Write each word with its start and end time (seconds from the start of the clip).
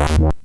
What? 0.00 0.40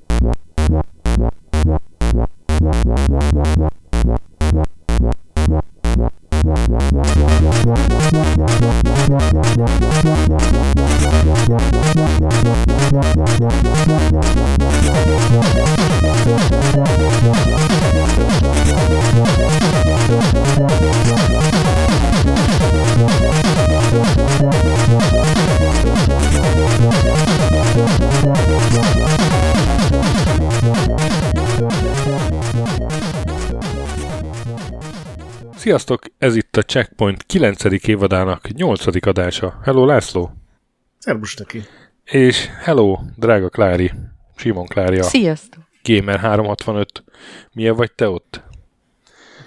Sziasztok, 35.66 36.04
ez 36.18 36.36
itt 36.36 36.58
a 36.58 36.62
Checkpoint 36.62 37.24
9. 37.24 37.64
évadának 37.88 38.48
8. 38.54 39.08
adása. 39.08 39.60
Hello 39.64 39.86
László! 39.86 40.32
Szerbus 40.98 41.36
neki! 41.36 41.64
És 42.04 42.48
hello, 42.64 43.00
drága 43.16 43.50
Klári, 43.50 43.92
Simon 44.36 44.66
Klária. 44.66 45.04
Sziasztok! 45.04 45.64
Gamer 45.84 46.20
365. 46.20 47.04
Milyen 47.52 47.76
vagy 47.76 47.92
te 47.92 48.10
ott? 48.10 48.44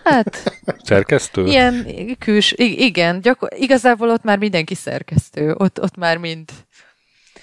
Hát... 0.04 0.60
Szerkesztő? 0.82 1.46
Ilyen 1.46 1.86
küls... 2.18 2.52
Igen, 2.56 3.20
gyakor... 3.20 3.48
igazából 3.56 4.10
ott 4.10 4.22
már 4.22 4.38
mindenki 4.38 4.74
szerkesztő. 4.74 5.54
Ott, 5.54 5.80
ott 5.80 5.96
már 5.96 6.16
mind, 6.16 6.50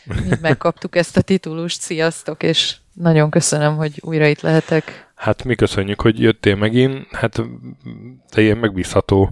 mind 0.03 0.41
megkaptuk 0.41 0.95
ezt 0.95 1.17
a 1.17 1.21
titulust. 1.21 1.81
Sziasztok, 1.81 2.43
és 2.43 2.75
nagyon 2.93 3.29
köszönöm, 3.29 3.75
hogy 3.75 3.99
újra 4.01 4.27
itt 4.27 4.41
lehetek. 4.41 5.04
Hát 5.15 5.43
mi 5.43 5.55
köszönjük, 5.55 6.01
hogy 6.01 6.19
jöttél 6.19 6.55
megint. 6.55 7.07
Hát 7.11 7.41
te 8.29 8.41
ilyen 8.41 8.57
megbízható 8.57 9.31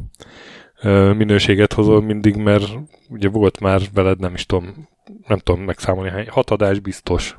minőséget 1.15 1.73
hozol 1.73 2.01
mindig, 2.01 2.35
mert 2.35 2.65
ugye 3.09 3.29
volt 3.29 3.59
már 3.59 3.81
veled, 3.93 4.19
nem 4.19 4.33
is 4.33 4.45
tudom, 4.45 4.89
nem 5.27 5.37
tudom 5.37 5.61
megszámolni, 5.61 6.09
hány, 6.09 6.29
hat 6.29 6.49
adás 6.49 6.79
biztos. 6.79 7.37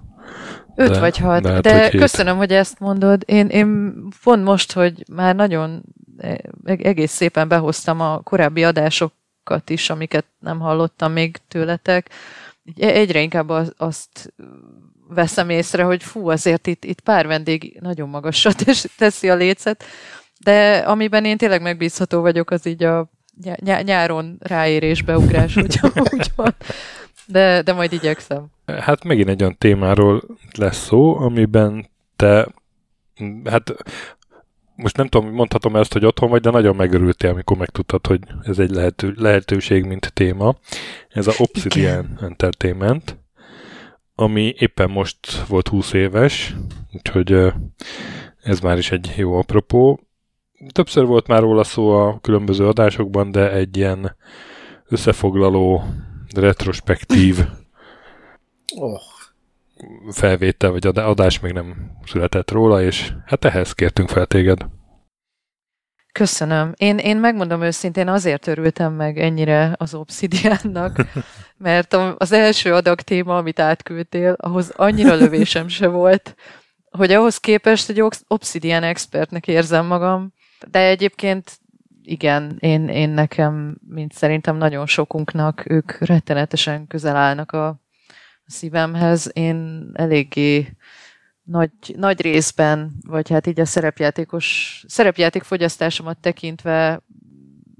Öt 0.76 0.90
de, 0.90 1.00
vagy 1.00 1.18
hat, 1.18 1.42
de, 1.42 1.52
hát, 1.52 1.62
de 1.62 1.82
hogy 1.82 1.98
köszönöm, 1.98 2.36
hogy 2.36 2.52
ezt 2.52 2.80
mondod. 2.80 3.22
Én, 3.26 3.46
én 3.46 3.94
pont 4.22 4.44
most, 4.44 4.72
hogy 4.72 5.04
már 5.12 5.34
nagyon 5.34 5.82
e, 6.18 6.40
egész 6.64 7.12
szépen 7.12 7.48
behoztam 7.48 8.00
a 8.00 8.20
korábbi 8.20 8.64
adásokat 8.64 9.70
is, 9.70 9.90
amiket 9.90 10.26
nem 10.38 10.58
hallottam 10.58 11.12
még 11.12 11.36
tőletek, 11.48 12.10
egyre 12.76 13.20
inkább 13.20 13.48
azt 13.76 14.34
veszem 15.14 15.50
észre, 15.50 15.82
hogy 15.82 16.02
fú, 16.02 16.28
azért 16.28 16.66
itt, 16.66 16.84
itt 16.84 17.00
pár 17.00 17.26
vendég 17.26 17.78
nagyon 17.80 18.08
magasra 18.08 18.50
teszi 18.98 19.28
a 19.28 19.34
lécet, 19.34 19.84
de 20.38 20.76
amiben 20.76 21.24
én 21.24 21.36
tényleg 21.36 21.62
megbízható 21.62 22.20
vagyok, 22.20 22.50
az 22.50 22.66
így 22.66 22.84
a 22.84 23.10
nyáron 23.82 24.36
ráérés, 24.40 25.02
beugrás, 25.02 25.56
úgy, 25.56 25.80
úgy 26.12 26.30
van. 26.36 26.54
De, 27.26 27.62
de 27.62 27.72
majd 27.72 27.92
igyekszem. 27.92 28.46
Hát 28.66 29.04
megint 29.04 29.28
egy 29.28 29.40
olyan 29.40 29.58
témáról 29.58 30.22
lesz 30.58 30.84
szó, 30.84 31.16
amiben 31.16 31.86
te, 32.16 32.48
hát 33.44 33.74
most 34.76 34.96
nem 34.96 35.08
tudom, 35.08 35.30
mondhatom 35.30 35.76
ezt, 35.76 35.92
hogy 35.92 36.04
otthon 36.04 36.30
vagy, 36.30 36.40
de 36.40 36.50
nagyon 36.50 36.76
megörültél, 36.76 37.30
amikor 37.30 37.56
megtudtad, 37.56 38.06
hogy 38.06 38.20
ez 38.42 38.58
egy 38.58 38.70
lehető, 38.70 39.14
lehetőség, 39.16 39.84
mint 39.84 40.12
téma. 40.12 40.56
Ez 41.08 41.26
a 41.26 41.32
Obsidian 41.38 42.04
Igen. 42.04 42.18
Entertainment 42.22 43.23
ami 44.14 44.54
éppen 44.58 44.90
most 44.90 45.46
volt 45.46 45.68
20 45.68 45.92
éves, 45.92 46.54
úgyhogy 46.92 47.52
ez 48.42 48.60
már 48.60 48.78
is 48.78 48.90
egy 48.90 49.14
jó 49.16 49.38
apropó. 49.38 50.00
Többször 50.72 51.04
volt 51.04 51.26
már 51.26 51.40
róla 51.40 51.64
szó 51.64 51.90
a 51.90 52.18
különböző 52.20 52.66
adásokban, 52.66 53.30
de 53.30 53.52
egy 53.52 53.76
ilyen 53.76 54.16
összefoglaló, 54.88 55.84
retrospektív 56.34 57.38
oh. 58.76 59.00
felvétel 60.10 60.70
vagy 60.70 60.86
adás 60.86 61.40
még 61.40 61.52
nem 61.52 61.90
született 62.06 62.50
róla, 62.50 62.82
és 62.82 63.12
hát 63.24 63.44
ehhez 63.44 63.72
kértünk 63.72 64.08
fel 64.08 64.26
téged. 64.26 64.66
Köszönöm. 66.12 66.72
Én, 66.76 66.98
én 66.98 67.16
megmondom 67.16 67.62
őszintén, 67.62 68.08
azért 68.08 68.46
örültem 68.46 68.92
meg 68.92 69.18
ennyire 69.18 69.74
az 69.76 69.94
Obsidiannak, 69.94 70.96
mert 71.56 71.96
az 72.16 72.32
első 72.32 72.74
adag 72.74 73.00
téma, 73.00 73.36
amit 73.36 73.58
átküldtél, 73.58 74.32
ahhoz 74.38 74.70
annyira 74.70 75.14
lövésem 75.14 75.68
se 75.68 75.86
volt, 75.86 76.34
hogy 76.90 77.12
ahhoz 77.12 77.38
képest 77.38 77.88
egy 77.88 78.02
Obsidian 78.28 78.82
expertnek 78.82 79.48
érzem 79.48 79.86
magam, 79.86 80.32
de 80.70 80.78
egyébként 80.78 81.58
igen, 82.02 82.56
én, 82.60 82.88
én 82.88 83.10
nekem, 83.10 83.78
mint 83.88 84.12
szerintem 84.12 84.56
nagyon 84.56 84.86
sokunknak, 84.86 85.70
ők 85.70 85.98
rettenetesen 85.98 86.86
közel 86.86 87.16
állnak 87.16 87.52
a 87.52 87.80
szívemhez. 88.46 89.30
Én 89.32 89.90
eléggé 89.92 90.76
nagy, 91.42 91.70
nagy 91.96 92.20
részben, 92.20 92.92
vagy 93.06 93.30
hát 93.30 93.46
így 93.46 93.60
a 93.60 93.64
szerepjátékos, 93.64 94.84
szerepjáték 94.88 95.42
fogyasztásomat 95.42 96.18
tekintve 96.18 97.02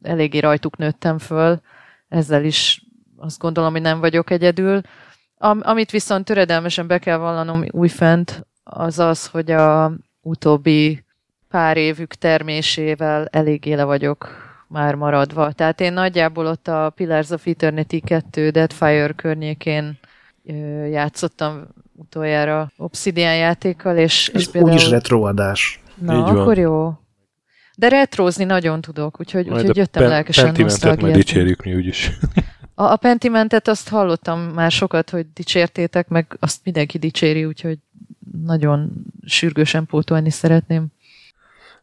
eléggé 0.03 0.39
rajtuk 0.39 0.77
nőttem 0.77 1.19
föl, 1.19 1.61
ezzel 2.09 2.45
is 2.45 2.85
azt 3.17 3.39
gondolom, 3.39 3.73
hogy 3.73 3.81
nem 3.81 4.01
vagyok 4.01 4.31
egyedül. 4.31 4.81
Am, 5.39 5.61
amit 5.63 5.91
viszont 5.91 6.25
töredelmesen 6.25 6.87
be 6.87 6.99
kell 6.99 7.17
vallanom 7.17 7.65
újfent, 7.71 8.47
az 8.63 8.99
az, 8.99 9.27
hogy 9.27 9.51
a 9.51 9.93
utóbbi 10.23 11.05
pár 11.49 11.77
évük 11.77 12.15
termésével 12.15 13.27
eléggé 13.31 13.73
le 13.73 13.85
vagyok 13.85 14.29
már 14.69 14.95
maradva. 14.95 15.53
Tehát 15.53 15.81
én 15.81 15.93
nagyjából 15.93 16.47
ott 16.47 16.69
a 16.69 16.93
Pillars 16.95 17.31
of 17.31 17.47
Eternity 17.47 18.01
2 18.05 18.51
Deadfire 18.51 19.13
környékén 19.13 19.99
játszottam 20.91 21.67
utoljára 21.93 22.71
Obsidian 22.77 23.37
játékkal, 23.37 23.97
és, 23.97 24.29
és 24.29 24.51
például... 24.51 24.75
úgyis 24.75 24.89
retroadás. 24.89 25.81
Na, 25.95 26.15
Így 26.15 26.21
akkor 26.21 26.45
van. 26.45 26.57
jó. 26.57 26.93
De 27.77 27.89
retrózni 27.89 28.45
nagyon 28.45 28.81
tudok, 28.81 29.21
úgyhogy, 29.21 29.49
úgyhogy 29.49 29.77
jöttem 29.77 30.03
pen, 30.03 30.11
lelkesen 30.11 30.45
Pentimentet 30.45 31.01
majd 31.01 31.15
dicsérjük 31.15 31.63
mi 31.63 31.75
úgyis. 31.75 32.11
A, 32.75 32.85
a 32.85 32.97
Pentimentet 32.97 33.69
azt 33.69 33.89
hallottam 33.89 34.41
már 34.41 34.71
sokat, 34.71 35.11
hogy 35.11 35.27
dicsértétek, 35.35 36.09
meg 36.09 36.37
azt 36.41 36.61
mindenki 36.65 36.99
dicséri, 36.99 37.45
úgyhogy 37.45 37.79
nagyon 38.45 38.93
sürgősen 39.25 39.87
pótolni 39.87 40.31
szeretném. 40.31 40.87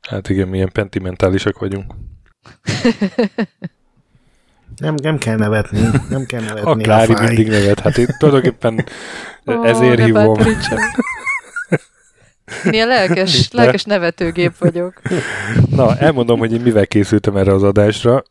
Hát 0.01 0.29
igen, 0.29 0.47
milyen 0.47 0.71
pentimentálisak 0.71 1.59
vagyunk. 1.59 1.93
Nem, 4.77 4.95
nem 5.01 5.17
kell 5.17 5.37
nevetni, 5.37 5.79
nem 6.09 6.25
kell 6.25 6.41
nevetni. 6.41 6.71
A 6.71 6.75
Klári 6.75 7.13
a 7.13 7.21
mindig 7.21 7.47
nevet, 7.47 7.79
hát 7.79 7.97
én 7.97 8.07
tulajdonképpen 8.17 8.85
oh, 9.45 9.67
ezért 9.67 10.03
hívom. 10.03 10.37
Milyen 12.63 12.87
lelkes, 12.87 13.51
lelkes 13.51 13.83
nevetőgép 13.83 14.57
vagyok. 14.57 15.01
Na, 15.69 15.97
elmondom, 15.97 16.39
hogy 16.39 16.53
én 16.53 16.61
mivel 16.61 16.87
készültem 16.87 17.37
erre 17.37 17.53
az 17.53 17.63
adásra. 17.63 18.23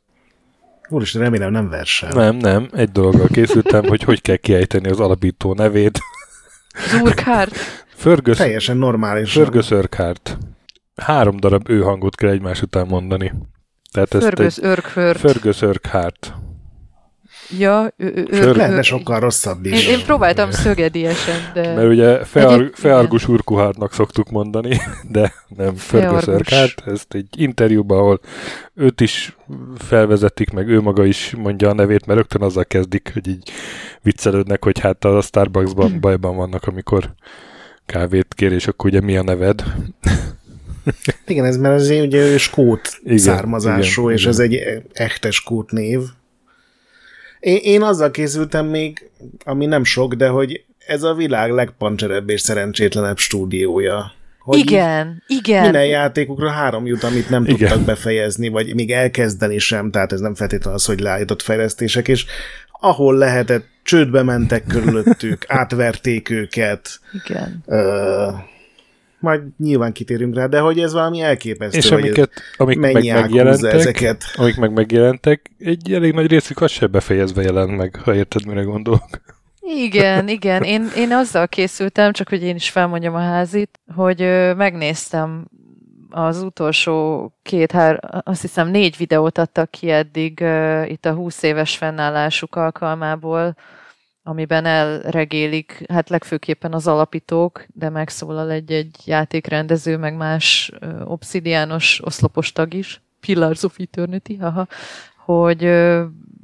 Úristen, 0.90 1.22
remélem 1.22 1.50
nem 1.50 1.68
versel. 1.68 2.10
Nem, 2.12 2.36
nem. 2.36 2.68
Egy 2.72 2.90
dologgal 2.90 3.26
készültem, 3.26 3.84
hogy 3.84 4.02
hogy 4.02 4.22
kell 4.22 4.36
kiejteni 4.36 4.88
az 4.88 5.00
alapító 5.00 5.54
nevét. 5.54 5.98
Zurkhárt. 6.88 7.54
Fergus, 7.94 8.36
Teljesen 8.36 8.76
normális. 8.76 9.32
Fergus 9.32 9.70
Urquhart. 9.70 10.38
Három 10.96 11.36
darab 11.36 11.68
ő 11.70 11.80
hangot 11.80 12.14
kell 12.14 12.30
egymás 12.30 12.62
után 12.62 12.86
mondani. 12.86 13.32
Tehát 13.92 14.08
Fergus 14.08 14.56
Urquhart. 14.56 15.18
Fergus 15.18 15.62
Urquhart. 15.62 16.34
Ja, 17.58 17.92
ő, 17.96 18.12
ő, 18.14 18.26
ő, 18.30 18.52
lenne 18.52 18.82
sokkal 18.82 19.20
rosszabb 19.20 19.64
is. 19.64 19.86
Én, 19.86 19.98
én 19.98 20.04
próbáltam 20.04 20.50
szögediesen, 20.50 21.50
de... 21.54 21.74
Mert 21.74 21.88
ugye 21.88 22.24
fear, 22.24 22.70
Feargus 22.74 23.28
Urkuhárnak 23.28 23.92
szoktuk 23.92 24.30
mondani, 24.30 24.80
de 25.08 25.32
nem 25.56 25.74
Fergus 25.74 26.26
Urquhart. 26.26 26.82
Ezt 26.86 27.14
egy 27.14 27.26
interjúban, 27.36 27.98
ahol 27.98 28.20
őt 28.74 29.00
is 29.00 29.36
felvezetik, 29.78 30.50
meg 30.50 30.68
ő 30.68 30.80
maga 30.80 31.04
is 31.04 31.34
mondja 31.38 31.68
a 31.68 31.74
nevét, 31.74 32.06
mert 32.06 32.18
rögtön 32.18 32.42
azzal 32.42 32.64
kezdik, 32.64 33.10
hogy 33.12 33.28
így 33.28 33.50
viccelődnek, 34.02 34.64
hogy 34.64 34.78
hát 34.80 35.04
a 35.04 35.20
Starbucksban 35.20 36.00
bajban 36.00 36.36
vannak, 36.36 36.66
amikor 36.66 37.14
kávét 37.86 38.34
kér, 38.34 38.52
és 38.52 38.66
akkor 38.66 38.90
ugye 38.90 39.00
mi 39.00 39.16
a 39.16 39.22
neved. 39.22 39.64
Igen, 41.26 41.44
ez 41.44 41.56
mert 41.56 41.74
azért 41.74 42.06
ugye 42.06 42.18
ő 42.18 42.36
skót 42.36 43.00
igen, 43.02 43.18
származású, 43.18 44.02
igen, 44.02 44.14
és 44.14 44.20
igen. 44.20 44.32
ez 44.32 44.38
egy 44.38 44.82
echte 44.92 45.30
skót 45.30 45.70
név. 45.70 46.00
Én, 47.40 47.58
én 47.62 47.82
azzal 47.82 48.10
készültem 48.10 48.66
még, 48.66 49.10
ami 49.44 49.66
nem 49.66 49.84
sok, 49.84 50.14
de 50.14 50.28
hogy 50.28 50.64
ez 50.86 51.02
a 51.02 51.14
világ 51.14 51.50
legpancserebb 51.50 52.30
és 52.30 52.40
szerencsétlenebb 52.40 53.18
stúdiója. 53.18 54.12
Hogy 54.38 54.58
igen, 54.58 55.22
igen. 55.26 55.62
Minden 55.62 55.86
játékukra 55.86 56.50
három 56.50 56.86
jut, 56.86 57.02
amit 57.02 57.30
nem 57.30 57.44
igen. 57.44 57.56
tudtak 57.56 57.80
befejezni, 57.80 58.48
vagy 58.48 58.74
még 58.74 58.90
elkezdeni 58.90 59.58
sem, 59.58 59.90
tehát 59.90 60.12
ez 60.12 60.20
nem 60.20 60.34
feltétlenül 60.34 60.78
az, 60.78 60.84
hogy 60.84 61.00
leállított 61.00 61.42
fejlesztések, 61.42 62.08
és 62.08 62.24
ahol 62.80 63.16
lehetett, 63.16 63.66
csődbe 63.82 64.22
mentek 64.22 64.64
körülöttük, 64.66 65.44
átverték 65.60 66.30
őket. 66.30 67.00
Igen. 67.24 67.62
Ö, 67.66 68.28
majd 69.20 69.42
nyilván 69.58 69.92
kitérünk 69.92 70.34
rá, 70.34 70.46
de 70.46 70.58
hogy 70.58 70.80
ez 70.80 70.92
valami 70.92 71.20
elképesztő. 71.20 71.78
És 71.78 71.90
amiket, 71.90 72.30
amik 72.56 72.78
meg 72.78 72.92
megjelentek, 72.92 73.72
ezeket. 73.72 74.24
amik 74.34 74.56
meg 74.56 74.72
megjelentek, 74.72 75.50
egy 75.58 75.92
elég 75.92 76.12
nagy 76.12 76.26
részük 76.26 76.60
az 76.60 76.70
se 76.70 76.86
befejezve 76.86 77.42
jelent 77.42 77.76
meg, 77.76 78.00
ha 78.04 78.14
érted, 78.14 78.46
mire 78.46 78.62
gondolok. 78.62 79.08
Igen, 79.60 80.28
igen. 80.38 80.62
Én, 80.62 80.88
én 80.96 81.12
azzal 81.12 81.48
készültem, 81.48 82.12
csak 82.12 82.28
hogy 82.28 82.42
én 82.42 82.54
is 82.54 82.70
felmondjam 82.70 83.14
a 83.14 83.20
házit, 83.20 83.80
hogy 83.94 84.20
megnéztem 84.56 85.44
az 86.10 86.42
utolsó 86.42 87.32
két, 87.42 87.72
hár, 87.72 88.00
azt 88.24 88.40
hiszem 88.40 88.68
négy 88.68 88.96
videót 88.96 89.38
adtak 89.38 89.70
ki 89.70 89.90
eddig 89.90 90.38
uh, 90.42 90.90
itt 90.90 91.06
a 91.06 91.12
20 91.12 91.42
éves 91.42 91.76
fennállásuk 91.76 92.56
alkalmából, 92.56 93.56
amiben 94.22 94.64
elregélik, 94.64 95.84
hát 95.88 96.08
legfőképpen 96.08 96.72
az 96.72 96.86
alapítók, 96.86 97.66
de 97.74 97.88
megszólal 97.88 98.50
egy-egy 98.50 98.96
játékrendező, 99.04 99.96
meg 99.96 100.16
más 100.16 100.72
uh, 100.80 101.10
obszidiános 101.10 102.00
oszlopos 102.04 102.52
tag 102.52 102.74
is, 102.74 103.00
Pillars 103.20 103.62
of 103.62 103.78
Eternity, 103.78 104.36
haha, 104.40 104.66
hogy 105.16 105.64
uh, 105.64 106.02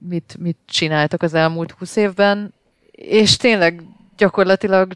mit, 0.09 0.37
mit 0.39 0.57
csináltak 0.65 1.23
az 1.23 1.35
elmúlt 1.35 1.71
20 1.71 1.97
évben, 1.97 2.53
és 2.91 3.37
tényleg 3.37 3.83
gyakorlatilag 4.17 4.93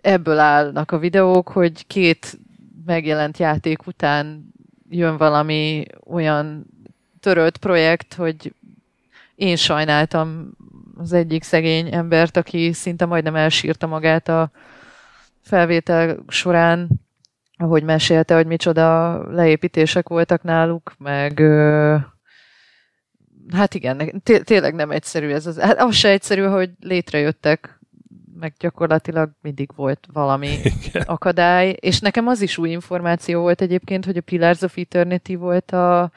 ebből 0.00 0.38
állnak 0.38 0.90
a 0.90 0.98
videók, 0.98 1.48
hogy 1.48 1.86
két 1.86 2.38
megjelent 2.86 3.38
játék 3.38 3.86
után 3.86 4.52
jön 4.90 5.16
valami 5.16 5.84
olyan 6.06 6.66
törölt 7.20 7.56
projekt, 7.56 8.14
hogy 8.14 8.54
én 9.34 9.56
sajnáltam 9.56 10.50
az 11.00 11.12
egyik 11.12 11.42
szegény 11.42 11.94
embert, 11.94 12.36
aki 12.36 12.72
szinte 12.72 13.06
majdnem 13.06 13.36
elsírta 13.36 13.86
magát 13.86 14.28
a 14.28 14.50
felvétel 15.42 16.24
során, 16.28 16.88
ahogy 17.56 17.82
mesélte, 17.82 18.34
hogy 18.34 18.46
micsoda 18.46 19.16
leépítések 19.32 20.08
voltak 20.08 20.42
náluk, 20.42 20.94
meg 20.98 21.42
hát 23.52 23.74
igen, 23.74 24.22
tényleg 24.44 24.74
nem 24.74 24.90
egyszerű 24.90 25.28
ez 25.28 25.46
az. 25.46 25.58
Hát 25.58 25.80
az 25.80 25.94
se 25.94 26.08
egyszerű, 26.08 26.42
hogy 26.42 26.70
létrejöttek 26.80 27.78
meg 28.40 28.54
gyakorlatilag 28.58 29.30
mindig 29.42 29.70
volt 29.76 30.06
valami 30.12 30.48
Igen. 30.48 31.02
akadály, 31.06 31.76
és 31.80 32.00
nekem 32.00 32.26
az 32.26 32.40
is 32.40 32.58
új 32.58 32.70
információ 32.70 33.40
volt 33.40 33.60
egyébként, 33.60 34.04
hogy 34.04 34.16
a 34.16 34.20
Pillars 34.20 34.62
of 34.62 34.76
Eternity 34.76 35.34
volt 35.34 35.70
a 35.70 36.10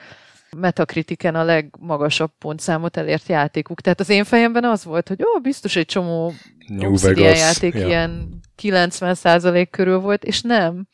Metacritiken 0.56 1.36
a 1.36 1.44
legmagasabb 1.44 2.32
pontszámot 2.38 2.98
elért 2.98 3.28
játékuk. 3.28 3.82
Tehát 3.82 4.00
az 4.00 4.10
én 4.10 4.24
fejemben 4.24 4.64
az 4.64 4.84
volt, 4.84 5.08
hogy 5.08 5.22
ó, 5.24 5.40
biztos 5.42 5.76
egy 5.76 5.86
csomó 5.86 6.34
Obsidian 6.80 7.36
játék 7.36 7.74
ja. 7.74 7.88
ilyen 7.88 8.42
90% 8.62 9.68
körül 9.72 10.00
volt, 10.00 10.24
és 10.24 10.42
nem. 10.42 10.88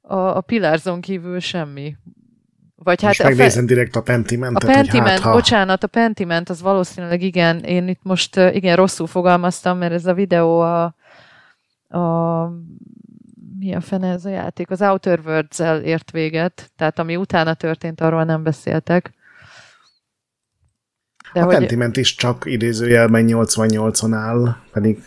A, 0.00 0.16
a 0.16 0.40
Pillarson 0.40 1.00
kívül 1.00 1.40
semmi. 1.40 1.96
Vagy 2.76 3.02
hát 3.02 3.18
Most 3.18 3.22
megnézem 3.22 3.66
fe... 3.66 3.74
direkt 3.74 3.96
a 3.96 4.02
Pentiment. 4.02 4.56
A 4.56 4.66
Pentiment, 4.66 5.08
hát, 5.08 5.20
ha... 5.20 5.32
bocsánat, 5.32 5.82
a 5.82 5.86
Pentiment 5.86 6.48
az 6.48 6.60
valószínűleg 6.60 7.22
igen, 7.22 7.58
én 7.58 7.88
itt 7.88 8.00
most 8.02 8.36
igen 8.36 8.76
rosszul 8.76 9.06
fogalmaztam, 9.06 9.78
mert 9.78 9.92
ez 9.92 10.06
a 10.06 10.14
videó 10.14 10.60
a, 10.60 10.84
a 11.98 12.50
mi 13.64 13.74
a 13.74 13.80
fene 13.80 14.10
ez 14.10 14.24
a 14.24 14.30
játék? 14.30 14.70
Az 14.70 14.82
Outer 14.82 15.20
Worlds-el 15.24 15.82
ért 15.82 16.10
véget, 16.10 16.70
tehát 16.76 16.98
ami 16.98 17.16
utána 17.16 17.54
történt, 17.54 18.00
arról 18.00 18.24
nem 18.24 18.42
beszéltek. 18.42 19.10
De 21.32 21.40
a 21.40 21.44
hogy... 21.44 21.54
Pentiment 21.54 21.96
is 21.96 22.14
csak 22.14 22.42
idézőjelben 22.46 23.26
88-on 23.28 24.14
áll, 24.14 24.56
pedig 24.72 25.02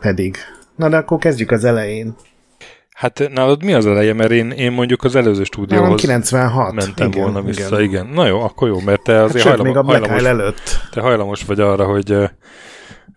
pedig. 0.00 0.36
Na 0.76 0.88
de 0.88 0.96
akkor 0.96 1.18
kezdjük 1.18 1.50
az 1.50 1.64
elején. 1.64 2.14
Hát 2.94 3.28
nálad 3.32 3.64
mi 3.64 3.72
az 3.72 3.86
eleje? 3.86 4.12
Mert 4.12 4.30
én, 4.30 4.50
én 4.50 4.72
mondjuk 4.72 5.04
az 5.04 5.16
előző 5.16 5.44
stúdióhoz 5.44 5.82
Nálam 5.82 5.96
96. 5.96 6.72
mentem 6.72 7.08
igen, 7.08 7.22
volna 7.22 7.42
vissza, 7.42 7.80
igen. 7.80 7.82
igen. 7.82 8.06
Na 8.06 8.26
jó, 8.26 8.40
akkor 8.40 8.68
jó, 8.68 8.80
mert 8.80 9.02
te 9.02 9.22
azért 9.22 9.44
hát, 9.44 9.56
hajlamos, 9.56 9.86
még 9.86 10.02
a 10.02 10.06
hajlamos, 10.06 10.24
előtt. 10.24 10.88
te 10.90 11.00
hajlamos 11.00 11.44
vagy 11.44 11.60
arra, 11.60 11.84
hogy 11.84 12.30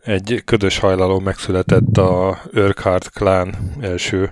egy 0.04 0.42
ködös 0.46 0.78
hajlalom 0.78 1.24
megszületett 1.24 1.98
a 1.98 2.42
Urquhart 2.54 3.10
klán 3.10 3.56
első 3.82 4.32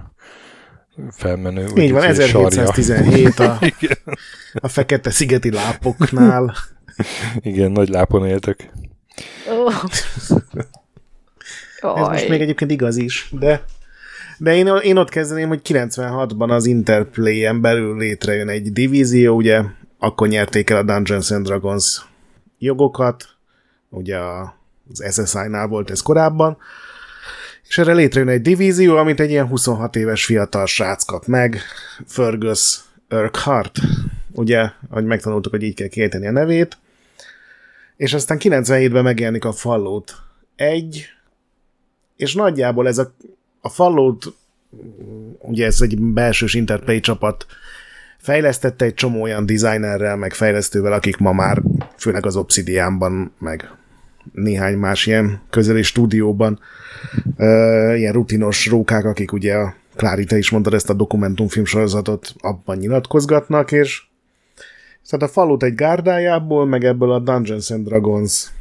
felmenő. 1.11 1.67
Így 1.75 1.91
van, 1.91 2.03
1717 2.03 3.39
a, 3.39 3.59
a 4.53 4.67
fekete 4.67 5.09
szigeti 5.09 5.51
lápoknál. 5.51 6.55
Igen, 7.39 7.71
nagy 7.71 7.89
lápon 7.89 8.27
éltek. 8.27 8.71
Oh. 9.49 9.73
Ez 11.81 12.07
most 12.07 12.29
még 12.29 12.41
egyébként 12.41 12.71
igaz 12.71 12.97
is, 12.97 13.29
de 13.39 13.63
de 14.37 14.55
én, 14.55 14.67
én 14.67 14.97
ott 14.97 15.09
kezdeném, 15.09 15.47
hogy 15.47 15.61
96-ban 15.63 16.49
az 16.49 16.65
Interplay-en 16.65 17.61
belül 17.61 17.97
létrejön 17.97 18.49
egy 18.49 18.71
divízió, 18.71 19.35
ugye, 19.35 19.61
akkor 19.99 20.27
nyerték 20.27 20.69
el 20.69 20.77
a 20.77 20.83
Dungeons 20.83 21.31
and 21.31 21.45
Dragons 21.45 22.05
jogokat, 22.57 23.25
ugye 23.89 24.17
az 24.93 25.25
SSI-nál 25.25 25.67
volt 25.67 25.89
ez 25.89 26.01
korábban, 26.01 26.57
és 27.67 27.77
erre 27.77 27.93
létrejön 27.93 28.29
egy 28.29 28.41
divízió, 28.41 28.95
amit 28.95 29.19
egy 29.19 29.29
ilyen 29.29 29.47
26 29.47 29.95
éves 29.95 30.25
fiatal 30.25 30.65
srác 30.65 31.03
kap 31.03 31.25
meg, 31.25 31.61
Fergus 32.05 32.79
Urquhart, 33.09 33.79
ugye, 34.31 34.69
ahogy 34.89 35.05
megtanultuk, 35.05 35.51
hogy 35.51 35.63
így 35.63 35.75
kell 35.75 35.87
kiejteni 35.87 36.27
a 36.27 36.31
nevét, 36.31 36.77
és 37.97 38.13
aztán 38.13 38.37
97-ben 38.41 39.03
megjelenik 39.03 39.45
a 39.45 39.51
Fallout 39.51 40.15
1, 40.55 41.05
és 42.15 42.33
nagyjából 42.33 42.87
ez 42.87 42.97
a 42.97 43.13
a 43.61 43.69
Fallout, 43.69 44.33
ugye 45.39 45.65
ez 45.65 45.81
egy 45.81 45.99
belsős 45.99 46.53
Interplay 46.53 46.99
csapat, 46.99 47.45
fejlesztette 48.17 48.85
egy 48.85 48.93
csomó 48.93 49.21
olyan 49.21 49.45
designerrel, 49.45 50.15
meg 50.15 50.33
fejlesztővel, 50.33 50.93
akik 50.93 51.17
ma 51.17 51.31
már 51.31 51.61
főleg 51.97 52.25
az 52.25 52.35
Obsidianban, 52.35 53.33
meg 53.39 53.71
néhány 54.33 54.77
más 54.77 55.05
ilyen 55.05 55.41
közeli 55.49 55.83
stúdióban 55.83 56.59
uh, 57.37 57.93
ilyen 57.97 58.13
rutinos 58.13 58.67
rókák, 58.67 59.05
akik 59.05 59.31
ugye 59.31 59.55
a 59.55 59.75
Klári, 59.95 60.23
te 60.23 60.37
is 60.37 60.49
mondtad 60.49 60.73
ezt 60.73 60.89
a 60.89 60.93
dokumentumfilm 60.93 61.65
sorozatot, 61.65 62.33
abban 62.39 62.77
nyilatkozgatnak, 62.77 63.71
és 63.71 64.03
tehát 65.09 65.27
a 65.27 65.31
Fallout 65.31 65.63
egy 65.63 65.75
gárdájából, 65.75 66.65
meg 66.65 66.83
ebből 66.83 67.11
a 67.11 67.19
Dungeons 67.19 67.71
and 67.71 67.87
Dragons 67.87 68.51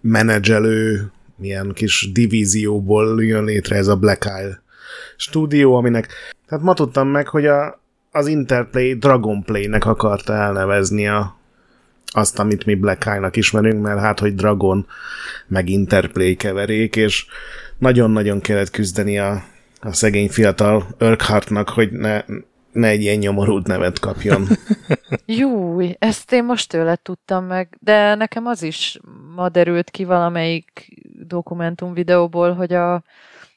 menedzselő 0.00 1.10
milyen 1.36 1.72
kis 1.74 2.10
divízióból 2.12 3.24
jön 3.24 3.44
létre 3.44 3.76
ez 3.76 3.86
a 3.86 3.96
Black 3.96 4.24
Isle 4.24 4.62
stúdió, 5.16 5.74
aminek... 5.74 6.08
Tehát 6.48 6.64
ma 6.64 6.74
tudtam 6.74 7.08
meg, 7.08 7.28
hogy 7.28 7.46
a, 7.46 7.80
az 8.10 8.26
Interplay 8.26 8.94
Dragonplay-nek 8.94 9.84
akarta 9.84 10.32
elnevezni 10.32 11.08
a, 11.08 11.37
azt, 12.10 12.38
amit 12.38 12.64
mi 12.64 12.74
Black 12.74 13.06
Eye-nak 13.06 13.36
ismerünk, 13.36 13.82
mert 13.82 14.00
hát, 14.00 14.18
hogy 14.20 14.34
Dragon 14.34 14.86
meg 15.46 15.68
Interplay 15.68 16.36
keverék, 16.36 16.96
és 16.96 17.26
nagyon-nagyon 17.78 18.40
kellett 18.40 18.70
küzdeni 18.70 19.18
a, 19.18 19.42
a 19.80 19.92
szegény 19.92 20.28
fiatal 20.28 20.86
Urquhartnak, 21.00 21.68
hogy 21.68 21.92
ne, 21.92 22.24
ne 22.72 22.88
egy 22.88 23.00
ilyen 23.00 23.18
nyomorult 23.18 23.66
nevet 23.66 23.98
kapjon. 23.98 24.46
Jó, 25.26 25.78
ezt 25.98 26.32
én 26.32 26.44
most 26.44 26.68
tőle 26.68 26.96
tudtam 26.96 27.44
meg, 27.44 27.76
de 27.80 28.14
nekem 28.14 28.46
az 28.46 28.62
is 28.62 28.98
ma 29.34 29.48
derült 29.48 29.90
ki 29.90 30.04
valamelyik 30.04 30.88
dokumentum 31.26 31.92
videóból, 31.92 32.52
hogy 32.52 32.72
a, 32.72 32.94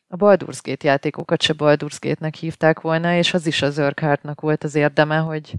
a 0.08 0.16
Baldur's 0.18 0.60
Gate 0.64 0.88
játékokat 0.88 1.42
se 1.42 1.54
Baldur's 1.58 1.98
Gate-nek 2.00 2.36
hívták 2.36 2.80
volna, 2.80 3.16
és 3.16 3.34
az 3.34 3.48
is 3.48 3.62
az 3.62 3.78
Urquhartnak 3.78 4.42
volt 4.42 4.64
az 4.64 4.76
érdeme, 4.76 5.18
hogy 5.18 5.54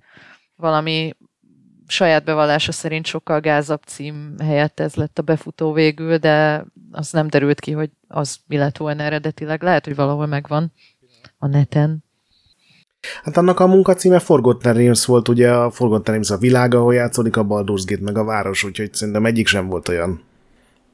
valami 0.57 1.15
saját 1.87 2.25
bevallása 2.25 2.73
szerint 2.73 3.07
sokkal 3.07 3.41
gázabb 3.41 3.83
cím 3.83 4.35
helyett 4.39 4.81
ez 4.81 4.95
lett 4.95 5.19
a 5.19 5.23
befutó 5.23 5.73
végül, 5.73 6.17
de 6.17 6.65
az 6.91 7.13
nem 7.13 7.29
derült 7.29 7.61
ki, 7.61 7.73
hogy 7.73 7.91
az 8.09 8.39
mi 8.47 8.57
lett 8.57 8.77
volna 8.77 9.03
eredetileg. 9.03 9.63
Lehet, 9.63 9.85
hogy 9.85 9.95
valahol 9.95 10.27
megvan 10.27 10.73
a 11.39 11.47
neten. 11.47 12.05
Hát 13.23 13.37
annak 13.37 13.61
a 13.61 13.67
munkacíme 13.67 14.19
Forgotten 14.19 14.75
Realms 14.75 15.05
volt, 15.05 15.29
ugye 15.29 15.53
a 15.53 15.71
Forgotten 15.71 16.15
Realms 16.15 16.31
a 16.31 16.37
világ, 16.37 16.75
ahol 16.75 16.95
játszódik 16.95 17.37
a 17.37 17.47
Baldur's 17.47 17.83
Gate, 17.87 18.03
meg 18.03 18.17
a 18.17 18.25
város, 18.25 18.65
úgyhogy 18.65 18.95
szerintem 18.95 19.27
egyik 19.27 19.47
sem 19.47 19.67
volt 19.67 19.89
olyan 19.89 20.23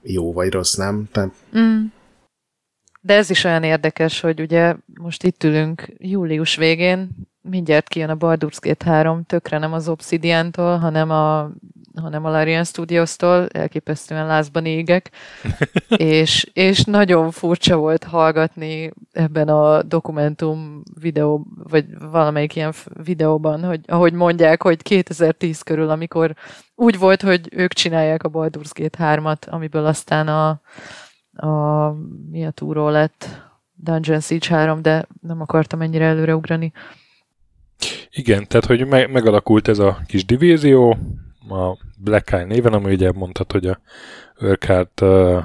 jó 0.03 0.33
vagy 0.33 0.53
rossz, 0.53 0.75
nem? 0.75 1.09
Te... 1.13 1.31
Mm. 1.59 1.85
De 3.01 3.15
ez 3.15 3.31
is 3.31 3.45
olyan 3.45 3.63
érdekes, 3.63 4.21
hogy 4.21 4.41
ugye 4.41 4.75
most 5.01 5.23
itt 5.23 5.45
ülünk 5.45 5.93
július 5.99 6.57
végén, 6.57 7.09
mindjárt 7.49 7.89
kijön 7.89 8.11
a 8.11 8.17
Baldur's 8.17 8.59
Gate 8.61 8.91
3, 8.91 9.25
tökre 9.25 9.59
nem 9.59 9.73
az 9.73 9.89
Obsidian-tól, 9.89 10.77
hanem 10.77 11.11
a 11.11 11.51
hanem 12.01 12.25
a 12.25 12.31
Larian 12.31 12.65
Studios-tól, 12.65 13.49
elképesztően 13.49 14.27
lázban 14.27 14.65
égek, 14.65 15.11
és, 15.97 16.51
és 16.53 16.85
nagyon 16.85 17.31
furcsa 17.31 17.77
volt 17.77 18.05
hallgatni 18.05 18.93
ebben 19.13 19.49
a 19.49 19.83
dokumentum 19.83 20.83
videó, 21.01 21.47
vagy 21.63 21.99
valamelyik 21.99 22.57
ilyen 22.57 22.73
videóban, 23.03 23.65
hogy 23.65 23.81
ahogy 23.87 24.13
mondják, 24.13 24.63
hogy 24.63 24.83
2010 24.83 25.63
körül, 25.63 25.91
amikor 25.91 26.35
úgy 26.75 26.99
volt, 26.99 27.23
hogy 27.23 27.49
ők 27.53 27.73
csinálják 27.73 28.23
a 28.23 28.31
Baldur's 28.31 28.71
Gate 28.73 29.21
3-at, 29.21 29.49
amiből 29.49 29.87
aztán 29.87 30.29
a, 30.29 30.49
a 31.47 31.93
mi 32.31 32.47
a 32.47 32.51
túró 32.51 32.89
lett, 32.89 33.47
Dungeon 33.75 34.21
Siege 34.21 34.55
3, 34.55 34.83
de 34.83 35.07
nem 35.21 35.41
akartam 35.41 35.81
ennyire 35.81 36.05
előreugrani. 36.05 36.73
Igen, 38.11 38.47
tehát 38.49 38.67
hogy 38.67 38.87
me- 38.87 39.13
megalakult 39.13 39.69
ez 39.69 39.79
a 39.79 40.01
kis 40.07 40.25
divízió, 40.25 40.99
a 41.49 41.77
Black 41.99 42.31
Eye 42.31 42.45
néven, 42.45 42.73
ami 42.73 42.93
ugye 42.93 43.13
mondhat, 43.13 43.53
hogy 43.53 43.67
a 43.67 43.81
Urquhart 44.41 45.01
uh, 45.01 45.45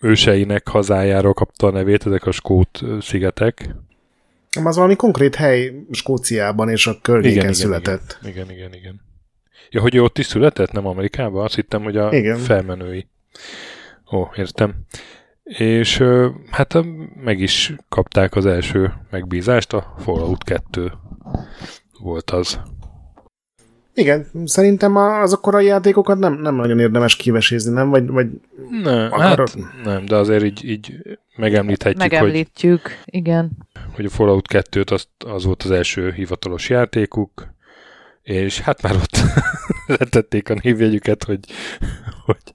őseinek 0.00 0.68
hazájáról 0.68 1.32
kapta 1.32 1.66
a 1.66 1.70
nevét, 1.70 2.06
ezek 2.06 2.26
a 2.26 2.30
Skót 2.30 2.80
szigetek. 3.00 3.74
Az 4.64 4.76
valami 4.76 4.96
konkrét 4.96 5.34
hely 5.34 5.72
Skóciában 5.90 6.68
és 6.68 6.86
a 6.86 6.98
környéken 7.02 7.38
igen, 7.38 7.52
született. 7.52 8.18
Igen, 8.22 8.32
igen, 8.32 8.56
igen, 8.56 8.74
igen. 8.74 9.00
Ja, 9.70 9.80
hogy 9.80 9.98
ott 9.98 10.18
is 10.18 10.26
született, 10.26 10.72
nem 10.72 10.86
Amerikában? 10.86 11.44
Azt 11.44 11.54
hittem, 11.54 11.82
hogy 11.82 11.96
a 11.96 12.12
igen. 12.12 12.38
felmenői. 12.38 13.06
Ó, 14.12 14.26
értem. 14.36 14.74
És 15.42 16.02
hát 16.50 16.76
meg 17.24 17.40
is 17.40 17.74
kapták 17.88 18.36
az 18.36 18.46
első 18.46 18.92
megbízást, 19.10 19.72
a 19.72 19.94
Fallout 19.98 20.44
2 20.44 20.92
volt 22.00 22.30
az. 22.30 22.60
Igen, 23.94 24.26
szerintem 24.44 24.96
az 24.96 25.32
a 25.32 25.36
korai 25.36 25.66
játékokat 25.66 26.18
nem, 26.18 26.34
nem 26.34 26.54
nagyon 26.54 26.78
érdemes 26.78 27.16
kivesézni, 27.16 27.72
nem? 27.72 27.90
Vagy, 27.90 28.06
vagy 28.06 28.26
ne, 28.82 29.04
akarod? 29.04 29.48
hát 29.48 29.84
nem, 29.84 30.04
de 30.04 30.16
azért 30.16 30.44
így, 30.44 30.64
így 30.64 31.02
megemlíthetjük, 31.36 32.02
Megemlítjük, 32.02 32.82
hogy, 32.82 33.14
igen. 33.14 33.50
Hogy 33.94 34.04
a 34.04 34.08
Fallout 34.08 34.46
2-t 34.52 34.92
az, 34.92 35.08
az 35.26 35.44
volt 35.44 35.62
az 35.62 35.70
első 35.70 36.12
hivatalos 36.12 36.68
játékuk, 36.68 37.54
és 38.22 38.60
hát 38.60 38.82
már 38.82 38.94
ott 38.94 39.18
letették 39.98 40.50
a 40.50 40.56
névjegyüket, 40.62 41.24
hogy, 41.24 41.38
hogy 42.24 42.54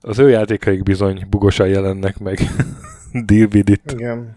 az 0.00 0.18
ő 0.18 0.28
játékaik 0.28 0.82
bizony 0.82 1.26
bugosan 1.30 1.68
jelennek 1.68 2.18
meg. 2.18 2.38
Deal 3.22 3.48
with 3.52 3.70
it. 3.70 3.92
Igen. 3.92 4.34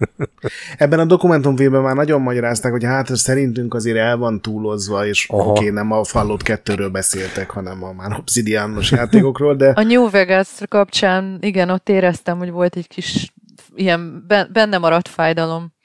Ebben 0.78 1.00
a 1.00 1.06
dokumentumfilmben 1.06 1.82
már 1.82 1.96
nagyon 1.96 2.22
magyarázták, 2.22 2.72
hogy 2.72 2.84
hát 2.84 3.16
szerintünk 3.16 3.74
azért 3.74 3.98
el 3.98 4.18
van 4.18 4.42
túlozva, 4.42 5.06
és 5.06 5.28
oké, 5.30 5.50
okay, 5.50 5.70
nem 5.70 5.92
a 5.92 6.04
Fallout 6.04 6.42
2-ről 6.46 6.90
beszéltek, 6.92 7.50
hanem 7.50 7.84
a 7.84 7.94
már 7.94 8.12
obsidianos 8.20 8.92
játékokról, 8.92 9.56
de... 9.56 9.70
A 9.76 9.84
New 9.84 10.10
Vegas 10.10 10.50
kapcsán, 10.70 11.38
igen, 11.42 11.70
ott 11.70 11.90
éreztem, 11.90 12.38
hogy 12.38 12.52
volt 12.52 12.76
egy 12.76 12.88
kis 12.88 13.34
ilyen 13.76 14.26
benne 14.52 14.78
maradt 14.78 15.08
fájdalom. 15.08 15.76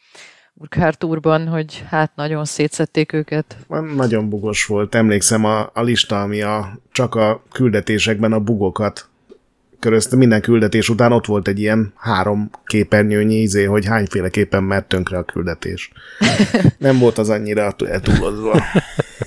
Urkártúrban, 0.55 1.49
hogy 1.49 1.85
hát 1.89 2.13
nagyon 2.15 2.45
szétszették 2.45 3.13
őket. 3.13 3.57
Nagyon 3.97 4.29
bugos 4.29 4.67
volt. 4.67 4.95
Emlékszem 4.95 5.45
a, 5.45 5.71
a 5.75 5.83
lista, 5.83 6.21
ami 6.21 6.43
a, 6.43 6.79
csak 6.91 7.15
a 7.15 7.43
küldetésekben 7.53 8.33
a 8.33 8.41
bugokat 8.41 9.11
körözte. 9.83 10.17
Minden 10.17 10.41
küldetés 10.41 10.89
után 10.89 11.13
ott 11.13 11.27
volt 11.27 11.49
egy 11.49 11.59
ilyen 11.59 11.93
három 11.97 12.51
képernyőnyi 12.65 13.35
izé, 13.35 13.65
hogy 13.65 13.87
hányféleképpen 13.87 14.63
mert 14.63 14.89
tönkre 14.89 15.19
a 15.19 15.23
küldetés. 15.25 15.93
Nem 16.79 16.99
volt 16.99 17.19
az 17.19 17.29
annyira 17.29 17.77
túlozva. 18.03 18.63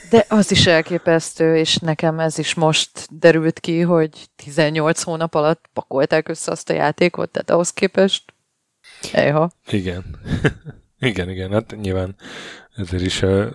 De 0.10 0.26
az 0.30 0.52
is 0.52 0.66
elképesztő, 0.66 1.56
és 1.56 1.78
nekem 1.78 2.20
ez 2.20 2.38
is 2.38 2.54
most 2.54 2.90
derült 3.20 3.60
ki, 3.60 3.82
hogy 3.82 4.10
18 4.36 5.02
hónap 5.02 5.34
alatt 5.36 5.70
pakolták 5.74 6.30
össze 6.30 6.52
azt 6.52 6.70
a 6.70 6.74
játékot, 6.74 7.30
tehát 7.30 7.50
ahhoz 7.50 7.70
képest 7.70 8.34
Ejha. 9.12 9.52
Igen. 9.68 10.04
Igen, 11.00 11.30
igen, 11.30 11.52
hát 11.52 11.76
nyilván 11.82 12.16
ezért 12.75 13.03
is 13.03 13.22
uh, 13.22 13.46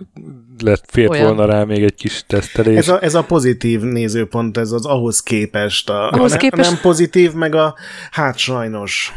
lett 0.59 0.83
fért 0.87 1.09
Olyan. 1.09 1.25
volna 1.25 1.45
rá 1.45 1.63
még 1.63 1.83
egy 1.83 1.95
kis 1.95 2.23
tesztelés. 2.27 2.77
Ez 2.77 2.87
a, 2.87 3.03
ez 3.03 3.15
a 3.15 3.23
pozitív 3.23 3.81
nézőpont, 3.81 4.57
ez 4.57 4.71
az 4.71 4.85
ahhoz 4.85 5.19
képest. 5.19 5.89
A, 5.89 6.09
ahhoz 6.09 6.31
a 6.31 6.37
képest... 6.37 6.69
nem 6.69 6.79
pozitív, 6.81 7.33
meg 7.33 7.55
a 7.55 7.75
hát 8.11 8.37
sajnos. 8.37 9.11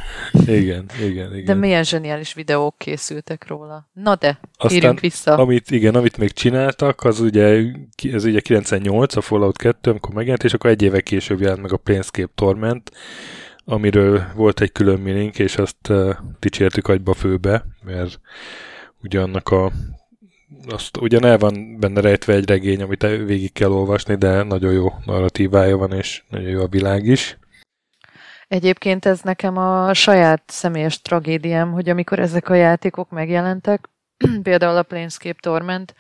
Igen, 0.47 0.85
igen, 1.01 1.33
igen. 1.33 1.45
De 1.45 1.55
milyen 1.55 1.85
zseniális 1.85 2.35
videók 2.35 2.79
készültek 2.79 3.47
róla. 3.47 3.89
Na 3.93 4.15
de, 4.15 4.41
Aztán, 4.57 4.99
vissza. 5.01 5.35
Amit, 5.35 5.71
igen, 5.71 5.95
amit 5.95 6.17
még 6.17 6.33
csináltak, 6.33 7.05
az 7.05 7.21
ugye, 7.21 7.63
ez 8.13 8.25
ugye 8.25 8.41
98, 8.41 9.17
a 9.17 9.21
Fallout 9.21 9.57
2, 9.57 9.91
amikor 9.91 10.15
megjelent, 10.15 10.45
és 10.45 10.55
akkor 10.55 10.71
egy 10.71 10.83
éve 10.83 11.01
később 11.01 11.41
jelent 11.41 11.63
meg 11.63 11.73
a 11.73 11.77
Planescape 11.77 12.33
Torment, 12.35 12.91
amiről 13.65 14.23
volt 14.35 14.61
egy 14.61 14.73
külön 14.73 15.01
minénk, 15.01 15.39
és 15.39 15.57
azt 15.57 15.89
uh, 15.89 16.15
dicsértük 16.39 16.89
agyba 16.89 17.15
főbe, 17.15 17.65
mert 17.85 18.21
ugye 19.05 19.21
annak 19.21 19.49
a 19.49 19.73
azt 20.69 20.97
ugyan 20.97 21.25
el 21.25 21.39
van 21.39 21.77
benne 21.81 22.01
rejtve 22.01 22.33
egy 22.33 22.49
regény, 22.49 22.83
amit 22.83 23.03
végig 23.03 23.53
kell 23.53 23.71
olvasni, 23.71 24.15
de 24.15 24.43
nagyon 24.43 24.73
jó 24.73 24.93
narratívája 25.05 25.77
van, 25.77 25.93
és 25.93 26.23
nagyon 26.29 26.49
jó 26.49 26.63
a 26.63 26.69
világ 26.69 27.05
is. 27.05 27.39
Egyébként 28.49 29.05
ez 29.05 29.21
nekem 29.21 29.57
a 29.57 29.95
saját 29.95 30.43
személyes 30.47 31.03
tragédiám, 31.03 31.73
hogy 31.73 31.89
amikor 31.89 32.19
ezek 32.19 32.49
a 32.49 32.55
játékok 32.55 33.11
megjelentek, 33.11 33.89
például 34.43 34.77
a 34.77 34.83
Planescape 34.83 35.39
Torment, 35.41 35.95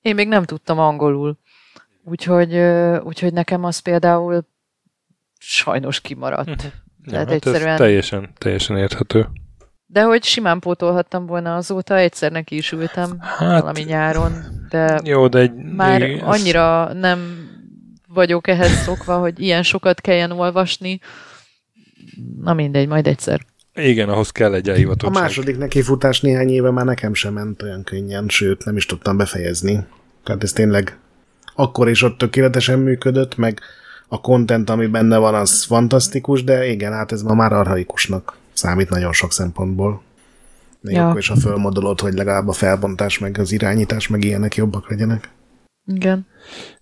én 0.00 0.14
még 0.14 0.28
nem 0.28 0.44
tudtam 0.44 0.78
angolul. 0.78 1.38
Úgyhogy, 2.04 2.56
úgyhogy 3.02 3.32
nekem 3.32 3.64
az 3.64 3.78
például 3.78 4.46
sajnos 5.38 6.00
kimaradt. 6.00 6.48
Mhm. 6.48 6.66
Tehát 7.04 7.26
hát 7.26 7.30
egyszerűen... 7.30 7.68
ez 7.68 7.78
teljesen, 7.78 8.32
teljesen 8.38 8.76
érthető. 8.76 9.28
De 9.86 10.02
hogy 10.02 10.24
simán 10.24 10.58
pótolhattam 10.58 11.26
volna 11.26 11.56
azóta, 11.56 11.96
egyszer 11.96 12.32
neki 12.32 12.56
is 12.56 12.72
ültem 12.72 13.16
hát, 13.20 13.60
valami 13.60 13.82
nyáron, 13.82 14.32
de, 14.70 15.00
jó, 15.04 15.28
de 15.28 15.38
egy, 15.38 15.52
már 15.54 16.02
ez... 16.02 16.20
annyira 16.22 16.92
nem 16.92 17.48
vagyok 18.08 18.48
ehhez 18.48 18.82
szokva, 18.82 19.18
hogy 19.18 19.40
ilyen 19.40 19.62
sokat 19.62 20.00
kelljen 20.00 20.30
olvasni. 20.30 21.00
Na 22.40 22.54
mindegy, 22.54 22.88
majd 22.88 23.06
egyszer. 23.06 23.40
Igen, 23.74 24.08
ahhoz 24.08 24.30
kell 24.30 24.54
egy 24.54 24.68
elhivatottság. 24.68 25.16
A 25.16 25.20
második 25.20 25.58
nekifutás 25.58 26.20
néhány 26.20 26.48
éve 26.48 26.70
már 26.70 26.84
nekem 26.84 27.14
sem 27.14 27.32
ment 27.32 27.62
olyan 27.62 27.84
könnyen, 27.84 28.28
sőt, 28.28 28.64
nem 28.64 28.76
is 28.76 28.86
tudtam 28.86 29.16
befejezni. 29.16 29.86
Tehát 30.24 30.42
ez 30.42 30.52
tényleg 30.52 30.98
akkor 31.54 31.88
is 31.88 32.02
ott 32.02 32.18
tökéletesen 32.18 32.78
működött, 32.78 33.36
meg 33.36 33.60
a 34.08 34.20
content, 34.20 34.70
ami 34.70 34.86
benne 34.86 35.16
van, 35.18 35.34
az 35.34 35.64
fantasztikus, 35.64 36.44
de 36.44 36.66
igen, 36.66 36.92
hát 36.92 37.12
ez 37.12 37.22
ma 37.22 37.34
már 37.34 37.52
arhaikusnak 37.52 38.36
számít 38.56 38.90
nagyon 38.90 39.12
sok 39.12 39.32
szempontból. 39.32 40.02
Még 40.80 40.94
ja. 40.94 41.06
akkor 41.06 41.18
is 41.18 41.30
a 41.30 41.36
fölmodolod, 41.36 42.00
hogy 42.00 42.14
legalább 42.14 42.48
a 42.48 42.52
felbontás, 42.52 43.18
meg 43.18 43.38
az 43.38 43.52
irányítás, 43.52 44.08
meg 44.08 44.24
ilyenek 44.24 44.54
jobbak 44.54 44.90
legyenek. 44.90 45.30
Igen. 45.86 46.26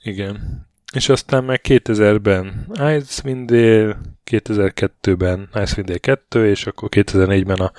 Igen. 0.02 0.66
És 0.93 1.09
aztán 1.09 1.45
meg 1.45 1.61
2000-ben 1.64 2.66
Icewind 2.73 3.50
Dale, 3.50 3.97
2002-ben 4.31 5.49
Icewind 5.54 5.87
Dale 5.87 5.99
2, 5.99 6.49
és 6.49 6.66
akkor 6.66 6.88
2004-ben 6.93 7.59
a 7.59 7.73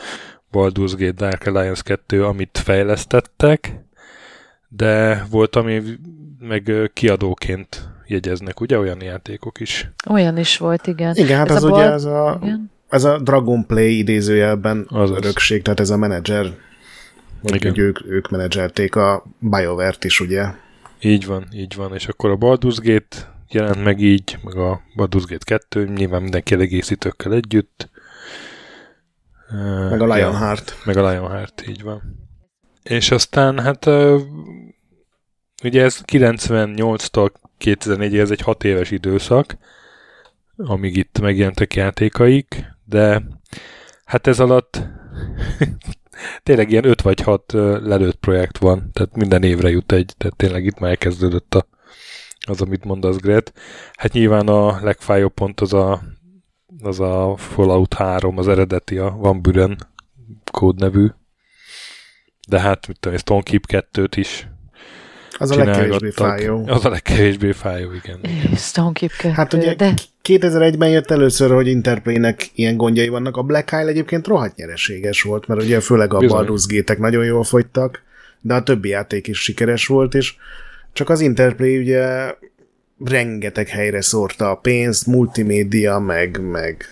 Baldur's 0.51 0.93
Gate 0.97 1.11
Dark 1.11 1.45
Alliance 1.45 1.81
2, 1.83 2.25
amit 2.25 2.57
fejlesztettek, 2.63 3.85
de 4.67 5.25
volt, 5.29 5.55
ami 5.55 5.81
meg 6.39 6.71
kiadóként 6.93 7.89
jegyeznek, 8.07 8.59
ugye? 8.59 8.79
Olyan 8.79 9.01
játékok 9.01 9.59
is. 9.59 9.91
Olyan 10.09 10.37
is 10.37 10.57
volt, 10.57 10.87
igen. 10.87 11.15
Igen, 11.15 11.37
hát 11.37 11.49
ez 11.49 11.55
az 11.55 11.63
a 11.63 11.67
ugye 11.67 11.83
bal... 11.83 11.93
ez 11.93 12.03
a, 12.03 12.39
igen. 12.43 12.71
Ez 12.95 13.03
a 13.03 13.19
Dragon 13.19 13.65
Play 13.65 13.97
idézőjelben 13.97 14.85
az 14.89 15.09
örökség, 15.09 15.61
tehát 15.61 15.79
ez 15.79 15.89
a 15.89 15.97
menedzser, 15.97 16.45
hogy 17.41 17.77
ők, 17.77 18.05
ők 18.05 18.29
menedzserték 18.29 18.95
a 18.95 19.25
BioWare-t 19.39 20.03
is, 20.03 20.19
ugye? 20.19 20.45
Így 21.01 21.25
van, 21.25 21.47
így 21.53 21.75
van. 21.75 21.93
És 21.93 22.07
akkor 22.07 22.29
a 22.29 22.37
Baldur's 22.37 22.77
Gate 22.83 23.33
jelent 23.49 23.83
meg 23.83 24.01
így, 24.01 24.37
meg 24.43 24.55
a 24.55 24.81
Baldur's 24.97 25.23
Gate 25.27 25.45
2, 25.45 25.87
nyilván 25.87 26.21
minden 26.21 26.43
kiegészítőkkel 26.43 27.33
együtt. 27.33 27.89
Meg 29.89 30.01
a 30.01 30.13
Lionheart. 30.13 30.69
Ja, 30.69 30.75
meg 30.85 30.97
a 30.97 31.09
Lionheart, 31.09 31.63
így 31.67 31.81
van. 31.81 32.01
És 32.83 33.11
aztán 33.11 33.59
hát 33.59 33.85
ugye 35.63 35.83
ez 35.83 36.01
98-tól 36.11 37.29
2004 37.57 38.17
ez 38.17 38.31
egy 38.31 38.41
hat 38.41 38.63
éves 38.63 38.91
időszak, 38.91 39.57
amíg 40.57 40.97
itt 40.97 41.19
megjelentek 41.19 41.75
játékaik, 41.75 42.74
de 42.85 43.23
hát 44.05 44.27
ez 44.27 44.39
alatt 44.39 44.81
tényleg 46.43 46.71
ilyen 46.71 46.85
öt 46.85 47.01
vagy 47.01 47.21
hat 47.21 47.51
lelőtt 47.81 48.15
projekt 48.15 48.57
van, 48.57 48.89
tehát 48.93 49.15
minden 49.15 49.43
évre 49.43 49.69
jut 49.69 49.91
egy, 49.91 50.13
tehát 50.17 50.35
tényleg 50.35 50.65
itt 50.65 50.79
már 50.79 50.89
elkezdődött 50.89 51.55
a, 51.55 51.67
az, 52.47 52.61
amit 52.61 52.83
mondasz, 52.83 53.17
Gret. 53.17 53.53
Hát 53.93 54.11
nyilván 54.11 54.47
a 54.47 54.79
legfájóbb 54.83 55.33
pont 55.33 55.61
az 55.61 55.73
a, 55.73 56.01
az 56.81 56.99
a 56.99 57.35
Fallout 57.37 57.93
3, 57.93 58.37
az 58.37 58.47
eredeti, 58.47 58.97
a 58.97 59.09
Van 59.09 59.41
Buren 59.41 59.77
kódnevű. 60.51 61.07
De 62.47 62.59
hát, 62.59 62.87
mit 62.87 62.99
tudom, 62.99 63.17
Stonekeep 63.17 63.63
2-t 63.67 64.13
is 64.15 64.47
Az 65.37 65.51
a 65.51 65.63
legkevésbé 65.63 66.09
fájó. 66.09 66.67
Az 66.67 66.85
a 66.85 66.89
legkevésbé 66.89 67.51
fájó, 67.51 67.91
igen. 67.91 68.19
igen. 68.23 68.55
Stonekeep 68.55 69.11
2, 69.11 69.33
Hát 69.33 69.53
ugye 69.53 69.75
de... 69.75 69.93
2001-ben 70.25 70.89
jött 70.89 71.11
először, 71.11 71.51
hogy 71.51 71.67
Interplay-nek 71.67 72.49
ilyen 72.55 72.77
gondjai 72.77 73.07
vannak. 73.07 73.37
A 73.37 73.43
Black 73.43 73.71
Isle 73.71 73.87
egyébként 73.87 74.27
rohadt 74.27 74.55
nyereséges 74.55 75.21
volt, 75.21 75.47
mert 75.47 75.61
ugye 75.61 75.79
főleg 75.79 76.13
a. 76.13 76.19
Baldur's 76.19 76.63
Gate-ek 76.67 76.99
nagyon 76.99 77.25
jól 77.25 77.43
fogytak, 77.43 78.01
de 78.41 78.53
a 78.53 78.63
többi 78.63 78.89
játék 78.89 79.27
is 79.27 79.41
sikeres 79.41 79.87
volt, 79.87 80.13
és 80.13 80.35
csak 80.93 81.09
az 81.09 81.21
Interplay 81.21 81.77
ugye 81.77 82.35
rengeteg 83.05 83.67
helyre 83.67 84.01
szórta 84.01 84.49
a 84.49 84.55
pénzt, 84.55 85.07
multimédia, 85.07 85.99
meg, 85.99 86.41
meg 86.41 86.85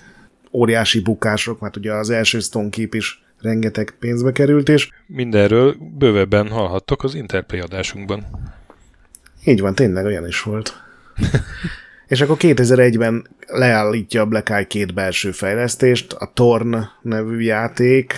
óriási 0.52 1.00
bukások, 1.00 1.60
mert 1.60 1.76
ugye 1.76 1.94
az 1.94 2.10
első 2.10 2.40
Stonekeep 2.40 2.94
is 2.94 3.24
rengeteg 3.42 3.96
pénzbe 4.00 4.32
került, 4.32 4.70
és... 4.70 4.90
Mindenről 5.08 5.76
bővebben 5.98 6.48
hallhattok 6.48 7.04
az 7.04 7.16
Interplay 7.16 7.60
adásunkban. 7.60 8.26
Így 9.46 9.62
van, 9.62 9.76
tényleg 9.76 10.06
olyan 10.06 10.28
is 10.28 10.42
volt. 10.42 10.74
és 12.14 12.22
akkor 12.22 12.38
2001-ben 12.40 13.28
leállítja 13.48 14.22
a 14.22 14.26
Black 14.26 14.50
Eye 14.50 14.68
két 14.68 14.94
belső 14.94 15.32
fejlesztést, 15.32 16.14
a 16.14 16.32
Torn 16.34 16.76
nevű 17.02 17.40
játék, 17.40 18.14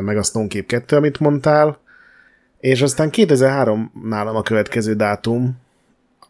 meg 0.00 0.16
a 0.16 0.22
Stonekeep 0.22 0.66
2, 0.66 0.96
amit 0.96 1.20
mondtál, 1.20 1.78
és 2.60 2.82
aztán 2.82 3.10
2003 3.10 3.92
nálam 4.04 4.36
a 4.36 4.42
következő 4.42 4.94
dátum, 4.94 5.56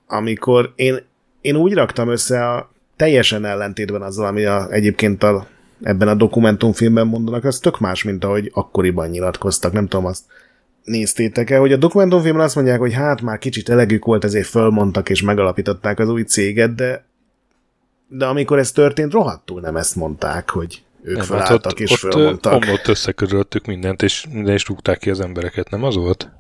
amikor 0.07 0.73
én, 0.77 0.99
én 1.41 1.57
úgy 1.57 1.75
raktam 1.75 2.09
össze 2.09 2.49
a 2.49 2.71
teljesen 2.97 3.45
ellentétben 3.45 4.03
azzal, 4.03 4.27
ami 4.27 4.45
a, 4.45 4.67
egyébként 4.71 5.23
a, 5.23 5.47
ebben 5.83 6.09
a 6.09 6.15
dokumentumfilmben 6.15 7.07
mondanak, 7.07 7.45
az 7.45 7.59
tök 7.59 7.81
más, 7.81 8.03
mint 8.03 8.25
ahogy 8.25 8.51
akkoriban 8.55 9.09
nyilatkoztak. 9.09 9.73
Nem 9.73 9.87
tudom, 9.87 10.07
azt 10.07 10.25
néztétek-e, 10.89 11.59
hogy 11.59 11.73
a 11.73 11.77
dokumentumfilmben 11.77 12.45
azt 12.45 12.55
mondják, 12.55 12.79
hogy 12.79 12.93
hát 12.93 13.23
már 13.23 13.39
kicsit 13.39 13.69
elegük 13.69 14.05
volt, 14.05 14.25
ezért 14.25 14.47
fölmondtak 14.47 15.09
és 15.09 15.23
megalapították 15.23 15.99
az 15.99 16.09
új 16.09 16.23
céget, 16.23 16.75
de 16.75 17.07
de 18.09 18.27
amikor 18.27 18.59
ez 18.59 18.73
történt, 18.73 19.13
rohadtul 19.13 19.61
nem 19.61 19.77
ezt 19.77 19.97
mondták, 19.97 20.51
hogy 20.51 20.83
ők 21.03 21.17
nem, 21.17 21.27
hát 21.27 21.27
felálltak 21.27 21.73
ott, 21.73 21.81
és 21.81 21.91
ott 21.91 22.13
fölmondtak. 22.13 22.53
Ott 22.53 22.63
omlott 22.63 22.89
összekörülöttük 22.89 23.67
mindent, 23.67 24.03
és 24.03 24.27
minden 24.33 24.55
is 24.55 24.67
rúgták 24.67 24.99
ki 24.99 25.11
az 25.11 25.21
embereket, 25.21 25.71
nem 25.71 25.85
az 25.85 25.97
volt? 25.97 26.31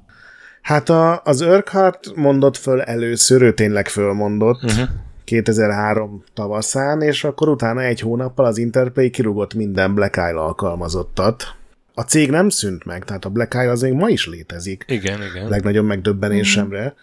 Hát 0.62 0.88
a, 0.88 1.20
az 1.24 1.40
Urquhart 1.40 2.14
mondott 2.14 2.56
föl 2.56 2.82
először, 2.82 3.42
ő 3.42 3.54
tényleg 3.54 3.88
fölmondott, 3.88 4.64
uh-huh. 4.64 4.88
2003 5.24 6.24
tavaszán, 6.34 7.02
és 7.02 7.24
akkor 7.24 7.48
utána 7.48 7.82
egy 7.82 8.00
hónappal 8.00 8.44
az 8.44 8.58
Interplay 8.58 9.10
kirúgott 9.10 9.54
minden 9.54 9.94
Black 9.94 10.16
Isle 10.16 10.40
alkalmazottat. 10.40 11.54
A 11.98 12.02
cég 12.02 12.30
nem 12.30 12.48
szűnt 12.48 12.84
meg, 12.84 13.04
tehát 13.04 13.24
a 13.24 13.28
Black 13.28 13.54
Isle 13.54 13.70
az 13.70 13.80
még 13.80 13.92
ma 13.92 14.08
is 14.08 14.26
létezik. 14.26 14.84
Igen, 14.88 15.22
igen. 15.22 15.48
Legnagyobb 15.48 15.84
megdöbbenésemre. 15.86 16.94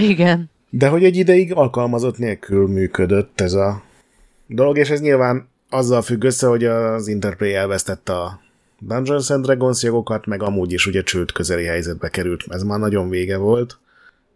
Mm. 0.00 0.04
Igen. 0.04 0.50
De 0.70 0.88
hogy 0.88 1.04
egy 1.04 1.16
ideig 1.16 1.54
alkalmazott 1.54 2.18
nélkül 2.18 2.68
működött 2.68 3.40
ez 3.40 3.52
a 3.52 3.82
dolog, 4.46 4.78
és 4.78 4.90
ez 4.90 5.00
nyilván 5.00 5.48
azzal 5.70 6.02
függ 6.02 6.24
össze, 6.24 6.46
hogy 6.46 6.64
az 6.64 7.08
Interplay 7.08 7.54
elvesztette 7.54 8.12
a 8.12 8.40
Dungeons 8.78 9.30
and 9.30 9.44
Dragons 9.44 9.82
jogokat, 9.82 10.26
meg 10.26 10.42
amúgy 10.42 10.72
is 10.72 10.86
ugye 10.86 11.02
csőd 11.02 11.32
közeli 11.32 11.64
helyzetbe 11.64 12.08
került. 12.08 12.44
Ez 12.48 12.62
már 12.62 12.78
nagyon 12.78 13.08
vége 13.08 13.36
volt. 13.36 13.78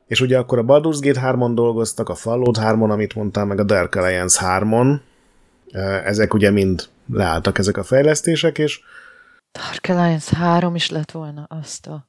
És 0.06 0.20
ugye 0.20 0.38
akkor 0.38 0.58
a 0.58 0.64
Baldur's 0.64 0.99
Gate 1.00 1.20
3-on 1.25 1.52
dolgoztak, 1.54 2.08
a 2.08 2.14
Fallout 2.14 2.58
3-on, 2.61 2.90
amit 2.90 3.14
mondtál, 3.14 3.44
meg 3.44 3.61
a 3.61 3.64
Dark 3.64 3.94
Alliance 3.94 4.40
3-on. 4.44 4.99
Ezek 6.04 6.35
ugye 6.35 6.50
mind 6.50 6.85
leálltak 7.12 7.58
ezek 7.58 7.76
a 7.76 7.82
fejlesztések, 7.82 8.58
és... 8.58 8.80
Dark 9.56 9.88
Alliance 9.88 10.36
3 10.36 10.75
is 10.75 10.90
lett 10.90 11.10
volna 11.10 11.46
azt 11.48 11.86
a... 11.86 12.08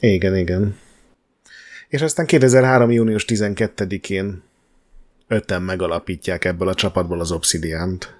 Igen, 0.00 0.36
igen. 0.36 0.76
És 1.88 2.02
aztán 2.02 2.26
2003. 2.26 2.90
június 2.90 3.24
12-én 3.28 4.42
öten 5.28 5.62
megalapítják 5.62 6.44
ebből 6.44 6.68
a 6.68 6.74
csapatból 6.74 7.20
az 7.20 7.32
Obsidian-t. 7.32 8.16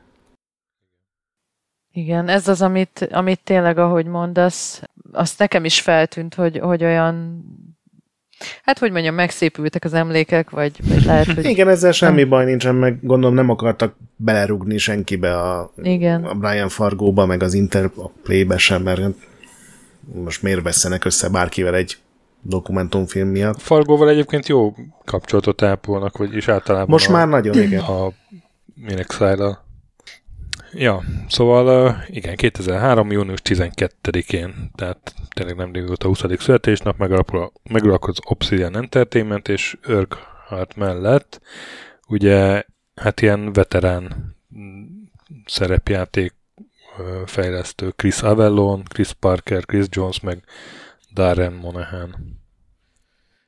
Igen, 1.92 2.28
ez 2.28 2.48
az, 2.48 2.62
amit, 2.62 3.08
amit 3.10 3.40
tényleg, 3.44 3.78
ahogy 3.78 4.06
mondasz, 4.06 4.82
azt 5.12 5.38
nekem 5.38 5.64
is 5.64 5.80
feltűnt, 5.80 6.34
hogy, 6.34 6.58
hogy 6.58 6.84
olyan 6.84 7.44
Hát, 8.62 8.78
hogy 8.78 8.92
mondjam, 8.92 9.14
megszépültek 9.14 9.84
az 9.84 9.94
emlékek, 9.94 10.50
vagy, 10.50 10.72
vagy 10.88 11.04
lehet, 11.04 11.26
hogy... 11.26 11.44
Igen, 11.44 11.68
ezzel 11.68 11.92
semmi 11.92 12.20
nem... 12.20 12.28
baj 12.28 12.44
nincsen, 12.44 12.74
meg 12.74 12.98
gondolom 13.02 13.34
nem 13.34 13.50
akartak 13.50 13.96
belerugni 14.16 14.78
senkibe 14.78 15.38
a, 15.38 15.72
Igen. 15.82 16.24
a 16.24 16.34
Brian 16.34 16.68
Fargóba, 16.68 17.26
meg 17.26 17.42
az 17.42 17.54
Interplay-be 17.54 18.58
sem, 18.58 18.82
mert 18.82 19.00
most 20.14 20.42
miért 20.42 20.62
vesztenek 20.62 21.04
össze 21.04 21.28
bárkivel 21.28 21.74
egy 21.74 21.96
dokumentumfilm 22.42 23.28
miatt. 23.28 23.60
Fargóval 23.60 24.08
egyébként 24.08 24.46
jó 24.46 24.74
kapcsolatot 25.04 25.62
ápolnak, 25.62 26.16
vagy 26.16 26.36
is 26.36 26.48
általában 26.48 26.88
Most 26.88 27.08
a, 27.08 27.12
már 27.12 27.28
nagyon, 27.28 27.62
igen. 27.62 27.80
A 27.80 28.12
minek 28.74 29.10
szállal. 29.10 29.61
Ja, 30.74 31.02
szóval 31.28 31.96
igen, 32.06 32.36
2003. 32.36 33.10
június 33.10 33.40
12-én, 33.44 34.70
tehát 34.74 35.14
tényleg 35.34 35.56
nem 35.56 35.72
régóta 35.72 36.06
20. 36.06 36.22
születésnap, 36.38 36.98
megalapul 36.98 38.10
az 38.10 38.18
Obsidian 38.24 38.76
Entertainment, 38.76 39.48
és 39.48 39.76
Urquhart 39.88 40.76
mellett 40.76 41.40
ugye 42.08 42.64
hát 42.94 43.20
ilyen 43.20 43.52
veterán 43.52 44.36
szerepjáték 45.46 46.34
fejlesztő 47.26 47.90
Chris 47.90 48.22
Avellon, 48.22 48.82
Chris 48.84 49.12
Parker, 49.12 49.64
Chris 49.64 49.86
Jones, 49.88 50.20
meg 50.20 50.44
Darren 51.14 51.52
Monahan. 51.52 52.40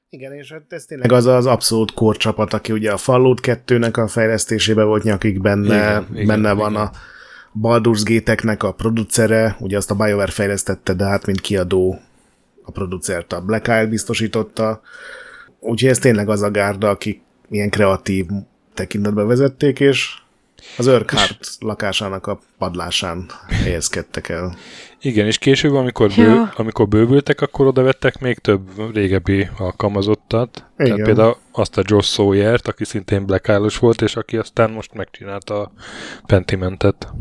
Igen, 0.09 0.33
és 0.33 0.53
hát 0.53 0.73
ez 0.73 0.85
tényleg 0.85 1.13
az 1.13 1.27
az 1.27 1.47
abszolút 1.47 1.95
korcsapat, 1.95 2.53
aki 2.53 2.73
ugye 2.73 2.93
a 2.93 2.97
Fallout 2.97 3.41
2-nek 3.43 4.05
a 4.05 4.09
fejlesztésébe 4.09 4.85
volt 4.85 5.03
nyakig 5.03 5.41
benne, 5.41 6.05
igen, 6.13 6.27
benne 6.27 6.53
igen, 6.53 6.57
van 6.57 6.71
igen. 6.71 6.83
a 6.83 6.91
Baldur's 7.61 8.03
Gate-eknek 8.05 8.63
a 8.63 8.73
producere, 8.73 9.57
ugye 9.61 9.77
azt 9.77 9.91
a 9.91 9.95
BioWare 9.95 10.31
fejlesztette, 10.31 10.95
de 10.95 11.05
hát 11.05 11.27
mint 11.27 11.41
kiadó 11.41 12.01
a 12.63 12.71
producert 12.71 13.33
a 13.33 13.41
Black 13.41 13.67
Isle 13.67 13.87
biztosította, 13.87 14.81
úgyhogy 15.61 15.91
ez 15.91 15.99
tényleg 15.99 16.29
az 16.29 16.43
a 16.43 16.51
gárda, 16.51 16.89
akik 16.89 17.21
ilyen 17.51 17.71
kreatív 17.71 18.27
tekintetbe 18.75 19.23
vezették, 19.23 19.81
és 19.81 20.23
az 20.77 20.87
Urquhart 20.87 21.49
lakásának 21.59 22.27
a 22.27 22.41
padlásán 22.59 23.27
helyezkedtek 23.49 24.29
el. 24.29 24.57
Igen, 25.01 25.27
és 25.27 25.39
később, 25.39 25.75
amikor, 25.75 26.11
bő, 26.17 26.23
ja. 26.23 26.53
amikor 26.57 26.89
bővültek, 26.89 27.41
akkor 27.41 27.67
oda 27.67 27.83
vettek 27.83 28.21
még 28.21 28.39
több 28.39 28.95
régebbi 28.95 29.49
alkalmazottat. 29.59 30.65
Igen. 30.79 30.91
Tehát 30.91 31.07
például 31.07 31.37
azt 31.53 31.79
a 31.79 31.83
Josh 31.85 32.09
Sawyer-t, 32.09 32.69
aki 32.69 32.85
szintén 32.85 33.27
Black 33.27 33.49
isle 33.49 33.71
volt, 33.81 34.03
és 34.03 34.17
aki 34.17 34.37
aztán 34.37 34.71
most 34.71 34.95
megcsinálta 34.95 35.61
a 35.61 35.73
Pentimentet. 36.27 37.13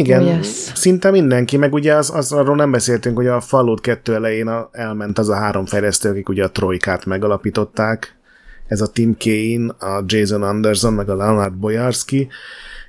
Igen, 0.00 0.22
yes. 0.22 0.46
szinte 0.74 1.10
mindenki, 1.10 1.56
meg 1.56 1.72
ugye 1.72 1.94
az, 1.94 2.14
az, 2.14 2.32
arról 2.32 2.56
nem 2.56 2.70
beszéltünk, 2.70 3.16
hogy 3.16 3.26
a 3.26 3.40
Fallout 3.40 3.80
2 3.80 4.14
elején 4.14 4.46
a, 4.46 4.68
elment 4.72 5.18
az 5.18 5.28
a 5.28 5.34
három 5.34 5.66
fejlesztő, 5.66 6.08
akik 6.08 6.28
ugye 6.28 6.44
a 6.44 6.50
Trojkát 6.50 7.04
megalapították, 7.04 8.18
ez 8.66 8.80
a 8.80 8.86
Tim 8.86 9.16
Kane, 9.18 9.72
a 9.78 10.02
Jason 10.06 10.42
Anderson, 10.42 10.92
meg 10.92 11.08
a 11.08 11.14
Leonard 11.14 11.54
Boyarski, 11.54 12.28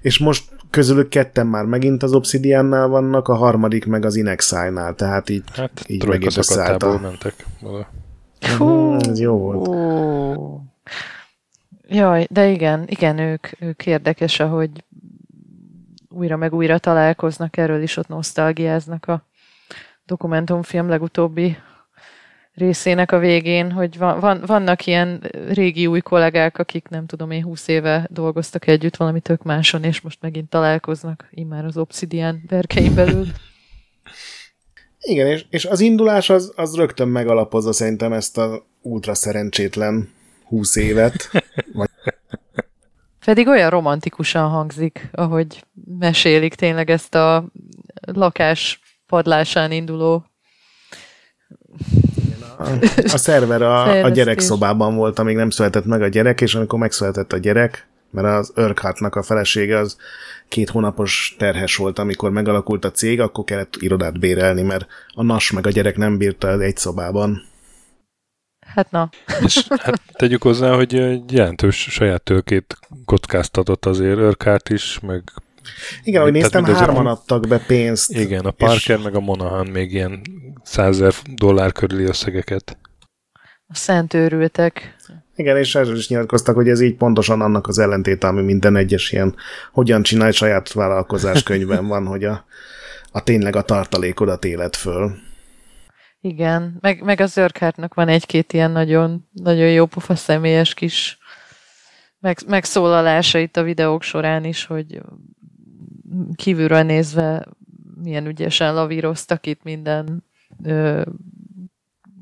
és 0.02 0.20
most 0.20 0.44
közülük 0.70 1.10
ketten 1.10 1.48
már 1.48 1.66
megint 1.66 2.04
az 2.04 2.14
Obsidiannál 2.14 2.88
vannak, 2.88 3.28
a 3.28 3.36
harmadik 3.36 3.86
meg 3.86 4.06
az 4.06 4.16
Inexile-nál, 4.16 4.96
tehát 4.96 5.30
így, 5.30 5.44
hát, 5.54 5.84
így 5.88 6.06
megint 6.06 6.38
összeállt 6.38 7.02
mentek. 7.02 7.34
Hú, 8.58 8.96
ez 9.10 9.20
jó 9.20 9.38
volt. 9.38 9.68
Ó. 9.68 10.62
Jaj, 11.88 12.28
de 12.30 12.50
igen, 12.50 12.84
igen, 12.88 13.18
ők, 13.18 13.48
ők 13.60 13.86
érdekes, 13.86 14.40
ahogy 14.40 14.70
újra 16.12 16.38
meg 16.38 16.54
újra 16.54 16.78
találkoznak, 16.78 17.58
erről 17.58 17.82
is 17.82 17.98
ott 17.98 18.08
nosztalgiáznak 18.08 19.08
a 19.08 19.26
dokumentumfilm 20.06 20.90
legutóbbi 20.90 21.58
részének 22.54 23.12
a 23.12 23.20
végén, 23.20 23.72
hogy 23.72 23.98
van, 23.98 24.20
van, 24.20 24.44
vannak 24.46 24.86
ilyen 24.86 25.24
régi 25.50 25.88
új 25.88 26.00
kollégák, 26.00 26.58
akik 26.58 26.88
nem 26.88 27.06
tudom 27.06 27.32
én 27.32 27.44
20 27.44 27.68
éve 27.68 28.08
dolgoztak 28.10 28.68
együtt 28.68 28.96
valami 28.96 29.20
tök 29.20 29.44
máson, 29.44 29.84
és 29.84 30.02
most 30.02 30.22
megint 30.22 30.50
találkoznak 30.50 31.28
immár 31.32 31.66
az 31.66 31.78
Obsidian 31.78 32.44
berkein 32.48 32.96
belül. 32.96 33.26
Igen, 35.04 35.28
és, 35.28 35.46
és 35.50 35.66
az 35.66 35.80
indulás 35.80 36.30
az, 36.30 36.54
az 36.56 36.76
rögtön 36.76 37.08
megalapozza 37.08 37.72
szerintem 37.72 38.14
ezt 38.14 38.38
a 38.38 38.66
ultra 38.82 39.14
szerencsétlen 39.14 40.10
20 40.44 40.76
évet. 40.76 41.30
Vagy... 41.74 41.90
Pedig 43.32 43.48
olyan 43.48 43.70
romantikusan 43.70 44.50
hangzik, 44.50 45.10
ahogy 45.12 45.64
mesélik 46.00 46.56
tényleg 46.56 46.90
ezt 46.90 47.16
a 47.16 47.46
lakás 48.02 48.80
padlásán 49.08 49.72
induló 49.72 50.26
a 53.04 53.18
szerver 53.18 53.62
a, 53.62 54.04
a 54.04 54.10
gyerekszobában 54.10 54.96
volt, 54.96 55.20
amíg 55.20 55.36
nem 55.36 55.50
született 55.50 55.86
meg 55.86 56.02
a 56.02 56.08
gyerek, 56.08 56.42
és 56.42 56.56
amikor 56.56 56.80
megszületett 56.80 57.34
a 57.34 57.38
gyerek, 57.38 57.88
mert 58.10 58.28
az 58.28 58.52
Urquhartnak 58.56 59.16
a 59.16 59.24
felesége 59.24 59.78
az 59.78 59.98
két 60.48 60.70
hónapos 60.70 61.36
terhes 61.38 61.76
volt, 61.76 62.00
amikor 62.00 62.32
megalakult 62.32 62.86
a 62.86 62.92
cég, 62.92 63.20
akkor 63.20 63.44
kellett 63.44 63.76
irodát 63.80 64.20
bérelni, 64.20 64.62
mert 64.62 64.88
a 65.14 65.24
nas 65.24 65.52
meg 65.52 65.68
a 65.68 65.70
gyerek 65.70 65.98
nem 65.98 66.18
bírta 66.18 66.62
egy 66.62 66.78
szobában. 66.78 67.50
Hát 68.76 68.92
na. 68.92 69.10
És 69.44 69.68
hát 69.68 70.02
tegyük 70.12 70.44
hozzá, 70.44 70.76
hogy 70.76 70.94
jelentős 71.32 71.88
saját 71.90 72.24
tőkét 72.24 72.78
kockáztatott 73.06 73.86
azért 73.86 74.18
Örkárt 74.18 74.70
is, 74.70 75.00
meg 75.00 75.24
igen, 76.04 76.22
ahogy 76.22 76.34
néztem, 76.34 76.66
hárman 76.66 77.08
a... 77.08 77.12
adtak 77.12 77.48
be 77.48 77.58
pénzt. 77.58 78.12
Igen, 78.12 78.46
a 78.46 78.52
Parker 78.52 78.98
és... 78.98 79.04
meg 79.04 79.16
a 79.16 79.20
Monahan 79.20 79.68
még 79.68 79.94
ilyen 79.94 80.22
százer 80.64 81.14
dollár 81.36 81.72
körüli 81.72 82.04
összegeket. 82.04 82.78
A 83.68 83.76
szent 83.76 84.14
őrültek. 84.14 84.96
Igen, 85.36 85.58
és 85.58 85.76
erről 85.76 85.96
is 85.96 86.10
nyilatkoztak, 86.10 86.56
hogy 86.56 86.70
ez 86.70 86.82
így 86.82 86.96
pontosan 86.96 87.42
annak 87.42 87.68
az 87.68 87.80
ellentéte, 87.80 88.28
ami 88.28 88.42
minden 88.42 88.76
egyes 88.76 89.12
ilyen 89.12 89.36
hogyan 89.72 90.04
csinálj 90.04 90.32
saját 90.32 90.72
vállalkozás 90.72 91.44
könyvben 91.50 91.88
van, 91.88 92.06
hogy 92.06 92.24
a, 92.24 92.46
a 93.12 93.24
tényleg 93.24 93.56
a 93.56 93.62
tartalékodat 93.62 94.46
élet 94.46 94.76
föl. 94.76 95.12
Igen, 96.22 96.78
meg, 96.80 97.04
meg 97.04 97.20
az 97.20 97.32
Zörkártnak 97.32 97.94
van 97.94 98.08
egy-két 98.08 98.54
ilyen 98.54 98.72
nagyon, 98.72 99.30
nagyon 99.32 99.70
jó 99.72 99.86
pofa 99.86 100.16
személyes 100.16 100.74
kis 100.74 101.20
meg, 102.20 102.38
megszólalása 102.48 103.40
itt 103.40 103.58
a 103.58 103.64
videók 103.64 104.02
során 104.02 104.44
is, 104.44 104.66
hogy 104.66 105.02
kívülről 106.36 106.82
nézve 106.82 107.48
milyen 108.04 108.26
ügyesen 108.26 108.74
lavíroztak 108.74 109.46
itt 109.46 109.64
minden 109.64 110.24
ö, 110.64 111.02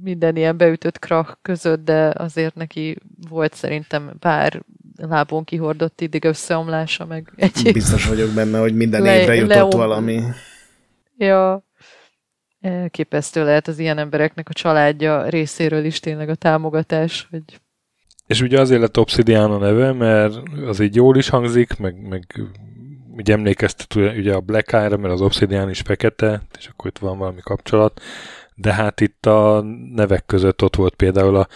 minden 0.02 0.36
ilyen 0.36 0.58
beütött 0.58 1.00
krak 1.00 1.40
között, 1.42 1.86
de 1.86 2.14
azért 2.16 2.56
neki 2.56 2.98
volt 3.30 3.54
szerintem 3.54 4.12
pár 4.20 4.64
lábon 4.96 5.44
kihordott 5.44 6.02
ideg 6.02 6.24
összeomlása, 6.24 7.06
meg 7.06 7.34
egy 7.36 7.70
Biztos 7.74 8.08
vagyok 8.08 8.34
benne, 8.34 8.60
hogy 8.60 8.76
minden 8.76 9.02
le, 9.02 9.22
évre 9.22 9.36
jutott 9.36 9.56
leom... 9.56 9.70
valami. 9.70 10.22
Ja, 11.18 11.69
elképesztő 12.62 13.44
lehet 13.44 13.68
az 13.68 13.80
ilyen 13.80 13.98
embereknek 13.98 14.50
a 14.50 14.54
családja 14.54 15.30
részéről 15.30 15.86
is 15.86 16.00
tényleg 16.00 16.30
a 16.30 16.36
támogatás, 16.36 17.28
hogy 17.32 17.44
és 18.30 18.42
ugye 18.42 18.60
azért 18.60 18.82
lett 18.82 19.00
Obsidian 19.00 19.52
a 19.52 19.58
neve, 19.58 19.94
mert 19.94 20.36
az 20.66 20.80
így 20.80 20.96
jól 20.96 21.18
is 21.18 21.30
hangzik, 21.30 21.78
meg, 21.78 22.08
meg 22.08 22.42
ugye 23.16 23.34
emlékeztet 23.34 23.96
ugye 23.96 24.34
a 24.34 24.40
Black 24.40 24.72
Eye-ra, 24.72 24.98
mert 24.98 25.14
az 25.14 25.22
Obsidian 25.22 25.70
is 25.70 25.80
fekete, 25.80 26.42
és 26.58 26.68
akkor 26.68 26.90
itt 26.90 26.98
van 26.98 27.18
valami 27.18 27.40
kapcsolat, 27.42 28.02
de 28.56 28.74
hát 28.74 29.02
itt 29.02 29.26
a 29.26 29.62
nevek 29.96 30.26
között 30.26 30.64
ott 30.64 30.76
volt 30.76 30.96
például 30.96 31.36
a, 31.36 31.48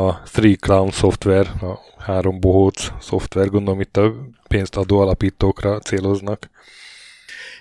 a 0.00 0.22
Three 0.22 0.56
Clown 0.56 0.90
Software, 0.90 1.48
a 1.50 1.78
három 1.98 2.40
bohóc 2.40 2.92
szoftver, 3.00 3.48
gondolom 3.48 3.80
itt 3.80 3.96
a 3.96 4.14
pénzt 4.48 4.76
adó 4.76 4.98
alapítókra 5.00 5.78
céloznak. 5.78 6.50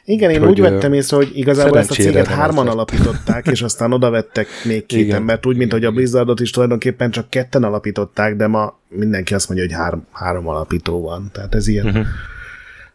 Igen, 0.09 0.31
én 0.31 0.39
hogy 0.39 0.49
úgy 0.49 0.61
vettem 0.61 0.93
észre, 0.93 1.17
hogy 1.17 1.31
igazából 1.33 1.77
ezt 1.77 1.91
a 1.91 1.93
céget 1.93 2.27
hárman 2.27 2.67
alapították, 2.67 3.47
és 3.47 3.61
aztán 3.61 3.93
oda 3.93 4.09
vettek 4.09 4.47
még 4.63 4.85
két 4.85 4.99
Igen. 4.99 5.15
embert, 5.15 5.45
úgy, 5.45 5.57
mint 5.57 5.71
hogy 5.71 5.85
a 5.85 5.91
Blizzardot 5.91 6.39
is 6.39 6.51
tulajdonképpen 6.51 7.11
csak 7.11 7.29
ketten 7.29 7.63
alapították, 7.63 8.35
de 8.35 8.47
ma 8.47 8.79
mindenki 8.89 9.33
azt 9.33 9.49
mondja, 9.49 9.67
hogy 9.67 9.75
három, 9.75 10.07
három 10.11 10.47
alapító 10.47 11.01
van. 11.01 11.29
Tehát 11.33 11.55
ez 11.55 11.67
ilyen. 11.67 11.85
Uh-huh. 11.85 12.05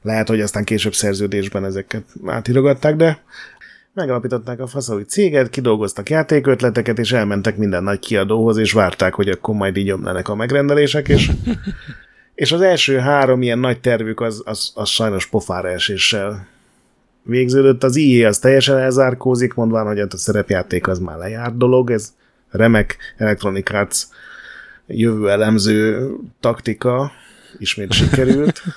Lehet, 0.02 0.28
hogy 0.28 0.40
aztán 0.40 0.64
később 0.64 0.94
szerződésben 0.94 1.64
ezeket 1.64 2.04
átirogatták, 2.26 2.96
de 2.96 3.22
megalapították 3.94 4.60
a 4.60 4.66
faszaui 4.66 5.04
céget, 5.04 5.50
kidolgoztak 5.50 6.10
játékötleteket, 6.10 6.98
és 6.98 7.12
elmentek 7.12 7.56
minden 7.56 7.82
nagy 7.82 7.98
kiadóhoz, 7.98 8.56
és 8.56 8.72
várták, 8.72 9.14
hogy 9.14 9.28
akkor 9.28 9.54
majd 9.54 9.76
így 9.76 9.86
jönnek 9.86 10.28
a 10.28 10.34
megrendelések, 10.34 11.08
és, 11.08 11.30
és 12.34 12.52
az 12.52 12.60
első 12.60 12.98
három 12.98 13.42
ilyen 13.42 13.58
nagy 13.58 13.80
tervük 13.80 14.20
az, 14.20 14.42
az, 14.44 14.72
az 14.74 14.88
sajnos 14.88 15.26
pofára 15.26 15.68
eséssel 15.68 16.50
végződött. 17.22 17.84
Az 17.84 17.96
IE 17.96 18.28
az 18.28 18.38
teljesen 18.38 18.78
elzárkózik, 18.78 19.54
mondván, 19.54 19.86
hogy 19.86 19.98
hát 19.98 20.12
a 20.12 20.16
szerepjáték 20.16 20.88
az 20.88 20.98
már 20.98 21.16
lejárt 21.16 21.56
dolog, 21.56 21.90
ez 21.90 22.14
remek 22.50 22.96
Electronic 23.16 23.72
Arts 23.72 24.02
jövő 24.86 25.30
elemző 25.30 26.10
taktika 26.40 27.12
ismét 27.58 27.92
sikerült. 27.92 28.62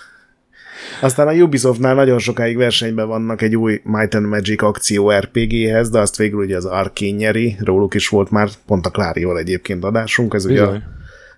Aztán 1.01 1.27
a 1.27 1.31
Ubisoftnál 1.31 1.95
nagyon 1.95 2.19
sokáig 2.19 2.57
versenyben 2.57 3.07
vannak 3.07 3.41
egy 3.41 3.55
új 3.55 3.81
Might 3.83 4.13
and 4.13 4.25
Magic 4.25 4.63
akció 4.63 5.11
RPG-hez, 5.11 5.89
de 5.89 5.99
azt 5.99 6.17
végül 6.17 6.39
ugye 6.39 6.55
az 6.55 6.65
Arkane 6.65 7.11
nyeri, 7.11 7.57
róluk 7.59 7.93
is 7.93 8.07
volt 8.07 8.31
már 8.31 8.49
pont 8.65 8.85
a 8.85 8.89
Klárival 8.89 9.37
egyébként 9.37 9.83
adásunk, 9.83 10.33
ez 10.33 10.45
Bizony. 10.45 10.67
ugye 10.67 10.75
a 10.75 10.81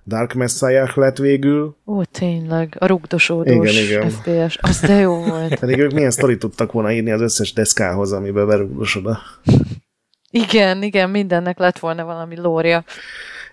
Dark 0.08 0.34
Messiah 0.34 0.98
lett 0.98 1.18
végül. 1.18 1.76
Ó, 1.86 2.04
tényleg, 2.04 2.76
a 2.80 2.86
rugdosódós 2.86 3.72
igen, 3.72 3.84
igen. 3.84 4.10
FPS, 4.10 4.58
az 4.62 4.80
de 4.80 4.94
jó 4.94 5.24
volt. 5.24 5.56
Pedig 5.60 5.80
ők 5.80 5.92
milyen 5.92 6.12
sztorit 6.12 6.40
tudtak 6.40 6.72
volna 6.72 6.92
írni 6.92 7.12
az 7.12 7.22
összes 7.22 7.54
deszkához, 7.54 8.12
amiben 8.12 8.48
berugdosod 8.48 9.06
a... 9.06 9.20
Igen, 10.32 10.84
igen, 10.84 11.10
mindennek 11.10 11.58
lett 11.58 11.80
volna 11.80 12.06
valami 12.06 12.38
lória. 12.38 12.84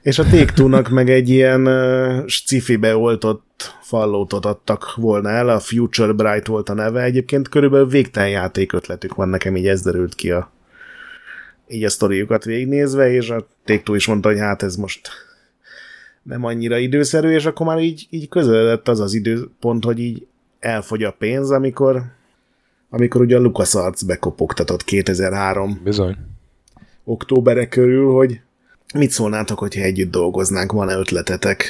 És 0.03 0.19
a 0.19 0.25
take 0.25 0.90
meg 0.90 1.11
egy 1.11 1.29
ilyen 1.29 1.67
uh, 1.67 2.27
sci-fi 2.27 2.79
oltott 2.93 3.75
fallótot 3.81 4.45
adtak 4.47 4.95
volna 4.97 5.31
el, 5.31 5.49
a 5.49 5.61
Future 5.61 6.12
Bright 6.12 6.47
volt 6.47 6.69
a 6.69 6.75
neve. 6.75 7.03
Egyébként 7.03 7.49
körülbelül 7.49 7.88
végtelen 7.88 8.29
játékötletük 8.29 9.14
van 9.14 9.29
nekem, 9.29 9.57
így 9.57 9.67
ez 9.67 9.83
derült 9.83 10.14
ki 10.14 10.31
a 10.31 10.53
így 11.69 11.85
a 11.85 11.90
sztoriukat 11.90 12.45
végignézve, 12.45 13.11
és 13.11 13.31
a 13.31 13.47
take 13.64 13.95
is 13.95 14.07
mondta, 14.07 14.29
hogy 14.29 14.38
hát 14.38 14.62
ez 14.62 14.77
most 14.77 15.09
nem 16.25 16.45
annyira 16.45 16.79
időszerű, 16.79 17.29
és 17.29 17.45
akkor 17.45 17.67
már 17.67 17.79
így, 17.79 18.07
így 18.11 18.29
közeledett 18.29 18.89
az 18.89 19.01
az 19.01 19.15
időpont, 19.15 19.85
hogy 19.85 19.99
így 19.99 20.27
elfogy 20.59 21.03
a 21.03 21.13
pénz, 21.19 21.51
amikor 21.51 22.03
amikor 22.91 23.21
ugye 23.21 23.37
a 23.37 23.41
LucasArts 23.41 24.07
bekopogtatott 24.07 24.85
2003 24.85 25.81
Bizony. 25.85 26.17
októbere 27.05 27.69
körül, 27.69 28.13
hogy 28.13 28.41
mit 28.95 29.11
szólnátok, 29.11 29.59
hogyha 29.59 29.83
együtt 29.83 30.11
dolgoznánk, 30.11 30.73
van-e 30.73 30.95
ötletetek? 30.95 31.65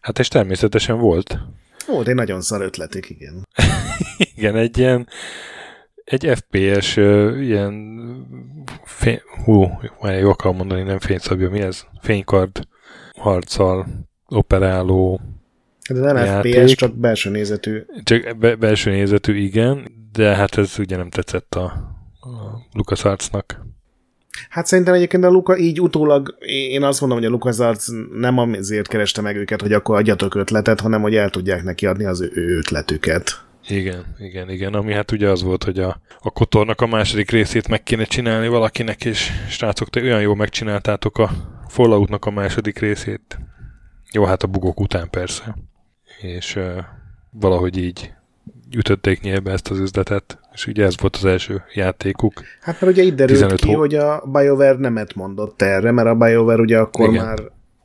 Hát 0.00 0.18
és 0.18 0.28
természetesen 0.28 0.98
volt. 0.98 1.38
Volt 1.86 2.08
egy 2.08 2.14
nagyon 2.14 2.40
szar 2.40 2.60
ötletek, 2.60 3.10
igen. 3.10 3.46
igen, 4.36 4.56
egy 4.56 4.78
ilyen 4.78 5.08
egy 6.04 6.32
FPS 6.34 6.96
uh, 6.96 7.40
ilyen 7.40 7.74
fény, 8.84 9.20
hú, 9.44 9.66
jó 10.20 10.30
akarom 10.30 10.56
mondani, 10.56 10.82
nem 10.82 10.98
fényszabja, 10.98 11.50
mi 11.50 11.60
ez? 11.60 11.84
Fénykard 12.00 12.60
harccal 13.18 13.86
operáló 14.28 15.20
de 15.94 16.00
nem 16.00 16.24
játék. 16.24 16.54
FPS, 16.54 16.74
csak 16.74 16.94
belső 16.94 17.30
nézetű. 17.30 17.82
Csak 18.02 18.38
be- 18.38 18.56
belső 18.56 18.90
nézetű, 18.90 19.34
igen, 19.34 19.92
de 20.12 20.34
hát 20.34 20.58
ez 20.58 20.74
ugye 20.78 20.96
nem 20.96 21.10
tetszett 21.10 21.54
a, 21.54 21.62
a 22.20 22.58
LucasArts-nak. 22.72 23.66
Hát 24.48 24.66
szerintem 24.66 24.94
egyébként 24.94 25.24
a 25.24 25.28
Luka 25.28 25.56
így 25.56 25.80
utólag, 25.80 26.36
én 26.46 26.82
azt 26.82 27.00
mondom, 27.00 27.18
hogy 27.18 27.26
a 27.26 27.30
LucasArts 27.30 27.86
nem 28.12 28.38
azért 28.38 28.88
kereste 28.88 29.20
meg 29.20 29.36
őket, 29.36 29.60
hogy 29.60 29.72
akkor 29.72 29.96
adjatok 29.96 30.34
ötletet, 30.34 30.80
hanem 30.80 31.00
hogy 31.00 31.14
el 31.14 31.30
tudják 31.30 31.62
neki 31.62 31.86
adni 31.86 32.04
az 32.04 32.20
ő 32.20 32.56
ötletüket. 32.56 33.46
Igen, 33.68 34.04
igen, 34.18 34.50
igen, 34.50 34.74
ami 34.74 34.92
hát 34.92 35.12
ugye 35.12 35.28
az 35.28 35.42
volt, 35.42 35.64
hogy 35.64 35.78
a, 35.78 36.00
a 36.18 36.30
kotornak 36.30 36.80
a 36.80 36.86
második 36.86 37.30
részét 37.30 37.68
meg 37.68 37.82
kéne 37.82 38.04
csinálni 38.04 38.48
valakinek, 38.48 39.04
és 39.04 39.30
srácok, 39.48 39.90
te 39.90 40.02
olyan 40.02 40.20
jól 40.20 40.36
megcsináltátok 40.36 41.18
a 41.18 41.30
Falloutnak 41.68 42.24
a 42.24 42.30
második 42.30 42.78
részét. 42.78 43.38
Jó, 44.12 44.24
hát 44.24 44.42
a 44.42 44.46
bugok 44.46 44.80
után 44.80 45.10
persze. 45.10 45.56
És 46.20 46.56
uh, 46.56 46.76
valahogy 47.30 47.76
így 47.76 48.12
ütötték 48.76 49.20
nyilván 49.20 49.54
ezt 49.54 49.70
az 49.70 49.78
üzletet, 49.78 50.38
és 50.52 50.66
ugye 50.66 50.84
ez 50.84 51.00
volt 51.00 51.16
az 51.16 51.24
első 51.24 51.62
játékuk. 51.74 52.42
Hát 52.60 52.80
mert 52.80 52.92
ugye 52.92 53.02
itt 53.02 53.14
derült 53.14 53.54
ki, 53.54 53.72
hó... 53.72 53.78
hogy 53.78 53.94
a 53.94 54.22
BioWare 54.26 54.78
nemet 54.78 55.14
mondott 55.14 55.62
erre, 55.62 55.90
mert 55.90 56.08
a 56.08 56.14
BioWare 56.14 56.60
ugye 56.60 56.78
akkor 56.78 57.08
Igen. 57.08 57.24
már 57.24 57.38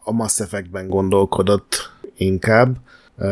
a 0.03 0.11
Mass 0.11 0.39
Effect-ben 0.39 0.87
gondolkodott 0.87 1.91
inkább, 2.17 2.75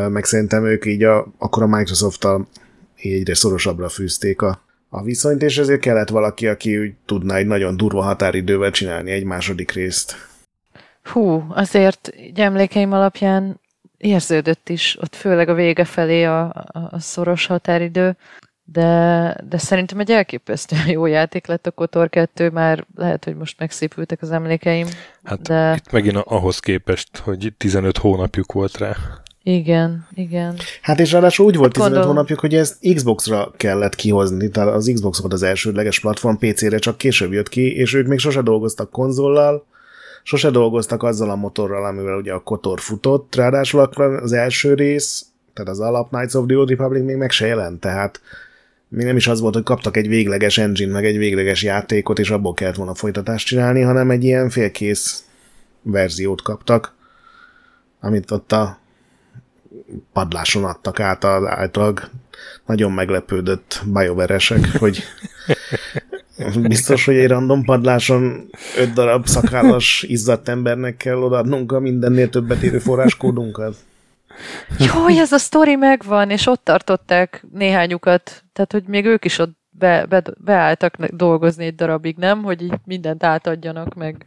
meg 0.08 0.24
szerintem 0.24 0.64
ők 0.64 0.86
így 0.86 1.02
a, 1.02 1.32
akkor 1.38 1.62
a 1.62 1.66
Microsoft-tal 1.66 2.48
egyre 2.96 3.34
szorosabbra 3.34 3.88
fűzték 3.88 4.42
a, 4.42 4.62
a 4.88 5.02
viszonyt, 5.02 5.42
és 5.42 5.58
ezért 5.58 5.80
kellett 5.80 6.08
valaki, 6.08 6.46
aki 6.46 6.78
úgy 6.78 6.92
tudná 7.06 7.36
egy 7.36 7.46
nagyon 7.46 7.76
durva 7.76 8.02
határidővel 8.02 8.70
csinálni 8.70 9.10
egy 9.10 9.24
második 9.24 9.72
részt. 9.72 10.30
Hú, 11.02 11.44
azért 11.48 12.14
emlékeim 12.34 12.92
alapján 12.92 13.60
érződött 13.96 14.68
is, 14.68 14.98
ott 15.00 15.14
főleg 15.14 15.48
a 15.48 15.54
vége 15.54 15.84
felé 15.84 16.24
a, 16.24 16.64
a, 16.90 16.98
szoros 16.98 17.46
határidő, 17.46 18.16
de, 18.64 19.36
de 19.48 19.58
szerintem 19.58 19.98
egy 19.98 20.10
elképesztően 20.10 20.88
jó 20.96 21.06
játék 21.06 21.46
lett 21.46 21.66
a 21.66 21.70
Kotor 21.70 22.08
2, 22.08 22.50
már 22.50 22.86
lehet, 22.96 23.24
hogy 23.24 23.36
most 23.36 23.58
megszépültek 23.58 24.22
az 24.22 24.30
emlékeim. 24.30 24.86
Hát 25.22 25.40
de... 25.40 25.74
itt 25.76 25.92
megint 25.92 26.16
ahhoz 26.16 26.58
képest, 26.58 27.16
hogy 27.16 27.52
15 27.58 27.98
hónapjuk 27.98 28.52
volt 28.52 28.78
rá. 28.78 28.96
Igen, 29.42 30.06
igen. 30.14 30.56
Hát 30.82 31.00
és 31.00 31.12
ráadásul 31.12 31.46
úgy 31.46 31.56
volt 31.56 31.72
15 31.72 31.92
Gondol... 31.92 32.12
hónapjuk, 32.12 32.40
hogy 32.40 32.54
ezt 32.54 32.78
Xbox-ra 32.94 33.52
kellett 33.56 33.94
kihozni, 33.94 34.48
tehát 34.48 34.74
az 34.74 34.90
Xbox 34.94 35.20
volt 35.20 35.32
az 35.32 35.42
elsődleges 35.42 36.00
platform, 36.00 36.36
PC-re 36.36 36.78
csak 36.78 36.98
később 36.98 37.32
jött 37.32 37.48
ki, 37.48 37.76
és 37.76 37.94
ők 37.94 38.06
még 38.06 38.18
sose 38.18 38.42
dolgoztak 38.42 38.90
konzollal, 38.90 39.66
sose 40.22 40.50
dolgoztak 40.50 41.02
azzal 41.02 41.30
a 41.30 41.36
motorral, 41.36 41.84
amivel 41.84 42.16
ugye 42.16 42.32
a 42.32 42.42
Kotor 42.42 42.80
futott, 42.80 43.34
ráadásul 43.34 43.80
az 43.80 44.32
első 44.32 44.74
rész, 44.74 45.26
tehát 45.52 45.70
az 45.70 45.80
alap 45.80 46.08
Knights 46.08 46.34
of 46.34 46.46
the 46.46 46.56
Old 46.56 46.68
Republic 46.68 47.04
még 47.04 47.16
meg 47.16 47.30
se 47.30 47.46
jelent, 47.46 47.80
tehát 47.80 48.20
még 48.88 49.06
nem 49.06 49.16
is 49.16 49.26
az 49.26 49.40
volt, 49.40 49.54
hogy 49.54 49.62
kaptak 49.62 49.96
egy 49.96 50.08
végleges 50.08 50.58
engine, 50.58 50.92
meg 50.92 51.04
egy 51.04 51.18
végleges 51.18 51.62
játékot, 51.62 52.18
és 52.18 52.30
abból 52.30 52.54
kellett 52.54 52.74
volna 52.74 52.94
folytatást 52.94 53.46
csinálni, 53.46 53.80
hanem 53.80 54.10
egy 54.10 54.24
ilyen 54.24 54.50
félkész 54.50 55.24
verziót 55.82 56.42
kaptak, 56.42 56.94
amit 58.00 58.30
ott 58.30 58.52
a 58.52 58.78
padláson 60.12 60.64
adtak 60.64 61.00
át 61.00 61.24
az 61.24 61.44
általában 61.46 62.10
nagyon 62.66 62.92
meglepődött 62.92 63.82
bajoveresek, 63.92 64.68
hogy 64.78 65.02
biztos, 66.60 67.04
hogy 67.04 67.16
egy 67.16 67.28
random 67.28 67.64
padláson 67.64 68.50
öt 68.78 68.92
darab 68.92 69.26
szakállas 69.26 70.04
izzadt 70.08 70.48
embernek 70.48 70.96
kell 70.96 71.16
odaadnunk 71.16 71.72
a 71.72 71.80
mindennél 71.80 72.28
többet 72.28 72.62
érő 72.62 72.78
forráskódunkat. 72.78 73.74
Jó, 74.78 75.06
ez 75.06 75.32
a 75.32 75.38
sztori 75.38 75.74
megvan, 75.74 76.30
és 76.30 76.46
ott 76.46 76.64
tartották 76.64 77.44
néhányukat, 77.52 78.44
tehát 78.52 78.72
hogy 78.72 78.84
még 78.86 79.04
ők 79.04 79.24
is 79.24 79.38
ott 79.38 79.60
be, 79.70 80.06
be, 80.08 80.22
beálltak 80.44 80.96
dolgozni 81.06 81.64
egy 81.64 81.74
darabig, 81.74 82.16
nem? 82.16 82.42
Hogy 82.42 82.62
így 82.62 82.74
mindent 82.84 83.24
átadjanak 83.24 83.94
meg. 83.94 84.26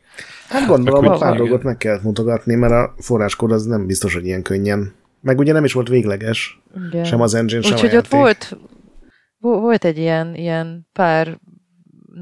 Hát 0.50 0.68
gondolom, 0.68 1.06
hogy 1.06 1.20
pár 1.20 1.36
dolgot 1.36 1.64
meg 1.64 1.78
kellett 1.78 2.04
mutogatni, 2.04 2.56
mert 2.56 2.74
a 2.74 2.94
forráskód 2.98 3.52
az 3.52 3.66
nem 3.66 3.86
biztos, 3.86 4.14
hogy 4.14 4.26
ilyen 4.26 4.42
könnyen. 4.42 4.94
Meg 5.22 5.40
ugye 5.40 5.54
nem 5.54 5.64
is 5.64 5.74
volt 5.74 5.88
végleges. 5.88 6.62
Igen. 6.90 7.04
Sem 7.04 7.22
az 7.22 7.34
engine, 7.34 7.62
sem 7.62 7.74
Úgyhogy 7.74 7.96
ott 7.96 8.08
volt, 8.08 8.58
volt 9.40 9.86
egy 9.86 9.98
ilyen, 9.98 10.36
ilyen 10.36 10.88
pár 10.94 11.40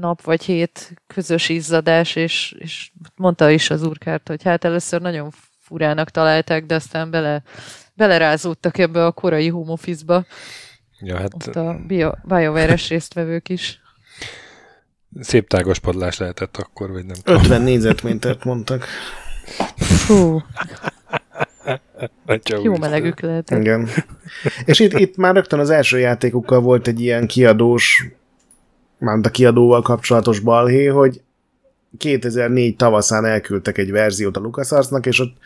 nap 0.00 0.22
vagy 0.22 0.42
hét 0.42 0.94
közös 1.06 1.48
izzadás, 1.48 2.16
és, 2.16 2.54
és 2.58 2.90
mondta 3.16 3.50
is 3.50 3.70
az 3.70 3.82
úrkárt, 3.82 4.28
hogy 4.28 4.42
hát 4.42 4.64
először 4.64 5.00
nagyon 5.00 5.30
furának 5.60 6.10
találták, 6.10 6.66
de 6.66 6.74
aztán 6.74 7.10
bele, 7.10 7.42
belerázódtak 7.94 8.78
ebbe 8.78 9.06
a 9.06 9.12
korai 9.12 9.48
home 9.48 9.72
office-ba. 9.72 10.26
Ja, 11.00 11.16
hát... 11.16 11.34
Ott 11.34 11.56
a 11.56 11.76
bio, 11.86 12.10
BioWare-es 12.24 12.88
résztvevők 12.88 13.48
is. 13.48 13.80
Szép 15.20 15.48
tágos 15.48 15.78
padlás 15.78 16.18
lehetett 16.18 16.56
akkor, 16.56 16.90
vagy 16.90 17.04
nem 17.04 17.16
50 17.24 17.42
tudom. 17.42 17.62
négyzetmétert 17.62 18.44
mondtak. 18.44 18.86
Fú. 19.76 20.42
Jó 22.62 22.76
melegük 22.76 23.20
lehet. 23.20 23.50
Igen. 23.50 23.88
És 24.64 24.80
itt, 24.80 24.92
itt 24.92 25.16
már 25.16 25.34
rögtön 25.34 25.58
az 25.58 25.70
első 25.70 25.98
játékukkal 25.98 26.60
volt 26.60 26.86
egy 26.86 27.00
ilyen 27.00 27.26
kiadós, 27.26 28.06
már 29.04 29.18
a 29.22 29.30
kiadóval 29.30 29.82
kapcsolatos 29.82 30.38
balhé, 30.38 30.86
hogy 30.86 31.20
2004 31.98 32.76
tavaszán 32.76 33.24
elküldtek 33.24 33.78
egy 33.78 33.90
verziót 33.90 34.36
a 34.36 34.40
LucasArtsnak, 34.40 35.06
és 35.06 35.20
ott 35.20 35.36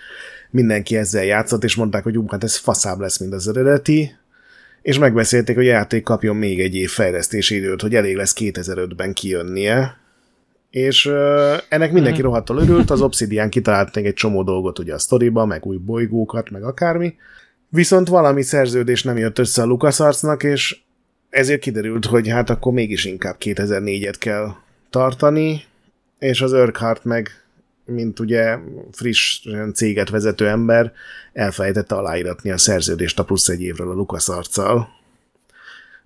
mindenki 0.51 0.97
ezzel 0.97 1.25
játszott, 1.25 1.65
és 1.65 1.75
mondták, 1.75 2.03
hogy 2.03 2.19
hát 2.29 2.45
ez 2.45 2.57
faszább 2.57 3.01
lesz, 3.01 3.19
mint 3.19 3.33
az 3.33 3.49
eredeti, 3.49 4.17
és 4.83 4.99
megbeszélték, 4.99 5.57
hogy 5.57 5.69
a 5.69 5.73
játék 5.73 6.03
kapjon 6.03 6.37
még 6.37 6.61
egy 6.61 6.75
év 6.75 6.91
fejlesztési 6.91 7.57
időt, 7.57 7.81
hogy 7.81 7.95
elég 7.95 8.17
lesz 8.17 8.35
2005-ben 8.39 9.13
kijönnie, 9.13 9.97
és 10.71 11.07
uh, 11.07 11.15
ennek 11.69 11.93
mindenki 11.93 12.19
mhm. 12.19 12.27
rohadtal 12.27 12.59
örült, 12.59 12.91
az 12.91 13.01
Obsidian 13.01 13.49
kitalált 13.49 13.95
még 13.95 14.07
egy 14.07 14.15
csomó 14.15 14.43
dolgot 14.43 14.79
ugye 14.79 14.95
a 14.95 14.99
sztoriba, 14.99 15.47
meg 15.47 15.67
új 15.67 15.77
bolygókat, 15.77 16.51
meg 16.51 16.63
akármi, 16.63 17.15
viszont 17.69 18.09
valami 18.09 18.43
szerződés 18.43 19.03
nem 19.03 19.17
jött 19.17 19.39
össze 19.39 19.63
a 19.63 19.67
LucasArtsnak, 19.67 20.43
és 20.43 20.81
ezért 21.31 21.61
kiderült, 21.61 22.05
hogy 22.05 22.29
hát 22.29 22.51
akkor 22.51 22.73
mégis 22.73 23.05
inkább 23.05 23.37
2004-et 23.41 24.17
kell 24.19 24.55
tartani, 24.91 25.65
és 26.19 26.41
az 26.41 26.53
Urquhart 26.53 27.05
meg, 27.05 27.31
mint 27.85 28.21
ugye 28.21 28.59
friss 28.93 29.47
céget 29.75 30.11
vezető 30.11 30.49
ember, 30.49 30.93
elfelejtette 31.33 31.95
aláíratni 31.95 32.51
a 32.51 32.59
szerződést 32.59 33.19
a 33.19 33.25
plusz 33.25 33.49
egy 33.49 33.63
évről 33.63 33.91
a 33.91 33.95
LucasArts-szal, 33.95 34.97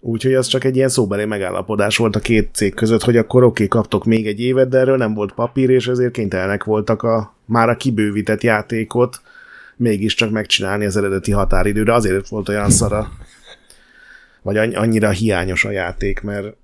Úgyhogy 0.05 0.35
az 0.35 0.47
csak 0.47 0.65
egy 0.65 0.77
ilyen 0.77 0.89
szóbeli 0.89 1.25
megállapodás 1.25 1.97
volt 1.97 2.17
a 2.17 2.21
két 2.21 2.49
cég 2.53 2.75
között, 2.75 3.03
hogy 3.03 3.17
akkor 3.17 3.43
oké, 3.43 3.69
kaptok 3.69 4.05
még 4.05 4.27
egy 4.27 4.41
évet, 4.41 4.69
de 4.69 4.79
erről 4.79 4.97
nem 4.97 5.15
volt 5.15 5.33
papír, 5.33 5.71
és 5.71 5.89
ezért 5.89 6.13
kénytelenek 6.13 6.65
voltak 6.65 7.03
a 7.03 7.35
már 7.45 7.69
a 7.69 7.77
kibővített 7.77 8.43
játékot 8.43 9.21
mégiscsak 9.77 10.31
megcsinálni 10.31 10.85
az 10.85 10.97
eredeti 10.97 11.31
határidőre. 11.31 11.95
Azért 11.95 12.29
volt 12.29 12.49
olyan 12.49 12.71
szara, 12.71 13.11
vagy 14.43 14.57
annyira 14.57 15.11
hiányos 15.11 15.65
a 15.65 15.71
játék, 15.71 16.21
mert 16.21 16.57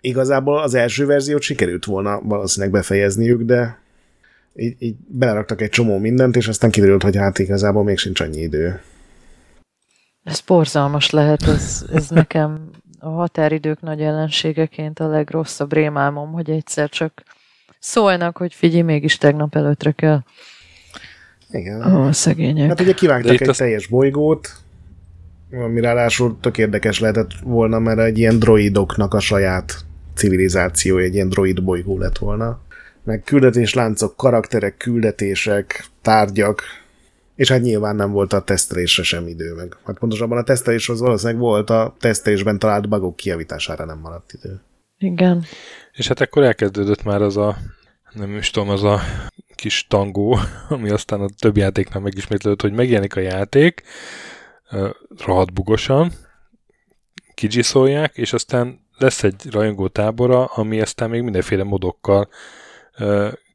igazából 0.00 0.58
az 0.58 0.74
első 0.74 1.06
verziót 1.06 1.42
sikerült 1.42 1.84
volna 1.84 2.20
valószínűleg 2.20 2.74
befejezniük, 2.74 3.42
de 3.42 3.78
így, 4.54 4.76
így 4.78 4.96
beleraktak 5.06 5.60
egy 5.60 5.68
csomó 5.68 5.98
mindent, 5.98 6.36
és 6.36 6.48
aztán 6.48 6.70
kiderült, 6.70 7.02
hogy 7.02 7.16
hát 7.16 7.38
igazából 7.38 7.84
még 7.84 7.98
sincs 7.98 8.20
annyi 8.20 8.40
idő. 8.40 8.80
Ez 10.24 10.40
borzalmas 10.40 11.10
lehet, 11.10 11.42
ez, 11.42 11.84
ez 11.92 12.08
nekem 12.08 12.70
a 12.98 13.08
határidők 13.08 13.80
nagy 13.80 14.00
ellenségeként 14.00 15.00
a 15.00 15.08
legrosszabb 15.08 15.72
rémálmom, 15.72 16.32
hogy 16.32 16.50
egyszer 16.50 16.88
csak 16.88 17.22
szólnak, 17.78 18.36
hogy 18.36 18.54
figyelj, 18.54 18.82
mégis 18.82 19.18
tegnap 19.18 19.56
előttre 19.56 19.92
kell. 19.92 20.22
Igen. 21.50 21.80
A 21.82 22.12
szegények. 22.12 22.68
Hát 22.68 22.80
ugye 22.80 22.92
kivágtak 22.92 23.40
egy 23.40 23.48
az... 23.48 23.56
teljes 23.56 23.86
bolygót, 23.86 24.48
ami 25.52 25.80
ráadásul 25.80 26.38
tök 26.40 26.58
érdekes 26.58 27.00
lehetett 27.00 27.30
volna, 27.42 27.78
mert 27.78 27.98
egy 27.98 28.18
ilyen 28.18 28.38
droidoknak 28.38 29.14
a 29.14 29.20
saját 29.20 29.84
civilizáció, 30.14 30.98
egy 30.98 31.14
ilyen 31.14 31.28
droid 31.28 31.64
bolygó 31.64 31.98
lett 31.98 32.18
volna. 32.18 32.60
Meg 33.04 33.22
küldetésláncok, 33.22 34.16
karakterek, 34.16 34.76
küldetések, 34.76 35.84
tárgyak, 36.02 36.62
és 37.34 37.50
hát 37.50 37.60
nyilván 37.60 37.96
nem 37.96 38.10
volt 38.10 38.32
a 38.32 38.40
tesztelésre 38.40 39.02
sem 39.02 39.26
idő 39.26 39.54
meg. 39.54 39.76
Hát 39.84 39.98
pontosabban 39.98 40.38
a 40.38 40.42
teszteléshoz 40.42 41.00
valószínűleg 41.00 41.40
volt, 41.40 41.70
a 41.70 41.96
tesztelésben 42.00 42.58
talált 42.58 42.88
bugok 42.88 43.16
kiavítására 43.16 43.84
nem 43.84 43.98
maradt 43.98 44.32
idő. 44.32 44.60
Igen. 44.98 45.44
És 45.92 46.08
hát 46.08 46.20
akkor 46.20 46.42
elkezdődött 46.42 47.02
már 47.02 47.22
az 47.22 47.36
a, 47.36 47.56
nem 48.12 48.36
is 48.36 48.50
tudom, 48.50 48.68
az 48.68 48.82
a 48.82 49.00
kis 49.54 49.86
tangó, 49.88 50.38
ami 50.68 50.90
aztán 50.90 51.20
a 51.20 51.28
több 51.38 51.56
játéknál 51.56 52.02
megismétlődött, 52.02 52.62
hogy 52.62 52.72
megjelenik 52.72 53.16
a 53.16 53.20
játék, 53.20 53.82
rohadt 55.24 55.52
bugosan, 55.52 56.12
kicsiszolják, 57.34 58.16
és 58.16 58.32
aztán 58.32 58.80
lesz 58.98 59.22
egy 59.22 59.50
rajongó 59.50 59.88
tábora, 59.88 60.44
ami 60.44 60.80
aztán 60.80 61.10
még 61.10 61.22
mindenféle 61.22 61.64
modokkal 61.64 62.28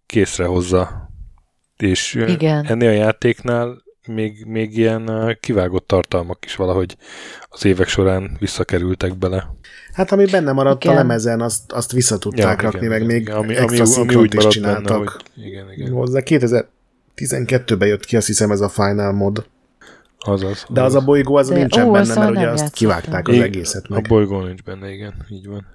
készre 0.06 0.46
hozza 0.46 1.10
és 1.78 2.14
Igen. 2.14 2.66
ennél 2.66 2.90
a 2.90 2.94
játéknál 2.94 3.84
még, 4.08 4.46
még 4.46 4.78
ilyen 4.78 5.38
kivágott 5.40 5.88
tartalmak 5.88 6.46
is 6.46 6.56
valahogy 6.56 6.98
az 7.50 7.66
évek 7.66 7.88
során 7.88 8.38
visszakerültek 8.40 9.18
bele. 9.18 9.48
Hát 9.94 10.12
ami 10.12 10.26
benne 10.26 10.52
maradt 10.52 10.84
igen. 10.84 10.96
a 10.96 11.00
lemezen, 11.00 11.42
azt, 11.42 11.72
azt 11.72 11.92
vissza 11.92 12.18
tudták 12.18 12.62
ja, 12.62 12.64
rakni, 12.64 12.86
igen, 12.86 13.00
meg 13.00 13.06
még 13.06 13.30
ami, 13.30 13.56
extra 13.56 13.84
ami, 13.84 13.96
ami 13.98 14.16
úgy 14.16 14.34
is 14.34 14.48
csináltak. 14.48 14.84
Benne, 14.84 15.12
hogy 15.34 15.46
igen, 15.46 15.72
igen. 15.72 15.92
Hozzá 15.92 16.20
2012-ben 16.24 17.88
jött 17.88 18.06
ki, 18.06 18.16
azt 18.16 18.28
hiszem 18.28 18.52
ez 18.52 18.62
a 18.62 18.70
Final 18.70 19.12
mod. 19.12 19.46
Azaz. 20.28 20.66
De 20.70 20.82
az 20.82 20.96
a 20.96 21.02
bolygó 21.02 21.36
az 21.36 21.50
De, 21.50 21.56
nincsen 21.56 21.88
ó, 21.88 21.92
benne, 21.92 22.16
mert 22.16 22.30
ugye 22.30 22.50
azt 22.50 22.74
kivágták 22.74 23.28
az 23.28 23.40
egészet 23.40 23.88
meg. 23.90 24.06
A 24.06 24.08
bolygó 24.08 24.42
nincs 24.42 24.64
benne, 24.64 24.92
igen, 24.92 25.14
így 25.30 25.48
van. 25.48 25.74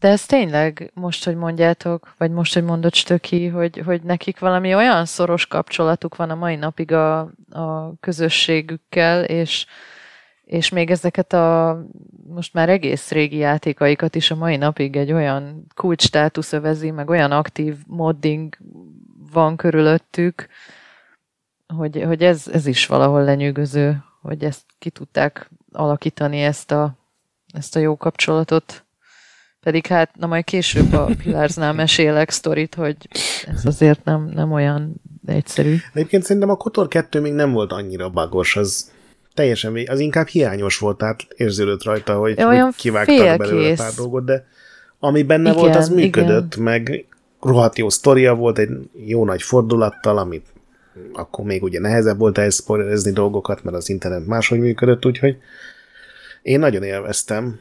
De 0.00 0.08
ez 0.08 0.26
tényleg, 0.26 0.90
most, 0.94 1.24
hogy 1.24 1.36
mondjátok, 1.36 2.14
vagy 2.18 2.30
most, 2.30 2.54
hogy 2.54 2.64
mondott 2.64 2.94
Stöki, 2.94 3.46
hogy, 3.46 3.82
hogy 3.84 4.02
nekik 4.02 4.38
valami 4.38 4.74
olyan 4.74 5.04
szoros 5.04 5.46
kapcsolatuk 5.46 6.16
van 6.16 6.30
a 6.30 6.34
mai 6.34 6.56
napig 6.56 6.92
a, 6.92 7.20
a 7.50 7.96
közösségükkel, 8.00 9.24
és, 9.24 9.66
és 10.44 10.68
még 10.68 10.90
ezeket 10.90 11.32
a 11.32 11.78
most 12.34 12.54
már 12.54 12.68
egész 12.68 13.10
régi 13.10 13.36
játékaikat 13.36 14.14
is 14.14 14.30
a 14.30 14.36
mai 14.36 14.56
napig 14.56 14.96
egy 14.96 15.12
olyan 15.12 15.66
kulcs 15.74 16.02
státusz 16.02 16.52
övezi, 16.52 16.90
meg 16.90 17.10
olyan 17.10 17.30
aktív 17.30 17.76
modding 17.86 18.56
van 19.32 19.56
körülöttük, 19.56 20.48
hogy, 21.76 22.02
hogy 22.06 22.22
ez, 22.22 22.48
ez 22.52 22.66
is 22.66 22.86
valahol 22.86 23.24
lenyűgöző, 23.24 24.02
hogy 24.22 24.44
ezt 24.44 24.62
ki 24.78 24.90
tudták 24.90 25.50
alakítani, 25.72 26.40
ezt 26.40 26.70
a, 26.70 26.96
ezt 27.52 27.76
a 27.76 27.78
jó 27.78 27.96
kapcsolatot. 27.96 28.84
Pedig 29.60 29.86
hát, 29.86 30.16
na 30.16 30.26
majd 30.26 30.44
később 30.44 30.92
a 30.92 31.08
Pilárznál 31.22 31.72
mesélek 31.72 32.30
sztorit, 32.30 32.74
hogy 32.74 32.96
ez 33.46 33.64
azért 33.64 34.04
nem, 34.04 34.30
nem 34.34 34.52
olyan 34.52 34.94
egyszerű. 35.26 35.76
Egyébként 35.92 36.22
szerintem 36.22 36.50
a 36.50 36.56
Kotor 36.56 36.88
2 36.88 37.20
még 37.20 37.32
nem 37.32 37.52
volt 37.52 37.72
annyira 37.72 38.08
bagos, 38.08 38.56
az 38.56 38.92
teljesen, 39.34 39.78
az 39.86 40.00
inkább 40.00 40.26
hiányos 40.26 40.78
volt, 40.78 40.98
tehát 40.98 41.26
érződött 41.36 41.82
rajta, 41.82 42.18
hogy, 42.18 42.42
olyan 42.42 42.72
kivágtak 42.76 43.16
félkész. 43.16 43.36
belőle 43.36 43.74
pár 43.74 43.92
dolgot, 43.92 44.24
de 44.24 44.46
ami 44.98 45.22
benne 45.22 45.50
igen, 45.50 45.60
volt, 45.62 45.76
az 45.76 45.88
működött, 45.88 46.52
igen. 46.54 46.64
meg 46.64 47.06
rohadt 47.40 47.78
jó 47.78 47.88
sztoria 47.88 48.34
volt, 48.34 48.58
egy 48.58 48.70
jó 49.06 49.24
nagy 49.24 49.42
fordulattal, 49.42 50.18
amit 50.18 50.46
akkor 51.12 51.44
még 51.44 51.62
ugye 51.62 51.80
nehezebb 51.80 52.18
volt 52.18 52.38
ehhez 52.38 53.12
dolgokat, 53.12 53.64
mert 53.64 53.76
az 53.76 53.88
internet 53.88 54.26
máshogy 54.26 54.58
működött, 54.58 55.06
úgyhogy 55.06 55.36
én 56.42 56.58
nagyon 56.58 56.82
élveztem. 56.82 57.60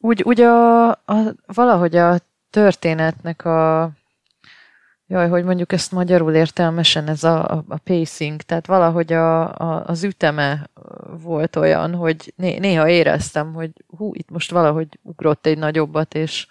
Úgy, 0.00 0.22
úgy 0.22 0.40
a, 0.40 0.88
a, 0.90 1.34
valahogy 1.46 1.96
a 1.96 2.18
történetnek 2.50 3.44
a 3.44 3.90
Jaj, 5.08 5.28
hogy 5.28 5.44
mondjuk 5.44 5.72
ezt 5.72 5.92
magyarul 5.92 6.34
értelmesen, 6.34 7.08
ez 7.08 7.24
a, 7.24 7.48
a, 7.48 7.64
a 7.68 7.78
pacing, 7.78 8.40
tehát 8.40 8.66
valahogy 8.66 9.12
a, 9.12 9.54
a, 9.54 9.84
az 9.86 10.04
üteme 10.04 10.70
volt 11.22 11.56
olyan, 11.56 11.94
hogy 11.94 12.32
né, 12.36 12.58
néha 12.58 12.88
éreztem, 12.88 13.52
hogy 13.52 13.70
hú, 13.96 14.14
itt 14.14 14.30
most 14.30 14.50
valahogy 14.50 14.98
ugrott 15.02 15.46
egy 15.46 15.58
nagyobbat, 15.58 16.14
és 16.14 16.46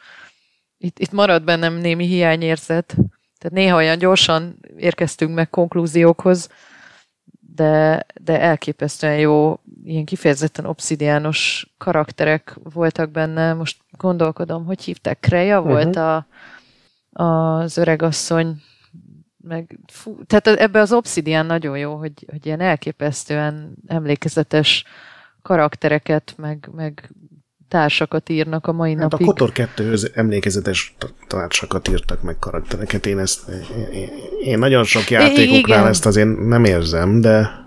itt, 0.78 1.00
itt 1.00 1.12
marad 1.12 1.44
bennem 1.44 1.74
némi 1.74 2.06
hiányérzet, 2.06 2.96
Tehát 3.38 3.58
néha 3.58 3.76
olyan 3.76 3.98
gyorsan 3.98 4.60
érkeztünk 4.78 5.36
meg 5.36 5.50
konklúziókhoz, 5.50 6.50
de, 7.56 8.06
de 8.22 8.42
elképesztően 8.42 9.18
jó, 9.18 9.60
ilyen 9.84 10.06
kifejezetten 10.06 10.66
obszidiános 10.66 11.68
karakterek 11.78 12.58
voltak 12.64 13.12
benne. 13.12 13.54
Most 13.54 13.78
gondolkodom, 13.98 14.66
hogy 14.66 14.84
hívták, 14.84 15.20
Kreja 15.20 15.60
uh-huh. 15.60 15.74
volt 15.74 15.96
a, 15.96 16.28
az 17.10 17.78
öregasszony, 17.78 18.62
meg, 19.38 19.80
fú, 19.92 20.24
tehát 20.24 20.48
ebbe 20.48 20.80
az 20.80 20.92
obszidián 20.92 21.46
nagyon 21.46 21.78
jó, 21.78 21.96
hogy, 21.96 22.26
hogy 22.32 22.46
ilyen 22.46 22.60
elképesztően 22.60 23.76
emlékezetes 23.88 24.84
karaktereket, 25.42 26.34
meg, 26.38 26.70
meg 26.76 27.12
társakat 27.68 28.30
írnak 28.30 28.68
a 28.68 28.72
mai 28.72 28.92
hát 28.92 29.10
napig. 29.10 29.28
a 29.28 29.30
Kotor 29.30 29.52
2-höz 29.54 30.16
emlékezetes 30.16 30.96
társakat 31.28 31.88
írtak 31.88 32.22
meg 32.22 32.40
karaktereket. 32.40 33.06
Én 33.06 33.20
ezt 33.20 33.50
én, 33.94 34.10
én 34.44 34.60
nagyon 34.60 34.84
sok 34.84 35.10
játékoknál 35.10 35.80
Igen. 35.80 35.88
ezt 35.88 36.06
azért 36.06 36.38
nem 36.48 36.66
érzem, 36.66 37.22
de 37.22 37.64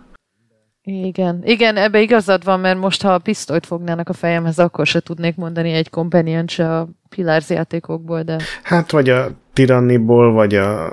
igen, 0.90 1.42
igen, 1.44 1.76
ebbe 1.76 2.00
igazad 2.00 2.44
van, 2.44 2.60
mert 2.60 2.78
most 2.78 3.02
ha 3.02 3.12
a 3.12 3.18
pisztolyt 3.18 3.66
fognának 3.66 4.08
a 4.08 4.12
fejemhez, 4.12 4.58
akkor 4.58 4.86
se 4.86 5.00
tudnék 5.00 5.36
mondani 5.36 5.72
egy 5.72 5.90
companion 5.90 6.46
se 6.46 6.76
a 6.76 6.88
Pillars 7.08 7.50
játékokból, 7.50 8.22
de... 8.22 8.36
Hát, 8.62 8.90
vagy 8.90 9.08
a 9.08 9.28
Tyranniból, 9.52 10.32
vagy 10.32 10.54
a... 10.54 10.90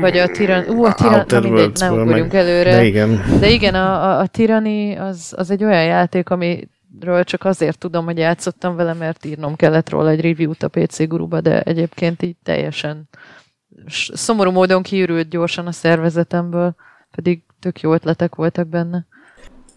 Vagy 0.00 0.18
a 0.18 0.26
Tyranny... 0.28 0.68
Ú, 0.68 0.84
a 0.84 0.94
Tyranny... 0.94 1.42
mindegy, 1.42 1.72
nem 1.78 1.92
ugorjunk 1.92 2.32
meg... 2.32 2.40
előre. 2.40 2.70
De 2.70 2.84
igen. 2.84 3.24
De 3.40 3.48
igen, 3.48 3.74
a, 3.74 4.04
a, 4.04 4.18
a 4.18 4.26
Tyranny 4.26 4.98
az, 4.98 5.34
az 5.36 5.50
egy 5.50 5.64
olyan 5.64 5.84
játék, 5.84 6.30
ami 6.30 6.68
ről 7.00 7.24
csak 7.24 7.44
azért 7.44 7.78
tudom, 7.78 8.04
hogy 8.04 8.18
játszottam 8.18 8.76
vele, 8.76 8.92
mert 8.92 9.24
írnom 9.24 9.56
kellett 9.56 9.90
róla 9.90 10.08
egy 10.08 10.20
review-t 10.20 10.62
a 10.62 10.68
PC 10.68 11.06
guruba, 11.06 11.40
de 11.40 11.60
egyébként 11.60 12.22
így 12.22 12.36
teljesen 12.42 13.08
szomorú 14.12 14.50
módon 14.50 14.82
kiürült 14.82 15.28
gyorsan 15.28 15.66
a 15.66 15.72
szervezetemből, 15.72 16.74
pedig 17.10 17.42
tök 17.60 17.80
jó 17.80 17.92
ötletek 17.92 18.34
voltak 18.34 18.68
benne. 18.68 19.06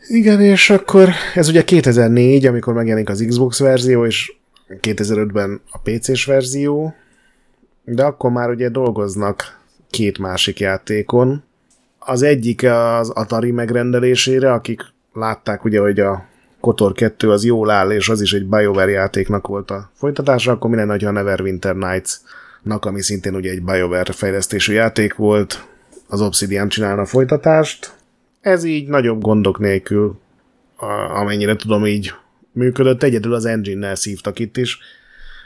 Igen, 0.07 0.41
és 0.41 0.69
akkor 0.69 1.09
ez 1.35 1.47
ugye 1.47 1.63
2004, 1.63 2.45
amikor 2.45 2.73
megjelenik 2.73 3.09
az 3.09 3.25
Xbox 3.27 3.59
verzió, 3.59 4.05
és 4.05 4.33
2005-ben 4.67 5.61
a 5.71 5.77
PC-s 5.77 6.25
verzió, 6.25 6.93
de 7.83 8.03
akkor 8.03 8.31
már 8.31 8.49
ugye 8.49 8.69
dolgoznak 8.69 9.59
két 9.89 10.17
másik 10.17 10.59
játékon. 10.59 11.43
Az 11.99 12.21
egyik 12.21 12.63
az 12.63 13.09
Atari 13.09 13.51
megrendelésére, 13.51 14.53
akik 14.53 14.81
látták 15.13 15.63
ugye, 15.63 15.79
hogy 15.79 15.99
a 15.99 16.29
Kotor 16.61 16.93
2 16.93 17.31
az 17.31 17.43
jól 17.43 17.69
áll, 17.69 17.91
és 17.91 18.09
az 18.09 18.21
is 18.21 18.33
egy 18.33 18.45
BioWare 18.45 18.91
játéknak 18.91 19.47
volt 19.47 19.71
a 19.71 19.91
folytatása, 19.93 20.51
akkor 20.51 20.69
mi 20.69 20.75
lenne, 20.75 20.97
ha 20.99 21.07
a 21.07 21.11
Neverwinter 21.11 21.75
Nights-nak, 21.75 22.85
ami 22.85 23.01
szintén 23.01 23.35
ugye 23.35 23.51
egy 23.51 23.63
BioWare 23.63 24.11
fejlesztésű 24.11 24.73
játék 24.73 25.15
volt, 25.15 25.67
az 26.07 26.21
Obsidian 26.21 26.69
csinálna 26.69 27.01
a 27.01 27.05
folytatást. 27.05 27.93
Ez 28.41 28.63
így 28.63 28.87
nagyobb 28.87 29.21
gondok 29.21 29.59
nélkül, 29.59 30.19
amennyire 31.13 31.55
tudom, 31.55 31.85
így 31.85 32.13
működött. 32.51 33.03
Egyedül 33.03 33.33
az 33.33 33.45
engine-nel 33.45 33.95
szívtak 33.95 34.39
itt 34.39 34.57
is. 34.57 34.79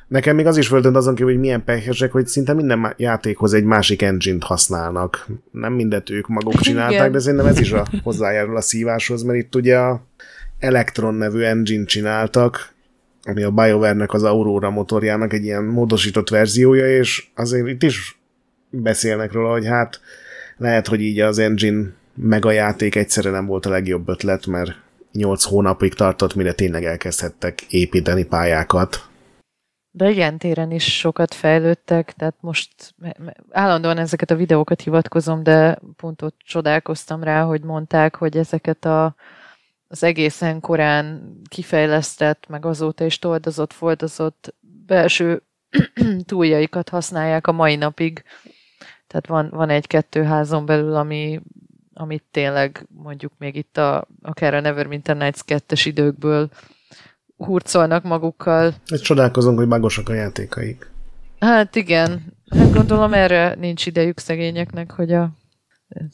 Nekem 0.08 0.36
még 0.36 0.46
az 0.46 0.58
is 0.58 0.68
föltönt 0.68 0.96
azon 0.96 1.16
kívül, 1.16 1.32
hogy 1.32 1.42
milyen 1.42 1.64
pehesek, 1.64 2.12
hogy 2.12 2.28
szinte 2.28 2.54
minden 2.54 2.94
játékhoz 2.98 3.54
egy 3.54 3.64
másik 3.64 4.02
engine-t 4.02 4.44
használnak. 4.44 5.28
Nem 5.52 5.74
mindet 5.74 6.10
ők 6.10 6.28
maguk 6.28 6.60
csinálták, 6.60 7.00
Igen. 7.00 7.12
de 7.12 7.20
szerintem 7.20 7.48
ez 7.48 7.60
is 7.60 7.72
a 7.72 7.86
hozzájárul 8.04 8.56
a 8.58 8.62
szíváshoz, 8.62 9.24
mert 9.24 9.40
itt 9.40 9.56
ugye 9.56 9.78
a 9.78 10.06
Electron 10.60 11.14
nevű 11.14 11.42
engine 11.42 11.86
csináltak, 11.86 12.74
ami 13.24 13.44
a 13.44 13.52
BioWare-nek 13.52 14.14
az 14.14 14.24
Aurora 14.24 14.70
motorjának 14.70 15.34
egy 15.34 15.44
ilyen 15.44 15.64
módosított 15.64 16.30
verziója, 16.30 16.98
és 16.98 17.28
azért 17.36 17.68
itt 17.68 17.84
is 17.84 18.20
beszélnek 18.70 19.32
róla, 19.32 19.52
hogy 19.52 19.66
hát 19.66 20.02
lehet, 20.58 20.88
hogy 20.88 21.02
így 21.02 21.20
az 21.20 21.40
engine 21.40 21.88
meg 22.14 22.46
a 22.46 22.52
játék 22.52 22.96
egyszerre 22.96 23.30
nem 23.30 23.46
volt 23.46 23.66
a 23.66 23.70
legjobb 23.70 24.10
ötlet, 24.10 24.46
mert 24.46 24.72
8 25.12 25.44
hónapig 25.44 25.94
tartott, 25.94 26.36
mire 26.36 26.54
tényleg 26.54 26.84
elkezdhettek 26.84 27.62
építeni 27.62 28.26
pályákat. 28.26 29.10
De 29.92 30.10
ilyen 30.10 30.38
téren 30.38 30.72
is 30.72 30.98
sokat 30.98 31.34
fejlődtek, 31.34 32.14
tehát 32.18 32.36
most 32.40 32.96
állandóan 33.52 33.98
ezeket 33.98 34.32
a 34.32 34.36
videókat 34.36 34.82
hivatkozom, 34.82 35.44
de 35.44 35.80
pont 35.96 36.22
ott 36.22 36.36
csodálkoztam 36.46 37.24
rá, 37.24 37.44
hogy 37.44 37.62
mondták, 37.62 38.16
hogy 38.16 38.38
ezeket 38.38 38.86
a 38.86 39.16
az 39.88 40.04
egészen 40.04 40.60
korán 40.60 41.38
kifejlesztett, 41.50 42.46
meg 42.48 42.66
azóta 42.66 43.06
is 43.06 43.20
toldozott, 43.20 43.74
foldozott 43.74 44.54
belső 44.86 45.42
túljaikat 46.26 46.90
használják 46.90 47.48
a 47.48 47.52
mai 47.52 47.76
napig. 47.76 48.24
Tehát 49.08 49.28
van, 49.28 49.50
van 49.50 49.70
egy-kettő 49.70 50.24
házon 50.24 50.66
belül, 50.66 50.96
ami, 50.96 51.42
amit 51.94 52.24
tényleg 52.32 52.88
mondjuk 52.88 53.32
még 53.38 53.56
itt 53.56 53.78
a, 53.78 54.08
akár 54.22 54.54
a 54.54 54.60
Neverwinter 54.60 55.18
Nights 55.18 55.42
2 55.42 55.76
időkből 55.84 56.50
hurcolnak 57.38 58.04
magukkal. 58.04 58.74
Egy 58.86 59.02
csodálkozunk, 59.02 59.58
hogy 59.58 59.68
magosak 59.68 60.10
a 60.10 60.14
játékaik. 60.14 60.92
Hát 61.40 61.76
igen, 61.76 62.34
hát 62.50 62.74
gondolom 62.74 63.14
erre 63.14 63.56
nincs 63.56 63.86
idejük 63.86 64.20
szegényeknek, 64.20 64.92
hogy 64.92 65.14
a, 65.14 65.30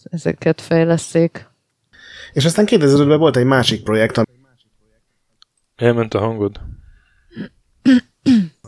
ezeket 0.04 0.62
fejleszték. 0.62 1.50
És 2.34 2.46
aztán 2.46 2.65
2005-ben 2.70 3.20
volt 3.20 3.38
egy 3.38 3.46
másik 3.46 3.84
projekt, 3.84 4.17
ami... 4.17 4.26
Elment 5.76 6.13
a 6.13 6.20
hangod. 6.20 6.60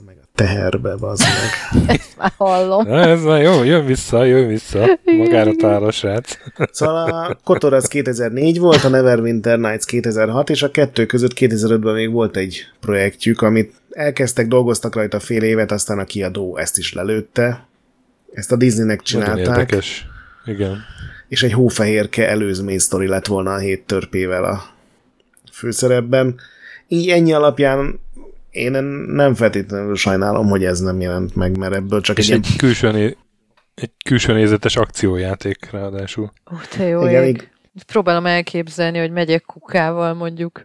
meg 0.05 0.17
a 0.21 0.25
teherbe, 0.35 0.95
bazd 0.95 1.23
meg. 1.23 1.89
Ezt 1.97 2.17
már 2.17 2.31
hallom. 2.37 2.87
Na, 2.87 2.99
ez 2.99 3.23
már 3.23 3.41
jó, 3.41 3.63
jön 3.63 3.85
vissza, 3.85 4.23
jön 4.23 4.47
vissza. 4.47 4.99
Magára 5.03 5.51
talál 5.55 5.83
a 5.83 5.91
srác. 5.91 6.37
Szóval 6.71 7.11
a 7.11 7.39
Kotor 7.43 7.73
az 7.73 7.87
2004 7.87 8.59
volt, 8.59 8.83
a 8.83 8.89
Neverwinter 8.89 9.59
Nights 9.59 9.85
2006, 9.85 10.49
és 10.49 10.63
a 10.63 10.71
kettő 10.71 11.05
között 11.05 11.33
2005-ben 11.35 11.93
még 11.93 12.11
volt 12.11 12.35
egy 12.35 12.65
projektjük, 12.79 13.41
amit 13.41 13.73
elkezdtek, 13.89 14.47
dolgoztak 14.47 14.95
rajta 14.95 15.19
fél 15.19 15.43
évet, 15.43 15.71
aztán 15.71 15.99
a 15.99 16.03
kiadó 16.03 16.57
ezt 16.57 16.77
is 16.77 16.93
lelőtte. 16.93 17.67
Ezt 18.33 18.51
a 18.51 18.55
Disneynek 18.55 19.01
csinálták. 19.01 19.35
Nagyon 19.35 19.53
érdekes. 19.53 20.07
Igen 20.45 20.77
és 21.33 21.43
egy 21.43 21.53
hófehérke 21.53 22.29
előzmény 22.29 22.79
sztori 22.79 23.07
lett 23.07 23.27
volna 23.27 23.53
a 23.53 23.57
hét 23.57 23.85
törpével 23.85 24.43
a 24.43 24.63
főszerepben. 25.51 26.39
Így 26.87 27.09
ennyi 27.09 27.33
alapján 27.33 27.99
én 28.49 28.71
nem 29.07 29.33
feltétlenül 29.33 29.95
sajnálom, 29.95 30.47
hogy 30.47 30.63
ez 30.65 30.79
nem 30.79 31.01
jelent 31.01 31.35
meg, 31.35 31.57
mert 31.57 31.73
ebből 31.73 32.01
csak 32.01 32.17
és 32.17 32.29
egy... 32.29 32.45
egy 32.45 32.55
külső, 32.55 32.91
né- 32.91 33.17
egy 33.73 33.91
külső 34.05 34.33
nézetes 34.33 34.75
akciójáték 34.75 35.69
ráadásul. 35.71 36.31
Ó, 36.53 36.55
te 36.77 36.83
jó 36.83 37.07
Igen, 37.07 37.23
ég. 37.23 37.49
Próbálom 37.85 38.25
elképzelni, 38.25 38.97
hogy 38.97 39.11
megyek 39.11 39.43
kukával 39.43 40.13
mondjuk. 40.13 40.61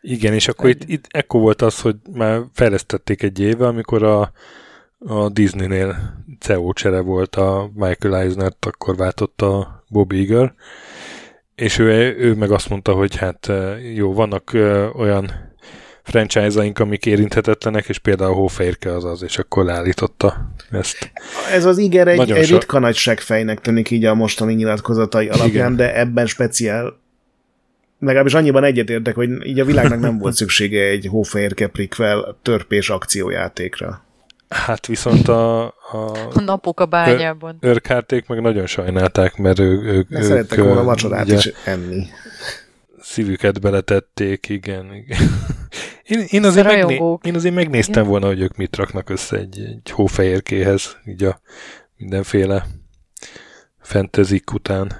Igen, 0.00 0.32
és 0.32 0.48
akkor 0.48 0.68
itt, 0.68 0.82
itt 0.84 1.04
ekkor 1.08 1.40
volt 1.40 1.62
az, 1.62 1.80
hogy 1.80 1.96
már 2.12 2.40
fejlesztették 2.52 3.22
egy 3.22 3.40
éve, 3.40 3.66
amikor 3.66 4.02
a 4.02 4.32
a 5.06 5.28
Disney-nél 5.28 6.14
CEO 6.40 6.72
csere 6.72 7.00
volt 7.00 7.36
a 7.36 7.70
Michael 7.74 8.16
eisner 8.16 8.52
akkor 8.60 8.96
váltott 8.96 9.42
a 9.42 9.84
Bob 9.88 10.12
Iger, 10.12 10.54
és 11.54 11.78
ő, 11.78 12.16
ő 12.18 12.34
meg 12.34 12.50
azt 12.50 12.68
mondta, 12.68 12.92
hogy 12.92 13.16
hát 13.16 13.52
jó, 13.94 14.12
vannak 14.12 14.50
olyan 14.94 15.30
franchise-aink, 16.02 16.78
amik 16.78 17.06
érinthetetlenek, 17.06 17.88
és 17.88 17.98
például 17.98 18.30
a 18.30 18.34
Hófehérke 18.34 18.94
az 18.94 19.04
az, 19.04 19.22
és 19.22 19.38
akkor 19.38 19.64
leállította 19.64 20.52
ezt. 20.70 21.12
Ez 21.52 21.64
az 21.64 21.78
Iger 21.78 22.08
egy, 22.08 22.30
egy 22.30 22.50
ritka 22.50 22.78
nagy 22.78 22.94
segfejnek 22.94 23.60
tűnik 23.60 23.90
így 23.90 24.04
a 24.04 24.14
mostani 24.14 24.54
nyilatkozatai 24.54 25.28
alapján, 25.28 25.48
Igen. 25.48 25.76
de 25.76 25.98
ebben 25.98 26.26
speciál 26.26 26.98
legalábbis 27.98 28.34
annyiban 28.34 28.64
egyetértek, 28.64 29.14
hogy 29.14 29.46
így 29.46 29.60
a 29.60 29.64
világnak 29.64 30.00
nem 30.00 30.18
volt 30.18 30.34
szüksége 30.42 30.82
egy 30.82 31.06
Hófehérke 31.10 31.66
prikvel 31.66 32.38
törpés 32.42 32.90
akciójátékra. 32.90 34.04
Hát 34.50 34.86
viszont 34.86 35.28
a, 35.28 35.64
a, 35.66 35.72
a 36.32 36.40
napok 36.40 36.80
a 36.80 36.86
bányában. 36.86 37.56
Őrkárték 37.60 38.26
meg 38.26 38.40
nagyon 38.40 38.66
sajnálták, 38.66 39.36
mert 39.36 39.58
ő, 39.58 39.82
ők, 39.82 40.10
ők 40.10 40.22
szerettek 40.22 40.58
ők, 40.58 40.64
volna 40.64 40.82
vacsorát 40.82 41.24
ugye, 41.24 41.34
is 41.34 41.52
enni. 41.64 42.06
Szívüket 43.00 43.60
beletették, 43.60 44.48
igen. 44.48 44.94
igen. 44.94 45.18
Én, 46.04 46.24
én, 46.28 46.44
azért 46.44 46.66
megné, 46.66 47.00
én 47.22 47.34
azért 47.34 47.54
megnéztem 47.54 47.94
igen. 47.94 48.06
volna, 48.06 48.26
hogy 48.26 48.40
ők 48.40 48.56
mit 48.56 48.76
raknak 48.76 49.10
össze 49.10 49.36
egy, 49.36 49.58
egy 49.58 49.90
hófehérkéhez, 49.90 50.96
így 51.04 51.24
a 51.24 51.40
mindenféle 51.96 52.66
fantasy 53.80 54.42
után. 54.52 54.92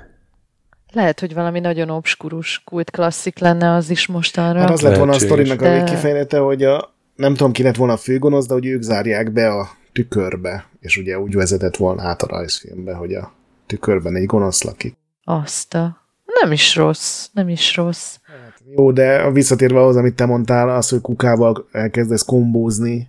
Lehet, 0.92 1.20
hogy 1.20 1.34
valami 1.34 1.60
nagyon 1.60 1.90
obskurus 1.90 2.62
kult 2.64 2.90
klasszik 2.90 3.38
lenne 3.38 3.74
az 3.74 3.90
is 3.90 4.06
mostanra. 4.06 4.60
Hát 4.60 4.70
az 4.70 4.80
lett 4.80 4.96
volna 4.96 5.12
a 5.12 5.18
sztorinak 5.18 5.58
de... 5.58 5.80
a 5.80 5.84
kifejlete, 5.84 6.38
hogy 6.38 6.64
a, 6.64 6.94
nem 7.20 7.34
tudom, 7.34 7.52
ki 7.52 7.62
lett 7.62 7.76
volna 7.76 7.92
a 7.92 7.96
főgonosz, 7.96 8.46
de 8.46 8.54
hogy 8.54 8.66
ők 8.66 8.82
zárják 8.82 9.32
be 9.32 9.48
a 9.48 9.68
tükörbe, 9.92 10.66
és 10.80 10.96
ugye 10.96 11.18
úgy 11.18 11.34
vezetett 11.34 11.76
volna 11.76 12.02
át 12.02 12.22
a 12.22 12.26
rajzfilmbe, 12.26 12.94
hogy 12.94 13.14
a 13.14 13.32
tükörben 13.66 14.16
egy 14.16 14.26
gonosz 14.26 14.62
lakik. 14.62 14.96
Azt 15.24 15.74
a... 15.74 15.98
Nem 16.40 16.52
is 16.52 16.76
rossz, 16.76 17.28
nem 17.32 17.48
is 17.48 17.76
rossz. 17.76 18.16
Hát, 18.22 18.62
jó, 18.76 18.92
de 18.92 19.30
visszatérve 19.30 19.80
ahhoz, 19.80 19.96
amit 19.96 20.14
te 20.14 20.26
mondtál, 20.26 20.68
az, 20.68 20.88
hogy 20.88 21.00
kukával 21.00 21.68
elkezdesz 21.72 22.24
kombózni, 22.24 23.08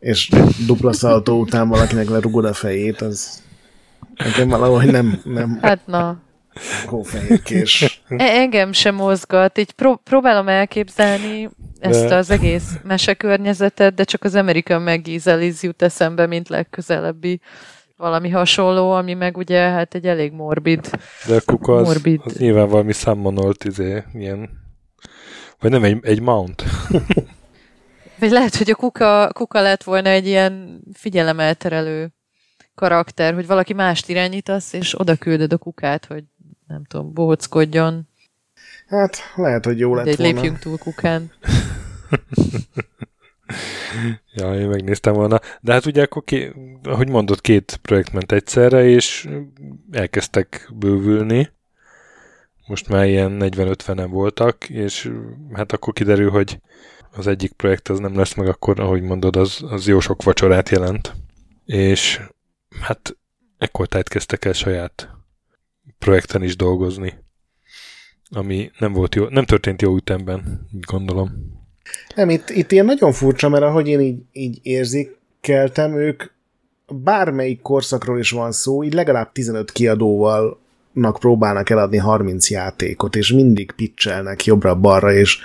és 0.00 0.30
dupla 0.66 0.92
szaltó 0.92 1.40
után 1.40 1.68
valakinek 1.68 2.08
lerugod 2.08 2.44
a 2.44 2.52
fejét, 2.52 3.00
az 3.00 3.44
Nekem 4.16 4.48
valahogy 4.48 4.90
nem, 4.90 5.20
nem 5.24 5.58
hát 5.62 5.86
na. 5.86 6.20
hófehérkés. 6.86 7.95
E- 8.08 8.38
engem 8.40 8.72
sem 8.72 8.94
mozgat, 8.94 9.58
így 9.58 9.72
pró- 9.72 10.00
próbálom 10.04 10.48
elképzelni 10.48 11.48
ezt 11.78 12.10
az 12.10 12.30
egész 12.30 12.72
mesekörnyezetet, 12.82 13.94
de 13.94 14.04
csak 14.04 14.24
az 14.24 14.34
American 14.34 14.82
McGee 14.82 15.50
jut 15.60 15.82
eszembe, 15.82 16.26
mint 16.26 16.48
legközelebbi 16.48 17.40
valami 17.96 18.30
hasonló, 18.30 18.92
ami 18.92 19.14
meg 19.14 19.36
ugye 19.36 19.60
hát 19.60 19.94
egy 19.94 20.06
elég 20.06 20.32
morbid. 20.32 20.90
De 21.26 21.34
a 21.34 21.40
kuka 21.44 21.74
az, 21.74 21.86
morbid. 21.86 22.20
az 22.24 22.36
nyilván 22.36 22.68
valami 22.68 22.92
számmonolt, 22.92 23.64
izé, 23.64 24.02
ilyen, 24.12 24.50
vagy 25.60 25.70
nem, 25.70 25.84
egy, 25.84 25.98
egy 26.02 26.20
mount. 26.20 26.64
vagy 28.20 28.30
lehet, 28.30 28.56
hogy 28.56 28.70
a 28.70 28.74
kuka, 28.74 29.30
kuka 29.32 29.60
lett 29.60 29.82
volna 29.82 30.08
egy 30.08 30.26
ilyen 30.26 30.82
figyelemelterelő 30.92 32.14
karakter, 32.74 33.34
hogy 33.34 33.46
valaki 33.46 33.72
mást 33.72 34.08
irányítasz, 34.08 34.72
és 34.72 35.00
oda 35.00 35.16
küldöd 35.16 35.52
a 35.52 35.58
kukát, 35.58 36.04
hogy 36.04 36.24
nem 36.66 36.84
tudom, 36.84 37.12
bohockodjon. 37.12 38.08
Hát, 38.86 39.16
lehet, 39.34 39.64
hogy 39.64 39.78
jó 39.78 39.94
lett 39.94 40.16
volna. 40.16 40.32
lépjünk 40.32 40.58
túl 40.58 40.78
kukán. 40.78 41.30
ja, 44.34 44.54
én 44.54 44.68
megnéztem 44.68 45.12
volna. 45.12 45.40
De 45.60 45.72
hát 45.72 45.86
ugye 45.86 46.02
akkor, 46.02 46.24
ké, 46.24 46.52
ahogy 46.82 47.08
mondott, 47.08 47.40
két 47.40 47.78
projekt 47.82 48.12
ment 48.12 48.32
egyszerre, 48.32 48.84
és 48.84 49.28
elkezdtek 49.90 50.70
bővülni. 50.74 51.50
Most 52.66 52.88
már 52.88 53.06
ilyen 53.06 53.36
40-50-en 53.40 54.06
voltak, 54.10 54.68
és 54.68 55.12
hát 55.52 55.72
akkor 55.72 55.92
kiderül, 55.92 56.30
hogy 56.30 56.60
az 57.12 57.26
egyik 57.26 57.52
projekt 57.52 57.88
az 57.88 57.98
nem 57.98 58.16
lesz 58.16 58.34
meg, 58.34 58.48
akkor, 58.48 58.80
ahogy 58.80 59.02
mondod, 59.02 59.36
az, 59.36 59.64
az 59.68 59.86
jó 59.86 60.00
sok 60.00 60.22
vacsorát 60.22 60.68
jelent. 60.68 61.14
És 61.64 62.20
hát 62.80 63.16
ekkor 63.58 63.86
tájt 63.86 64.08
kezdtek 64.08 64.44
el 64.44 64.52
saját 64.52 65.15
projekten 65.98 66.42
is 66.42 66.56
dolgozni, 66.56 67.14
ami 68.30 68.70
nem 68.78 68.92
volt 68.92 69.14
jó, 69.14 69.28
nem 69.28 69.44
történt 69.44 69.82
jó 69.82 69.96
ütemben, 69.96 70.68
gondolom. 70.86 71.30
Nem, 72.14 72.30
itt, 72.30 72.50
itt 72.50 72.72
ilyen 72.72 72.84
nagyon 72.84 73.12
furcsa, 73.12 73.48
mert 73.48 73.62
ahogy 73.62 73.88
én 73.88 74.00
így, 74.00 74.22
így 74.32 74.58
érzékeltem, 74.62 75.96
ők 75.96 76.22
bármelyik 76.88 77.60
korszakról 77.60 78.18
is 78.18 78.30
van 78.30 78.52
szó, 78.52 78.84
így 78.84 78.94
legalább 78.94 79.32
15 79.32 79.72
kiadóval 79.72 80.60
próbálnak 80.92 81.70
eladni 81.70 81.96
30 81.96 82.50
játékot, 82.50 83.16
és 83.16 83.32
mindig 83.32 83.72
pitchelnek 83.72 84.44
jobbra-balra, 84.44 85.12
és 85.12 85.38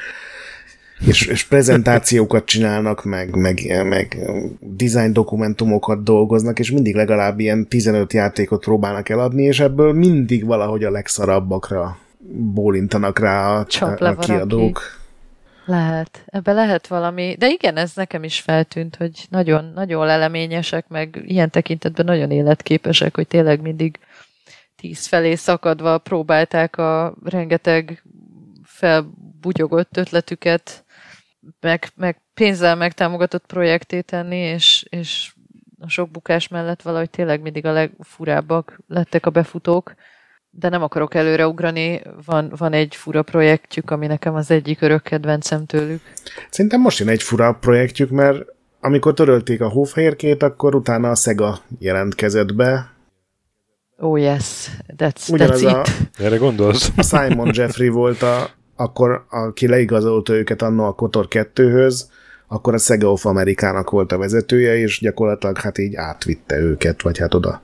és, 1.06 1.26
és 1.26 1.44
prezentációkat 1.44 2.46
csinálnak, 2.46 3.04
meg, 3.04 3.36
meg, 3.36 3.86
meg 3.88 4.18
design 4.60 5.14
dokumentumokat 5.14 6.04
dolgoznak, 6.04 6.60
és 6.60 6.72
mindig 6.72 6.96
legalább 6.96 7.40
ilyen 7.40 7.68
15 7.68 8.14
játékot 8.14 8.64
próbálnak 8.64 9.10
eladni, 9.10 9.44
és 9.44 9.60
ebből 9.60 9.94
mindig 9.94 10.46
valahogy 10.46 10.84
a 10.84 10.92
legszarabbakra 10.92 11.98
bólintanak 12.54 13.20
rá 13.20 13.60
a, 13.60 13.66
a 13.98 14.16
kiadók. 14.16 14.78
Ki. 14.78 15.00
Lehet, 15.66 16.24
ebbe 16.26 16.52
lehet 16.52 16.88
valami, 16.88 17.36
de 17.40 17.48
igen, 17.48 17.78
ez 17.78 17.92
nekem 17.96 18.24
is 18.24 18.40
feltűnt, 18.40 18.96
hogy 18.96 19.26
nagyon, 19.30 19.72
nagyon 19.76 20.06
leleményesek, 20.06 20.88
meg 20.88 21.22
ilyen 21.26 21.50
tekintetben 21.50 22.06
nagyon 22.06 22.32
életképesek, 22.32 23.16
hogy 23.16 23.28
tényleg 23.28 23.62
mindig 23.62 24.00
tíz 24.76 25.06
felé 25.06 25.36
szakadva 25.36 25.98
próbálták 25.98 26.78
a 26.78 27.16
rengeteg 27.24 28.04
felbugyogott 28.64 29.98
ötletüket 29.98 30.81
meg, 31.60 31.88
meg 31.96 32.22
pénzzel 32.34 32.76
megtámogatott 32.76 33.46
projekté 33.46 34.02
tenni, 34.02 34.38
és, 34.38 34.86
és 34.90 35.34
a 35.80 35.90
sok 35.90 36.10
bukás 36.10 36.48
mellett 36.48 36.82
valahogy 36.82 37.10
tényleg 37.10 37.42
mindig 37.42 37.66
a 37.66 37.72
legfurábbak 37.72 38.80
lettek 38.88 39.26
a 39.26 39.30
befutók, 39.30 39.94
de 40.50 40.70
nem 40.70 40.84
akarok 40.84 41.14
előreugrani, 41.14 42.02
van, 42.26 42.54
van 42.58 42.74
egy 42.74 42.96
fura 42.96 43.24
projektjük, 43.24 43.92
ami 43.92 44.08
nekem 44.08 44.36
az 44.36 44.52
egyik 44.52 44.82
örök 44.82 45.04
kedvencem 45.04 45.66
tőlük. 45.66 46.02
Szerintem 46.50 46.82
most 46.82 47.00
jön 47.00 47.10
egy 47.10 47.24
fura 47.24 47.54
projektjük, 47.54 48.10
mert 48.10 48.46
amikor 48.80 49.14
törölték 49.14 49.62
a 49.62 49.70
hófehérkét, 49.70 50.44
akkor 50.44 50.76
utána 50.76 51.10
a 51.10 51.16
Sega 51.16 51.60
jelentkezett 51.80 52.56
be. 52.56 52.94
Oh 53.98 54.20
yes, 54.20 54.70
that's, 54.98 55.32
Ugyanaz 55.32 55.64
that's 55.64 55.88
it. 55.88 56.20
A, 56.20 56.24
Erre 56.24 56.38
gondolsz? 56.38 56.92
A 56.98 57.04
Simon 57.04 57.50
Jeffrey 57.54 57.90
volt 57.90 58.22
a, 58.22 58.50
akkor 58.82 59.26
aki 59.30 59.68
leigazolta 59.68 60.34
őket 60.34 60.62
annó 60.62 60.84
a 60.84 60.94
Kotor 60.94 61.28
2-höz, 61.30 62.02
akkor 62.48 62.74
a 62.74 62.78
Sega 62.78 63.12
of 63.12 63.26
Amerikának 63.26 63.90
volt 63.90 64.12
a 64.12 64.18
vezetője, 64.18 64.78
és 64.78 65.00
gyakorlatilag 65.00 65.58
hát 65.58 65.78
így 65.78 65.96
átvitte 65.96 66.60
őket, 66.60 67.02
vagy 67.02 67.18
hát 67.18 67.34
oda 67.34 67.62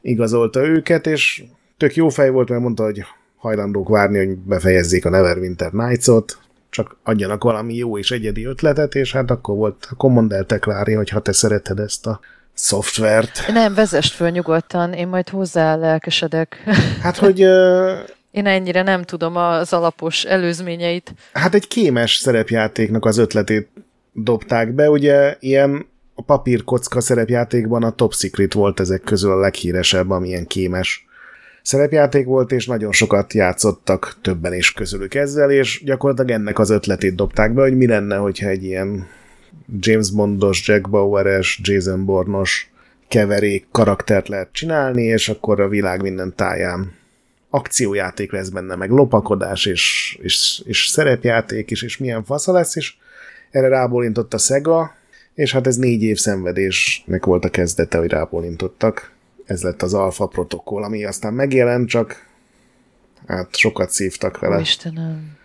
igazolta 0.00 0.66
őket, 0.66 1.06
és 1.06 1.44
tök 1.76 1.94
jó 1.94 2.08
fej 2.08 2.30
volt, 2.30 2.48
mert 2.48 2.62
mondta, 2.62 2.84
hogy 2.84 3.04
hajlandók 3.36 3.88
várni, 3.88 4.18
hogy 4.18 4.36
befejezzék 4.36 5.04
a 5.04 5.10
Neverwinter 5.10 5.72
Nights-ot, 5.72 6.38
csak 6.70 6.96
adjanak 7.02 7.42
valami 7.42 7.74
jó 7.74 7.98
és 7.98 8.10
egyedi 8.10 8.44
ötletet, 8.44 8.94
és 8.94 9.12
hát 9.12 9.30
akkor 9.30 9.56
volt, 9.56 9.88
akkor 9.90 10.10
mondd 10.10 10.32
el 10.32 10.44
te, 10.44 10.58
Klári, 10.58 10.92
hogy 10.92 11.08
ha 11.08 11.20
te 11.20 11.32
szereted 11.32 11.78
ezt 11.78 12.06
a 12.06 12.20
szoftvert. 12.54 13.44
Nem, 13.52 13.74
vezest 13.74 14.14
föl 14.14 14.28
nyugodtan, 14.28 14.92
én 14.92 15.08
majd 15.08 15.28
hozzá 15.28 15.76
lelkesedek. 15.76 16.62
Hát, 17.02 17.16
hogy 17.16 17.46
én 18.34 18.46
ennyire 18.46 18.82
nem 18.82 19.02
tudom 19.02 19.36
az 19.36 19.72
alapos 19.72 20.24
előzményeit. 20.24 21.14
Hát 21.32 21.54
egy 21.54 21.68
kémes 21.68 22.16
szerepjátéknak 22.16 23.04
az 23.04 23.18
ötletét 23.18 23.68
dobták 24.12 24.72
be, 24.72 24.90
ugye 24.90 25.36
ilyen 25.40 25.86
a 26.14 26.22
papírkocka 26.22 27.00
szerepjátékban 27.00 27.82
a 27.82 27.90
Top 27.90 28.14
Secret 28.14 28.52
volt 28.52 28.80
ezek 28.80 29.02
közül 29.02 29.30
a 29.30 29.38
leghíresebb, 29.38 30.10
amilyen 30.10 30.46
kémes 30.46 31.06
szerepjáték 31.62 32.26
volt, 32.26 32.52
és 32.52 32.66
nagyon 32.66 32.92
sokat 32.92 33.32
játszottak 33.32 34.16
többen 34.22 34.54
is 34.54 34.72
közülük 34.72 35.14
ezzel, 35.14 35.50
és 35.50 35.82
gyakorlatilag 35.84 36.30
ennek 36.30 36.58
az 36.58 36.70
ötletét 36.70 37.14
dobták 37.14 37.52
be, 37.52 37.62
hogy 37.62 37.76
mi 37.76 37.86
lenne, 37.86 38.16
hogyha 38.16 38.48
egy 38.48 38.64
ilyen 38.64 39.06
James 39.78 40.10
Bondos, 40.10 40.68
Jack 40.68 40.90
Bauer-es, 40.90 41.60
Jason 41.62 42.04
Bourne-os 42.04 42.70
keverék 43.08 43.66
karaktert 43.70 44.28
lehet 44.28 44.48
csinálni, 44.52 45.02
és 45.02 45.28
akkor 45.28 45.60
a 45.60 45.68
világ 45.68 46.02
minden 46.02 46.34
táján 46.36 47.02
akciójáték 47.54 48.32
lesz 48.32 48.48
benne, 48.48 48.74
meg 48.74 48.90
lopakodás, 48.90 49.66
és, 49.66 50.16
és, 50.22 50.62
és 50.64 50.86
szerepjáték 50.86 51.70
is, 51.70 51.82
és 51.82 51.96
milyen 51.96 52.24
fasza 52.24 52.52
lesz, 52.52 52.76
és 52.76 52.94
erre 53.50 53.68
rábólintott 53.68 54.34
a 54.34 54.38
Sega, 54.38 54.94
és 55.34 55.52
hát 55.52 55.66
ez 55.66 55.76
négy 55.76 56.02
év 56.02 56.18
szenvedésnek 56.18 57.24
volt 57.24 57.44
a 57.44 57.50
kezdete, 57.50 57.98
hogy 57.98 58.10
rábólintottak. 58.10 59.12
Ez 59.44 59.62
lett 59.62 59.82
az 59.82 59.94
alfa 59.94 60.26
protokoll, 60.26 60.82
ami 60.82 61.04
aztán 61.04 61.34
megjelent, 61.34 61.88
csak 61.88 62.26
hát 63.26 63.56
sokat 63.56 63.90
szívtak 63.90 64.38
vele. 64.38 64.60
Istenem. 64.60 65.38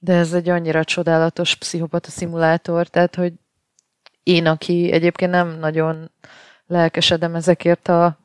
De 0.00 0.12
ez 0.14 0.32
egy 0.32 0.48
annyira 0.48 0.84
csodálatos 0.84 1.56
pszichopata 1.56 2.10
szimulátor, 2.10 2.88
tehát, 2.88 3.14
hogy 3.14 3.32
én, 4.22 4.46
aki 4.46 4.92
egyébként 4.92 5.30
nem 5.30 5.58
nagyon 5.58 6.10
lelkesedem 6.66 7.34
ezekért 7.34 7.88
a 7.88 8.18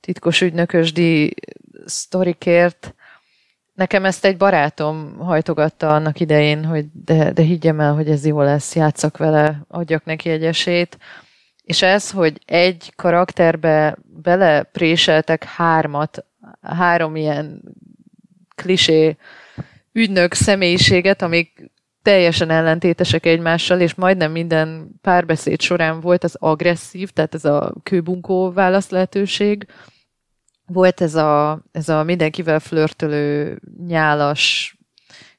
titkos 0.00 0.40
ügynökösdi 0.40 1.34
sztorikért. 1.86 2.94
Nekem 3.74 4.04
ezt 4.04 4.24
egy 4.24 4.36
barátom 4.36 5.16
hajtogatta 5.18 5.88
annak 5.88 6.20
idején, 6.20 6.64
hogy 6.64 6.86
de, 6.92 7.32
de 7.32 7.42
higgyem 7.42 7.80
el, 7.80 7.94
hogy 7.94 8.10
ez 8.10 8.26
jó 8.26 8.42
lesz, 8.42 8.74
játszak 8.74 9.16
vele, 9.16 9.64
adjak 9.68 10.04
neki 10.04 10.30
egy 10.30 10.44
esélyt. 10.44 10.98
És 11.62 11.82
ez, 11.82 12.10
hogy 12.10 12.40
egy 12.44 12.92
karakterbe 12.96 13.96
belepréseltek 14.22 15.44
hármat, 15.44 16.24
három 16.60 17.16
ilyen 17.16 17.62
klisé 18.54 19.16
ügynök 19.92 20.34
személyiséget, 20.34 21.22
amik 21.22 21.70
teljesen 22.02 22.50
ellentétesek 22.50 23.26
egymással, 23.26 23.80
és 23.80 23.94
majdnem 23.94 24.32
minden 24.32 24.98
párbeszéd 25.00 25.60
során 25.60 26.00
volt 26.00 26.24
az 26.24 26.36
agresszív, 26.38 27.10
tehát 27.10 27.34
ez 27.34 27.44
a 27.44 27.74
kőbunkó 27.82 28.52
válasz 28.52 28.88
lehetőség, 28.88 29.66
volt 30.66 31.00
ez 31.00 31.14
a, 31.14 31.62
ez 31.72 31.88
a 31.88 32.02
mindenkivel 32.02 32.60
flörtölő, 32.60 33.60
nyálas, 33.86 34.76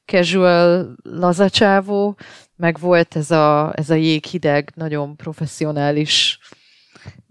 casual 0.04 0.96
lazacsávó, 1.02 2.16
meg 2.56 2.78
volt 2.78 3.16
ez 3.16 3.30
a, 3.30 3.72
ez 3.76 3.90
a 3.90 3.94
jéghideg, 3.94 4.72
nagyon 4.74 5.16
professzionális 5.16 6.38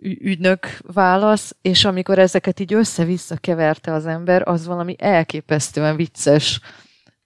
ügynök 0.02 0.68
válasz, 0.94 1.56
és 1.62 1.86
amikor 1.86 2.20
ezeket 2.20 2.60
így 2.60 2.74
össze-vissza 2.74 3.36
keverte 3.38 3.94
az 3.94 4.06
ember, 4.06 4.48
az 4.48 4.66
valami 4.66 4.96
elképesztően 4.98 5.96
vicces 5.96 6.60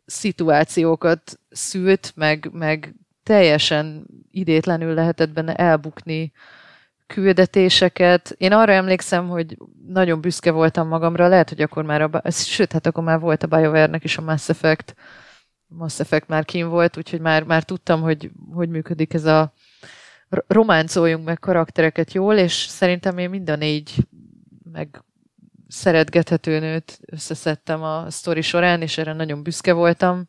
szituációkat 0.05 1.39
szült, 1.49 2.11
meg, 2.15 2.49
meg 2.53 2.95
teljesen 3.23 4.05
idétlenül 4.31 4.93
lehetett 4.93 5.29
benne 5.29 5.55
elbukni 5.55 6.31
küldetéseket. 7.13 8.35
Én 8.37 8.51
arra 8.51 8.71
emlékszem, 8.71 9.27
hogy 9.27 9.57
nagyon 9.87 10.21
büszke 10.21 10.51
voltam 10.51 10.87
magamra, 10.87 11.27
lehet, 11.27 11.49
hogy 11.49 11.61
akkor 11.61 11.83
már, 11.83 12.01
a, 12.01 12.31
sőt, 12.31 12.71
hát 12.71 12.85
akkor 12.85 13.03
már 13.03 13.19
volt 13.19 13.43
a 13.43 13.47
BioWare-nek 13.47 14.03
is 14.03 14.17
a 14.17 14.21
Mass 14.21 14.49
Effect, 14.49 14.95
Mass 15.67 15.99
Effect 15.99 16.27
már 16.27 16.45
kín 16.45 16.69
volt, 16.69 16.97
úgyhogy 16.97 17.19
már, 17.19 17.43
már 17.43 17.63
tudtam, 17.63 18.01
hogy 18.01 18.31
hogy 18.53 18.69
működik 18.69 19.13
ez 19.13 19.25
a 19.25 19.53
románcoljunk 20.47 21.25
meg 21.25 21.39
karaktereket 21.39 22.13
jól, 22.13 22.35
és 22.35 22.53
szerintem 22.53 23.17
én 23.17 23.29
mind 23.29 23.49
a 23.49 23.55
négy 23.55 23.95
meg 24.71 25.03
szeretgethető 25.67 26.59
nőt 26.59 26.99
összeszedtem 27.05 27.83
a 27.83 28.09
sztori 28.09 28.41
során, 28.41 28.81
és 28.81 28.97
erre 28.97 29.13
nagyon 29.13 29.43
büszke 29.43 29.73
voltam. 29.73 30.27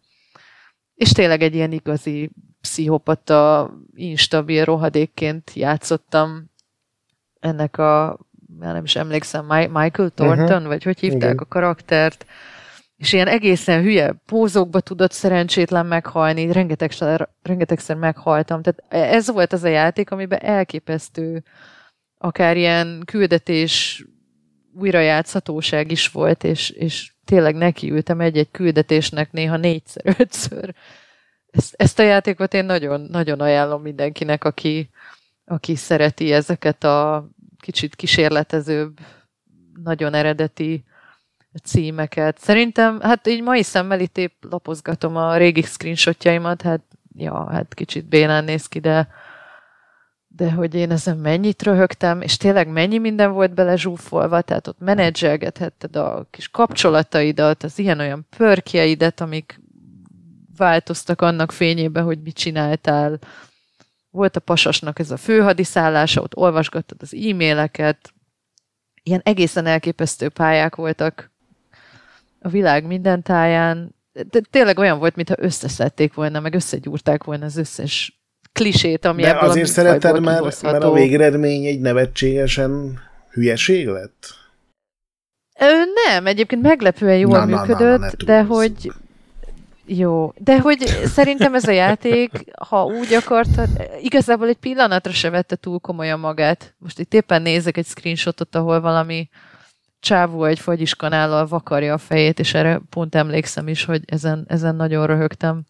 És 0.94 1.12
tényleg 1.12 1.42
egy 1.42 1.54
ilyen 1.54 1.72
igazi 1.72 2.30
pszichopata, 2.60 3.70
instabil 3.94 4.64
rohadékként 4.64 5.52
játszottam 5.54 6.49
ennek 7.40 7.78
a, 7.78 8.18
nem 8.58 8.84
is 8.84 8.96
emlékszem, 8.96 9.44
Michael 9.46 10.10
Thornton, 10.10 10.46
uh-huh. 10.46 10.66
vagy 10.66 10.82
hogy 10.82 11.00
hívták 11.00 11.22
Igen. 11.22 11.36
a 11.36 11.48
karaktert, 11.48 12.26
és 12.96 13.12
ilyen 13.12 13.28
egészen 13.28 13.82
hülye 13.82 14.12
pózókba 14.26 14.80
tudott 14.80 15.12
szerencsétlen 15.12 15.86
meghalni, 15.86 16.52
rengetegszer, 16.52 17.28
rengetegszer 17.42 17.96
meghaltam. 17.96 18.62
Tehát 18.62 19.12
ez 19.12 19.30
volt 19.30 19.52
az 19.52 19.64
a 19.64 19.68
játék, 19.68 20.10
amiben 20.10 20.38
elképesztő 20.42 21.42
akár 22.18 22.56
ilyen 22.56 23.02
küldetés 23.04 24.04
újrajátszhatóság 24.74 25.90
is 25.90 26.08
volt, 26.08 26.44
és, 26.44 26.70
és 26.70 27.12
tényleg 27.24 27.54
nekiültem 27.54 28.20
egy-egy 28.20 28.50
küldetésnek 28.50 29.32
néha 29.32 29.56
négyszer, 29.56 30.14
ötször. 30.18 30.74
Ezt, 31.50 31.74
ezt 31.76 31.98
a 31.98 32.02
játékot 32.02 32.54
én 32.54 32.64
nagyon, 32.64 33.00
nagyon 33.00 33.40
ajánlom 33.40 33.82
mindenkinek, 33.82 34.44
aki, 34.44 34.90
aki 35.50 35.74
szereti 35.74 36.32
ezeket 36.32 36.84
a 36.84 37.28
kicsit 37.58 37.96
kísérletezőbb, 37.96 38.98
nagyon 39.82 40.14
eredeti 40.14 40.84
címeket. 41.64 42.38
Szerintem, 42.38 43.00
hát 43.00 43.26
így 43.26 43.42
mai 43.42 43.62
szemmel 43.62 44.00
itt 44.00 44.18
épp 44.18 44.44
lapozgatom 44.50 45.16
a 45.16 45.36
régi 45.36 45.62
screenshotjaimat, 45.62 46.62
hát 46.62 46.80
ja, 47.16 47.50
hát 47.50 47.74
kicsit 47.74 48.08
bénán 48.08 48.44
néz 48.44 48.66
ki, 48.66 48.78
de, 48.78 49.08
de 50.28 50.52
hogy 50.52 50.74
én 50.74 50.90
ezen 50.90 51.16
mennyit 51.16 51.62
röhögtem, 51.62 52.20
és 52.20 52.36
tényleg 52.36 52.68
mennyi 52.68 52.98
minden 52.98 53.32
volt 53.32 53.54
bele 53.54 53.76
zsúfolva, 53.76 54.40
tehát 54.40 54.66
ott 54.66 54.78
menedzselgethetted 54.78 55.96
a 55.96 56.26
kis 56.30 56.48
kapcsolataidat, 56.48 57.62
az 57.62 57.78
ilyen-olyan 57.78 58.26
pörkjeidet, 58.36 59.20
amik 59.20 59.60
változtak 60.56 61.20
annak 61.20 61.52
fényében, 61.52 62.04
hogy 62.04 62.22
mit 62.22 62.36
csináltál. 62.36 63.18
Volt 64.10 64.36
a 64.36 64.40
pasasnak 64.40 64.98
ez 64.98 65.10
a 65.10 65.16
főhadiszállása, 65.16 66.20
ott 66.20 66.36
olvasgattad 66.36 66.96
az 67.00 67.14
e-maileket, 67.14 68.12
ilyen 69.02 69.20
egészen 69.24 69.66
elképesztő 69.66 70.28
pályák 70.28 70.74
voltak 70.74 71.30
a 72.40 72.48
világ 72.48 72.86
minden 72.86 73.22
táján. 73.22 73.94
De 74.12 74.40
tényleg 74.50 74.78
olyan 74.78 74.98
volt, 74.98 75.16
mintha 75.16 75.34
összeszedték 75.38 76.14
volna, 76.14 76.40
meg 76.40 76.54
összegyúrták 76.54 77.24
volna 77.24 77.44
az 77.44 77.56
összes 77.56 78.20
klisét, 78.52 79.04
ami 79.04 79.22
De 79.22 79.38
azért 79.38 79.68
szereted, 79.68 80.20
mert, 80.20 80.62
mert 80.62 80.84
a 80.84 80.92
végeredmény 80.92 81.64
egy 81.64 81.80
nevetségesen 81.80 83.00
hülyeség 83.30 83.86
lett? 83.86 84.38
Ö, 85.60 85.64
nem, 86.06 86.26
egyébként 86.26 86.62
meglepően 86.62 87.18
jól 87.18 87.38
na, 87.38 87.44
működött, 87.44 87.78
na, 87.78 88.06
na, 88.06 88.12
na, 88.18 88.24
de 88.24 88.42
hogy 88.42 88.92
jó, 89.96 90.32
de 90.36 90.60
hogy 90.60 90.78
szerintem 91.04 91.54
ez 91.54 91.68
a 91.68 91.70
játék, 91.70 92.30
ha 92.68 92.84
úgy 92.84 93.14
akartad, 93.14 93.68
igazából 94.00 94.48
egy 94.48 94.56
pillanatra 94.56 95.12
se 95.12 95.30
vette 95.30 95.56
túl 95.56 95.78
komolyan 95.78 96.20
magát. 96.20 96.74
Most 96.78 96.98
itt 96.98 97.14
éppen 97.14 97.42
nézek 97.42 97.76
egy 97.76 97.86
screenshotot, 97.86 98.54
ahol 98.54 98.80
valami 98.80 99.28
csávó 100.00 100.44
egy 100.44 100.58
fagyiskanállal 100.58 101.46
vakarja 101.46 101.94
a 101.94 101.98
fejét, 101.98 102.38
és 102.38 102.54
erre 102.54 102.80
pont 102.90 103.14
emlékszem 103.14 103.68
is, 103.68 103.84
hogy 103.84 104.02
ezen, 104.06 104.44
ezen 104.48 104.76
nagyon 104.76 105.06
röhögtem. 105.06 105.64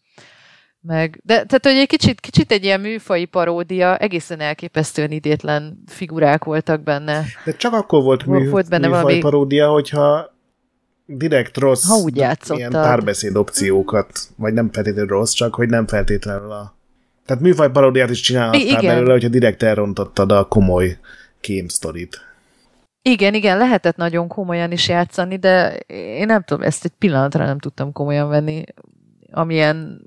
Meg, 0.80 1.20
de 1.24 1.34
tehát, 1.34 1.66
hogy 1.66 1.76
egy 1.76 1.88
kicsit, 1.88 2.20
kicsit 2.20 2.52
egy 2.52 2.64
ilyen 2.64 2.80
műfai 2.80 3.24
paródia, 3.24 3.96
egészen 3.96 4.40
elképesztően 4.40 5.10
idétlen 5.10 5.82
figurák 5.86 6.44
voltak 6.44 6.82
benne. 6.82 7.24
De 7.44 7.52
csak 7.52 7.72
akkor 7.72 8.02
volt, 8.02 8.26
mű, 8.26 8.48
volt 8.48 8.68
benne 8.68 8.86
műfaj 8.86 9.02
valami... 9.02 9.20
paródia, 9.20 9.68
hogyha 9.68 10.38
direkt 11.16 11.56
rossz 11.56 11.88
ha 11.88 11.94
úgy 11.94 12.16
ilyen 12.48 12.70
párbeszéd 12.70 13.36
opciókat, 13.36 14.18
vagy 14.36 14.52
nem 14.52 14.70
feltétlenül 14.72 15.08
rossz, 15.08 15.32
csak 15.32 15.54
hogy 15.54 15.68
nem 15.68 15.86
feltétlenül 15.86 16.50
a... 16.50 16.74
Tehát 17.26 17.42
műfaj 17.42 17.70
paródiát 17.70 18.11
is 18.11 18.20
csinálhattál 18.20 18.82
belőle, 18.82 19.12
hogyha 19.12 19.28
direkt 19.28 19.62
elrontottad 19.62 20.32
a 20.32 20.44
komoly 20.44 20.98
kémsztorit. 21.40 22.20
Igen, 23.02 23.34
igen, 23.34 23.58
lehetett 23.58 23.96
nagyon 23.96 24.28
komolyan 24.28 24.72
is 24.72 24.88
játszani, 24.88 25.36
de 25.36 25.76
én 25.86 26.26
nem 26.26 26.42
tudom, 26.42 26.62
ezt 26.62 26.84
egy 26.84 26.92
pillanatra 26.98 27.44
nem 27.44 27.58
tudtam 27.58 27.92
komolyan 27.92 28.28
venni, 28.28 28.64
amilyen 29.30 30.00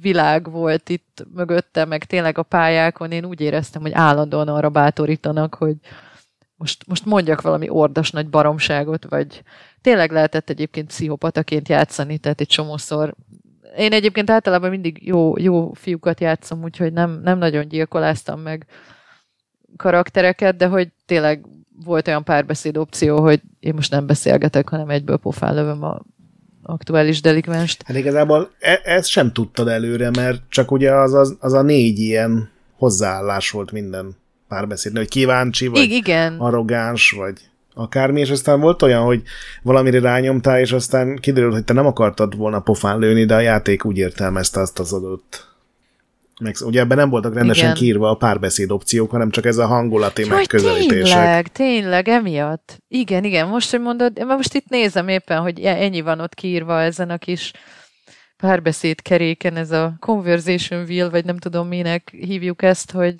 világ 0.00 0.50
volt 0.50 0.88
itt 0.88 1.26
mögötte, 1.34 1.84
meg 1.84 2.04
tényleg 2.04 2.38
a 2.38 2.42
pályákon, 2.42 3.10
én 3.10 3.24
úgy 3.24 3.40
éreztem, 3.40 3.82
hogy 3.82 3.92
állandóan 3.92 4.48
arra 4.48 4.70
bátorítanak, 4.70 5.54
hogy 5.54 5.76
most, 6.56 6.86
most 6.86 7.04
mondjak 7.04 7.40
valami 7.40 7.68
ordas 7.68 8.10
nagy 8.10 8.28
baromságot, 8.28 9.06
vagy 9.08 9.42
tényleg 9.86 10.10
lehetett 10.10 10.50
egyébként 10.50 10.86
pszichopataként 10.86 11.68
játszani, 11.68 12.18
tehát 12.18 12.40
egy 12.40 12.46
csomószor. 12.46 13.14
Én 13.76 13.92
egyébként 13.92 14.30
általában 14.30 14.70
mindig 14.70 15.06
jó, 15.06 15.38
jó 15.38 15.72
fiúkat 15.72 16.20
játszom, 16.20 16.62
úgyhogy 16.62 16.92
nem, 16.92 17.20
nem 17.22 17.38
nagyon 17.38 17.68
gyilkoláztam 17.68 18.40
meg 18.40 18.66
karaktereket, 19.76 20.56
de 20.56 20.66
hogy 20.66 20.88
tényleg 21.04 21.46
volt 21.84 22.08
olyan 22.08 22.24
párbeszéd 22.24 22.76
opció, 22.76 23.20
hogy 23.20 23.40
én 23.60 23.74
most 23.74 23.90
nem 23.90 24.06
beszélgetek, 24.06 24.68
hanem 24.68 24.88
egyből 24.88 25.16
pofán 25.16 25.54
lövöm 25.54 25.82
a 25.82 26.02
aktuális 26.62 27.20
delikvenst. 27.20 27.82
Hát 27.86 27.96
igazából 27.96 28.50
e- 28.58 28.80
ezt 28.84 29.08
sem 29.08 29.32
tudtad 29.32 29.68
előre, 29.68 30.10
mert 30.10 30.42
csak 30.48 30.70
ugye 30.70 30.94
az, 30.94 31.14
az, 31.14 31.36
az 31.40 31.52
a 31.52 31.62
négy 31.62 31.98
ilyen 31.98 32.50
hozzáállás 32.76 33.50
volt 33.50 33.72
minden 33.72 34.16
párbeszéd, 34.48 34.96
hogy 34.96 35.08
kíváncsi, 35.08 35.66
vagy 35.66 35.90
igen. 35.90 36.36
arrogáns, 36.38 37.10
vagy 37.10 37.40
akármi, 37.78 38.20
és 38.20 38.30
aztán 38.30 38.60
volt 38.60 38.82
olyan, 38.82 39.04
hogy 39.04 39.22
valamire 39.62 40.00
rányomtál, 40.00 40.60
és 40.60 40.72
aztán 40.72 41.16
kiderült, 41.16 41.52
hogy 41.52 41.64
te 41.64 41.72
nem 41.72 41.86
akartad 41.86 42.36
volna 42.36 42.60
pofán 42.60 42.98
lőni, 42.98 43.24
de 43.24 43.34
a 43.34 43.40
játék 43.40 43.84
úgy 43.84 43.98
értelmezte 43.98 44.60
azt 44.60 44.78
az 44.78 44.92
adott 44.92 45.54
meg, 46.40 46.54
ugye 46.60 46.80
ebben 46.80 46.96
nem 46.96 47.10
voltak 47.10 47.34
rendesen 47.34 47.64
Igen. 47.64 47.76
kiírva 47.76 48.10
a 48.10 48.14
párbeszéd 48.14 48.70
opciók, 48.70 49.10
hanem 49.10 49.30
csak 49.30 49.44
ez 49.44 49.56
a 49.56 49.66
hangulati 49.66 50.24
Jaj, 50.24 50.36
megközelítések. 50.36 51.14
Tényleg, 51.14 51.48
tényleg, 51.48 52.08
emiatt. 52.08 52.76
Igen, 52.88 53.24
igen, 53.24 53.48
most, 53.48 53.70
hogy 53.70 53.80
mondod, 53.80 54.24
most 54.26 54.54
itt 54.54 54.68
nézem 54.68 55.08
éppen, 55.08 55.40
hogy 55.40 55.60
ennyi 55.60 56.00
van 56.00 56.20
ott 56.20 56.34
kiírva 56.34 56.80
ezen 56.80 57.10
a 57.10 57.18
kis 57.18 57.52
párbeszéd 58.36 59.02
keréken, 59.02 59.56
ez 59.56 59.70
a 59.70 59.96
conversation 60.00 60.84
wheel, 60.84 61.10
vagy 61.10 61.24
nem 61.24 61.36
tudom 61.36 61.68
minek 61.68 62.10
hívjuk 62.10 62.62
ezt, 62.62 62.90
hogy 62.90 63.14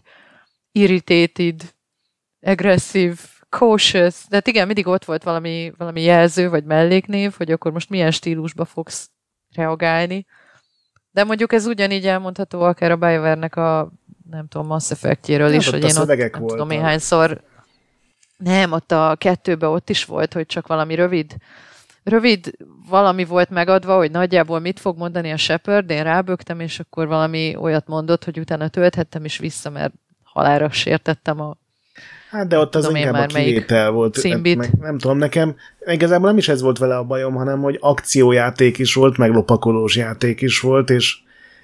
irritated, 0.73 1.75
aggressive, 2.41 3.17
cautious, 3.49 4.25
de 4.29 4.35
hát 4.35 4.47
igen, 4.47 4.67
mindig 4.67 4.87
ott 4.87 5.05
volt 5.05 5.23
valami, 5.23 5.73
valami 5.77 6.03
jelző, 6.03 6.49
vagy 6.49 6.65
melléknév, 6.65 7.35
hogy 7.37 7.53
akkor 7.53 7.73
most 7.73 7.91
milyen 7.91 8.11
stílusba 8.11 8.65
fogsz 8.65 9.11
reagálni. 9.55 10.27
De 11.11 11.25
mondjuk 11.25 11.53
ez 11.53 11.67
ugyanígy 11.67 12.07
elmondható 12.07 12.61
akár 12.63 12.91
a 12.91 12.97
BioWare-nek 12.97 13.57
a 13.57 13.93
nem 14.31 14.47
tudom, 14.49 14.67
Mass 14.67 14.91
Effect-jéről 14.91 15.53
is, 15.53 15.69
hogy 15.69 15.85
én 15.85 15.97
ott 15.97 16.07
nem 16.07 16.17
voltak. 16.19 16.47
tudom 16.47 16.71
én 16.71 16.83
hányszor 16.83 17.41
nem, 18.37 18.73
ott 18.73 18.93
a 18.93 19.17
kettőben 19.19 19.71
ott 19.71 19.91
is 19.91 20.05
volt, 20.05 20.33
hogy 20.33 20.47
csak 20.47 20.67
valami 20.67 20.95
rövid 20.95 21.37
rövid 22.03 22.51
valami 22.89 23.25
volt 23.25 23.51
megadva, 23.51 23.97
hogy 23.97 24.11
nagyjából 24.11 24.59
mit 24.59 24.81
fog 24.81 24.99
mondani 24.99 25.33
a 25.33 25.37
Shepard, 25.37 25.91
én 25.91 26.03
rábögtem, 26.03 26.61
és 26.61 26.81
akkor 26.81 27.07
valami 27.07 27.57
olyat 27.57 27.87
mondott, 27.87 28.25
hogy 28.25 28.39
utána 28.39 28.69
tölthettem 28.69 29.25
is 29.25 29.39
vissza, 29.39 29.71
mert 29.71 29.95
halára 30.23 30.71
sértettem 30.71 31.41
a 31.41 31.57
Hát 32.31 32.49
de 32.49 32.59
ott 32.59 32.75
az 32.75 32.89
inkább 32.95 33.15
a 33.15 33.27
kivétel 33.27 33.91
volt. 33.91 34.43
Meg, 34.57 34.71
nem 34.81 34.99
tudom, 34.99 35.19
nekem 35.19 35.57
igazából 35.87 36.29
nem 36.29 36.39
is 36.39 36.49
ez 36.49 36.61
volt 36.61 36.79
vele 36.79 36.97
a 36.97 37.05
bajom, 37.05 37.35
hanem 37.35 37.61
hogy 37.61 37.79
akciójáték 37.81 38.79
is 38.79 38.95
volt, 38.95 39.17
meg 39.17 39.31
lopakolós 39.31 39.97
játék 39.97 40.41
is 40.41 40.61
volt, 40.61 40.91
és 40.91 41.17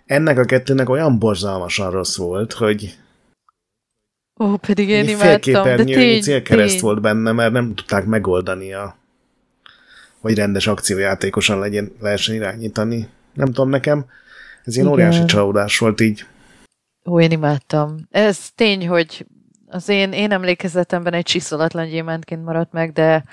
ennek 0.06 0.38
a 0.38 0.44
kettőnek 0.44 0.88
olyan 0.88 1.18
borzalmasan 1.18 1.90
rossz 1.90 2.16
volt, 2.16 2.52
hogy 2.52 2.96
Ó, 4.40 4.56
pedig 4.56 4.88
én 4.88 5.08
imádtam, 5.08 5.64
de 5.64 5.84
tény, 5.84 6.20
célkereszt 6.20 6.72
tény. 6.72 6.80
volt 6.80 7.00
benne, 7.00 7.32
mert 7.32 7.52
nem 7.52 7.74
tudták 7.74 8.04
megoldani 8.04 8.72
a 8.72 9.00
hogy 10.20 10.34
rendes 10.34 10.66
akciójátékosan 10.66 11.58
legyen, 11.58 11.92
lehessen 12.00 12.34
irányítani. 12.34 13.08
Nem 13.34 13.46
tudom, 13.46 13.68
nekem 13.68 14.04
ez 14.64 14.74
ilyen 14.74 14.86
Igen. 14.86 14.98
óriási 14.98 15.24
csalódás 15.24 15.78
volt 15.78 16.00
így. 16.00 16.26
Ó, 17.06 17.20
én 17.20 17.30
imádtam. 17.30 17.96
Ez 18.10 18.50
tény, 18.54 18.88
hogy 18.88 19.26
az 19.72 19.88
én, 19.88 20.12
én 20.12 20.32
emlékezetemben 20.32 21.12
egy 21.12 21.24
csiszolatlan 21.24 21.88
gyémántként 21.88 22.44
maradt 22.44 22.72
meg, 22.72 22.92
de, 22.92 23.24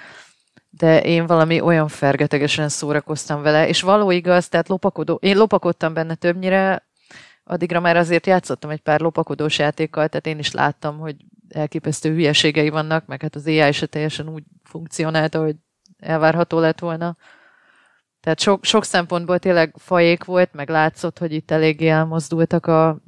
de 0.70 1.02
én 1.02 1.26
valami 1.26 1.62
olyan 1.62 1.88
fergetegesen 1.88 2.70
szórakoztam 2.70 3.42
vele, 3.42 3.68
és 3.68 3.82
való 3.82 4.12
igaz, 4.12 4.48
tehát 4.48 4.68
lopakodó, 4.68 5.20
én 5.22 5.38
lopakodtam 5.38 5.94
benne 5.94 6.16
többnyire, 6.16 6.88
addigra 7.44 7.80
már 7.80 7.98
azért 7.98 8.26
játszottam 8.26 8.70
egy 8.70 8.80
pár 8.80 9.00
lopakodós 9.00 9.58
játékkal, 9.58 10.08
tehát 10.08 10.28
én 10.28 10.40
is 10.40 10.52
láttam, 10.52 10.98
hogy 11.00 11.16
elképesztő 11.50 12.14
hülyeségei 12.14 12.70
vannak, 12.70 13.06
meg 13.06 13.22
hát 13.22 13.36
az 13.36 13.48
AI 13.48 13.72
se 13.72 13.86
teljesen 13.86 14.30
úgy 14.30 14.44
funkcionálta, 14.64 15.42
hogy 15.42 15.56
elvárható 15.98 16.60
lett 16.60 16.80
volna. 16.80 17.18
Tehát 18.20 18.40
sok, 18.40 18.66
sok 18.66 18.84
szempontból 18.84 19.40
tényleg 19.40 19.76
fajék 19.78 20.24
volt, 20.24 20.54
meg 20.54 20.70
látszott, 20.70 21.18
hogy 21.18 21.34
itt 21.34 21.52
eléggé 21.52 21.88
elmozdultak 21.88 22.66
a 22.66 23.02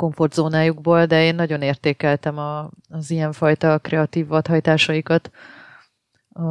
komfortzónájukból, 0.00 1.06
de 1.06 1.24
én 1.24 1.34
nagyon 1.34 1.62
értékeltem 1.62 2.38
a, 2.38 2.70
az 2.88 3.10
ilyenfajta 3.10 3.78
kreatív 3.78 4.26
vadhajtásaikat 4.26 5.30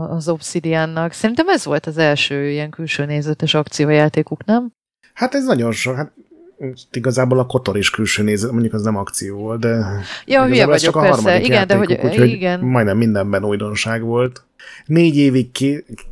az 0.09 0.29
Obsidiannak. 0.29 1.11
Szerintem 1.11 1.49
ez 1.49 1.65
volt 1.65 1.85
az 1.85 1.97
első 1.97 2.49
ilyen 2.49 2.69
külső 2.69 3.05
nézetes 3.05 3.53
akciójátékuk, 3.53 4.45
nem? 4.45 4.71
Hát 5.13 5.35
ez 5.35 5.45
nagyon 5.45 5.71
sok. 5.71 5.95
Hát 5.95 6.11
igazából 6.91 7.39
a 7.39 7.45
Kotor 7.45 7.77
is 7.77 7.89
külső 7.89 8.23
nézet, 8.23 8.51
mondjuk 8.51 8.73
az 8.73 8.81
nem 8.81 8.95
akció 8.95 9.37
volt, 9.37 9.59
de 9.59 9.85
ja, 10.25 10.45
hülye 10.45 10.65
vagyok, 10.65 10.81
csak 10.81 10.95
a 10.95 11.01
persze. 11.01 11.41
Igen, 11.41 11.67
de 11.67 11.75
hogy 11.75 11.99
úgyhogy 12.03 12.29
igen. 12.29 12.59
majdnem 12.59 12.97
mindenben 12.97 13.45
újdonság 13.45 14.01
volt. 14.01 14.43
Négy 14.85 15.17
évig 15.17 15.51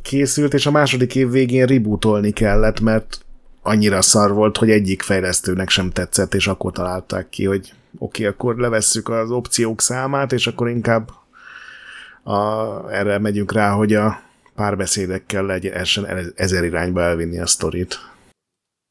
készült, 0.02 0.54
és 0.54 0.66
a 0.66 0.70
második 0.70 1.14
év 1.14 1.30
végén 1.30 1.66
rebootolni 1.66 2.30
kellett, 2.30 2.80
mert 2.80 3.26
annyira 3.68 4.02
szar 4.02 4.32
volt, 4.32 4.56
hogy 4.56 4.70
egyik 4.70 5.02
fejlesztőnek 5.02 5.68
sem 5.68 5.90
tetszett, 5.90 6.34
és 6.34 6.46
akkor 6.46 6.72
találták 6.72 7.28
ki, 7.28 7.44
hogy 7.44 7.72
oké, 7.98 8.22
okay, 8.22 8.34
akkor 8.34 8.56
levesszük 8.56 9.08
az 9.08 9.30
opciók 9.30 9.80
számát, 9.80 10.32
és 10.32 10.46
akkor 10.46 10.68
inkább 10.68 11.10
a, 12.22 12.90
erre 12.90 13.18
megyünk 13.18 13.52
rá, 13.52 13.70
hogy 13.70 13.94
a 13.94 14.22
párbeszédekkel 14.54 15.44
legyen 15.44 15.84
ezer 16.34 16.64
irányba 16.64 17.02
elvinni 17.02 17.38
a 17.38 17.46
sztorit. 17.46 17.98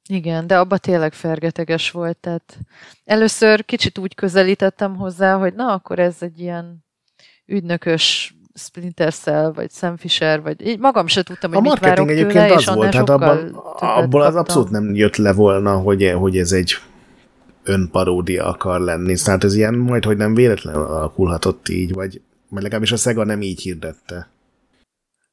Igen, 0.10 0.48
de 0.48 0.58
abba 0.58 0.78
tényleg 0.78 1.14
fergeteges 1.14 1.92
volt, 1.92 2.18
tehát 2.18 2.58
először 3.06 3.66
kicsit 3.66 3.98
úgy 3.98 4.16
közelítettem 4.16 4.96
hozzá, 4.96 5.38
hogy 5.38 5.54
na, 5.54 5.74
akkor 5.74 6.00
ez 6.00 6.16
egy 6.20 6.40
ilyen 6.40 6.86
ügynökös 7.46 8.37
Splinter 8.58 9.14
Cell, 9.14 9.52
vagy 9.52 9.72
Sam 9.72 9.98
Fisher, 9.98 10.42
vagy 10.42 10.68
így 10.68 10.80
magam 10.80 11.08
se 11.08 11.24
tudtam, 11.24 11.54
hogy 11.54 11.60
a 11.60 11.70
mit 11.70 11.80
várok 11.80 12.10
egyébként 12.10 12.34
tőle, 12.34 12.54
az 12.54 12.62
és 12.62 12.68
volt, 12.68 12.94
hát 12.94 13.10
abban, 13.10 13.54
abból 13.80 14.22
az 14.22 14.36
abszolút 14.36 14.70
nem 14.70 14.96
jött 14.96 15.16
le 15.16 15.34
volna, 15.34 15.78
hogy, 15.78 16.14
hogy 16.18 16.38
ez 16.38 16.52
egy 16.52 16.74
önparódia 17.64 18.46
akar 18.46 18.80
lenni. 18.80 19.16
Tehát 19.24 19.44
ez 19.44 19.56
ilyen 19.56 19.74
majd, 19.74 20.06
hogy 20.06 20.18
nem 20.18 20.34
véletlenül 20.34 20.82
alakulhatott 20.82 21.70
így, 21.70 21.94
vagy, 21.94 22.22
vagy 22.50 22.62
legalábbis 22.62 22.92
a 22.92 22.96
Sega 22.96 23.24
nem 23.24 23.42
így 23.42 23.62
hirdette. 23.62 24.30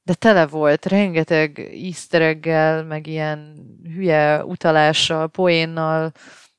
De 0.02 0.14
tele 0.14 0.46
volt 0.46 0.86
rengeteg 0.86 1.58
easter 1.84 2.84
meg 2.84 3.06
ilyen 3.06 3.54
hülye 3.94 4.44
utalással, 4.44 5.28
poénnal, 5.28 6.12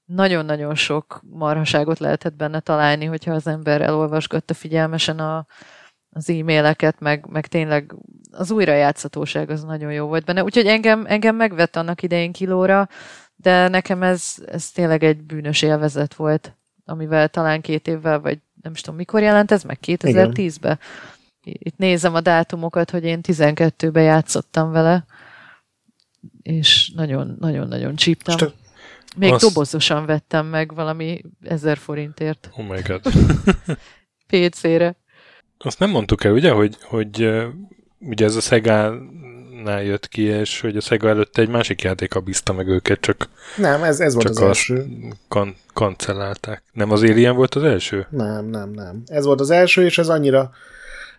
nagyon-nagyon 0.05 0.76
sok 0.76 1.22
marhaságot 1.30 1.99
lehetett 1.99 2.36
benne 2.36 2.59
találni, 2.59 3.05
hogyha 3.05 3.34
az 3.34 3.47
ember 3.47 3.82
elolvasgatta 3.82 4.53
figyelmesen 4.53 5.20
a, 5.20 5.45
az 6.16 6.30
e-maileket, 6.30 6.99
meg, 6.99 7.26
meg 7.30 7.47
tényleg 7.47 7.95
az 8.32 8.51
újrajátszatóság 8.51 9.49
az 9.49 9.63
nagyon 9.63 9.91
jó 9.91 10.07
volt 10.07 10.26
benne. 10.26 10.43
Úgyhogy 10.43 10.66
engem, 10.66 11.05
engem 11.07 11.36
megvett 11.36 11.76
annak 11.76 12.01
idején 12.01 12.32
kilóra, 12.32 12.89
de 13.36 13.68
nekem 13.68 14.03
ez, 14.03 14.36
ez 14.45 14.72
tényleg 14.72 15.03
egy 15.03 15.24
bűnös 15.24 15.61
élvezet 15.61 16.13
volt, 16.13 16.55
amivel 16.86 17.28
talán 17.28 17.61
két 17.61 17.88
évvel, 17.88 18.20
vagy 18.20 18.39
nem 18.61 18.72
is 18.72 18.82
tudom, 18.82 18.95
mikor 18.95 19.22
jelent 19.22 19.51
ez 19.51 19.63
meg? 19.63 19.78
2010-ben? 19.86 20.80
itt 21.45 21.78
nézem 21.78 22.16
a 22.16 22.22
dátumokat, 22.22 22.89
hogy 22.89 23.03
én 23.03 23.20
12-ben 23.24 24.03
játszottam 24.03 24.72
vele, 24.72 25.05
és 26.41 26.91
nagyon-nagyon-nagyon 26.95 27.95
csíptem. 27.95 28.36
Most 28.39 28.55
Még 29.16 29.32
azt... 29.32 29.43
dobozosan 29.43 30.05
vettem 30.05 30.45
meg 30.45 30.74
valami 30.74 31.22
ezer 31.41 31.78
forintért. 31.78 32.49
Oh 32.57 32.68
my 32.68 32.82
god. 32.82 33.01
PC-re. 34.30 34.95
Azt 35.58 35.80
nem 35.80 35.89
mondtuk 35.89 36.24
el, 36.24 36.32
ugye, 36.32 36.51
hogy, 36.51 36.78
hogy 36.82 37.30
ugye 37.99 38.26
ez 38.26 38.36
a 38.36 38.41
Sega-nál 38.41 39.84
jött 39.84 40.08
ki, 40.08 40.22
és 40.22 40.62
hogy 40.62 40.78
a 40.78 40.82
Sega 40.82 41.10
előtte 41.10 41.41
egy 41.41 41.49
másik 41.49 41.82
játéka 41.82 42.20
bízta 42.20 42.53
meg 42.53 42.68
őket, 42.68 42.99
csak 42.99 43.30
nem, 43.58 43.84
ez, 43.84 43.99
ez 43.99 44.14
volt 44.14 44.30
az 44.30 44.41
első. 44.41 44.86
Kan- 45.28 45.56
kancellálták. 45.74 46.64
Nem 46.74 46.91
az 46.91 47.01
Alien 47.01 47.36
volt 47.36 47.56
az 47.56 47.64
első? 47.64 48.08
Nem, 48.10 48.45
nem, 48.45 48.70
nem. 48.70 49.03
Ez 49.06 49.26
volt 49.26 49.39
az 49.39 49.49
első, 49.49 49.86
és 49.86 49.97
ez 49.97 50.10
annyira 50.10 50.51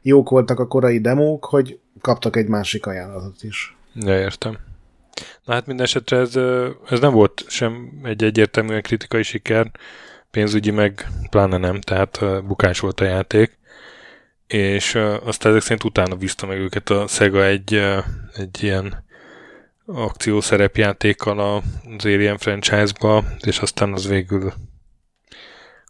jók 0.02 0.28
voltak 0.28 0.60
a 0.60 0.66
korai 0.66 1.00
demók, 1.00 1.44
hogy 1.44 1.78
kaptak 2.00 2.36
egy 2.36 2.48
másik 2.48 2.86
ajánlatot 2.86 3.42
is. 3.42 3.76
Ja, 3.94 4.18
értem. 4.18 4.58
Na 5.44 5.52
hát 5.52 5.66
minden 5.66 5.84
esetre 5.84 6.16
ez, 6.16 6.36
ez 6.90 7.00
nem 7.00 7.12
volt 7.12 7.44
sem 7.48 8.00
egy 8.02 8.24
egyértelműen 8.24 8.82
kritikai 8.82 9.22
siker, 9.22 9.70
pénzügyi 10.30 10.70
meg 10.70 11.06
pláne 11.30 11.56
nem, 11.56 11.80
tehát 11.80 12.44
bukás 12.46 12.80
volt 12.80 13.00
a 13.00 13.04
játék, 13.04 13.58
és 14.46 14.94
aztán 15.24 15.50
ezek 15.52 15.62
szerint 15.62 15.84
utána 15.84 16.14
bízta 16.14 16.46
meg 16.46 16.58
őket 16.58 16.90
a 16.90 17.06
Sega 17.06 17.44
egy, 17.44 17.74
egy 18.34 18.62
ilyen 18.62 19.04
akciószerepjátékkal 19.86 21.38
az 21.38 22.04
Alien 22.04 22.38
franchise-ba, 22.38 23.24
és 23.40 23.58
aztán 23.58 23.92
az 23.92 24.08
végül 24.08 24.52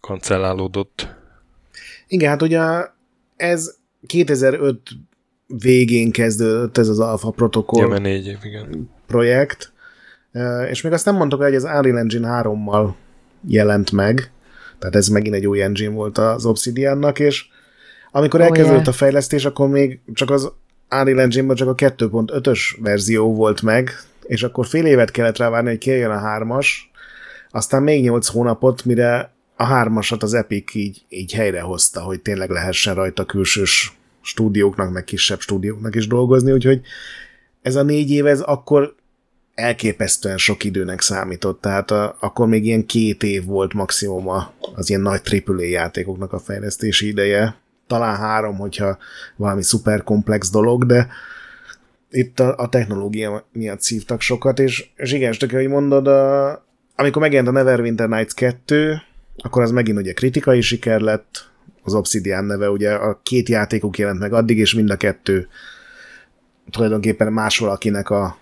kancellálódott. 0.00 1.14
Igen, 2.06 2.28
hát 2.28 2.42
ugye 2.42 2.60
ez 3.36 3.74
2005 4.06 4.80
végén 5.46 6.10
kezdődött 6.10 6.78
ez 6.78 6.88
az 6.88 7.00
Alpha 7.00 7.30
Protocol 7.30 7.88
ja, 7.88 7.98
négy 7.98 8.26
év, 8.26 8.38
igen. 8.42 8.90
projekt, 9.06 9.72
és 10.70 10.82
még 10.82 10.92
azt 10.92 11.04
nem 11.04 11.14
mondtuk, 11.14 11.42
hogy 11.42 11.54
az 11.54 11.64
Unreal 11.64 11.98
Engine 11.98 12.42
3-mal 12.42 12.94
jelent 13.48 13.92
meg, 13.92 14.30
tehát 14.78 14.96
ez 14.96 15.08
megint 15.08 15.34
egy 15.34 15.46
új 15.46 15.62
engine 15.62 15.90
volt 15.90 16.18
az 16.18 16.46
Obsidiannak, 16.46 17.18
és 17.18 17.46
amikor 18.16 18.40
oh, 18.40 18.46
elkezdődött 18.46 18.80
yeah. 18.80 18.94
a 18.94 18.96
fejlesztés, 18.96 19.44
akkor 19.44 19.68
még 19.68 20.00
csak 20.14 20.30
az 20.30 20.52
Unreal 20.90 21.20
engine 21.20 21.54
csak 21.54 21.68
a 21.68 21.74
2.5-ös 21.74 22.60
verzió 22.80 23.34
volt 23.34 23.62
meg, 23.62 23.90
és 24.22 24.42
akkor 24.42 24.66
fél 24.66 24.86
évet 24.86 25.10
kellett 25.10 25.36
rá 25.36 25.48
várni, 25.48 25.68
hogy 25.68 25.78
kijön 25.78 26.10
a 26.10 26.18
hármas, 26.18 26.90
aztán 27.50 27.82
még 27.82 28.02
8 28.02 28.26
hónapot, 28.26 28.84
mire 28.84 29.34
a 29.56 29.64
hármasat 29.64 30.22
az 30.22 30.34
Epic 30.34 30.74
így, 30.74 31.04
így 31.08 31.32
helyrehozta, 31.32 32.00
hogy 32.00 32.20
tényleg 32.20 32.50
lehessen 32.50 32.94
rajta 32.94 33.24
külsős 33.24 33.96
stúdióknak, 34.20 34.92
meg 34.92 35.04
kisebb 35.04 35.40
stúdióknak 35.40 35.94
is 35.94 36.06
dolgozni, 36.06 36.52
úgyhogy 36.52 36.80
ez 37.62 37.76
a 37.76 37.82
négy 37.82 38.10
év, 38.10 38.26
ez 38.26 38.40
akkor 38.40 38.94
elképesztően 39.54 40.38
sok 40.38 40.64
időnek 40.64 41.00
számított, 41.00 41.60
tehát 41.60 41.90
a, 41.90 42.16
akkor 42.20 42.46
még 42.46 42.64
ilyen 42.64 42.86
két 42.86 43.22
év 43.22 43.44
volt 43.44 43.72
maximum 43.72 44.28
az 44.74 44.88
ilyen 44.88 45.00
nagy 45.00 45.42
AAA 45.46 45.62
játékoknak 45.62 46.32
a 46.32 46.38
fejlesztési 46.38 47.06
ideje, 47.06 47.64
talán 47.86 48.16
három, 48.16 48.56
hogyha 48.56 48.98
valami 49.36 49.62
szuper 49.62 50.02
komplex 50.02 50.50
dolog, 50.50 50.86
de 50.86 51.08
itt 52.10 52.40
a, 52.40 52.56
a 52.56 52.68
technológia 52.68 53.46
miatt 53.52 53.80
szívtak 53.80 54.20
sokat, 54.20 54.58
és 54.58 54.90
zsigens, 54.96 55.38
hogy 55.50 55.68
mondod, 55.68 56.06
a, 56.06 56.50
amikor 56.96 57.22
megjelent 57.22 57.48
a 57.48 57.52
Neverwinter 57.52 58.08
Nights 58.08 58.34
2, 58.34 59.02
akkor 59.36 59.62
az 59.62 59.70
megint 59.70 59.98
ugye 59.98 60.12
kritikai 60.12 60.60
siker 60.60 61.00
lett, 61.00 61.48
az 61.82 61.94
Obsidian 61.94 62.44
neve, 62.44 62.70
ugye 62.70 62.92
a 62.92 63.20
két 63.22 63.48
játékuk 63.48 63.98
jelent 63.98 64.18
meg 64.18 64.32
addig, 64.32 64.58
és 64.58 64.74
mind 64.74 64.90
a 64.90 64.96
kettő 64.96 65.48
tulajdonképpen 66.70 67.32
más 67.32 67.58
valakinek 67.58 68.10
a 68.10 68.38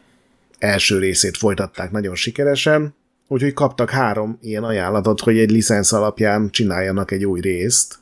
első 0.59 0.99
részét 0.99 1.36
folytatták 1.36 1.90
nagyon 1.90 2.14
sikeresen, 2.14 2.95
úgyhogy 3.28 3.53
kaptak 3.53 3.90
három 3.90 4.38
ilyen 4.40 4.64
ajánlatot, 4.64 5.20
hogy 5.20 5.38
egy 5.38 5.51
licensz 5.51 5.92
alapján 5.92 6.51
csináljanak 6.51 7.11
egy 7.11 7.24
új 7.24 7.40
részt. 7.40 7.99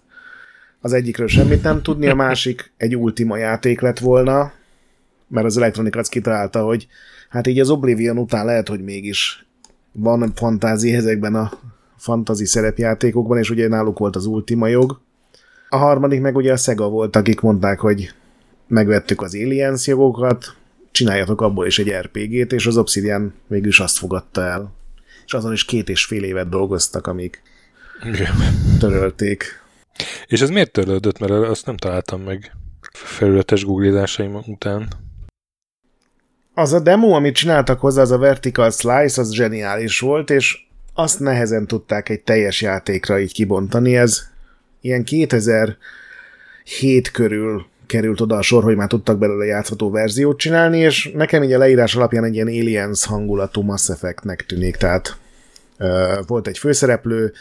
Az 0.85 0.93
egyikről 0.93 1.29
semmit 1.29 1.63
nem 1.63 1.83
tudni, 1.83 2.09
a 2.09 2.15
másik 2.15 2.73
egy 2.77 2.97
ultima 2.97 3.37
játék 3.37 3.81
lett 3.81 3.99
volna, 3.99 4.53
mert 5.29 5.47
az 5.47 5.57
Electronic 5.57 5.97
Arts 5.97 6.09
kitalálta, 6.09 6.65
hogy 6.65 6.87
hát 7.29 7.47
így 7.47 7.61
az 7.61 7.71
Oblivion 7.71 8.19
után 8.19 8.45
lehet, 8.45 8.69
hogy 8.69 8.81
mégis 8.81 9.47
van 9.93 10.33
fantázi 10.35 10.95
ezekben 10.95 11.35
a 11.35 11.53
fantazi 11.97 12.47
szerepjátékokban, 12.47 13.39
és 13.39 13.51
ugye 13.51 13.69
náluk 13.69 13.99
volt 13.99 14.17
az 14.17 14.27
Ultima 14.27 14.67
jog. 14.67 15.01
A 15.69 15.77
harmadik 15.77 16.21
meg 16.21 16.37
ugye 16.37 16.53
a 16.53 16.57
Sega 16.57 16.89
volt, 16.89 17.17
akik 17.17 17.41
mondták, 17.41 17.81
hogy 17.81 18.15
megvettük 18.69 19.23
az 19.23 19.35
Aliens 19.35 19.87
jogokat, 19.87 20.57
csináljatok 20.91 21.41
abból 21.41 21.67
is 21.67 21.79
egy 21.79 21.91
RPG-t, 21.91 22.53
és 22.53 22.67
az 22.67 22.77
Obsidian 22.77 23.35
végül 23.47 23.71
azt 23.79 23.99
fogadta 23.99 24.43
el. 24.43 24.73
És 25.27 25.35
azon 25.35 25.53
is 25.53 25.65
két 25.65 25.89
és 25.89 26.05
fél 26.05 26.25
évet 26.25 26.49
dolgoztak, 26.49 27.07
amíg 27.07 27.43
törölték. 28.79 29.62
És 30.27 30.41
ez 30.41 30.51
miért 30.51 30.73
törlődött? 30.73 31.19
Mert 31.19 31.33
azt 31.33 31.67
nem 31.67 31.77
találtam 31.77 32.21
meg 32.21 32.53
felületes 32.93 33.65
googlizásaim 33.65 34.35
után. 34.47 34.89
Az 36.55 36.73
a 36.73 36.81
demo, 36.81 37.11
amit 37.11 37.35
csináltak 37.35 37.81
hozzá, 37.81 38.03
az 38.03 38.11
a 38.11 38.19
Vertical 38.19 38.71
Slice, 38.71 39.21
az 39.21 39.33
zseniális 39.33 40.01
volt, 40.01 40.31
és 40.31 40.67
azt 40.95 41.21
nehezen 41.21 41.67
tudták 41.67 42.09
egy 42.09 42.21
teljes 42.21 42.61
játékra 42.61 43.21
így 43.21 43.33
kibontani. 43.33 43.97
Ez 43.97 44.23
ilyen 44.81 45.05
2007 45.05 45.77
körül 47.13 47.67
került 47.87 48.21
oda 48.21 48.37
a 48.37 48.43
sor, 48.43 48.63
hogy 48.63 48.77
már 48.77 48.89
tudtak 48.89 49.19
belőle 49.19 49.45
játszható 49.45 49.91
verziót 49.91 50.39
csinálni, 50.39 50.79
és 50.79 51.11
nekem 51.15 51.43
így 51.43 51.53
a 51.53 51.59
leírás 51.59 51.97
alapján 51.97 52.25
egy 52.25 52.35
ilyen 52.35 52.47
Aliens 52.47 53.05
hangulatú 53.05 53.63
Mass 53.63 53.89
Effectnek 53.89 54.47
tűnik, 54.47 54.77
tehát 54.77 55.17
uh, 55.79 56.27
volt 56.27 56.47
egy 56.47 56.59
főszereplő, 56.59 57.33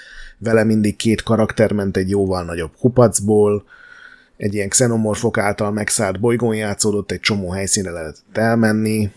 vele 0.43 0.63
mindig 0.63 0.95
két 0.95 1.23
karakter 1.23 1.71
ment 1.71 1.97
egy 1.97 2.09
jóval 2.09 2.43
nagyobb 2.43 2.71
kupacból, 2.79 3.63
egy 4.37 4.53
ilyen 4.53 4.69
xenomorfok 4.69 5.37
által 5.37 5.71
megszállt 5.71 6.19
bolygón 6.19 6.55
játszódott, 6.55 7.11
egy 7.11 7.19
csomó 7.19 7.49
helyszínre 7.49 7.91
lehetett 7.91 8.37
elmenni, 8.37 9.11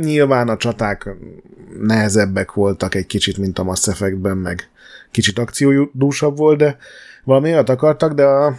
Nyilván 0.00 0.48
a 0.48 0.56
csaták 0.56 1.08
nehezebbek 1.80 2.52
voltak 2.52 2.94
egy 2.94 3.06
kicsit, 3.06 3.36
mint 3.36 3.58
a 3.58 3.62
Mass 3.62 3.88
Effectben, 3.88 4.36
meg 4.36 4.68
kicsit 5.10 5.38
akciódúsabb 5.38 6.36
volt, 6.36 6.58
de 6.58 6.76
valami 7.24 7.52
olyat 7.52 7.68
akartak, 7.68 8.12
de 8.12 8.24
a, 8.24 8.56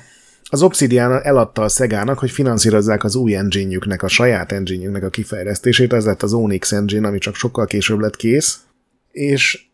az 0.50 0.62
Obsidian 0.62 1.24
eladta 1.24 1.62
a 1.62 1.70
Szegának, 1.70 2.20
hogy 2.20 2.32
finanszírozzák 2.32 3.04
az 3.04 3.16
új 3.16 3.36
engine 3.36 3.96
a 3.98 4.08
saját 4.08 4.52
engine 4.52 5.06
a 5.06 5.10
kifejlesztését, 5.10 5.94
ez 5.94 6.06
lett 6.06 6.24
az 6.24 6.34
Onyx 6.34 6.72
engine, 6.72 7.08
ami 7.08 7.18
csak 7.18 7.36
sokkal 7.36 7.66
később 7.66 8.00
lett 8.00 8.16
kész, 8.16 8.60
és 9.12 9.69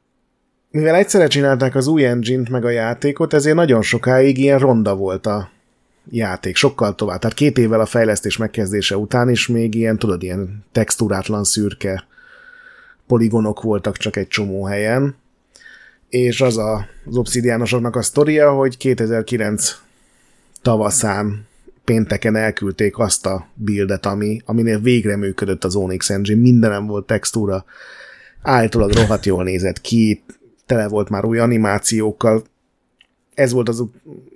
mivel 0.76 0.96
egyszerre 0.96 1.28
csinálták 1.28 1.76
az 1.76 1.88
új 1.88 2.06
engine 2.06 2.48
meg 2.50 2.66
a 2.66 2.70
játékot, 2.70 3.34
ezért 3.34 3.56
nagyon 3.56 3.82
sokáig 3.82 4.38
ilyen 4.38 4.60
ronda 4.60 4.96
volt 4.96 5.26
a 5.26 5.50
játék, 6.10 6.56
sokkal 6.56 6.96
tovább. 6.96 7.20
Tehát 7.20 7.36
két 7.36 7.58
évvel 7.58 7.80
a 7.80 7.86
fejlesztés 7.86 8.38
megkezdése 8.38 8.98
után 8.98 9.30
is 9.30 9.48
még 9.48 9.76
ilyen, 9.76 9.98
tudod, 9.98 10.24
ilyen 10.24 10.66
textúrátlan 10.72 11.44
szürke 11.44 12.08
poligonok 13.08 13.62
voltak 13.62 13.98
csak 13.98 14.16
egy 14.16 14.28
csomó 14.28 14.64
helyen, 14.64 15.16
és 16.10 16.42
az 16.42 16.58
a, 16.58 16.88
az 17.06 17.18
obszidiánosoknak 17.18 17.96
a 17.96 18.02
sztoria, 18.02 18.52
hogy 18.52 18.78
2009 18.78 19.76
tavaszán 20.62 21.48
pénteken 21.84 22.36
elküldték 22.36 22.98
azt 22.98 23.26
a 23.26 23.48
buildet, 23.54 24.06
ami, 24.06 24.42
aminél 24.46 24.80
végre 24.80 25.16
működött 25.16 25.64
az 25.64 25.76
Onyx 25.76 26.10
Engine, 26.10 26.42
mindenem 26.42 26.86
volt 26.86 27.06
textúra, 27.06 27.66
állítólag 28.42 28.92
rohadt 28.92 29.26
jól 29.26 29.44
nézett 29.44 29.82
ki, 29.82 30.24
tele 30.66 30.88
volt 30.88 31.10
már 31.10 31.26
új 31.26 31.40
animációkkal. 31.40 32.44
Ez 33.34 33.52
volt 33.52 33.70
az, 33.70 33.84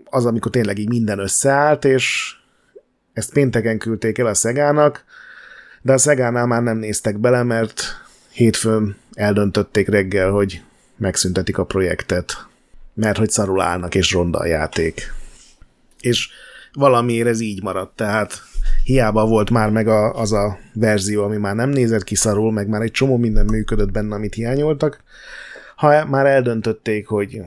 az, 0.04 0.26
amikor 0.26 0.52
tényleg 0.52 0.78
így 0.78 0.90
minden 0.90 1.20
összeállt, 1.20 1.86
és 1.86 2.34
ezt 3.14 3.34
pénteken 3.34 3.78
küldték 3.78 4.18
el 4.18 4.26
a 4.26 4.34
Szegának, 4.34 5.04
de 5.82 5.94
a 5.94 5.98
Szegánál 5.98 6.46
már 6.46 6.64
nem 6.64 6.78
néztek 6.78 7.20
bele, 7.20 7.44
mert 7.44 7.82
hétfőn 8.32 8.96
eldöntötték 9.14 9.88
reggel, 9.88 10.32
hogy 10.32 10.64
megszüntetik 10.98 11.58
a 11.58 11.66
projektet, 11.66 12.48
mert 12.94 13.18
hogy 13.18 13.30
szarul 13.30 13.62
állnak 13.62 13.96
és 13.96 14.12
ronda 14.12 14.38
a 14.38 14.46
játék. 14.46 15.14
És 16.00 16.30
valamiért 16.74 17.28
ez 17.28 17.40
így 17.40 17.64
maradt, 17.64 17.96
tehát 17.96 18.42
hiába 18.84 19.26
volt 19.26 19.50
már 19.50 19.70
meg 19.70 19.88
a, 19.88 20.14
az 20.14 20.34
a 20.34 20.58
verzió, 20.74 21.24
ami 21.24 21.38
már 21.38 21.56
nem 21.56 21.70
nézett 21.70 22.04
ki 22.04 22.16
szarul, 22.16 22.52
meg 22.52 22.68
már 22.68 22.82
egy 22.82 22.92
csomó 22.92 23.18
minden 23.18 23.46
működött 23.46 23.92
benne, 23.92 24.16
amit 24.16 24.34
hiányoltak. 24.34 25.04
Ha 25.80 26.06
már 26.06 26.26
eldöntötték, 26.26 27.08
hogy 27.08 27.42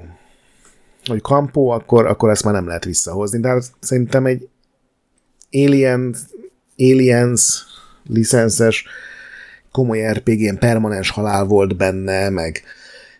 hogy 1.05 1.21
kampó, 1.21 1.71
akkor, 1.71 2.07
akkor 2.07 2.31
ezt 2.31 2.45
már 2.45 2.55
nem 2.55 2.67
lehet 2.67 2.85
visszahozni. 2.85 3.41
De 3.41 3.49
hát 3.49 3.65
szerintem 3.81 4.27
egy 4.27 4.49
Aliens, 5.51 6.19
Aliens 6.79 7.65
licenszes 8.09 8.87
komoly 9.73 10.13
RPG-n 10.13 10.59
permanens 10.59 11.11
halál 11.11 11.45
volt 11.45 11.77
benne, 11.77 12.29
meg 12.29 12.63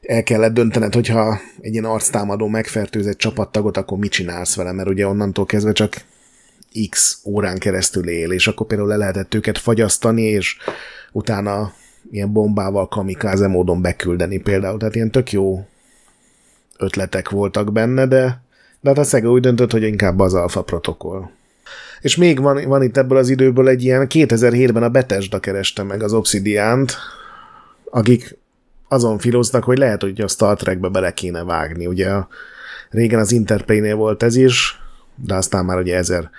el 0.03 0.23
kellett 0.23 0.53
döntened, 0.53 0.95
hogyha 0.95 1.41
egy 1.61 1.73
ilyen 1.73 1.85
arctámadó 1.85 2.47
megfertőz 2.47 3.07
egy 3.07 3.17
csapattagot, 3.17 3.77
akkor 3.77 3.99
mit 3.99 4.11
csinálsz 4.11 4.57
vele, 4.57 4.73
mert 4.73 4.89
ugye 4.89 5.07
onnantól 5.07 5.47
kezdve 5.47 5.73
csak 5.73 6.05
x 6.91 7.21
órán 7.25 7.59
keresztül 7.59 8.09
él, 8.09 8.31
és 8.31 8.47
akkor 8.47 8.67
például 8.67 8.89
le 8.89 8.97
lehetett 8.97 9.35
őket 9.35 9.59
fagyasztani, 9.59 10.23
és 10.23 10.57
utána 11.13 11.73
ilyen 12.13 12.33
bombával 12.33 12.89
kamikáze 12.89 13.47
módon 13.47 13.83
beküldeni 13.83 14.39
például. 14.39 14.79
Tehát 14.79 14.95
ilyen 14.95 15.11
tök 15.11 15.33
jó 15.33 15.67
ötletek 16.79 17.31
voltak 17.31 17.73
benne, 17.73 18.07
de, 18.07 18.43
de 18.81 18.89
hát 18.89 18.99
a 18.99 19.05
Sega 19.05 19.31
úgy 19.31 19.41
döntött, 19.41 19.71
hogy 19.71 19.83
inkább 19.83 20.19
az 20.19 20.35
alfa 20.35 20.63
protokoll. 20.63 21.23
És 22.01 22.17
még 22.17 22.41
van, 22.41 22.69
van 22.69 22.83
itt 22.83 22.97
ebből 22.97 23.19
az 23.19 23.29
időből 23.29 23.69
egy 23.69 23.83
ilyen, 23.83 24.07
2007-ben 24.09 24.83
a 24.83 24.89
Bethesda 24.89 25.41
kereste 25.41 25.83
meg 25.83 26.03
az 26.03 26.13
Obsidiant, 26.13 26.97
akik 27.91 28.39
azon 28.89 29.19
filoztak, 29.19 29.65
hogy 29.65 29.79
lehet, 29.79 30.03
hogy 30.03 30.21
a 30.21 30.29
Star 30.29 30.57
Trekbe 30.57 30.89
bele 30.89 31.13
kéne 31.13 31.45
vágni. 31.45 31.87
Ugye 31.87 32.11
a, 32.11 32.29
régen 32.91 33.19
az 33.19 33.33
Interplay-nél 33.33 33.97
volt 33.97 34.23
ez 34.23 34.37
is, 34.37 34.81
de 35.15 35.35
aztán 35.35 35.65
már 35.65 35.79
ugye 35.79 35.97
ezer 35.97 36.31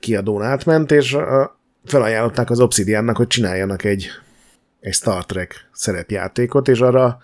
kiadón 0.00 0.42
átment, 0.42 0.90
és 0.92 1.12
a, 1.12 1.58
felajánlották 1.84 2.50
az 2.50 2.60
Obsidiannak, 2.60 3.16
hogy 3.16 3.26
csináljanak 3.26 3.84
egy, 3.84 4.08
egy 4.80 4.94
Star 4.94 5.26
Trek 5.26 5.68
szerepjátékot, 5.72 6.68
és 6.68 6.80
arra 6.80 7.18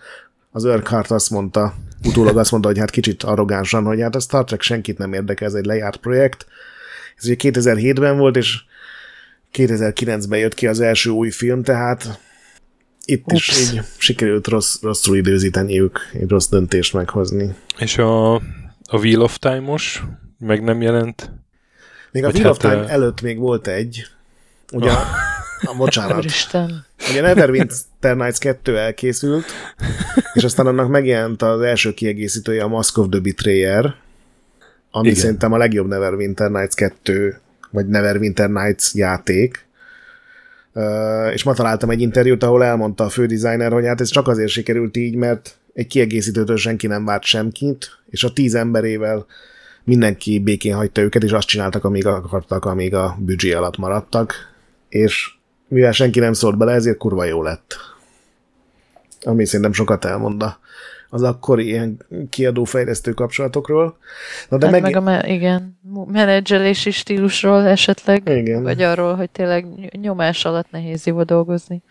az 0.51 0.63
Urquhart 0.63 1.11
azt 1.11 1.29
mondta, 1.29 1.73
utólag 2.03 2.37
azt 2.37 2.51
mondta, 2.51 2.69
hogy 2.69 2.79
hát 2.79 2.89
kicsit 2.89 3.23
arrogánsan, 3.23 3.83
hogy 3.83 4.01
hát 4.01 4.15
a 4.15 4.19
Star 4.19 4.43
Trek 4.43 4.61
senkit 4.61 4.97
nem 4.97 5.13
érdekel, 5.13 5.47
ez 5.47 5.53
egy 5.53 5.65
lejárt 5.65 5.97
projekt. 5.97 6.45
Ez 7.17 7.25
ugye 7.25 7.35
2007-ben 7.37 8.17
volt, 8.17 8.35
és 8.35 8.63
2009-ben 9.53 10.39
jött 10.39 10.53
ki 10.53 10.67
az 10.67 10.79
első 10.79 11.09
új 11.09 11.29
film, 11.29 11.63
tehát 11.63 12.19
itt 13.05 13.31
Ups. 13.31 13.47
is 13.47 13.71
így 13.71 13.81
sikerült 13.97 14.47
rossz, 14.47 14.81
rosszul 14.81 15.17
időzíteniük, 15.17 15.99
egy 16.13 16.29
rossz 16.29 16.47
döntést 16.47 16.93
meghozni. 16.93 17.55
És 17.77 17.97
a, 17.97 18.33
a 18.85 18.97
Wheel 18.97 19.21
of 19.21 19.37
Time-os 19.37 20.03
meg 20.39 20.63
nem 20.63 20.81
jelent? 20.81 21.31
Még 22.11 22.23
a 22.23 22.27
Wheel 22.27 22.43
hát 22.43 22.51
of 22.51 22.57
Time 22.57 22.79
a... 22.79 22.89
előtt 22.89 23.21
még 23.21 23.37
volt 23.37 23.67
egy, 23.67 24.05
ugye, 24.71 24.91
oh. 24.91 24.97
A, 25.65 25.75
bocsánat. 25.77 26.17
Úristen. 26.17 26.85
Ugye 27.09 27.21
Neverwinter 27.21 28.15
Nights 28.15 28.37
2 28.37 28.77
elkészült, 28.77 29.45
és 30.33 30.43
aztán 30.43 30.67
annak 30.67 30.89
megjelent 30.89 31.41
az 31.41 31.61
első 31.61 31.93
kiegészítője 31.93 32.63
a 32.63 32.67
Mask 32.67 32.97
of 32.97 33.07
the 33.09 33.19
Betrayer, 33.19 33.95
ami 34.91 35.07
Igen. 35.07 35.19
szerintem 35.19 35.53
a 35.53 35.57
legjobb 35.57 35.87
Neverwinter 35.87 36.51
Nights 36.51 36.73
2, 36.73 37.39
vagy 37.71 37.87
Neverwinter 37.87 38.49
Nights 38.49 38.93
játék, 38.93 39.65
és 41.33 41.43
ma 41.43 41.53
találtam 41.53 41.89
egy 41.89 42.01
interjút, 42.01 42.43
ahol 42.43 42.63
elmondta 42.63 43.03
a 43.03 43.09
fődesigner, 43.09 43.71
hogy 43.71 43.85
hát 43.85 44.01
ez 44.01 44.09
csak 44.09 44.27
azért 44.27 44.49
sikerült 44.49 44.97
így, 44.97 45.15
mert 45.15 45.57
egy 45.73 45.87
kiegészítőtől 45.87 46.57
senki 46.57 46.87
nem 46.87 47.05
várt 47.05 47.23
semkit, 47.23 47.89
és 48.09 48.23
a 48.23 48.33
tíz 48.33 48.55
emberével 48.55 49.25
mindenki 49.83 50.39
békén 50.39 50.75
hagyta 50.75 51.01
őket, 51.01 51.23
és 51.23 51.31
azt 51.31 51.47
csináltak, 51.47 51.83
amíg 51.83 52.05
akartak, 52.05 52.65
amíg 52.65 52.93
a 52.93 53.17
büdzsé 53.19 53.51
alatt 53.51 53.77
maradtak, 53.77 54.33
és 54.89 55.34
mivel 55.67 55.91
senki 55.91 56.19
nem 56.19 56.33
szólt 56.33 56.57
bele, 56.57 56.71
ezért 56.71 56.97
kurva 56.97 57.23
jó 57.23 57.43
lett. 57.43 57.75
Ami 59.23 59.45
szerintem 59.45 59.73
sokat 59.73 60.05
elmond 60.05 60.43
az 61.09 61.23
akkori 61.23 61.65
ilyen 61.65 62.05
kiadó-fejlesztő 62.29 63.11
kapcsolatokról. 63.13 63.97
Na, 64.49 64.57
de 64.57 64.65
hát 64.65 64.81
meg... 64.81 65.03
meg 65.03 65.23
a 65.23 65.27
igen, 65.27 65.79
menedzselési 66.07 66.91
stílusról 66.91 67.65
esetleg, 67.65 68.29
igen. 68.29 68.63
vagy 68.63 68.81
arról, 68.81 69.15
hogy 69.15 69.29
tényleg 69.29 69.65
nyomás 70.01 70.45
alatt 70.45 70.71
nehéz 70.71 71.05
jó 71.05 71.23
dolgozni. 71.23 71.81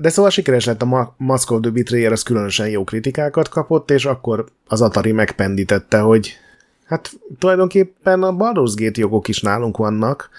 De 0.00 0.08
szóval 0.08 0.30
sikeres 0.30 0.64
lett 0.64 0.82
a 0.82 1.14
Mask 1.16 1.50
of 1.50 1.60
the 1.60 1.70
Betrayer, 1.70 2.12
az 2.12 2.22
különösen 2.22 2.68
jó 2.68 2.84
kritikákat 2.84 3.48
kapott, 3.48 3.90
és 3.90 4.04
akkor 4.04 4.44
az 4.66 4.82
Atari 4.82 5.12
megpendítette, 5.12 5.98
hogy 5.98 6.36
hát 6.84 7.10
tulajdonképpen 7.38 8.22
a 8.22 8.36
Baldur's 8.36 8.72
Gate 8.74 9.00
jogok 9.00 9.28
is 9.28 9.40
nálunk 9.40 9.76
vannak, 9.76 10.30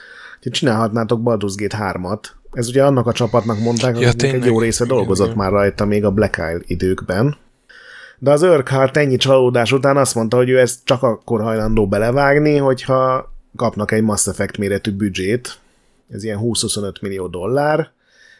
hogy 0.43 0.51
csinálhatnátok 0.51 1.21
Baldur's 1.23 1.53
Gate 1.55 1.77
3-at, 1.79 2.19
ez 2.51 2.67
ugye 2.67 2.85
annak 2.85 3.07
a 3.07 3.11
csapatnak 3.11 3.59
mondták, 3.59 3.99
ja, 3.99 4.07
hogy 4.07 4.25
egy 4.25 4.45
jó 4.45 4.59
része 4.59 4.85
dolgozott 4.85 5.25
igen, 5.25 5.37
már 5.37 5.51
rajta 5.51 5.85
még 5.85 6.05
a 6.05 6.11
Black 6.11 6.37
Isle 6.37 6.61
időkben. 6.65 7.37
De 8.19 8.31
az 8.31 8.41
Urquhart 8.41 8.97
ennyi 8.97 9.15
csalódás 9.15 9.71
után 9.71 9.97
azt 9.97 10.15
mondta, 10.15 10.37
hogy 10.37 10.49
ő 10.49 10.59
ezt 10.59 10.79
csak 10.83 11.03
akkor 11.03 11.41
hajlandó 11.41 11.87
belevágni, 11.87 12.57
hogyha 12.57 13.31
kapnak 13.55 13.91
egy 13.91 14.01
Mass 14.01 14.27
Effect 14.27 14.57
méretű 14.57 14.91
büdzsét, 14.91 15.59
ez 16.09 16.23
ilyen 16.23 16.39
20-25 16.41 17.01
millió 17.01 17.27
dollár, 17.27 17.91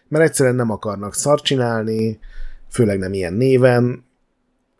mert 0.07 0.23
egyszerűen 0.23 0.55
nem 0.55 0.71
akarnak 0.71 1.13
szar 1.13 1.41
csinálni, 1.41 2.19
főleg 2.69 2.99
nem 2.99 3.13
ilyen 3.13 3.33
néven, 3.33 4.05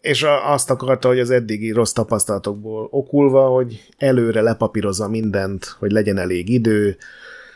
és 0.04 0.26
azt 0.46 0.70
akarta, 0.70 1.08
hogy 1.08 1.20
az 1.20 1.30
eddigi 1.30 1.72
rossz 1.72 1.92
tapasztalatokból 1.92 2.88
okulva, 2.92 3.48
hogy 3.48 3.90
előre 3.98 4.42
lepapírozza 4.42 5.08
mindent, 5.08 5.76
hogy 5.80 5.92
legyen 5.92 6.18
elég 6.18 6.50
idő, 6.50 6.98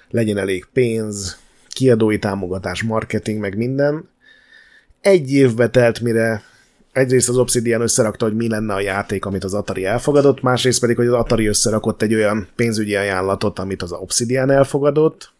legyen 0.09 0.37
elég 0.37 0.67
pénz, 0.73 1.39
kiadói 1.69 2.19
támogatás, 2.19 2.83
marketing, 2.83 3.39
meg 3.39 3.57
minden. 3.57 4.09
Egy 5.01 5.31
évbe 5.31 5.69
telt, 5.69 5.99
mire 5.99 6.43
egyrészt 6.91 7.29
az 7.29 7.37
Obsidian 7.37 7.81
összerakta, 7.81 8.25
hogy 8.25 8.35
mi 8.35 8.49
lenne 8.49 8.73
a 8.73 8.79
játék, 8.79 9.25
amit 9.25 9.43
az 9.43 9.53
Atari 9.53 9.85
elfogadott, 9.85 10.41
másrészt 10.41 10.79
pedig, 10.79 10.95
hogy 10.95 11.07
az 11.07 11.13
Atari 11.13 11.47
összerakott 11.47 12.01
egy 12.01 12.13
olyan 12.13 12.47
pénzügyi 12.55 12.95
ajánlatot, 12.95 13.59
amit 13.59 13.81
az 13.81 13.91
Obsidian 13.91 14.49
elfogadott. 14.49 15.31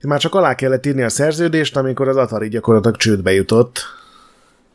Már 0.00 0.20
csak 0.20 0.34
alá 0.34 0.54
kellett 0.54 0.86
írni 0.86 1.02
a 1.02 1.08
szerződést, 1.08 1.76
amikor 1.76 2.08
az 2.08 2.16
Atari 2.16 2.48
gyakorlatilag 2.48 2.96
csődbe 2.96 3.32
jutott, 3.32 4.00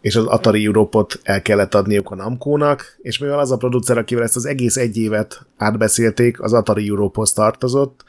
és 0.07 0.15
az 0.15 0.25
Atari 0.25 0.65
Europe-ot 0.65 1.19
el 1.23 1.41
kellett 1.41 1.75
adniuk 1.75 2.11
a 2.11 2.15
Namco-nak, 2.15 2.97
és 3.01 3.17
mivel 3.17 3.39
az 3.39 3.51
a 3.51 3.57
producer, 3.57 3.97
akivel 3.97 4.23
ezt 4.23 4.35
az 4.35 4.45
egész 4.45 4.77
egy 4.77 4.97
évet 4.97 5.45
átbeszélték, 5.57 6.41
az 6.41 6.53
Atari 6.53 6.89
Europe-hoz 6.89 7.33
tartozott, 7.33 8.03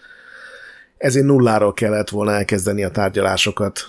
ezért 0.96 1.26
nulláról 1.26 1.72
kellett 1.72 2.08
volna 2.08 2.32
elkezdeni 2.32 2.84
a 2.84 2.90
tárgyalásokat 2.90 3.80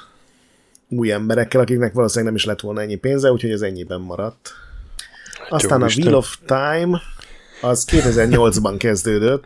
új 0.88 1.12
emberekkel, 1.12 1.62
akiknek 1.62 1.94
valószínűleg 1.94 2.34
nem 2.34 2.42
is 2.42 2.46
lett 2.46 2.60
volna 2.60 2.82
ennyi 2.82 2.96
pénze, 2.96 3.32
úgyhogy 3.32 3.52
ez 3.52 3.62
ennyiben 3.62 4.02
maradt. 4.02 4.52
Aztán 5.50 5.80
Jó, 5.80 5.86
a 5.86 5.90
Wheel 5.98 6.16
of 6.16 6.38
Time 6.46 7.02
az 7.62 7.88
2008-ban 7.92 8.76
kezdődött. 8.78 9.46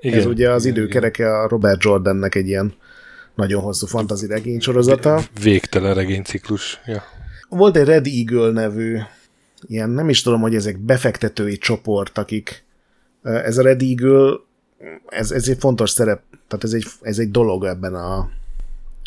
Igen, 0.00 0.18
ez 0.18 0.26
ugye 0.26 0.50
az 0.50 0.64
időkereke 0.64 1.38
a 1.38 1.48
Robert 1.48 1.84
Jordannek 1.84 2.34
egy 2.34 2.46
ilyen 2.46 2.74
nagyon 3.34 3.62
hosszú 3.62 3.86
fantazi 3.86 4.26
regénysorozata. 4.26 5.20
Végtelen 5.42 5.94
regényciklus. 5.94 6.80
Ja. 6.86 7.13
Volt 7.56 7.76
egy 7.76 7.84
Red 7.84 8.06
Eagle 8.06 8.50
nevű, 8.50 8.98
ilyen 9.66 9.90
nem 9.90 10.08
is 10.08 10.22
tudom, 10.22 10.40
hogy 10.40 10.54
ezek 10.54 10.78
befektetői 10.78 11.58
csoport, 11.58 12.18
akik 12.18 12.64
Ez 13.22 13.58
a 13.58 13.62
Red 13.62 13.82
Eagle, 13.82 14.36
ez, 15.06 15.30
ez 15.30 15.48
egy 15.48 15.58
fontos 15.58 15.90
szerep, 15.90 16.22
tehát 16.48 16.64
ez 16.64 16.72
egy, 16.72 16.84
ez 17.00 17.18
egy 17.18 17.30
dolog 17.30 17.64
ebben 17.64 17.94
a 17.94 18.30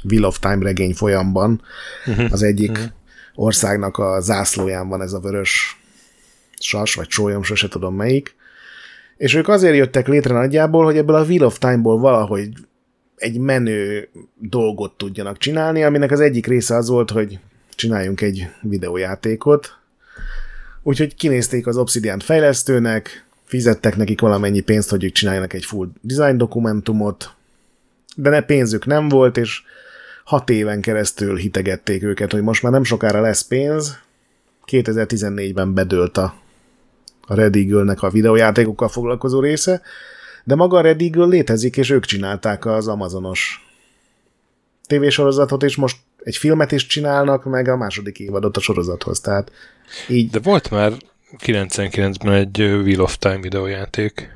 Wheel 0.03 0.23
of 0.23 0.39
Time 0.39 0.63
regény 0.63 0.93
folyamban. 0.93 1.61
Uh-huh. 2.05 2.31
Az 2.31 2.43
egyik 2.43 2.71
uh-huh. 2.71 2.85
országnak 3.35 3.97
a 3.97 4.19
zászlóján 4.21 4.89
van 4.89 5.01
ez 5.01 5.13
a 5.13 5.19
vörös 5.19 5.81
sas, 6.59 6.93
vagy 6.95 7.09
sólyom, 7.09 7.43
sose 7.43 7.67
tudom 7.67 7.95
melyik. 7.95 8.35
És 9.17 9.33
ők 9.33 9.47
azért 9.47 9.75
jöttek 9.75 10.07
létre 10.07 10.33
nagyjából, 10.33 10.85
hogy 10.85 10.97
ebből 10.97 11.15
a 11.15 11.23
Wheel 11.23 11.45
of 11.45 11.57
Time-ból 11.57 11.99
valahogy 11.99 12.49
egy 13.15 13.37
menő 13.39 14.09
dolgot 14.35 14.97
tudjanak 14.97 15.37
csinálni, 15.37 15.83
aminek 15.83 16.11
az 16.11 16.19
egyik 16.19 16.47
része 16.47 16.75
az 16.75 16.89
volt, 16.89 17.11
hogy 17.11 17.39
csináljunk 17.77 18.21
egy 18.21 18.47
videójátékot. 18.61 19.75
Úgyhogy 20.83 21.15
kinézték 21.15 21.67
az 21.67 21.77
Obsidian 21.77 22.19
fejlesztőnek, 22.19 23.25
fizettek 23.43 23.95
nekik 23.95 24.19
valamennyi 24.19 24.59
pénzt, 24.59 24.89
hogy 24.89 25.03
ők 25.03 25.11
csináljanak 25.11 25.53
egy 25.53 25.65
full 25.65 25.89
design 26.01 26.37
dokumentumot, 26.37 27.33
de 28.15 28.29
ne 28.29 28.41
pénzük 28.41 28.85
nem 28.85 29.09
volt, 29.09 29.37
és 29.37 29.61
hat 30.23 30.49
éven 30.49 30.81
keresztül 30.81 31.37
hitegették 31.37 32.03
őket, 32.03 32.31
hogy 32.31 32.41
most 32.41 32.63
már 32.63 32.71
nem 32.71 32.83
sokára 32.83 33.21
lesz 33.21 33.41
pénz. 33.41 33.97
2014-ben 34.71 35.73
bedőlt 35.73 36.17
a, 36.17 36.35
a 37.21 37.35
Red 37.35 37.55
Eagle-nek 37.55 38.01
a 38.01 38.09
videójátékokkal 38.09 38.87
foglalkozó 38.87 39.39
része, 39.39 39.81
de 40.43 40.55
maga 40.55 40.77
a 40.77 40.81
Red 40.81 41.01
Eagle 41.01 41.25
létezik, 41.25 41.77
és 41.77 41.89
ők 41.89 42.05
csinálták 42.05 42.65
az 42.65 42.87
Amazonos 42.87 43.67
tévésorozatot, 44.85 45.63
és 45.63 45.75
most 45.75 45.97
egy 46.27 46.35
filmet 46.35 46.71
is 46.71 46.85
csinálnak, 46.85 47.43
meg 47.43 47.67
a 47.67 47.77
második 47.77 48.19
évadot 48.19 48.57
a 48.57 48.59
sorozathoz, 48.59 49.19
tehát 49.19 49.51
így... 50.07 50.29
De 50.29 50.39
volt 50.39 50.71
már 50.71 50.93
99-ben 51.45 52.33
egy 52.33 52.61
Wheel 52.61 53.01
of 53.01 53.17
Time 53.17 53.39
videójáték. 53.39 54.29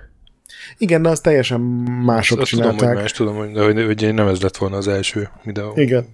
Igen, 0.77 1.01
de 1.01 1.09
az 1.09 1.19
teljesen 1.19 1.59
mások 2.05 2.39
azt, 2.39 2.51
azt 2.53 2.61
csinálták. 2.61 2.77
Tudom, 2.77 2.93
hogy 2.93 3.01
más, 3.01 3.11
tudom, 3.11 3.35
hogy, 3.35 3.51
de, 3.51 3.63
hogy, 3.63 3.85
hogy 3.85 4.13
nem 4.13 4.27
ez 4.27 4.41
lett 4.41 4.57
volna 4.57 4.77
az 4.77 4.87
első 4.87 5.29
videó. 5.43 5.73
Igen. 5.75 6.07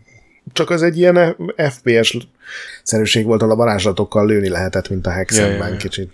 Csak 0.54 0.70
az 0.70 0.82
egy 0.82 0.98
ilyen 0.98 1.36
FPS 1.56 2.18
szerűség 2.84 3.26
volt, 3.26 3.42
ahol 3.42 3.54
a 3.54 3.58
varázslatokkal 3.58 4.26
lőni 4.26 4.50
lehetett, 4.50 4.90
mint 4.90 5.08
a 5.08 5.12
Hexenben 5.12 5.58
ja, 5.58 5.66
ja, 5.66 5.72
ja. 5.72 5.78
kicsit. 5.78 6.12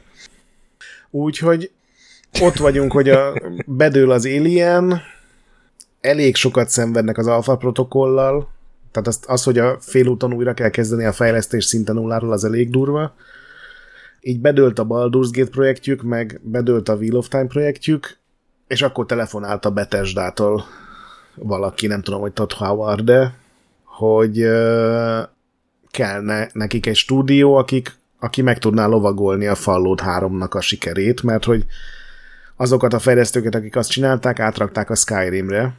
Úgyhogy 1.09 1.71
ott 2.41 2.57
vagyunk, 2.57 2.91
hogy 2.91 3.09
a, 3.09 3.33
bedől 3.65 4.11
az 4.11 4.25
Alien, 4.25 5.01
elég 6.01 6.35
sokat 6.35 6.69
szenvednek 6.69 7.17
az 7.17 7.27
alfa 7.27 7.55
protokollal, 7.55 8.52
tehát 8.93 9.07
az, 9.07 9.19
az, 9.25 9.43
hogy 9.43 9.57
a 9.57 9.77
félúton 9.79 10.33
újra 10.33 10.53
kell 10.53 10.69
kezdeni 10.69 11.05
a 11.05 11.11
fejlesztés 11.11 11.65
szinte 11.65 11.93
nulláról, 11.93 12.31
az 12.31 12.43
elég 12.43 12.69
durva. 12.69 13.15
Így 14.21 14.39
bedőlt 14.39 14.79
a 14.79 14.87
Baldur's 14.87 15.29
Gate 15.31 15.49
projektjük, 15.49 16.01
meg 16.01 16.39
bedőlt 16.43 16.89
a 16.89 16.95
Wheel 16.95 17.15
of 17.15 17.27
Time 17.27 17.47
projektjük, 17.47 18.17
és 18.67 18.81
akkor 18.81 19.05
telefonált 19.05 19.65
a 19.65 19.71
Bethesda-tól 19.71 20.63
valaki, 21.35 21.87
nem 21.87 22.01
tudom, 22.01 22.21
hogy 22.21 22.33
Todd 22.33 22.53
Howard, 22.53 23.03
de 23.03 23.33
hogy 23.83 24.39
kell 25.91 26.21
ne, 26.21 26.47
nekik 26.51 26.85
egy 26.85 26.95
stúdió, 26.95 27.55
akik, 27.55 27.95
aki 28.19 28.41
meg 28.41 28.59
tudná 28.59 28.85
lovagolni 28.85 29.47
a 29.47 29.55
Fallout 29.55 30.01
3-nak 30.05 30.51
a 30.51 30.61
sikerét, 30.61 31.23
mert 31.23 31.43
hogy 31.43 31.65
azokat 32.55 32.93
a 32.93 32.99
fejlesztőket, 32.99 33.55
akik 33.55 33.75
azt 33.75 33.89
csinálták, 33.89 34.39
átrakták 34.39 34.89
a 34.89 34.95
Skyrimre, 34.95 35.73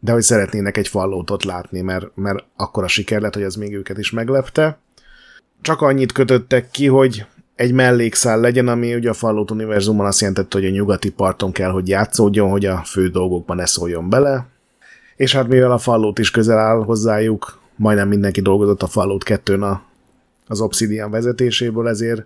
de 0.00 0.12
hogy 0.12 0.22
szeretnének 0.22 0.76
egy 0.76 0.88
Falloutot 0.88 1.44
látni, 1.44 1.80
mert, 1.80 2.06
mert 2.14 2.44
akkor 2.56 2.84
a 2.84 2.88
siker 2.88 3.20
lett, 3.20 3.34
hogy 3.34 3.42
az 3.42 3.54
még 3.54 3.74
őket 3.74 3.98
is 3.98 4.10
meglepte. 4.10 4.78
Csak 5.60 5.80
annyit 5.80 6.12
kötöttek 6.12 6.70
ki, 6.70 6.86
hogy 6.86 7.26
egy 7.54 7.72
mellékszál 7.72 8.40
legyen, 8.40 8.68
ami 8.68 8.94
ugye 8.94 9.10
a 9.10 9.14
Fallout 9.14 9.50
univerzumban 9.50 10.06
azt 10.06 10.20
jelentette, 10.20 10.58
hogy 10.58 10.66
a 10.66 10.70
nyugati 10.70 11.10
parton 11.10 11.52
kell, 11.52 11.70
hogy 11.70 11.88
játszódjon, 11.88 12.50
hogy 12.50 12.66
a 12.66 12.82
fő 12.84 13.08
dolgokban 13.08 13.56
ne 13.56 13.66
szóljon 13.66 14.08
bele. 14.08 14.46
És 15.16 15.34
hát 15.34 15.48
mivel 15.48 15.72
a 15.72 15.78
Fallout 15.78 16.18
is 16.18 16.30
közel 16.30 16.58
áll 16.58 16.84
hozzájuk, 16.84 17.58
majdnem 17.76 18.08
mindenki 18.08 18.40
dolgozott 18.40 18.82
a 18.82 18.86
Fallout 18.86 19.24
2-n 19.26 19.60
a, 19.60 19.82
az 20.46 20.60
Obsidian 20.60 21.10
vezetéséből, 21.10 21.88
ezért 21.88 22.24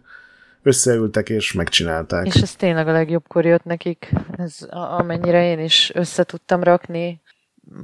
összeültek 0.62 1.28
és 1.28 1.52
megcsinálták. 1.52 2.26
És 2.26 2.34
ez 2.34 2.54
tényleg 2.54 2.88
a 2.88 2.92
legjobbkor 2.92 3.44
jött 3.44 3.64
nekik, 3.64 4.12
ez 4.36 4.58
amennyire 4.70 5.50
én 5.50 5.58
is 5.58 5.90
össze 5.94 6.24
tudtam 6.24 6.62
rakni. 6.62 7.20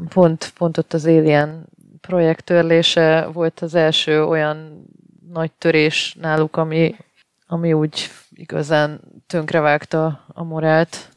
Pont, 0.08 0.52
pont 0.58 0.78
ott 0.78 0.92
az 0.92 1.06
Alien 1.06 1.68
projekt 2.00 2.44
törlése 2.44 3.28
volt 3.32 3.60
az 3.60 3.74
első 3.74 4.24
olyan 4.24 4.86
nagy 5.32 5.52
törés 5.52 6.16
náluk, 6.20 6.56
ami, 6.56 6.94
ami 7.46 7.72
úgy 7.72 8.10
igazán 8.34 9.00
tönkrevágta 9.26 10.24
a 10.28 10.44
morált. 10.44 11.08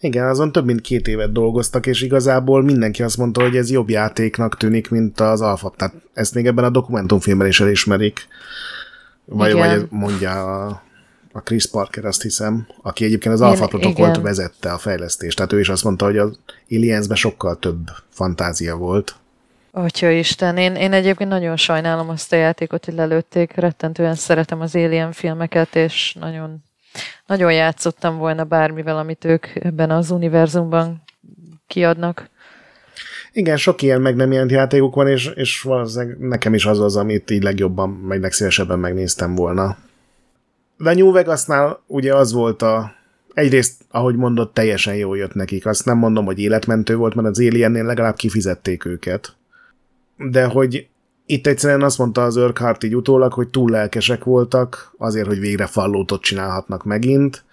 Igen, 0.00 0.26
azon 0.26 0.52
több 0.52 0.64
mint 0.64 0.80
két 0.80 1.08
évet 1.08 1.32
dolgoztak, 1.32 1.86
és 1.86 2.02
igazából 2.02 2.62
mindenki 2.62 3.02
azt 3.02 3.16
mondta, 3.16 3.42
hogy 3.42 3.56
ez 3.56 3.70
jobb 3.70 3.88
játéknak 3.88 4.56
tűnik, 4.56 4.90
mint 4.90 5.20
az 5.20 5.40
Alpha. 5.40 5.72
Tehát 5.76 5.94
ezt 6.12 6.34
még 6.34 6.46
ebben 6.46 6.64
a 6.64 6.70
dokumentumfilmben 6.70 7.46
is 7.46 7.60
elismerik. 7.60 8.28
Vagy, 9.24 9.52
vagy 9.52 9.86
mondja 9.90 10.64
a, 10.64 10.82
a 11.36 11.40
Chris 11.40 11.66
Parker, 11.66 12.04
azt 12.04 12.22
hiszem, 12.22 12.66
aki 12.82 13.04
egyébként 13.04 13.34
az 13.34 13.40
Alpha 13.40 13.66
protokollt 13.66 14.20
vezette 14.20 14.72
a 14.72 14.78
fejlesztést. 14.78 15.36
Tehát 15.36 15.52
ő 15.52 15.60
is 15.60 15.68
azt 15.68 15.84
mondta, 15.84 16.04
hogy 16.04 16.18
az 16.18 16.38
Aliensben 16.70 17.16
sokkal 17.16 17.58
több 17.58 17.90
fantázia 18.08 18.76
volt. 18.76 19.14
Atya 19.70 20.10
Isten, 20.10 20.56
én, 20.56 20.74
én 20.74 20.92
egyébként 20.92 21.30
nagyon 21.30 21.56
sajnálom 21.56 22.08
azt 22.08 22.32
a 22.32 22.36
játékot, 22.36 22.84
hogy 22.84 22.94
lelőtték, 22.94 23.54
rettentően 23.54 24.14
szeretem 24.14 24.60
az 24.60 24.74
Alien 24.74 25.12
filmeket, 25.12 25.76
és 25.76 26.16
nagyon, 26.20 26.64
nagyon 27.26 27.52
játszottam 27.52 28.16
volna 28.16 28.44
bármivel, 28.44 28.98
amit 28.98 29.24
ők 29.24 29.46
ebben 29.54 29.90
az 29.90 30.10
univerzumban 30.10 31.02
kiadnak. 31.66 32.28
Igen, 33.32 33.56
sok 33.56 33.82
ilyen 33.82 34.00
meg 34.00 34.16
nem 34.16 34.32
jelent 34.32 34.50
játékuk 34.50 34.94
van, 34.94 35.08
és, 35.08 35.26
és 35.34 35.60
valószínűleg 35.60 36.18
nekem 36.18 36.54
is 36.54 36.66
az 36.66 36.80
az, 36.80 36.96
amit 36.96 37.30
így 37.30 37.42
legjobban, 37.42 37.90
meg 37.90 38.20
legszívesebben 38.20 38.78
megnéztem 38.78 39.34
volna. 39.34 39.76
De 40.78 40.94
New 40.94 41.12
Vegasnál 41.12 41.82
ugye 41.86 42.14
az 42.14 42.32
volt 42.32 42.62
a 42.62 42.92
egyrészt, 43.34 43.84
ahogy 43.90 44.16
mondott, 44.16 44.54
teljesen 44.54 44.94
jól 44.94 45.16
jött 45.16 45.34
nekik. 45.34 45.66
Azt 45.66 45.84
nem 45.84 45.98
mondom, 45.98 46.24
hogy 46.24 46.38
életmentő 46.38 46.96
volt, 46.96 47.14
mert 47.14 47.28
az 47.28 47.38
Aliennél 47.38 47.84
legalább 47.84 48.16
kifizették 48.16 48.84
őket 48.84 49.36
de 50.16 50.44
hogy 50.44 50.86
itt 51.26 51.46
egyszerűen 51.46 51.82
azt 51.82 51.98
mondta 51.98 52.24
az 52.24 52.36
Urquhart 52.36 52.84
így 52.84 52.96
utólag, 52.96 53.32
hogy 53.32 53.48
túl 53.48 53.70
lelkesek 53.70 54.24
voltak, 54.24 54.94
azért, 54.98 55.26
hogy 55.26 55.40
végre 55.40 55.66
fallótot 55.66 56.22
csinálhatnak 56.22 56.84
megint, 56.84 57.44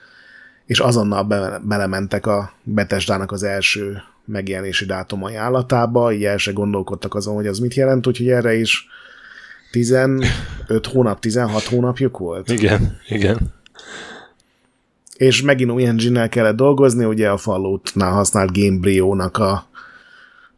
és 0.65 0.79
azonnal 0.79 1.23
be, 1.23 1.61
belementek 1.63 2.25
a 2.25 2.51
Betesdának 2.63 3.31
az 3.31 3.43
első 3.43 4.01
megjelenési 4.25 4.85
dátum 4.85 5.23
ajánlatába, 5.23 6.11
így 6.11 6.23
el 6.23 6.37
se 6.37 6.51
gondolkodtak 6.51 7.15
azon, 7.15 7.35
hogy 7.35 7.47
az 7.47 7.59
mit 7.59 7.73
jelent, 7.73 8.07
úgyhogy 8.07 8.29
erre 8.29 8.55
is 8.55 8.87
15 9.73 10.27
hónap, 10.91 11.19
16 11.19 11.63
hónapjuk 11.63 12.17
volt. 12.17 12.49
Igen, 12.49 12.97
igen. 13.07 13.53
És 15.17 15.41
megint 15.41 15.71
új 15.71 15.85
engine 15.85 16.29
kellett 16.29 16.55
dolgozni, 16.55 17.05
ugye 17.05 17.29
a 17.29 17.37
Falloutnál 17.37 18.11
használt 18.11 18.57
Gamebryo-nak 18.57 19.37
a 19.37 19.67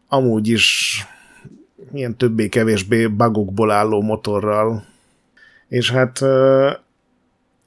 amúgy 0.07 0.47
is 0.47 0.99
ilyen 1.93 2.17
többé-kevésbé 2.17 3.07
bugokból 3.07 3.71
álló 3.71 4.01
motorral. 4.01 4.85
És 5.67 5.91
hát 5.91 6.21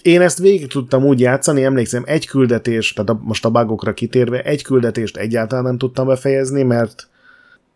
én 0.02 0.20
ezt 0.20 0.38
végig 0.38 0.66
tudtam 0.66 1.04
úgy 1.04 1.20
játszani, 1.20 1.64
emlékszem, 1.64 2.02
egy 2.06 2.26
küldetés, 2.26 2.92
tehát 2.92 3.10
a, 3.10 3.20
most 3.22 3.44
a 3.44 3.50
bugokra 3.50 3.94
kitérve, 3.94 4.42
egy 4.42 4.62
küldetést 4.62 5.16
egyáltalán 5.16 5.64
nem 5.64 5.78
tudtam 5.78 6.06
befejezni, 6.06 6.62
mert 6.62 7.08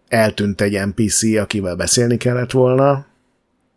eltűnt 0.08 0.60
egy 0.60 0.86
NPC, 0.86 1.22
akivel 1.36 1.76
beszélni 1.76 2.16
kellett 2.16 2.50
volna, 2.50 3.10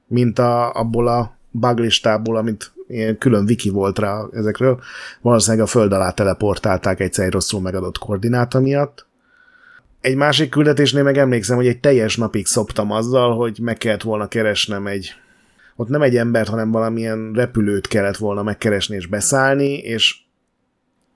mint 0.08 0.40
a, 0.40 0.72
abból 0.72 1.08
a 1.08 1.38
buglistából, 1.52 2.38
amit 2.38 2.74
ilyen 2.88 3.18
külön 3.18 3.44
wiki 3.44 3.70
volt 3.70 4.00
rá 4.00 4.22
ezekről, 4.32 4.80
valószínűleg 5.22 5.66
a 5.66 5.70
föld 5.70 5.92
alá 5.92 6.12
teleportálták 6.12 7.00
egyszer 7.00 7.26
egy 7.26 7.32
rosszul 7.32 7.62
megadott 7.62 7.98
koordináta 7.98 8.60
miatt, 8.60 9.06
egy 10.02 10.16
másik 10.16 10.50
küldetésnél 10.50 11.04
meg 11.04 11.18
emlékszem, 11.18 11.56
hogy 11.56 11.68
egy 11.68 11.80
teljes 11.80 12.18
napig 12.18 12.46
szoptam 12.46 12.92
azzal, 12.92 13.36
hogy 13.36 13.60
meg 13.62 13.78
kellett 13.78 14.02
volna 14.02 14.28
keresnem 14.28 14.88
egy 14.88 15.14
ott 15.76 15.88
nem 15.88 16.02
egy 16.02 16.18
embert, 16.18 16.50
hanem 16.50 16.72
valamilyen 16.72 17.32
repülőt 17.34 17.88
kellett 17.88 18.18
volna 18.18 18.44
megkeresni 18.44 18.96
és 18.96 19.08
beszállni, 19.08 19.74
és 19.78 20.24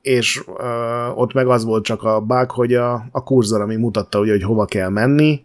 és 0.02 0.44
uh, 0.48 1.20
ott 1.20 1.34
meg 1.34 1.48
az 1.48 1.64
volt 1.64 1.84
csak 1.84 2.04
a 2.04 2.22
bug, 2.22 2.52
hogy 2.52 2.74
a, 2.74 3.06
a 3.12 3.24
kurzor, 3.24 3.62
ami 3.62 3.76
mutatta, 3.76 4.20
ugye, 4.20 4.32
hogy 4.32 4.44
hova 4.44 4.66
kell 4.66 4.90
menni, 4.90 5.42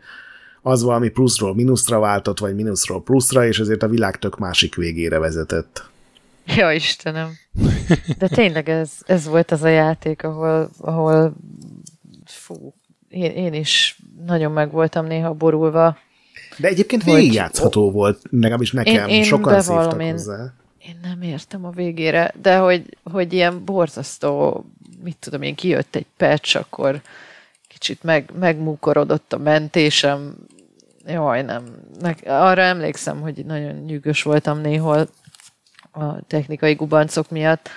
az 0.67 0.83
valami 0.83 1.09
pluszról 1.09 1.55
mínuszra 1.55 1.99
váltott, 1.99 2.39
vagy 2.39 2.55
mínuszról 2.55 3.03
pluszra, 3.03 3.47
és 3.47 3.59
ezért 3.59 3.83
a 3.83 3.89
világ 3.89 4.19
tök 4.19 4.39
másik 4.39 4.75
végére 4.75 5.19
vezetett. 5.19 5.89
Ja, 6.47 6.73
Istenem. 6.73 7.33
De 8.19 8.29
tényleg 8.29 8.69
ez, 8.69 8.91
ez 9.07 9.27
volt 9.27 9.51
az 9.51 9.62
a 9.62 9.69
játék, 9.69 10.23
ahol, 10.23 10.71
ahol 10.79 11.35
fú, 12.25 12.75
én, 13.09 13.31
én 13.31 13.53
is 13.53 13.99
nagyon 14.27 14.53
meg 14.53 14.71
voltam 14.71 15.07
néha 15.07 15.33
borulva. 15.33 15.99
De 16.57 16.69
egyébként 16.69 17.05
végigjátszható 17.05 17.91
volt, 17.91 18.23
legalábbis 18.31 18.73
nekem. 18.73 19.09
Én, 19.09 19.15
én 19.15 19.23
Sokan 19.23 19.53
bevallom, 19.53 20.01
én, 20.01 20.11
hozzá. 20.11 20.53
én 20.79 20.99
nem 21.03 21.23
értem 21.23 21.65
a 21.65 21.71
végére, 21.71 22.35
de 22.43 22.57
hogy, 22.57 22.97
hogy 23.03 23.33
ilyen 23.33 23.65
borzasztó, 23.65 24.65
mit 25.03 25.17
tudom 25.17 25.43
én, 25.43 25.55
kijött 25.55 25.95
egy 25.95 26.07
patch, 26.17 26.57
akkor 26.57 27.01
kicsit 27.69 28.03
meg, 28.03 28.31
megmúkorodott 28.39 29.33
a 29.33 29.39
mentésem, 29.39 30.35
jaj, 31.07 31.43
nem. 31.43 31.65
Arra 32.27 32.63
emlékszem, 32.63 33.21
hogy 33.21 33.45
nagyon 33.47 33.75
nyűgös 33.75 34.23
voltam 34.23 34.61
néhol 34.61 35.09
a 35.93 36.27
technikai 36.27 36.75
gubancok 36.75 37.31
miatt, 37.31 37.69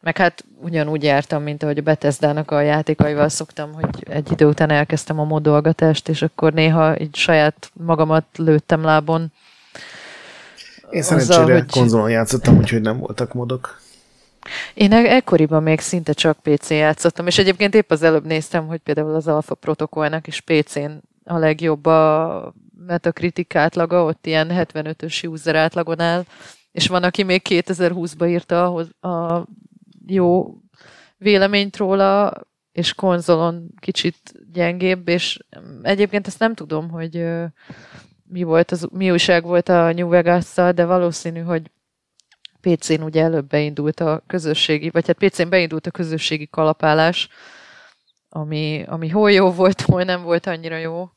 meg 0.00 0.16
hát 0.16 0.44
ugyanúgy 0.60 1.02
jártam, 1.02 1.42
mint 1.42 1.62
ahogy 1.62 1.78
a 1.78 1.82
Bethesda-nak 1.82 2.50
a 2.50 2.60
játékaival 2.60 3.28
szoktam, 3.28 3.72
hogy 3.72 4.06
egy 4.08 4.32
idő 4.32 4.46
után 4.46 4.70
elkezdtem 4.70 5.18
a 5.18 5.24
modolgatást, 5.24 6.08
és 6.08 6.22
akkor 6.22 6.52
néha 6.52 7.00
így 7.00 7.14
saját 7.14 7.70
magamat 7.72 8.24
lőttem 8.36 8.82
lábon. 8.82 9.32
Én 10.90 11.02
szerencsére 11.02 11.52
hogy... 11.54 11.70
konzolon 11.70 12.10
játszottam, 12.10 12.56
úgyhogy 12.56 12.80
nem 12.80 12.98
voltak 12.98 13.32
modok. 13.32 13.80
Én 14.74 14.92
e- 14.92 15.14
ekkoriban 15.14 15.62
még 15.62 15.80
szinte 15.80 16.12
csak 16.12 16.38
PC 16.42 16.70
játszottam, 16.70 17.26
és 17.26 17.38
egyébként 17.38 17.74
épp 17.74 17.90
az 17.90 18.02
előbb 18.02 18.24
néztem, 18.24 18.66
hogy 18.66 18.78
például 18.78 19.14
az 19.14 19.28
Alpha 19.28 19.54
protokollnak 19.54 20.26
is 20.26 20.40
PC-n 20.40 20.90
a 21.24 21.38
legjobb 21.38 21.86
a 21.86 22.52
Metacritic 22.86 23.54
átlaga, 23.54 24.04
ott 24.04 24.26
ilyen 24.26 24.48
75-ös 24.50 25.28
user 25.28 25.54
átlagon 25.54 26.00
áll, 26.00 26.24
és 26.72 26.86
van, 26.86 27.02
aki 27.02 27.22
még 27.22 27.42
2020-ba 27.48 28.28
írta 28.28 28.74
a 29.00 29.46
jó 30.06 30.56
véleményt 31.16 31.76
róla, 31.76 32.32
és 32.72 32.94
konzolon 32.94 33.74
kicsit 33.80 34.16
gyengébb, 34.52 35.08
és 35.08 35.38
egyébként 35.82 36.26
ezt 36.26 36.38
nem 36.38 36.54
tudom, 36.54 36.90
hogy 36.90 37.24
mi 38.24 38.42
volt 38.42 38.70
az, 38.70 38.88
mi 38.92 39.10
újság 39.10 39.44
volt 39.44 39.68
a 39.68 39.92
New 39.92 40.08
vegas 40.08 40.54
de 40.54 40.84
valószínű, 40.84 41.40
hogy 41.40 41.70
PC-n 42.60 43.02
ugye 43.02 43.22
előbb 43.22 43.46
beindult 43.46 44.00
a 44.00 44.22
közösségi, 44.26 44.90
vagy 44.90 45.06
hát 45.06 45.18
PC-n 45.18 45.48
beindult 45.48 45.86
a 45.86 45.90
közösségi 45.90 46.48
kalapálás, 46.50 47.28
ami, 48.28 48.84
ami 48.86 49.08
hol 49.08 49.32
jó 49.32 49.50
volt, 49.50 49.80
hol 49.80 50.02
nem 50.02 50.22
volt 50.22 50.46
annyira 50.46 50.76
jó. 50.76 51.10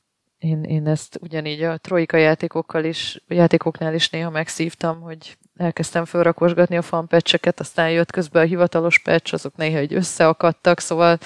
Én, 0.44 0.64
én 0.64 0.88
ezt 0.88 1.20
ugyanígy 1.22 1.64
a 1.64 1.78
Troika 1.78 2.18
játékokkal 2.18 2.84
is, 2.84 3.24
játékoknál 3.28 3.94
is 3.94 4.10
néha 4.10 4.30
megszívtam, 4.30 5.02
hogy 5.02 5.38
elkezdtem 5.58 6.06
felrakosgatni 6.06 6.78
a 6.78 6.82
fanpecseket, 6.82 7.60
aztán 7.60 7.92
jött 7.92 8.12
közben 8.12 8.44
a 8.44 8.46
hivatalos 8.46 9.00
patch, 9.00 9.34
azok 9.34 9.56
néha 9.56 9.78
egy 9.78 9.94
összeakadtak, 9.94 10.80
szóval 10.80 11.20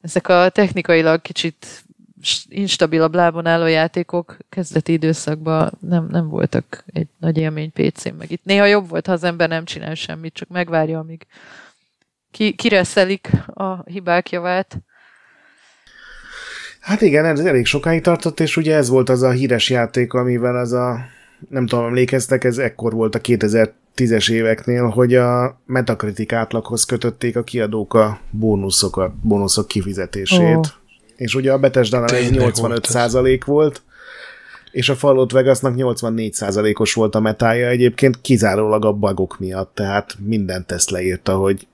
ezek 0.00 0.28
a 0.28 0.48
technikailag 0.48 1.22
kicsit 1.22 1.84
instabilabb 2.48 3.14
lábon 3.14 3.46
álló 3.46 3.66
játékok 3.66 4.36
kezdeti 4.48 4.92
időszakban 4.92 5.72
nem, 5.80 6.06
nem 6.10 6.28
voltak 6.28 6.84
egy 6.86 7.08
nagy 7.18 7.38
élmény 7.38 7.72
PC-n, 7.72 8.14
meg 8.18 8.30
itt 8.30 8.44
néha 8.44 8.64
jobb 8.64 8.88
volt, 8.88 9.06
ha 9.06 9.12
az 9.12 9.24
ember 9.24 9.48
nem 9.48 9.64
csinál 9.64 9.94
semmit, 9.94 10.34
csak 10.34 10.48
megvárja, 10.48 10.98
amíg 10.98 11.26
ki, 12.30 12.54
kireszelik 12.54 13.30
a 13.46 13.90
hibák 13.90 14.30
javát. 14.30 14.78
Hát 16.80 17.00
igen, 17.00 17.24
ez 17.24 17.40
elég 17.40 17.66
sokáig 17.66 18.02
tartott, 18.02 18.40
és 18.40 18.56
ugye 18.56 18.76
ez 18.76 18.88
volt 18.88 19.08
az 19.08 19.22
a 19.22 19.30
híres 19.30 19.70
játék, 19.70 20.12
amivel 20.12 20.56
az 20.56 20.72
a 20.72 20.98
nem 21.48 21.66
tudom, 21.66 21.84
emlékeztek, 21.84 22.44
ez 22.44 22.58
ekkor 22.58 22.92
volt 22.92 23.14
a 23.14 23.20
2010-es 23.20 24.30
éveknél, 24.30 24.88
hogy 24.88 25.14
a 25.14 25.60
Metacritic 25.66 26.32
átlaghoz 26.32 26.84
kötötték 26.84 27.36
a 27.36 27.42
kiadók 27.42 27.94
a 27.94 28.20
bónuszokat, 28.30 29.12
bónuszok 29.22 29.68
kifizetését. 29.68 30.56
Oh. 30.56 30.66
És 31.16 31.34
ugye 31.34 31.52
a 31.52 31.58
bethesda 31.58 32.04
ez 32.04 32.30
85 32.30 32.84
százalék 32.84 33.44
volt, 33.44 33.82
és 34.70 34.88
a 34.88 34.94
Fallout 34.94 35.32
Vegasnak 35.32 35.74
84 35.74 36.32
százalékos 36.32 36.94
volt 36.94 37.14
a 37.14 37.20
metája 37.20 37.68
egyébként 37.68 38.20
kizárólag 38.20 38.84
a 38.84 38.92
bugok 38.92 39.38
miatt, 39.38 39.74
tehát 39.74 40.16
minden 40.24 40.66
teszt 40.66 40.90
leírta, 40.90 41.36
hogy 41.36 41.66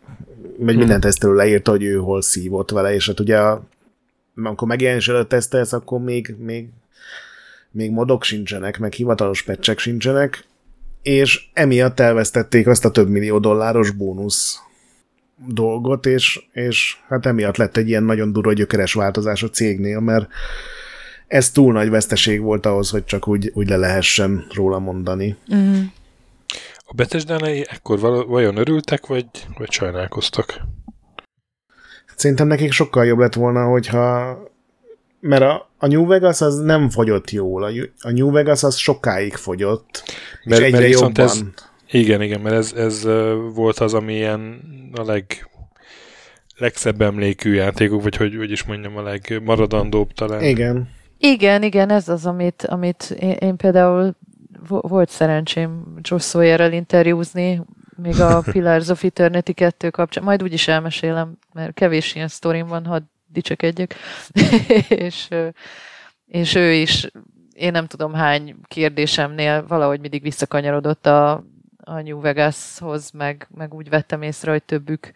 vagy 0.58 0.68
hmm. 0.68 0.78
minden 0.78 1.00
tesztelő 1.00 1.34
leírta, 1.34 1.70
hogy 1.70 1.82
ő 1.82 1.96
hol 1.96 2.22
szívott 2.22 2.70
vele, 2.70 2.94
és 2.94 3.06
hát 3.06 3.20
ugye 3.20 3.38
a, 3.38 3.62
amikor 4.36 4.68
megjelenés 4.68 5.08
előtt 5.08 5.28
tesztelsz, 5.28 5.72
akkor 5.72 6.00
még, 6.00 6.34
még 6.38 6.68
még 7.74 7.90
modok 7.90 8.24
sincsenek, 8.24 8.78
meg 8.78 8.92
hivatalos 8.92 9.42
pecsek 9.42 9.78
sincsenek, 9.78 10.44
és 11.02 11.48
emiatt 11.52 12.00
elvesztették 12.00 12.66
azt 12.66 12.84
a 12.84 12.90
több 12.90 13.08
millió 13.08 13.38
dolláros 13.38 13.90
bónusz 13.90 14.58
dolgot, 15.46 16.06
és, 16.06 16.40
és 16.52 16.96
hát 17.08 17.26
emiatt 17.26 17.56
lett 17.56 17.76
egy 17.76 17.88
ilyen 17.88 18.02
nagyon 18.02 18.32
durva 18.32 18.52
gyökeres 18.52 18.92
változás 18.92 19.42
a 19.42 19.50
cégnél, 19.50 20.00
mert 20.00 20.28
ez 21.26 21.50
túl 21.50 21.72
nagy 21.72 21.90
veszteség 21.90 22.40
volt 22.40 22.66
ahhoz, 22.66 22.90
hogy 22.90 23.04
csak 23.04 23.28
úgy, 23.28 23.50
úgy 23.54 23.68
le 23.68 23.76
lehessen 23.76 24.46
róla 24.52 24.78
mondani. 24.78 25.36
Mm. 25.54 25.82
A 26.78 26.94
Betesdánai 26.94 27.66
ekkor 27.68 28.00
vajon 28.26 28.56
örültek, 28.56 29.06
vagy, 29.06 29.26
vagy 29.58 29.70
sajnálkoztak? 29.70 30.60
Szerintem 32.16 32.46
nekik 32.46 32.72
sokkal 32.72 33.04
jobb 33.04 33.18
lett 33.18 33.34
volna, 33.34 33.64
hogyha 33.64 34.38
mert 35.20 35.42
a, 35.42 35.70
a 35.78 35.86
New 35.86 36.06
Vegas 36.06 36.40
az 36.40 36.58
nem 36.58 36.90
fogyott 36.90 37.30
jól. 37.30 37.62
A, 37.98 38.10
New 38.10 38.30
Vegas 38.30 38.62
az 38.62 38.76
sokáig 38.76 39.34
fogyott, 39.34 40.02
mert, 40.44 40.60
és 40.60 40.66
egyre 40.66 40.78
mert 40.78 40.92
jobban. 40.92 41.24
Ez, 41.24 41.42
igen, 41.90 42.22
igen, 42.22 42.40
mert 42.40 42.54
ez, 42.54 42.72
ez 42.72 43.02
volt 43.54 43.78
az, 43.78 43.94
ami 43.94 44.14
ilyen 44.14 44.60
a 44.92 45.02
leg 45.02 45.48
legszebb 46.56 47.00
emlékű 47.00 47.52
játékok, 47.52 48.02
vagy 48.02 48.16
hogy, 48.16 48.36
hogy 48.36 48.50
is 48.50 48.64
mondjam, 48.64 48.96
a 48.96 49.02
legmaradandóbb 49.02 50.12
talán. 50.12 50.42
Igen. 50.42 50.88
Igen, 51.18 51.62
igen, 51.62 51.90
ez 51.90 52.08
az, 52.08 52.26
amit, 52.26 52.62
amit 52.62 53.16
én, 53.20 53.30
én 53.30 53.56
például 53.56 54.16
volt 54.66 55.10
szerencsém 55.10 55.98
Josh 56.00 56.28
Sawyerrel 56.28 56.72
interjúzni, 56.72 57.62
még 57.96 58.20
a 58.20 58.40
Pillars 58.40 58.88
of 58.88 59.04
Eternity 59.04 59.52
2 59.52 59.90
kapcsán, 59.90 60.24
majd 60.24 60.42
úgyis 60.42 60.68
elmesélem, 60.68 61.38
mert 61.52 61.74
kevés 61.74 62.14
ilyen 62.14 62.28
sztorim 62.28 62.66
van, 62.66 62.86
hadd 62.86 63.02
dicsekedjek, 63.26 63.94
és, 64.88 65.28
és 66.26 66.54
ő 66.54 66.72
is, 66.72 67.10
én 67.52 67.72
nem 67.72 67.86
tudom 67.86 68.14
hány 68.14 68.56
kérdésemnél 68.66 69.66
valahogy 69.66 70.00
mindig 70.00 70.22
visszakanyarodott 70.22 71.06
a, 71.06 71.32
a 71.84 72.00
New 72.00 72.20
Vegashoz, 72.20 73.10
meg, 73.10 73.48
meg 73.54 73.74
úgy 73.74 73.88
vettem 73.88 74.22
észre, 74.22 74.50
hogy 74.50 74.62
többük 74.62 75.10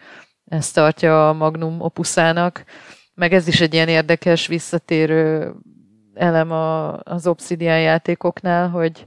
ezt 0.44 0.74
tartja 0.74 1.28
a 1.28 1.32
Magnum 1.32 1.80
opuszának, 1.80 2.64
meg 3.14 3.32
ez 3.32 3.48
is 3.48 3.60
egy 3.60 3.74
ilyen 3.74 3.88
érdekes, 3.88 4.46
visszatérő 4.46 5.54
elem 6.14 6.50
a, 6.50 6.98
az 7.02 7.26
Obsidian 7.26 7.80
játékoknál, 7.80 8.68
hogy, 8.68 9.06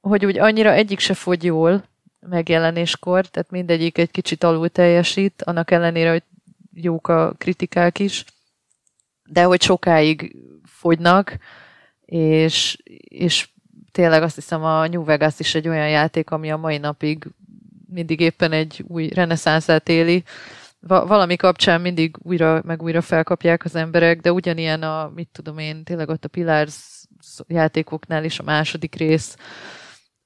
hogy 0.00 0.26
úgy 0.26 0.38
annyira 0.38 0.72
egyik 0.72 0.98
se 0.98 1.14
fogy 1.14 1.44
jól 1.44 1.90
megjelenéskor, 2.28 3.26
tehát 3.26 3.50
mindegyik 3.50 3.98
egy 3.98 4.10
kicsit 4.10 4.44
alul 4.44 4.68
teljesít, 4.68 5.42
annak 5.42 5.70
ellenére, 5.70 6.10
hogy 6.10 6.22
jók 6.74 7.08
a 7.08 7.32
kritikák 7.38 7.98
is, 7.98 8.24
de 9.24 9.42
hogy 9.42 9.62
sokáig 9.62 10.36
fogynak, 10.64 11.36
és, 12.04 12.78
és 13.08 13.48
tényleg 13.92 14.22
azt 14.22 14.34
hiszem 14.34 14.64
a 14.64 14.86
New 14.86 15.04
Vegas 15.04 15.38
is 15.38 15.54
egy 15.54 15.68
olyan 15.68 15.88
játék, 15.88 16.30
ami 16.30 16.50
a 16.50 16.56
mai 16.56 16.78
napig 16.78 17.26
mindig 17.92 18.20
éppen 18.20 18.52
egy 18.52 18.84
új 18.88 19.08
reneszánszát 19.08 19.88
éli. 19.88 20.24
Va- 20.80 21.08
valami 21.08 21.36
kapcsán 21.36 21.80
mindig 21.80 22.16
újra, 22.22 22.62
meg 22.64 22.82
újra 22.82 23.00
felkapják 23.00 23.64
az 23.64 23.74
emberek, 23.74 24.20
de 24.20 24.32
ugyanilyen 24.32 24.82
a, 24.82 25.12
mit 25.14 25.28
tudom 25.32 25.58
én, 25.58 25.84
tényleg 25.84 26.08
ott 26.08 26.24
a 26.24 26.28
Pillars 26.28 27.04
játékoknál 27.46 28.24
is 28.24 28.38
a 28.38 28.42
második 28.42 28.94
rész, 28.94 29.36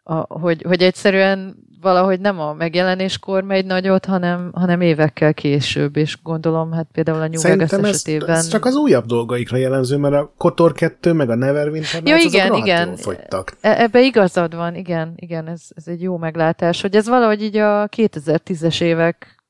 a, 0.03 0.15
hogy, 0.15 0.63
hogy 0.63 0.83
egyszerűen 0.83 1.57
valahogy 1.87 2.21
nem 2.21 2.41
a 2.41 2.53
megjelenéskor 2.53 3.43
megy 3.43 3.67
nagyot, 3.67 4.05
hanem, 4.05 4.51
hanem 4.55 4.81
évekkel 4.81 5.35
később, 5.35 5.97
és 5.97 6.19
gondolom, 6.23 6.73
hát 6.73 6.87
például 6.93 7.21
a 7.21 7.29
New 7.29 7.41
Vegas 7.41 7.73
ez, 7.73 7.85
esetében... 7.85 8.37
ez 8.37 8.49
csak 8.49 8.65
az 8.65 8.75
újabb 8.75 9.05
dolgaikra 9.05 9.57
jellemző, 9.57 9.97
mert 9.97 10.15
a 10.15 10.33
Kotor 10.37 10.73
2 10.73 11.13
meg 11.13 11.31
a 11.31 11.35
Neverwinter 11.35 12.03
ja, 12.05 12.17
igen, 12.17 12.55
igen. 12.55 12.97
fogytak. 12.97 13.57
E- 13.61 13.83
ebbe 13.83 14.01
igazad 14.01 14.55
van, 14.55 14.75
igen, 14.75 15.13
igen, 15.17 15.49
ez, 15.49 15.63
ez 15.75 15.87
egy 15.87 16.03
jó 16.03 16.17
meglátás, 16.17 16.81
hogy 16.81 16.97
ez 16.97 17.09
valahogy 17.09 17.43
így 17.43 17.57
a 17.57 17.89
2010-es 17.89 18.81
évek 18.81 19.45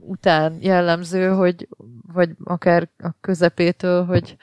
után 0.00 0.56
jellemző, 0.60 1.28
hogy 1.28 1.68
vagy 2.12 2.30
akár 2.44 2.88
a 2.98 3.10
közepétől, 3.20 4.04
hogy 4.04 4.36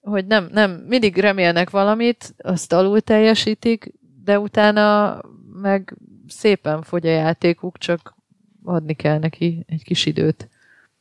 hogy 0.00 0.26
nem, 0.26 0.48
nem, 0.52 0.70
mindig 0.70 1.16
remélnek 1.16 1.70
valamit, 1.70 2.34
azt 2.38 2.72
alul 2.72 3.00
teljesítik, 3.00 3.92
de 4.24 4.38
utána 4.38 5.18
meg 5.52 5.96
szépen 6.28 6.82
fogy 6.82 7.06
a 7.06 7.10
játékuk, 7.10 7.78
csak 7.78 8.14
adni 8.64 8.94
kell 8.94 9.18
neki 9.18 9.64
egy 9.68 9.84
kis 9.84 10.06
időt. 10.06 10.48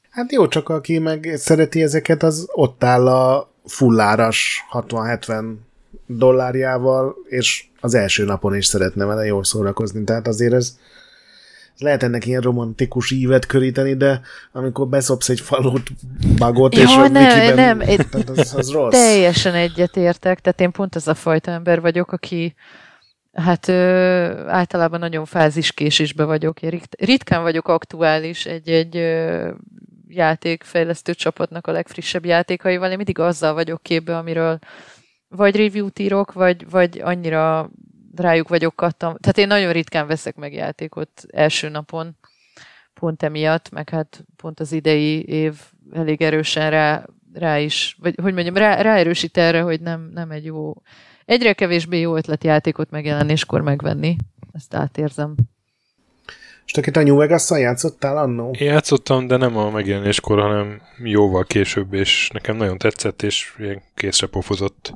Hát 0.09 0.31
jó, 0.31 0.47
csak 0.47 0.69
aki 0.69 0.99
meg 0.99 1.33
szereti 1.35 1.81
ezeket, 1.81 2.23
az 2.23 2.47
ott 2.51 2.83
áll 2.83 3.07
a 3.07 3.51
fulláras 3.65 4.65
60-70 4.71 5.53
dollárjával, 6.05 7.15
és 7.27 7.65
az 7.79 7.93
első 7.93 8.25
napon 8.25 8.55
is 8.55 8.65
szeretne 8.65 9.05
vele 9.05 9.25
jól 9.25 9.43
szórakozni. 9.43 10.03
Tehát 10.03 10.27
azért 10.27 10.53
ez, 10.53 10.77
lehet 11.77 12.03
ennek 12.03 12.25
ilyen 12.25 12.41
romantikus 12.41 13.11
ívet 13.11 13.45
köríteni, 13.45 13.93
de 13.93 14.21
amikor 14.51 14.87
beszopsz 14.87 15.29
egy 15.29 15.39
falót, 15.39 15.89
bagot, 16.37 16.75
ja, 16.75 16.81
és 16.81 16.95
nem, 16.95 17.11
nem, 17.55 17.79
tehát 17.79 18.29
az, 18.29 18.53
az 18.57 18.71
rossz. 18.71 18.91
Teljesen 18.91 19.53
egyetértek, 19.53 20.39
tehát 20.39 20.61
én 20.61 20.71
pont 20.71 20.95
az 20.95 21.07
a 21.07 21.13
fajta 21.13 21.51
ember 21.51 21.81
vagyok, 21.81 22.11
aki 22.11 22.55
Hát 23.41 23.67
ö, 23.67 24.47
általában 24.47 24.99
nagyon 24.99 25.25
fáziskésésbe 25.25 26.23
vagyok. 26.23 26.61
Én 26.61 26.81
ritkán 26.97 27.41
vagyok 27.41 27.67
aktuális 27.67 28.45
egy-egy 28.45 28.95
játékfejlesztő 30.07 31.13
csapatnak 31.13 31.67
a 31.67 31.71
legfrissebb 31.71 32.25
játékaival. 32.25 32.89
Én 32.89 32.95
mindig 32.95 33.19
azzal 33.19 33.53
vagyok 33.53 33.83
képbe, 33.83 34.17
amiről 34.17 34.59
vagy 35.27 35.55
review-t 35.55 35.99
írok, 35.99 36.33
vagy, 36.33 36.69
vagy 36.69 36.99
annyira 36.99 37.69
rájuk 38.15 38.47
vagyok 38.47 38.75
kattam. 38.75 39.15
Tehát 39.19 39.37
én 39.37 39.47
nagyon 39.47 39.71
ritkán 39.71 40.07
veszek 40.07 40.35
meg 40.35 40.53
játékot 40.53 41.25
első 41.27 41.69
napon, 41.69 42.17
pont 42.93 43.23
emiatt, 43.23 43.69
meg 43.69 43.89
hát 43.89 44.25
pont 44.35 44.59
az 44.59 44.71
idei 44.71 45.23
év 45.23 45.59
elég 45.91 46.21
erősen 46.21 46.69
rá, 46.69 47.05
rá 47.33 47.59
is, 47.59 47.97
vagy 47.99 48.15
hogy 48.21 48.33
mondjam, 48.33 48.55
rá, 48.55 48.81
ráerősít 48.81 49.37
erre, 49.37 49.61
hogy 49.61 49.81
nem, 49.81 50.09
nem 50.13 50.31
egy 50.31 50.45
jó, 50.45 50.73
egyre 51.27 51.53
kevésbé 51.53 51.99
jó 51.99 52.15
ötlet 52.15 52.43
játékot 52.43 52.89
megjelenéskor 52.89 53.61
megvenni. 53.61 54.15
Ezt 54.53 54.73
átérzem. 54.73 55.35
És 56.65 56.71
te 56.71 56.99
a 56.99 57.03
New 57.03 57.15
vegas 57.15 57.49
játszottál 57.49 58.17
annó? 58.17 58.55
Én 58.59 58.67
játszottam, 58.67 59.27
de 59.27 59.37
nem 59.37 59.57
a 59.57 59.69
megjelenéskor, 59.69 60.39
hanem 60.39 60.81
jóval 61.03 61.43
később, 61.43 61.93
és 61.93 62.29
nekem 62.33 62.55
nagyon 62.57 62.77
tetszett, 62.77 63.21
és 63.21 63.55
ilyen 63.57 63.81
készre 63.95 64.27
pofozott 64.27 64.93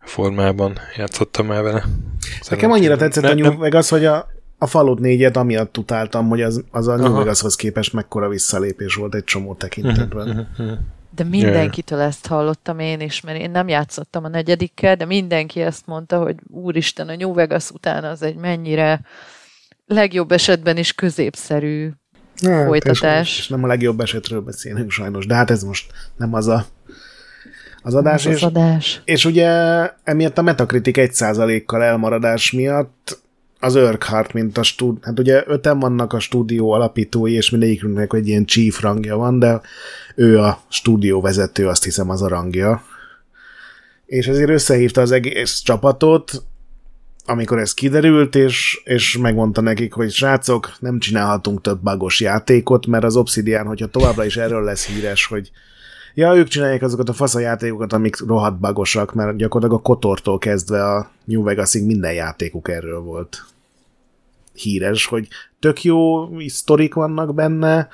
formában 0.00 0.78
játszottam 0.96 1.50
el 1.50 1.62
vele. 1.62 1.80
Szerintem 1.80 2.48
nekem 2.50 2.70
annyira 2.70 2.96
tetszett 2.96 3.22
ne, 3.22 3.30
a 3.30 3.34
New 3.34 3.44
nem... 3.44 3.58
Vegas, 3.58 3.88
hogy 3.88 4.04
a, 4.04 4.26
a 4.58 4.66
Fallout 4.66 4.98
4-et 5.02 5.36
amiatt 5.36 5.78
utáltam, 5.78 6.28
hogy 6.28 6.42
az, 6.42 6.64
az 6.70 6.88
a 6.88 6.96
New 6.96 7.06
Aha. 7.06 7.18
Vegashoz 7.18 7.56
képest 7.56 7.92
mekkora 7.92 8.28
visszalépés 8.28 8.94
volt 8.94 9.14
egy 9.14 9.24
csomó 9.24 9.54
tekintetben. 9.54 10.48
De 11.14 11.24
mindenkitől 11.24 12.00
ezt 12.00 12.26
hallottam 12.26 12.78
én 12.78 13.00
is, 13.00 13.20
mert 13.20 13.38
én 13.38 13.50
nem 13.50 13.68
játszottam 13.68 14.24
a 14.24 14.28
negyedikkel, 14.28 14.96
de 14.96 15.04
mindenki 15.04 15.60
ezt 15.60 15.86
mondta, 15.86 16.22
hogy 16.22 16.36
úristen, 16.50 17.08
a 17.08 17.16
New 17.16 17.34
Vegas 17.34 17.70
után 17.70 18.04
az 18.04 18.22
egy 18.22 18.36
mennyire 18.36 19.00
legjobb 19.86 20.32
esetben 20.32 20.76
is 20.76 20.92
középszerű 20.92 21.90
hát, 22.42 22.66
folytatás. 22.66 23.30
És, 23.30 23.38
és 23.38 23.48
nem 23.48 23.64
a 23.64 23.66
legjobb 23.66 24.00
esetről 24.00 24.40
beszélünk 24.40 24.90
sajnos, 24.90 25.26
de 25.26 25.34
hát 25.34 25.50
ez 25.50 25.62
most 25.62 25.92
nem 26.16 26.34
az 26.34 26.46
a 26.46 26.66
az 27.82 27.94
adás. 27.94 28.26
Az 28.26 28.32
és, 28.32 28.42
az 28.42 28.48
adás. 28.48 29.00
és 29.04 29.24
ugye 29.24 29.48
emiatt 30.02 30.38
a 30.38 30.42
Metacritic 30.42 30.96
1%-kal 30.98 31.82
elmaradás 31.82 32.52
miatt 32.52 33.22
az 33.60 33.74
Urquhart, 33.74 34.32
mint 34.32 34.58
a 34.58 34.62
stúd... 34.62 34.98
Hát 35.02 35.18
ugye 35.18 35.42
öten 35.46 35.78
vannak 35.78 36.12
a 36.12 36.18
stúdió 36.18 36.70
alapítói, 36.70 37.32
és 37.32 37.50
mindegyikünknek 37.50 38.12
egy 38.12 38.28
ilyen 38.28 38.44
chief 38.44 38.80
rangja 38.80 39.16
van, 39.16 39.38
de 39.38 39.60
ő 40.14 40.38
a 40.38 40.60
stúdió 40.68 41.20
vezető, 41.20 41.68
azt 41.68 41.84
hiszem 41.84 42.10
az 42.10 42.22
a 42.22 42.28
rangja. 42.28 42.82
És 44.06 44.26
ezért 44.26 44.50
összehívta 44.50 45.00
az 45.00 45.10
egész 45.10 45.58
csapatot, 45.58 46.42
amikor 47.24 47.58
ez 47.58 47.74
kiderült, 47.74 48.34
és, 48.34 48.80
és 48.84 49.16
megmondta 49.16 49.60
nekik, 49.60 49.92
hogy 49.92 50.10
srácok, 50.10 50.72
nem 50.78 50.98
csinálhatunk 50.98 51.60
több 51.60 51.82
bagos 51.82 52.20
játékot, 52.20 52.86
mert 52.86 53.04
az 53.04 53.16
Obsidian, 53.16 53.66
hogyha 53.66 53.86
továbbra 53.86 54.24
is 54.24 54.36
erről 54.36 54.64
lesz 54.64 54.86
híres, 54.86 55.26
hogy 55.26 55.50
ja, 56.14 56.34
ők 56.34 56.48
csinálják 56.48 56.82
azokat 56.82 57.08
a 57.08 57.12
faszajátékokat, 57.12 57.92
amik 57.92 58.26
rohadt 58.26 58.60
bagosak, 58.60 59.14
mert 59.14 59.36
gyakorlatilag 59.36 59.80
a 59.80 59.88
Kotortól 59.88 60.38
kezdve 60.38 60.84
a 60.84 61.10
New 61.24 61.42
Vegasig 61.42 61.86
minden 61.86 62.12
játékuk 62.12 62.68
erről 62.68 63.00
volt. 63.00 63.44
Híres, 64.52 65.06
hogy 65.06 65.28
tök 65.58 65.84
jó 65.84 66.28
sztorik 66.48 66.94
vannak 66.94 67.34
benne, 67.34 67.88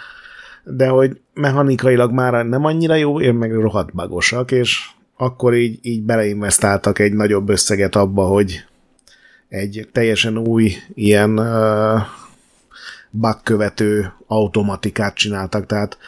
de 0.64 0.88
hogy 0.88 1.20
mechanikailag 1.34 2.12
már 2.12 2.46
nem 2.46 2.64
annyira 2.64 2.94
jó, 2.94 3.20
én 3.20 3.34
meg 3.34 3.52
rohadt 3.52 3.94
bagosak, 3.94 4.50
és 4.50 4.90
akkor 5.16 5.54
így, 5.54 5.78
így 5.82 6.02
beleinvestáltak 6.02 6.98
egy 6.98 7.12
nagyobb 7.12 7.48
összeget 7.48 7.96
abba, 7.96 8.26
hogy 8.26 8.64
egy 9.48 9.88
teljesen 9.92 10.38
új 10.38 10.72
ilyen 10.94 11.38
uh, 11.38 12.00
bugkövető 13.10 14.12
automatikát 14.26 15.14
csináltak, 15.14 15.66
tehát 15.66 15.98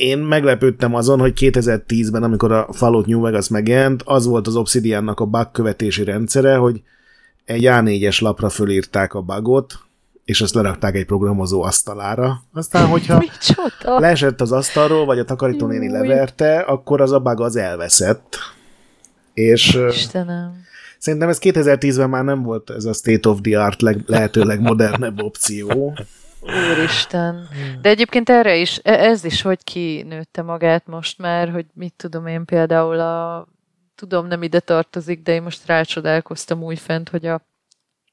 én 0.00 0.18
meglepődtem 0.18 0.94
azon, 0.94 1.20
hogy 1.20 1.32
2010-ben, 1.36 2.22
amikor 2.22 2.52
a 2.52 2.68
Fallout 2.72 3.06
New 3.06 3.20
Vegas 3.20 3.48
megjelent, 3.48 4.02
az 4.04 4.26
volt 4.26 4.46
az 4.46 4.56
Obsidiannak 4.56 5.20
a 5.20 5.24
bug 5.24 5.50
követési 5.50 6.04
rendszere, 6.04 6.56
hogy 6.56 6.82
egy 7.44 7.62
A4-es 7.66 8.20
lapra 8.22 8.48
fölírták 8.48 9.14
a 9.14 9.20
bugot, 9.20 9.78
és 10.24 10.40
azt 10.40 10.54
lerakták 10.54 10.94
egy 10.94 11.06
programozó 11.06 11.62
asztalára. 11.62 12.42
Aztán, 12.52 12.86
hogyha 12.86 13.18
Micsoda? 13.28 13.98
leesett 13.98 14.40
az 14.40 14.52
asztalról, 14.52 15.04
vagy 15.04 15.18
a 15.18 15.24
takarítónéni 15.24 15.90
leverte, 15.90 16.58
akkor 16.58 17.00
az 17.00 17.12
a 17.12 17.18
bug 17.18 17.40
az 17.40 17.56
elveszett. 17.56 18.38
És 19.34 19.78
Istenem. 19.88 20.52
szerintem 20.98 21.28
ez 21.28 21.38
2010-ben 21.40 22.10
már 22.10 22.24
nem 22.24 22.42
volt 22.42 22.70
ez 22.70 22.84
a 22.84 22.92
state 22.92 23.28
of 23.28 23.38
the 23.40 23.62
art 23.62 23.82
leg, 23.82 24.02
lehető 24.06 24.42
legmodernebb 24.42 25.22
opció. 25.22 25.94
Úristen. 26.40 27.48
De 27.80 27.88
egyébként 27.88 28.28
erre 28.28 28.56
is, 28.56 28.80
e- 28.82 29.04
ez 29.04 29.24
is 29.24 29.42
hogy 29.42 29.64
kinőtte 29.64 30.42
magát 30.42 30.86
most 30.86 31.18
már, 31.18 31.50
hogy 31.50 31.66
mit 31.74 31.94
tudom 31.96 32.26
én 32.26 32.44
például 32.44 33.00
a 33.00 33.46
tudom, 33.94 34.26
nem 34.26 34.42
ide 34.42 34.60
tartozik, 34.60 35.22
de 35.22 35.32
én 35.32 35.42
most 35.42 35.66
rácsodálkoztam 35.66 36.62
újfent, 36.62 37.08
hogy 37.08 37.26
a 37.26 37.40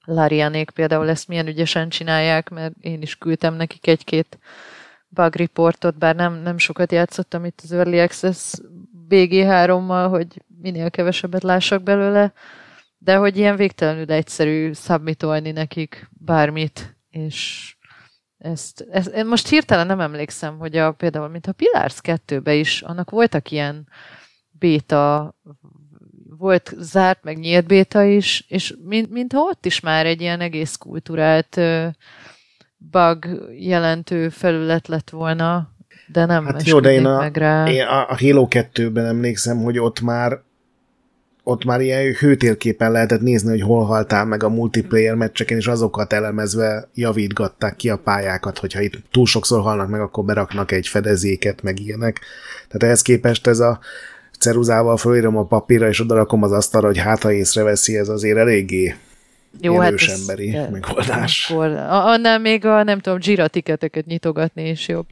Larianék 0.05 0.69
például 0.69 1.09
ezt 1.09 1.27
milyen 1.27 1.47
ügyesen 1.47 1.89
csinálják, 1.89 2.49
mert 2.49 2.73
én 2.79 3.01
is 3.01 3.17
küldtem 3.17 3.53
nekik 3.53 3.87
egy-két 3.87 4.39
bug 5.07 5.35
reportot, 5.35 5.97
bár 5.97 6.15
nem, 6.15 6.33
nem 6.33 6.57
sokat 6.57 6.91
játszottam 6.91 7.45
itt 7.45 7.59
az 7.63 7.71
Early 7.71 7.99
Access 7.99 8.53
BG3-mal, 9.09 10.07
hogy 10.09 10.41
minél 10.61 10.89
kevesebbet 10.89 11.43
lássak 11.43 11.83
belőle, 11.83 12.33
de 12.97 13.15
hogy 13.15 13.37
ilyen 13.37 13.55
végtelenül 13.55 14.11
egyszerű 14.11 14.71
submitolni 14.73 15.51
nekik 15.51 16.09
bármit, 16.25 16.95
és 17.09 17.75
ezt, 18.37 18.87
ezt, 18.91 19.07
én 19.07 19.25
most 19.25 19.47
hirtelen 19.47 19.87
nem 19.87 19.99
emlékszem, 19.99 20.57
hogy 20.57 20.77
a, 20.77 20.91
például, 20.91 21.27
mint 21.27 21.47
a 21.47 21.51
Pillars 21.51 21.95
2-be 22.03 22.53
is, 22.53 22.81
annak 22.81 23.09
voltak 23.09 23.51
ilyen 23.51 23.87
béta, 24.51 25.35
volt 26.37 26.73
zárt, 26.77 27.23
meg 27.23 27.37
nyílt 27.37 27.67
béta 27.67 28.03
is, 28.03 28.45
és 28.47 28.75
mint, 28.83 29.09
mintha 29.09 29.39
ott 29.39 29.65
is 29.65 29.79
már 29.79 30.05
egy 30.05 30.21
ilyen 30.21 30.39
egész 30.39 30.75
kultúrált 30.75 31.59
bug 32.77 33.47
jelentő 33.59 34.29
felület 34.29 34.87
lett 34.87 35.09
volna, 35.09 35.75
de 36.07 36.25
nem 36.25 36.45
hát 36.45 36.67
jó, 36.67 36.79
de 36.79 36.91
én 36.91 37.05
a, 37.05 37.17
meg 37.17 37.37
rá. 37.37 37.67
Én 37.67 37.85
a, 37.85 38.09
a 38.09 38.17
Halo 38.17 38.47
2-ben 38.49 39.05
emlékszem, 39.05 39.57
hogy 39.57 39.79
ott 39.79 40.01
már 40.01 40.41
ott 41.47 41.65
már 41.65 41.81
ilyen 41.81 42.13
hőtérképen 42.13 42.91
lehetett 42.91 43.21
nézni, 43.21 43.49
hogy 43.49 43.61
hol 43.61 43.85
haltál 43.85 44.25
meg 44.25 44.43
a 44.43 44.49
multiplayer 44.49 45.15
meccseken, 45.15 45.57
és 45.57 45.67
azokat 45.67 46.13
elemezve 46.13 46.89
javítgatták 46.93 47.75
ki 47.75 47.89
a 47.89 47.97
pályákat, 47.97 48.57
hogyha 48.57 48.81
itt 48.81 48.93
túl 49.11 49.25
sokszor 49.25 49.61
halnak 49.61 49.89
meg, 49.89 50.01
akkor 50.01 50.25
beraknak 50.25 50.71
egy 50.71 50.87
fedezéket, 50.87 51.61
meg 51.61 51.79
ilyenek. 51.79 52.19
Tehát 52.67 52.83
ehhez 52.83 53.01
képest 53.01 53.47
ez 53.47 53.59
a 53.59 53.79
ceruzával 54.39 54.97
fölírom 54.97 55.37
a 55.37 55.45
papírra, 55.45 55.87
és 55.87 55.99
odarakom 55.99 56.43
az 56.43 56.51
asztalra, 56.51 56.87
hogy 56.87 56.97
hát 56.97 57.23
ha 57.23 57.31
észreveszi, 57.31 57.97
ez 57.97 58.09
azért 58.09 58.37
eléggé 58.37 58.95
jó, 59.61 59.79
hát 59.79 59.93
ez, 59.93 60.19
emberi 60.19 60.55
ez, 60.55 60.69
megoldás. 60.71 61.49
Akkor, 61.49 61.67
annál 61.89 62.39
még 62.39 62.65
a, 62.65 62.83
nem 62.83 62.99
tudom, 62.99 63.19
Jira 63.21 63.47
tiketeket 63.47 64.05
nyitogatni 64.05 64.69
is 64.69 64.87
jobb. 64.87 65.05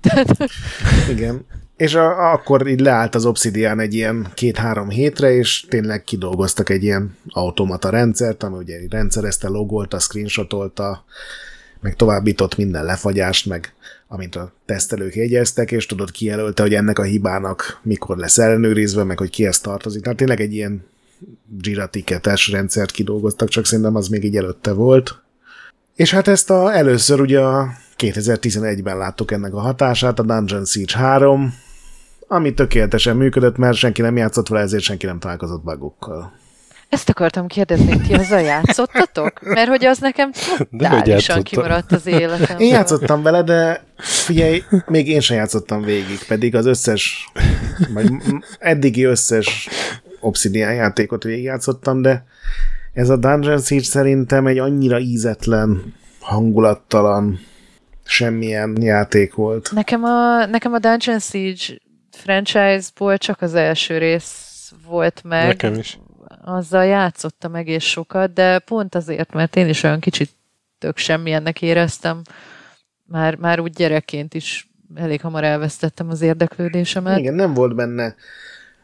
Igen. 1.16 1.46
És 1.78 1.96
a, 1.96 2.32
akkor 2.32 2.68
így 2.68 2.80
leállt 2.80 3.16
az 3.16 3.26
Obsidian 3.26 3.80
egy 3.80 3.94
ilyen 3.94 4.28
két-három 4.34 4.90
hétre, 4.90 5.32
és 5.32 5.66
tényleg 5.70 6.04
kidolgoztak 6.04 6.70
egy 6.70 6.84
ilyen 6.84 7.18
automata 7.30 7.90
rendszert, 7.90 8.44
ami 8.44 8.58
ugye 8.58 8.80
rendszerezte, 8.90 9.48
logolta, 9.48 10.00
screenshotolta, 10.00 11.06
meg 11.80 11.96
továbbított 11.96 12.58
minden 12.58 12.86
lefagyást, 12.86 13.46
meg 13.46 13.74
amint 14.08 14.36
a 14.36 14.52
tesztelők 14.66 15.16
jegyeztek, 15.16 15.72
és 15.72 15.86
tudod 15.86 16.12
kijelölte, 16.12 16.62
hogy 16.62 16.74
ennek 16.74 17.00
a 17.00 17.04
hibának 17.04 17.80
mikor 17.84 18.18
lesz 18.18 18.38
ellenőrizve, 18.38 19.04
meg 19.04 19.18
hogy 19.18 19.30
kihez 19.30 19.60
tartozik. 19.60 20.02
Tehát 20.02 20.18
tényleg 20.18 20.42
egy 20.42 20.54
ilyen 20.54 20.86
Jira 21.62 21.88
ticketes 21.88 22.48
rendszert 22.48 22.92
kidolgoztak, 22.92 23.50
csak 23.50 23.66
szerintem 23.66 23.96
az 23.96 24.08
még 24.08 24.24
így 24.24 24.38
előtte 24.38 24.72
volt. 24.72 25.22
És 25.96 26.12
hát 26.12 26.28
ezt 26.28 26.50
a, 26.50 26.76
először 26.76 27.22
ugye 27.22 27.40
a 27.40 27.74
2011-ben 27.98 28.98
láttuk 28.98 29.32
ennek 29.32 29.54
a 29.54 29.60
hatását, 29.60 30.20
a 30.20 30.24
Dungeon 30.24 30.66
Siege 30.66 30.98
3, 30.98 31.54
ami 32.28 32.54
tökéletesen 32.54 33.16
működött, 33.16 33.58
mert 33.58 33.78
senki 33.78 34.02
nem 34.02 34.18
játszott 34.18 34.48
vele, 34.48 34.62
ezért 34.64 34.84
senki 34.84 35.06
nem 35.06 35.20
találkozott 35.20 35.64
bugokkal. 35.64 36.34
Ezt 36.90 37.10
akartam 37.10 37.48
kérdezni, 37.48 38.02
ti 38.02 38.14
azzal 38.14 38.42
játszottatok? 38.42 39.42
Mert 39.42 39.68
hogy 39.68 39.86
az 39.86 39.98
nekem 39.98 40.32
totálisan 40.78 41.44
kimaradt 41.44 41.92
az 41.92 42.08
életem. 42.08 42.60
Én 42.60 42.70
játszottam 42.70 43.22
vele, 43.22 43.44
de 43.44 43.84
figyelj, 43.98 44.64
még 44.88 45.08
én 45.08 45.20
sem 45.20 45.38
játszottam 45.38 45.82
végig, 45.82 46.24
pedig 46.28 46.56
az 46.56 46.66
összes, 46.66 47.32
vagy 47.94 48.10
eddigi 48.60 49.04
összes 49.04 49.70
Obsidian 50.20 50.74
játékot 50.74 51.24
végigjátszottam, 51.24 52.02
de 52.02 52.26
ez 52.94 53.10
a 53.10 53.18
Dungeon 53.18 53.60
Siege 53.60 53.84
szerintem 53.84 54.48
egy 54.48 54.58
annyira 54.58 55.00
ízetlen, 55.00 55.94
hangulattalan, 56.20 57.40
semmilyen 58.04 58.78
játék 58.82 59.34
volt. 59.34 59.72
Nekem 59.74 60.04
a, 60.04 60.46
nekem 60.46 60.74
a 60.74 60.80
Dungeon 60.80 61.20
Siege 61.20 61.78
franchise-ból 62.26 63.18
csak 63.18 63.42
az 63.42 63.54
első 63.54 63.98
rész 63.98 64.74
volt 64.88 65.22
meg. 65.24 65.48
Nekem 65.48 65.74
is. 65.74 66.00
azzal 66.44 66.86
játszottam 66.86 67.56
egész 67.56 67.84
sokat, 67.84 68.34
de 68.34 68.60
pont 68.60 68.96
azért, 68.96 69.34
mert 69.34 69.56
én 69.56 69.70
is 69.70 69.84
olyan 69.84 70.00
kicsit 70.00 70.30
tök 70.80 70.98
semmilyennek 70.98 71.62
éreztem, 71.62 72.22
már, 73.04 73.36
már 73.36 73.60
úgy 73.60 73.74
gyerekként 73.74 74.34
is 74.34 74.70
elég 74.96 75.22
hamar 75.22 75.44
elvesztettem 75.44 76.10
az 76.10 76.22
érdeklődésemet. 76.22 77.18
Igen, 77.18 77.34
nem 77.34 77.54
volt 77.54 77.76
benne 77.76 78.16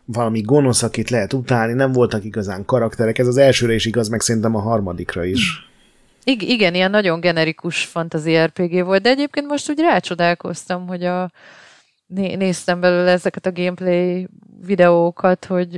valami 0.05 0.41
gonosz, 0.41 0.83
akit 0.83 1.09
lehet 1.09 1.33
utálni, 1.33 1.73
nem 1.73 1.91
voltak 1.91 2.23
igazán 2.23 2.65
karakterek, 2.65 3.17
ez 3.17 3.27
az 3.27 3.37
elsőre 3.37 3.73
is 3.73 3.85
igaz, 3.85 4.07
meg 4.07 4.21
szerintem 4.21 4.55
a 4.55 4.59
harmadikra 4.61 5.23
is. 5.23 5.69
I- 6.23 6.51
igen, 6.51 6.73
ilyen 6.73 6.91
nagyon 6.91 7.19
generikus 7.19 7.85
fantasy 7.85 8.37
RPG 8.37 8.83
volt, 8.83 9.01
de 9.01 9.09
egyébként 9.09 9.47
most 9.47 9.69
úgy 9.69 9.79
rácsodálkoztam, 9.79 10.87
hogy 10.87 11.03
a, 11.03 11.31
né- 12.13 12.37
néztem 12.37 12.79
belőle 12.79 13.11
ezeket 13.11 13.45
a 13.45 13.51
gameplay 13.51 14.27
videókat, 14.61 15.45
hogy 15.45 15.73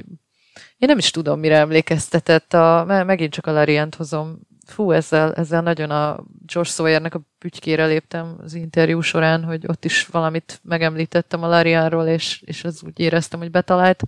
én 0.77 0.89
nem 0.89 0.97
is 0.97 1.11
tudom, 1.11 1.39
mire 1.39 1.57
emlékeztetett, 1.57 2.53
a, 2.53 3.03
megint 3.05 3.33
csak 3.33 3.47
a 3.47 3.51
Lariant 3.51 3.95
hozom 3.95 4.39
fú, 4.65 4.91
ezzel, 4.91 5.33
ezzel 5.33 5.61
nagyon 5.61 5.91
a 5.91 6.23
Josh 6.45 6.71
Sawyernek 6.71 7.15
a 7.15 7.21
bütykére 7.39 7.85
léptem 7.85 8.35
az 8.43 8.53
interjú 8.53 9.01
során, 9.01 9.43
hogy 9.43 9.65
ott 9.67 9.85
is 9.85 10.05
valamit 10.05 10.59
megemlítettem 10.63 11.43
a 11.43 11.47
Larianról, 11.47 12.05
és, 12.05 12.41
és 12.45 12.63
az 12.63 12.83
úgy 12.83 12.99
éreztem, 12.99 13.39
hogy 13.39 13.51
betalált, 13.51 14.03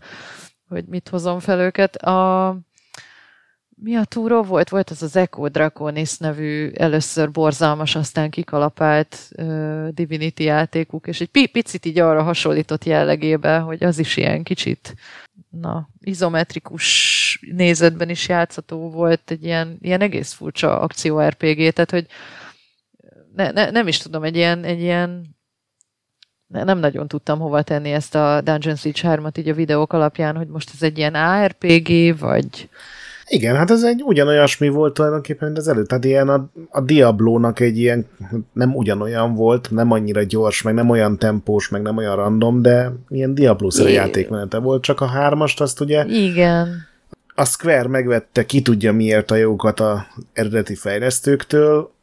hogy 0.68 0.86
mit 0.86 1.10
hozom 1.10 1.40
fel 1.40 1.60
őket. 1.60 1.96
A, 1.96 2.48
mi 3.76 3.96
a 3.96 4.04
túró 4.04 4.44
volt? 4.44 4.70
Volt 4.70 4.90
az 4.90 5.02
az 5.02 5.16
Echo 5.16 5.50
Draconis 5.50 6.18
nevű 6.18 6.70
először 6.70 7.32
borzalmas, 7.32 7.96
aztán 7.96 8.30
kikalapált 8.30 9.30
uh, 9.38 9.88
Divinity 9.88 10.44
játékuk, 10.44 11.08
és 11.08 11.22
egy 11.22 11.50
picit 11.52 11.86
így 11.86 12.00
arra 12.00 12.24
hasonlított 12.24 12.84
jellegébe, 12.84 13.58
hogy 13.58 13.84
az 13.84 14.00
is 14.00 14.18
ilyen 14.18 14.44
kicsit 14.44 14.96
na, 15.50 15.90
izometrikus 16.00 17.40
nézetben 17.52 18.10
is 18.10 18.28
játszható 18.28 18.90
volt, 18.90 19.32
egy 19.32 19.44
ilyen, 19.44 19.78
ilyen 19.82 20.02
egész 20.02 20.34
furcsa 20.34 20.80
akció 20.80 21.20
RPG, 21.20 21.74
tehát 21.74 21.92
hogy 21.92 22.06
ne, 23.36 23.52
ne, 23.52 23.72
nem 23.72 23.88
is 23.88 23.98
tudom, 23.98 24.24
egy 24.24 24.36
ilyen, 24.36 24.64
egy 24.64 24.80
ilyen 24.80 25.36
ne, 26.48 26.64
nem 26.64 26.78
nagyon 26.78 27.08
tudtam 27.08 27.40
hova 27.40 27.62
tenni 27.62 27.92
ezt 27.92 28.16
a 28.16 28.42
Dungeon 28.42 28.76
Siege 28.76 29.00
3-at 29.04 29.38
így 29.38 29.50
a 29.50 29.54
videók 29.54 29.94
alapján, 29.94 30.36
hogy 30.36 30.48
most 30.48 30.72
ez 30.74 30.84
egy 30.84 30.98
ilyen 30.98 31.16
ARPG, 31.16 32.20
vagy... 32.20 32.70
Igen, 33.28 33.56
hát 33.56 33.72
ez 33.72 33.84
egy 33.84 34.02
ugyanolyasmi 34.04 34.70
volt 34.70 34.94
tulajdonképpen, 34.94 35.48
mint 35.48 35.60
az 35.60 35.68
előtt. 35.68 35.88
Tehát 35.88 36.06
ilyen 36.06 36.30
a, 36.30 36.50
a 36.70 36.82
Diablo-nak 36.82 37.60
egy 37.60 37.78
ilyen, 37.78 38.06
nem 38.54 38.76
ugyanolyan 38.76 39.34
volt, 39.34 39.72
nem 39.72 39.92
annyira 39.92 40.24
gyors, 40.24 40.62
meg 40.62 40.74
nem 40.74 40.90
olyan 40.90 41.18
tempós, 41.18 41.70
meg 41.70 41.82
nem 41.82 41.98
olyan 41.98 42.16
random, 42.16 42.62
de 42.62 42.92
ilyen 43.10 43.34
Diablo-szerű 43.34 43.90
játékmenete 43.90 44.58
volt, 44.58 44.84
csak 44.84 45.02
a 45.02 45.06
hármast 45.06 45.62
azt 45.62 45.80
ugye... 45.80 46.06
Igen. 46.06 46.88
a 47.36 47.46
Square 47.46 47.88
megvette 47.88 48.46
ki 48.46 48.62
tudja 48.62 48.94
miért 48.94 49.32
a 49.32 49.36
jókat 49.36 49.80
a 49.80 50.08
eredeti 50.34 50.76
fejlesztőktől, 50.76 51.94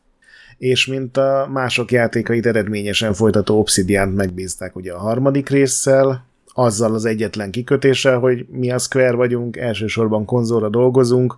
és 0.58 0.86
mint 0.86 1.16
a 1.16 1.48
mások 1.52 1.90
játékait 1.92 2.46
eredményesen 2.46 3.14
folytató 3.14 3.58
obsidian 3.58 4.08
megbízták 4.08 4.76
ugye 4.76 4.92
a 4.92 4.98
harmadik 4.98 5.48
résszel, 5.48 6.24
azzal 6.54 6.94
az 6.94 7.04
egyetlen 7.04 7.50
kikötéssel, 7.50 8.18
hogy 8.18 8.46
mi 8.50 8.70
a 8.70 8.78
Square 8.78 9.14
vagyunk, 9.14 9.56
elsősorban 9.56 10.24
konzolra 10.24 10.68
dolgozunk, 10.68 11.36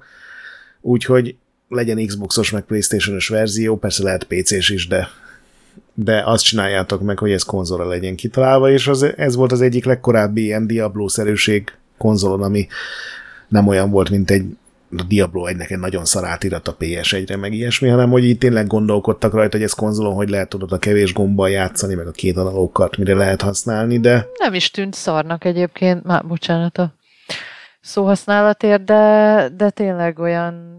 úgyhogy 0.80 1.36
legyen 1.68 2.06
Xboxos 2.06 2.50
meg 2.50 2.62
Playstation-os 2.62 3.28
verzió, 3.28 3.76
persze 3.76 4.02
lehet 4.02 4.24
PC-s 4.24 4.70
is, 4.70 4.88
de, 4.88 5.08
de 5.94 6.22
azt 6.24 6.44
csináljátok 6.44 7.02
meg, 7.02 7.18
hogy 7.18 7.30
ez 7.30 7.42
konzolra 7.42 7.88
legyen 7.88 8.16
kitalálva, 8.16 8.70
és 8.70 8.86
az, 8.86 9.02
ez 9.16 9.34
volt 9.34 9.52
az 9.52 9.60
egyik 9.60 9.84
legkorábbi 9.84 10.42
ilyen 10.42 10.66
Diablo-szerűség 10.66 11.72
konzolon, 11.98 12.42
ami 12.42 12.66
nem 13.48 13.66
olyan 13.68 13.90
volt, 13.90 14.10
mint 14.10 14.30
egy 14.30 14.44
a 14.98 15.02
Diablo 15.02 15.46
1 15.46 15.56
egy 15.60 15.78
nagyon 15.78 16.04
szarát 16.04 16.44
irat 16.44 16.68
a 16.68 16.76
PS1-re, 16.76 17.36
meg 17.36 17.52
ilyesmi, 17.52 17.88
hanem 17.88 18.10
hogy 18.10 18.24
itt 18.24 18.40
tényleg 18.40 18.66
gondolkodtak 18.66 19.32
rajta, 19.32 19.56
hogy 19.56 19.66
ez 19.66 19.72
konzolon 19.72 20.14
hogy 20.14 20.28
lehet 20.28 20.48
tudod 20.48 20.72
a 20.72 20.78
kevés 20.78 21.12
gombbal 21.12 21.50
játszani, 21.50 21.94
meg 21.94 22.06
a 22.06 22.10
két 22.10 22.36
analókat 22.36 22.96
mire 22.96 23.14
lehet 23.14 23.42
használni, 23.42 24.00
de... 24.00 24.26
Nem 24.38 24.54
is 24.54 24.70
tűnt 24.70 24.94
szarnak 24.94 25.44
egyébként, 25.44 26.04
már 26.04 26.26
bocsánat 26.26 26.78
a 26.78 26.94
szóhasználatért, 27.80 28.84
de, 28.84 29.48
de 29.56 29.70
tényleg 29.70 30.18
olyan, 30.18 30.74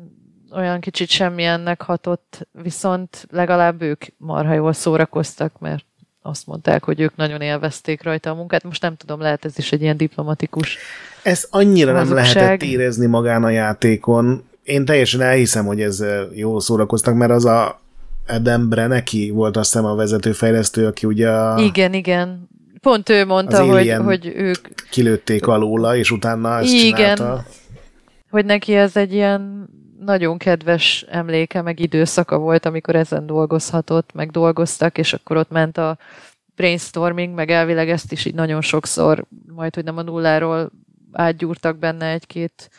olyan 0.51 0.79
kicsit 0.79 1.09
semmilyennek 1.09 1.81
hatott, 1.81 2.47
viszont 2.51 3.27
legalább 3.31 3.81
ők 3.81 4.05
marha 4.17 4.53
jól 4.53 4.73
szórakoztak, 4.73 5.59
mert 5.59 5.85
azt 6.25 6.47
mondták, 6.47 6.83
hogy 6.83 6.99
ők 6.99 7.15
nagyon 7.15 7.41
élvezték 7.41 8.03
rajta 8.03 8.29
a 8.29 8.33
munkát. 8.33 8.63
Most 8.63 8.81
nem 8.81 8.95
tudom, 8.95 9.19
lehet 9.19 9.45
ez 9.45 9.57
is 9.57 9.71
egy 9.71 9.81
ilyen 9.81 9.97
diplomatikus 9.97 10.77
Ez 11.23 11.47
annyira 11.49 11.93
hazugság. 11.93 12.25
nem 12.25 12.33
lehetett 12.33 12.67
érezni 12.67 13.05
magán 13.05 13.43
a 13.43 13.49
játékon. 13.49 14.43
Én 14.63 14.85
teljesen 14.85 15.21
elhiszem, 15.21 15.65
hogy 15.65 15.81
ez 15.81 16.03
jó 16.33 16.59
szórakoztak, 16.59 17.15
mert 17.15 17.31
az 17.31 17.45
a 17.45 17.81
Adam 18.27 18.69
Breneki 18.69 19.29
volt 19.29 19.57
azt 19.57 19.71
hiszem 19.73 19.85
a 19.85 19.95
vezetőfejlesztő, 19.95 20.85
aki 20.85 21.07
ugye 21.07 21.29
a... 21.29 21.59
Igen, 21.59 21.93
igen. 21.93 22.49
Pont 22.81 23.09
ő 23.09 23.25
mondta, 23.25 23.65
hogy, 23.65 23.91
hogy 23.91 24.33
ők... 24.35 24.67
Kilőtték 24.89 25.47
alóla, 25.47 25.95
és 25.95 26.11
utána 26.11 26.59
ezt 26.59 26.73
igen, 26.73 27.15
csinálta. 27.15 27.45
hogy 28.29 28.45
neki 28.45 28.75
ez 28.75 28.95
egy 28.95 29.13
ilyen 29.13 29.69
nagyon 30.05 30.37
kedves 30.37 31.05
emléke, 31.09 31.61
meg 31.61 31.79
időszaka 31.79 32.37
volt, 32.37 32.65
amikor 32.65 32.95
ezen 32.95 33.25
dolgozhatott, 33.25 34.13
meg 34.13 34.31
dolgoztak, 34.31 34.97
és 34.97 35.13
akkor 35.13 35.37
ott 35.37 35.49
ment 35.49 35.77
a 35.77 35.97
brainstorming, 36.55 37.33
meg 37.33 37.51
elvileg 37.51 37.89
ezt 37.89 38.11
is 38.11 38.25
így 38.25 38.33
nagyon 38.33 38.61
sokszor, 38.61 39.25
majd 39.47 39.75
hogy 39.75 39.83
nem 39.83 39.97
a 39.97 40.01
nulláról 40.01 40.71
átgyúrtak 41.11 41.77
benne 41.77 42.05
egy-két 42.05 42.69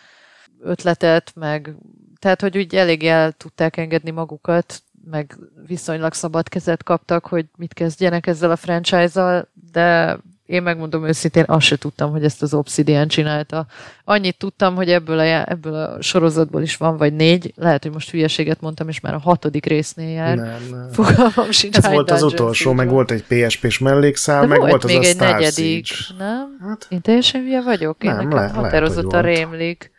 ötletet, 0.60 1.32
meg 1.34 1.74
tehát, 2.18 2.40
hogy 2.40 2.58
úgy 2.58 2.74
elég 2.74 3.04
el 3.04 3.32
tudták 3.32 3.76
engedni 3.76 4.10
magukat, 4.10 4.82
meg 5.10 5.38
viszonylag 5.66 6.12
szabad 6.12 6.48
kezet 6.48 6.82
kaptak, 6.82 7.26
hogy 7.26 7.46
mit 7.56 7.72
kezdjenek 7.72 8.26
ezzel 8.26 8.50
a 8.50 8.56
franchise-zal, 8.56 9.48
de 9.72 10.18
én 10.46 10.62
megmondom 10.62 11.06
őszintén, 11.06 11.44
azt 11.46 11.66
se 11.66 11.76
tudtam, 11.76 12.10
hogy 12.10 12.24
ezt 12.24 12.42
az 12.42 12.54
Obsidian 12.54 13.08
csinálta. 13.08 13.66
Annyit 14.04 14.38
tudtam, 14.38 14.74
hogy 14.74 14.90
ebből 14.90 15.18
a, 15.18 15.50
ebből 15.50 15.74
a 15.74 16.02
sorozatból 16.02 16.62
is 16.62 16.76
van, 16.76 16.96
vagy 16.96 17.12
négy. 17.12 17.52
Lehet, 17.56 17.82
hogy 17.82 17.92
most 17.92 18.10
hülyeséget 18.10 18.60
mondtam, 18.60 18.88
és 18.88 19.00
már 19.00 19.14
a 19.14 19.18
hatodik 19.18 19.66
résznél 19.66 20.10
jár. 20.10 20.36
Nem, 20.36 20.46
nem. 20.70 20.88
Fogalmam 20.92 21.50
sincs. 21.50 21.76
Ez 21.76 21.88
volt 21.88 22.10
az 22.10 22.22
utolsó, 22.22 22.72
meg 22.72 22.88
volt 22.88 23.10
egy 23.10 23.24
PSP-s 23.24 23.78
mellékszál, 23.78 24.40
De 24.40 24.46
meg 24.46 24.58
volt, 24.58 24.70
volt 24.70 24.84
az 24.84 24.90
még 24.90 24.98
a 24.98 25.02
egy 25.02 25.14
Star 25.14 25.32
negyedik, 25.32 25.86
Siege. 25.86 26.24
nem? 26.24 26.56
Hát? 26.60 26.86
Én 26.88 27.00
teljesen 27.00 27.42
hülye 27.42 27.62
vagyok? 27.62 28.04
Én 28.04 28.10
nem, 28.10 28.28
nekem 28.28 28.38
le, 28.38 28.48
határozott 28.48 29.12
a 29.12 29.20
rémlik 29.20 29.94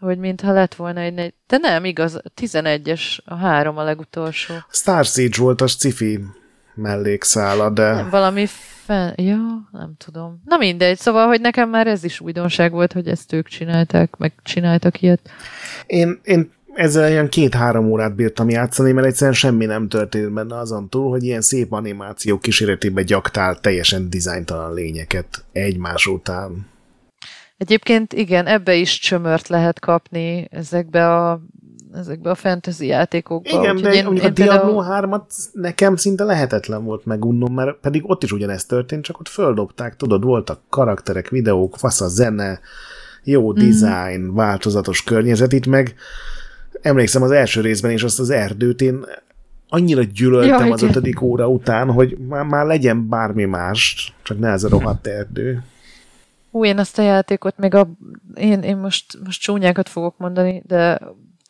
hogy 0.00 0.18
mintha 0.18 0.52
lett 0.52 0.74
volna 0.74 1.00
egy 1.00 1.14
negy... 1.14 1.34
De 1.46 1.56
nem, 1.58 1.84
igaz, 1.84 2.20
11-es, 2.40 3.18
a 3.24 3.34
három 3.34 3.78
a 3.78 3.82
legutolsó. 3.82 4.54
Star 4.70 5.04
Siege 5.04 5.42
volt 5.42 5.60
a 5.60 5.66
sci 5.66 5.90
mellékszála, 6.74 7.70
de... 7.70 8.06
Valami 8.10 8.46
fel... 8.84 9.14
Ja, 9.16 9.68
nem 9.72 9.94
tudom. 9.98 10.42
Na 10.44 10.56
mindegy, 10.56 10.98
szóval, 10.98 11.26
hogy 11.26 11.40
nekem 11.40 11.70
már 11.70 11.86
ez 11.86 12.04
is 12.04 12.20
újdonság 12.20 12.72
volt, 12.72 12.92
hogy 12.92 13.08
ezt 13.08 13.32
ők 13.32 13.48
csinálták, 13.48 14.16
meg 14.16 14.32
csináltak 14.42 15.02
ilyet. 15.02 15.30
Én, 15.86 16.20
én 16.24 16.52
ezzel 16.74 17.10
ilyen 17.10 17.28
két-három 17.28 17.90
órát 17.90 18.14
bírtam 18.14 18.48
játszani, 18.48 18.92
mert 18.92 19.06
egyszerűen 19.06 19.36
semmi 19.36 19.64
nem 19.64 19.88
történt 19.88 20.32
benne 20.32 20.58
azon 20.58 20.88
túl, 20.88 21.10
hogy 21.10 21.22
ilyen 21.22 21.40
szép 21.40 21.72
animációk 21.72 22.40
kíséretében 22.40 23.04
gyaktál 23.04 23.60
teljesen 23.60 24.10
dizájntalan 24.10 24.74
lényeket 24.74 25.44
egymás 25.52 26.06
után. 26.06 26.66
Egyébként 27.56 28.12
igen, 28.12 28.46
ebbe 28.46 28.74
is 28.74 28.98
csömört 28.98 29.48
lehet 29.48 29.80
kapni 29.80 30.48
ezekbe 30.50 31.14
a 31.14 31.40
ezekbe 31.94 32.30
a 32.30 32.34
fantasy 32.34 32.86
játékokba. 32.86 33.58
Igen, 33.60 33.76
de 33.76 33.92
én, 33.92 34.06
én 34.06 34.06
a 34.06 34.28
Diablo 34.28 34.80
például... 34.80 35.20
3-at 35.20 35.22
nekem 35.52 35.96
szinte 35.96 36.24
lehetetlen 36.24 36.84
volt 36.84 37.04
megunnom, 37.04 37.54
mert 37.54 37.76
pedig 37.80 38.10
ott 38.10 38.22
is 38.22 38.32
ugyanezt 38.32 38.68
történt, 38.68 39.04
csak 39.04 39.20
ott 39.20 39.28
földobták, 39.28 39.96
tudod, 39.96 40.24
voltak 40.24 40.60
karakterek, 40.68 41.28
videók, 41.28 41.76
fasz 41.76 42.00
a 42.00 42.08
zene, 42.08 42.60
jó 43.24 43.52
mm. 43.52 43.54
design, 43.54 44.34
változatos 44.34 45.02
környezet, 45.02 45.52
itt 45.52 45.66
meg 45.66 45.94
emlékszem 46.80 47.22
az 47.22 47.30
első 47.30 47.60
részben 47.60 47.90
is 47.90 48.02
azt 48.02 48.20
az 48.20 48.30
erdőt 48.30 48.80
én 48.80 49.04
annyira 49.68 50.02
gyűlöltem 50.02 50.66
ja, 50.66 50.72
az 50.72 50.82
ötödik 50.82 51.20
óra 51.20 51.48
után, 51.48 51.90
hogy 51.92 52.16
már, 52.28 52.44
már 52.44 52.66
legyen 52.66 53.08
bármi 53.08 53.44
más, 53.44 54.14
csak 54.22 54.38
ne 54.38 54.48
ez 54.48 54.64
a 54.64 54.68
rohadt 54.68 55.06
erdő. 55.06 55.62
Ú, 56.50 56.64
én 56.64 56.78
azt 56.78 56.98
a 56.98 57.02
játékot 57.02 57.58
még 57.58 57.74
a... 57.74 57.88
Én, 58.34 58.62
én 58.62 58.76
most, 58.76 59.18
most 59.24 59.40
csúnyákat 59.40 59.88
fogok 59.88 60.18
mondani, 60.18 60.62
de 60.66 61.00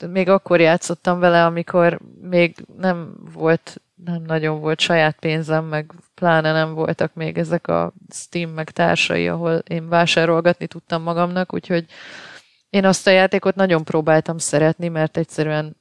még 0.08 0.28
akkor 0.28 0.60
játszottam 0.60 1.18
vele, 1.18 1.44
amikor 1.44 1.98
még 2.20 2.64
nem 2.78 3.14
volt, 3.32 3.80
nem 4.04 4.22
nagyon 4.22 4.60
volt 4.60 4.80
saját 4.80 5.16
pénzem, 5.18 5.64
meg 5.64 5.92
pláne 6.14 6.52
nem 6.52 6.74
voltak 6.74 7.14
még 7.14 7.38
ezek 7.38 7.68
a 7.68 7.92
Steam 8.10 8.50
meg 8.50 8.70
társai, 8.70 9.28
ahol 9.28 9.54
én 9.54 9.88
vásárolgatni 9.88 10.66
tudtam 10.66 11.02
magamnak, 11.02 11.54
úgyhogy 11.54 11.86
én 12.70 12.84
azt 12.84 13.06
a 13.06 13.10
játékot 13.10 13.54
nagyon 13.54 13.84
próbáltam 13.84 14.38
szeretni, 14.38 14.88
mert 14.88 15.16
egyszerűen 15.16 15.76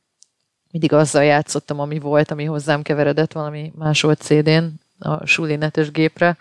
mindig 0.72 0.94
azzal 0.94 1.24
játszottam, 1.24 1.80
ami 1.80 2.00
volt, 2.00 2.32
ami 2.32 2.44
hozzám 2.44 2.82
keveredett 2.82 3.32
valami 3.32 3.72
más 3.76 4.02
volt 4.02 4.22
CD-n, 4.22 4.66
a 5.00 5.26
sulinetes 5.26 5.92
gépre, 5.92 6.38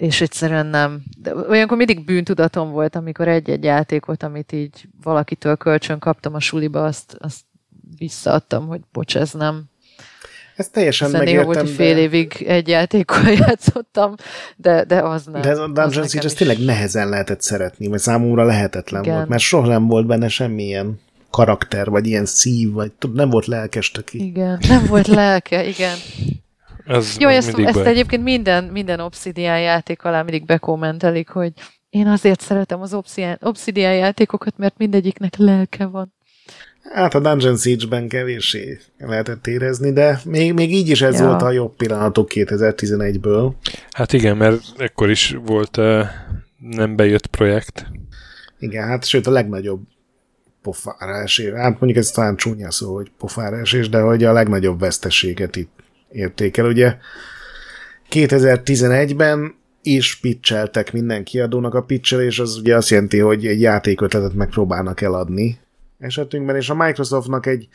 és 0.00 0.20
egyszerűen 0.20 0.66
nem. 0.66 1.02
De 1.22 1.34
olyankor 1.34 1.76
mindig 1.76 2.04
bűntudatom 2.04 2.70
volt, 2.70 2.96
amikor 2.96 3.28
egy-egy 3.28 3.64
játékot, 3.64 4.22
amit 4.22 4.52
így 4.52 4.88
valakitől 5.02 5.56
kölcsön 5.56 5.98
kaptam 5.98 6.34
a 6.34 6.40
suliba, 6.40 6.84
azt, 6.84 7.16
azt 7.18 7.40
visszaadtam, 7.98 8.66
hogy 8.66 8.80
bocs, 8.92 9.16
ez 9.16 9.32
nem. 9.32 9.64
Ez 10.56 10.68
teljesen 10.68 11.06
Hiszen 11.06 11.24
megértem. 11.24 11.46
volt, 11.46 11.60
hogy 11.60 11.70
fél 11.70 11.96
évig 11.96 12.44
egy 12.46 12.68
játékkal 12.68 13.28
játszottam, 13.46 14.14
de, 14.56 14.84
de 14.84 15.00
az 15.00 15.24
nem. 15.24 15.40
De 15.40 15.48
ez 15.48 15.58
a 15.58 15.66
Dungeon 15.66 16.06
Siege, 16.06 16.26
ez 16.26 16.32
tényleg 16.32 16.58
nehezen 16.58 17.08
lehetett 17.08 17.42
szeretni, 17.42 17.86
mert 17.86 18.02
számomra 18.02 18.44
lehetetlen 18.44 19.02
Igen. 19.02 19.14
volt, 19.14 19.28
mert 19.28 19.42
soha 19.42 19.66
nem 19.66 19.86
volt 19.86 20.06
benne 20.06 20.28
semmilyen 20.28 21.00
karakter, 21.30 21.88
vagy 21.88 22.06
ilyen 22.06 22.26
szív, 22.26 22.72
vagy 22.72 22.92
nem 23.12 23.30
volt 23.30 23.46
lelkes 23.46 23.90
töki. 23.90 24.24
Igen, 24.24 24.58
nem 24.68 24.86
volt 24.86 25.06
lelke, 25.06 25.66
igen. 25.66 25.96
Ez 26.90 27.16
Jó, 27.18 27.28
ezt, 27.28 27.58
ezt 27.58 27.78
egyébként 27.78 28.22
minden, 28.22 28.64
minden 28.64 29.00
Obsidian 29.00 29.60
játék 29.60 30.02
alá 30.02 30.22
mindig 30.22 30.44
bekommentelik, 30.44 31.28
hogy 31.28 31.52
én 31.90 32.06
azért 32.06 32.40
szeretem 32.40 32.80
az 32.80 32.94
Obsidian, 32.94 33.36
Obsidian 33.40 33.94
játékokat, 33.94 34.58
mert 34.58 34.78
mindegyiknek 34.78 35.36
lelke 35.36 35.86
van. 35.86 36.14
Hát 36.82 37.14
a 37.14 37.20
Dungeon 37.20 37.56
Siege-ben 37.56 38.08
kevéssé 38.08 38.78
lehetett 38.98 39.46
érezni, 39.46 39.92
de 39.92 40.20
még, 40.24 40.52
még 40.52 40.72
így 40.72 40.88
is 40.88 41.02
ez 41.02 41.18
ja. 41.18 41.26
volt 41.26 41.42
a 41.42 41.50
jobb 41.50 41.76
pillanatok 41.76 42.30
2011-ből. 42.34 43.52
Hát 43.90 44.12
igen, 44.12 44.36
mert 44.36 44.62
ekkor 44.76 45.10
is 45.10 45.36
volt 45.44 45.76
uh, 45.76 46.06
nem 46.58 46.96
bejött 46.96 47.26
projekt. 47.26 47.86
Igen, 48.58 48.86
hát 48.86 49.04
sőt 49.04 49.26
a 49.26 49.30
legnagyobb 49.30 49.80
pofára 50.62 51.22
esés. 51.22 51.52
Hát 51.52 51.80
mondjuk 51.80 51.96
ez 51.96 52.10
talán 52.10 52.36
csúnya 52.36 52.70
szó, 52.70 52.94
hogy 52.94 53.10
pofára 53.18 53.58
esés, 53.58 53.88
de 53.88 54.00
hogy 54.00 54.24
a 54.24 54.32
legnagyobb 54.32 54.80
veszteséget 54.80 55.56
itt 55.56 55.79
értékel. 56.12 56.66
Ugye 56.66 56.96
2011-ben 58.10 59.54
is 59.82 60.16
pitcheltek 60.16 60.92
minden 60.92 61.24
kiadónak 61.24 61.74
a 61.74 61.82
pitchelés, 61.82 62.38
az 62.38 62.56
ugye 62.56 62.76
azt 62.76 62.88
jelenti, 62.88 63.18
hogy 63.18 63.46
egy 63.46 63.60
játékötletet 63.60 64.34
megpróbálnak 64.34 65.00
eladni 65.00 65.58
esetünkben, 65.98 66.56
és 66.56 66.70
a 66.70 66.74
Microsoftnak 66.74 67.46
egy 67.46 67.68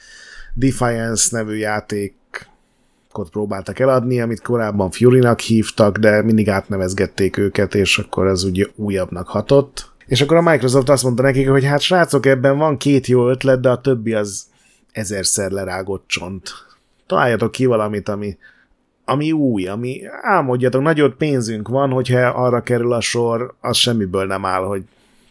Defiance 0.53 1.37
nevű 1.37 1.55
játékot 1.55 3.29
próbáltak 3.31 3.79
eladni, 3.79 4.21
amit 4.21 4.41
korábban 4.41 4.91
Fury-nak 4.91 5.39
hívtak, 5.39 5.97
de 5.97 6.21
mindig 6.21 6.49
átnevezgették 6.49 7.37
őket, 7.37 7.75
és 7.75 7.97
akkor 7.97 8.27
az 8.27 8.43
ugye 8.43 8.65
újabbnak 8.75 9.27
hatott. 9.27 9.93
És 10.07 10.21
akkor 10.21 10.37
a 10.37 10.51
Microsoft 10.51 10.89
azt 10.89 11.03
mondta 11.03 11.21
nekik, 11.21 11.49
hogy 11.49 11.65
hát 11.65 11.81
srácok, 11.81 12.25
ebben 12.25 12.57
van 12.57 12.77
két 12.77 13.07
jó 13.07 13.29
ötlet, 13.29 13.59
de 13.59 13.69
a 13.69 13.81
többi 13.81 14.13
az 14.13 14.45
ezerszer 14.91 15.51
lerágott 15.51 16.03
csont. 16.07 16.64
Találjatok 17.07 17.51
ki 17.51 17.65
valamit, 17.65 18.09
ami, 18.09 18.37
ami 19.05 19.31
új, 19.31 19.67
ami 19.67 20.01
álmodjatok, 20.21 20.81
nagyobb 20.81 21.15
pénzünk 21.15 21.67
van, 21.67 21.91
hogyha 21.91 22.19
arra 22.19 22.61
kerül 22.61 22.93
a 22.93 23.01
sor, 23.01 23.55
az 23.61 23.77
semmiből 23.77 24.25
nem 24.25 24.45
áll, 24.45 24.63
hogy 24.63 24.83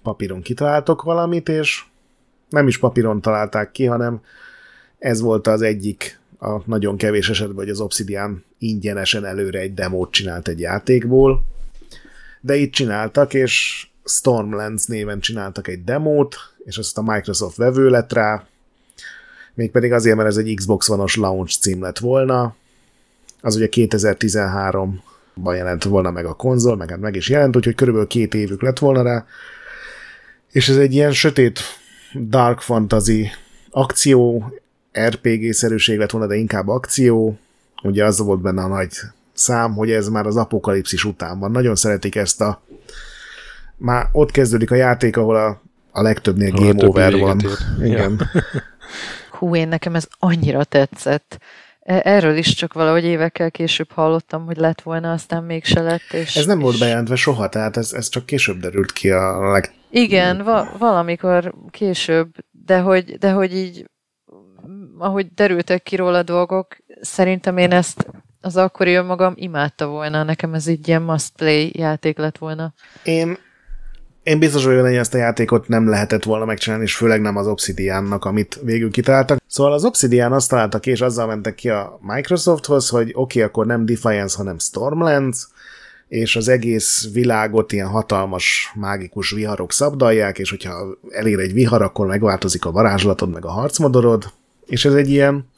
papíron 0.03 0.43
kitaláltok 0.43 1.03
valamit, 1.03 1.49
és 1.49 1.85
nem 2.49 2.67
is 2.67 2.79
papíron 2.79 3.21
találták 3.21 3.71
ki, 3.71 3.85
hanem 3.85 4.21
ez 4.99 5.21
volt 5.21 5.47
az 5.47 5.63
egyik 5.63 6.21
a 6.41 6.61
nagyon 6.65 6.97
kevés 6.97 7.29
esetben, 7.29 7.57
hogy 7.57 7.69
az 7.69 7.81
Obsidian 7.81 8.45
ingyenesen 8.59 9.25
előre 9.25 9.59
egy 9.59 9.75
demót 9.75 10.11
csinált 10.11 10.49
egy 10.49 10.61
játékból, 10.61 11.45
de 12.41 12.57
itt 12.57 12.73
csináltak, 12.73 13.35
és 13.35 13.87
Stormlands 14.05 14.85
néven 14.85 15.21
csináltak 15.21 15.69
egy 15.69 15.85
demót, 15.85 16.37
és 16.65 16.79
azt 16.79 16.99
a 16.99 17.03
Microsoft 17.03 17.57
vevő 17.57 17.89
lett 17.89 18.13
rá, 18.13 18.47
mégpedig 19.55 19.93
azért, 19.93 20.17
mert 20.17 20.29
ez 20.29 20.37
egy 20.37 20.55
Xbox 20.55 20.89
One-os 20.89 21.17
launch 21.17 21.61
cím 21.61 21.83
lett 21.83 21.99
volna, 21.99 22.55
az 23.41 23.57
ugye 23.57 23.69
2013-ban 23.71 25.55
jelent 25.55 25.85
volna 25.85 26.11
meg 26.11 26.25
a 26.25 26.33
konzol, 26.33 26.77
meg 26.77 26.91
hát 26.91 27.01
meg 27.01 27.17
is 27.17 27.29
jelent, 27.29 27.57
úgyhogy 27.57 27.75
körülbelül 27.75 28.09
két 28.09 28.35
évük 28.35 28.63
lett 28.63 28.79
volna 28.79 29.03
rá, 29.03 29.27
és 30.51 30.69
ez 30.69 30.77
egy 30.77 30.95
ilyen 30.95 31.13
sötét 31.13 31.61
dark 32.29 32.61
fantasy 32.61 33.31
akció, 33.71 34.53
RPG-szerűség 34.99 35.99
lett 35.99 36.11
volna, 36.11 36.27
de 36.27 36.35
inkább 36.35 36.69
akció, 36.69 37.39
ugye 37.83 38.05
az 38.05 38.19
volt 38.19 38.41
benne 38.41 38.63
a 38.63 38.69
nagy 38.69 38.93
szám, 39.33 39.75
hogy 39.75 39.91
ez 39.91 40.09
már 40.09 40.27
az 40.27 40.37
apokalipszis 40.37 41.05
után 41.05 41.39
van. 41.39 41.51
Nagyon 41.51 41.75
szeretik 41.75 42.15
ezt 42.15 42.41
a 42.41 42.63
már 43.77 44.09
ott 44.13 44.31
kezdődik 44.31 44.71
a 44.71 44.75
játék, 44.75 45.17
ahol 45.17 45.37
a, 45.37 45.63
a 45.91 46.03
legtöbbnél 46.03 46.55
ahol 46.55 46.73
game 46.73 46.87
over 46.87 47.19
van. 47.19 47.41
Ér. 47.41 47.87
Igen. 47.87 48.31
Ja. 48.33 48.41
Hú, 49.39 49.57
én 49.57 49.69
nekem 49.69 49.95
ez 49.95 50.07
annyira 50.19 50.65
tetszett. 50.65 51.39
E, 51.81 52.01
erről 52.05 52.37
is 52.37 52.55
csak 52.55 52.73
valahogy 52.73 53.05
évekkel 53.05 53.51
később 53.51 53.91
hallottam, 53.93 54.45
hogy 54.45 54.57
lett 54.57 54.81
volna, 54.81 55.13
aztán 55.13 55.45
mégse 55.45 55.81
lett. 55.81 56.13
És, 56.13 56.37
ez 56.37 56.47
nem 56.47 56.59
volt 56.59 56.79
bejelentve 56.79 57.17
soha, 57.17 57.49
tehát 57.49 57.77
ez, 57.77 57.93
ez 57.93 58.09
csak 58.09 58.27
később 58.27 58.61
derült 58.61 58.93
ki 58.93 59.11
a 59.11 59.51
leg... 59.53 59.73
Igen, 59.91 60.43
va- 60.43 60.79
valamikor 60.79 61.55
később, 61.71 62.35
de 62.51 62.79
hogy, 62.79 63.19
de 63.19 63.31
hogy 63.31 63.57
így, 63.57 63.91
ahogy 64.99 65.27
derültek 65.35 65.83
ki 65.83 65.97
róla 65.97 66.23
dolgok, 66.23 66.77
szerintem 67.01 67.59
én 67.59 67.73
ezt 67.73 68.07
az 68.41 68.57
akkori 68.57 68.93
önmagam 68.95 69.33
imádta 69.37 69.87
volna, 69.87 70.23
nekem 70.23 70.55
ez 70.55 70.67
így 70.67 70.89
ilyen 70.89 71.03
must 71.03 71.33
play 71.37 71.71
játék 71.73 72.19
lett 72.19 72.39
volna. 72.39 72.75
Én 73.05 73.39
én 74.25 74.39
biztos 74.39 74.65
vagyok, 74.65 74.85
hogy 74.85 74.95
ezt 74.95 75.15
a 75.15 75.19
játékot 75.19 75.69
nem 75.69 75.89
lehetett 75.89 76.25
volna 76.25 76.45
megcsinálni, 76.45 76.85
és 76.85 76.97
főleg 76.97 77.21
nem 77.21 77.37
az 77.37 77.47
Obsidiannak, 77.47 78.25
amit 78.25 78.61
végül 78.63 78.91
kitaláltak. 78.91 79.39
Szóval 79.47 79.73
az 79.73 79.85
Obsidian 79.85 80.33
azt 80.33 80.49
találtak 80.49 80.87
és 80.87 81.01
azzal 81.01 81.27
mentek 81.27 81.55
ki 81.55 81.69
a 81.69 81.99
Microsofthoz, 82.03 82.89
hogy 82.89 83.11
oké, 83.15 83.19
okay, 83.21 83.43
akkor 83.43 83.67
nem 83.67 83.87
Defiance, 83.87 84.37
hanem 84.37 84.59
Stormlands, 84.59 85.49
és 86.09 86.37
az 86.37 86.49
egész 86.49 87.09
világot 87.13 87.73
ilyen 87.73 87.89
hatalmas, 87.89 88.73
mágikus 88.75 89.31
viharok 89.31 89.73
szabdalják, 89.73 90.39
és 90.39 90.51
hogyha 90.51 90.99
elér 91.11 91.39
egy 91.39 91.53
vihar, 91.53 91.83
akkor 91.83 92.07
megváltozik 92.07 92.65
a 92.65 92.71
varázslatod, 92.71 93.31
meg 93.31 93.45
a 93.45 93.51
harcmodorod, 93.51 94.25
és 94.67 94.85
ez 94.85 94.95
egy 94.95 95.11
ilyen 95.11 95.49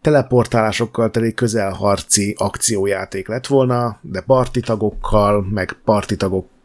teleportálásokkal 0.00 1.10
teli 1.10 1.34
közelharci 1.34 2.34
akciójáték 2.38 3.28
lett 3.28 3.46
volna, 3.46 3.98
de 4.02 4.20
partitagokkal, 4.20 5.46
meg 5.50 5.76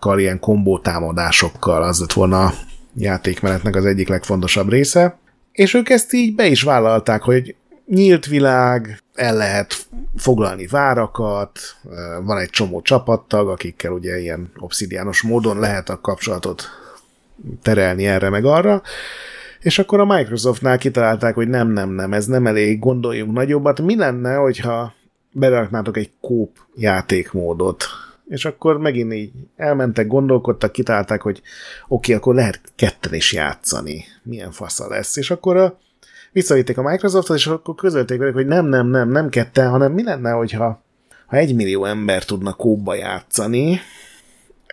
partitagokkal, 0.04 0.20
ilyen 0.20 0.40
kombó 0.40 0.80
támadásokkal 0.80 1.84
az 1.84 2.00
lett 2.00 2.14
volna 2.14 2.46
a 2.46 2.54
játékmenetnek 2.96 3.76
az 3.76 3.86
egyik 3.86 4.08
legfontosabb 4.08 4.70
része. 4.70 5.18
És 5.52 5.74
ők 5.74 5.90
ezt 5.90 6.14
így 6.14 6.36
be 6.36 6.46
is 6.46 6.64
vállalták, 6.64 7.22
hogy 7.22 7.56
nyílt 7.86 8.26
világ, 8.26 9.02
el 9.14 9.36
lehet 9.36 9.88
foglalni 10.16 10.68
várakat, 10.68 11.60
van 12.24 12.38
egy 12.38 12.50
csomó 12.50 12.82
csapattag, 12.82 13.50
akikkel 13.50 13.92
ugye 13.92 14.20
ilyen 14.20 14.52
obszidiános 14.58 15.22
módon 15.22 15.60
lehet 15.60 15.90
a 15.90 16.00
kapcsolatot 16.00 16.64
terelni 17.62 18.06
erre 18.06 18.30
meg 18.30 18.46
arra, 18.46 18.82
és 19.62 19.80
akkor 19.80 20.00
a 20.00 20.06
Microsoftnál 20.06 20.78
kitalálták, 20.78 21.36
hogy 21.36 21.48
nem, 21.48 21.68
nem, 21.68 21.90
nem, 21.90 22.14
ez 22.14 22.26
nem 22.26 22.48
elég, 22.48 22.80
gondoljunk 22.80 23.34
nagyobbat. 23.34 23.82
Mi 23.82 23.96
lenne, 23.96 24.36
hogyha 24.36 24.94
beraknátok 25.32 25.98
egy 25.98 26.12
kóp 26.22 26.50
játékmódot? 26.76 27.84
És 28.28 28.46
akkor 28.46 28.78
megint 28.78 29.14
így 29.14 29.32
elmentek, 29.56 30.08
gondolkodtak, 30.08 30.72
kitalálták, 30.72 31.22
hogy 31.22 31.38
oké, 31.38 31.46
okay, 31.88 32.16
akkor 32.16 32.36
lehet 32.36 32.62
ketten 32.76 33.14
is 33.14 33.34
játszani. 33.34 34.06
Milyen 34.24 34.52
fasza 34.52 34.88
lesz. 34.88 35.18
És 35.18 35.32
akkor 35.32 35.58
a, 35.58 35.78
visszavitték 36.32 36.78
a 36.78 36.90
Microsoftot, 36.90 37.38
és 37.38 37.48
akkor 37.48 37.76
közölték 37.76 38.20
velük, 38.20 38.34
hogy 38.34 38.48
nem, 38.48 38.66
nem, 38.66 38.88
nem, 38.88 39.10
nem 39.10 39.30
ketten, 39.30 39.70
hanem 39.70 39.92
mi 39.92 40.04
lenne, 40.04 40.32
hogyha 40.32 40.82
ha 41.26 41.38
egy 41.38 41.56
millió 41.56 41.86
ember 41.86 42.26
tudna 42.26 42.54
kóba 42.54 42.94
játszani, 42.96 43.80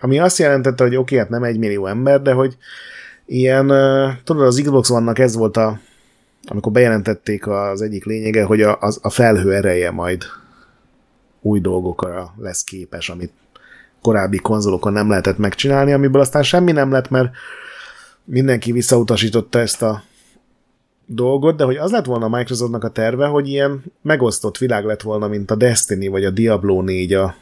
ami 0.00 0.18
azt 0.18 0.38
jelentette, 0.38 0.82
hogy 0.82 0.96
oké, 0.96 1.00
okay, 1.00 1.18
hát 1.18 1.28
nem 1.28 1.42
egy 1.42 1.58
millió 1.58 1.86
ember, 1.86 2.22
de 2.22 2.32
hogy 2.32 2.56
ilyen, 3.26 3.66
tudod, 4.24 4.46
az 4.46 4.60
Xbox 4.62 4.88
vannak 4.88 5.18
ez 5.18 5.34
volt 5.34 5.56
a, 5.56 5.80
amikor 6.46 6.72
bejelentették 6.72 7.46
az 7.46 7.82
egyik 7.82 8.04
lényege, 8.04 8.44
hogy 8.44 8.62
a, 8.62 8.78
a 9.00 9.10
felhő 9.10 9.54
ereje 9.54 9.90
majd 9.90 10.22
új 11.40 11.60
dolgokra 11.60 12.34
lesz 12.38 12.64
képes, 12.64 13.08
amit 13.08 13.32
korábbi 14.02 14.38
konzolokon 14.38 14.92
nem 14.92 15.08
lehetett 15.08 15.38
megcsinálni, 15.38 15.92
amiből 15.92 16.20
aztán 16.20 16.42
semmi 16.42 16.72
nem 16.72 16.90
lett, 16.90 17.10
mert 17.10 17.30
mindenki 18.24 18.72
visszautasította 18.72 19.58
ezt 19.58 19.82
a 19.82 20.02
dolgot, 21.06 21.56
de 21.56 21.64
hogy 21.64 21.76
az 21.76 21.90
lett 21.90 22.04
volna 22.04 22.24
a 22.24 22.36
Microsoftnak 22.36 22.84
a 22.84 22.90
terve, 22.90 23.26
hogy 23.26 23.48
ilyen 23.48 23.84
megosztott 24.02 24.58
világ 24.58 24.84
lett 24.84 25.02
volna, 25.02 25.28
mint 25.28 25.50
a 25.50 25.54
Destiny 25.54 26.10
vagy 26.10 26.24
a 26.24 26.30
Diablo 26.30 26.82
4 26.82 27.14
a 27.14 27.34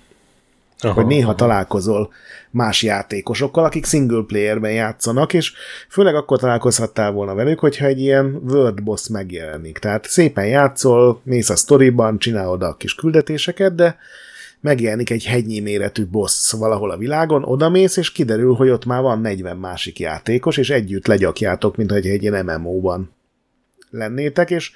Aha, 0.81 0.93
hogy 0.93 1.07
néha 1.07 1.29
aha. 1.29 1.35
találkozol 1.35 2.13
más 2.51 2.83
játékosokkal, 2.83 3.65
akik 3.65 3.85
single 3.85 4.25
playerben 4.27 4.73
játszanak, 4.73 5.33
és 5.33 5.53
főleg 5.89 6.15
akkor 6.15 6.39
találkozhattál 6.39 7.13
volna 7.13 7.35
velük, 7.35 7.59
hogyha 7.59 7.87
egy 7.87 8.01
ilyen 8.01 8.41
world 8.49 8.83
boss 8.83 9.09
megjelenik. 9.09 9.79
Tehát 9.79 10.09
szépen 10.09 10.47
játszol, 10.47 11.21
mész 11.23 11.51
a 11.51 11.57
storyban, 11.57 12.19
csinálod 12.19 12.63
a 12.63 12.77
kis 12.77 12.95
küldetéseket, 12.95 13.75
de 13.75 13.97
megjelenik 14.61 15.11
egy 15.11 15.25
hegynyi 15.25 15.61
méretű 15.61 16.07
boss 16.07 16.53
valahol 16.53 16.91
a 16.91 16.97
világon, 16.97 17.45
oda 17.45 17.69
mész, 17.69 17.97
és 17.97 18.13
kiderül, 18.13 18.55
hogy 18.55 18.69
ott 18.69 18.85
már 18.85 19.03
van 19.03 19.21
40 19.21 19.57
másik 19.57 19.99
játékos, 19.99 20.57
és 20.57 20.71
együtt 20.71 21.07
legyakjátok, 21.07 21.77
mint 21.77 21.91
hogy 21.91 22.07
egy 22.07 22.23
ilyen 22.23 22.45
MMO-ban 22.45 23.11
lennétek, 23.91 24.51
és 24.51 24.73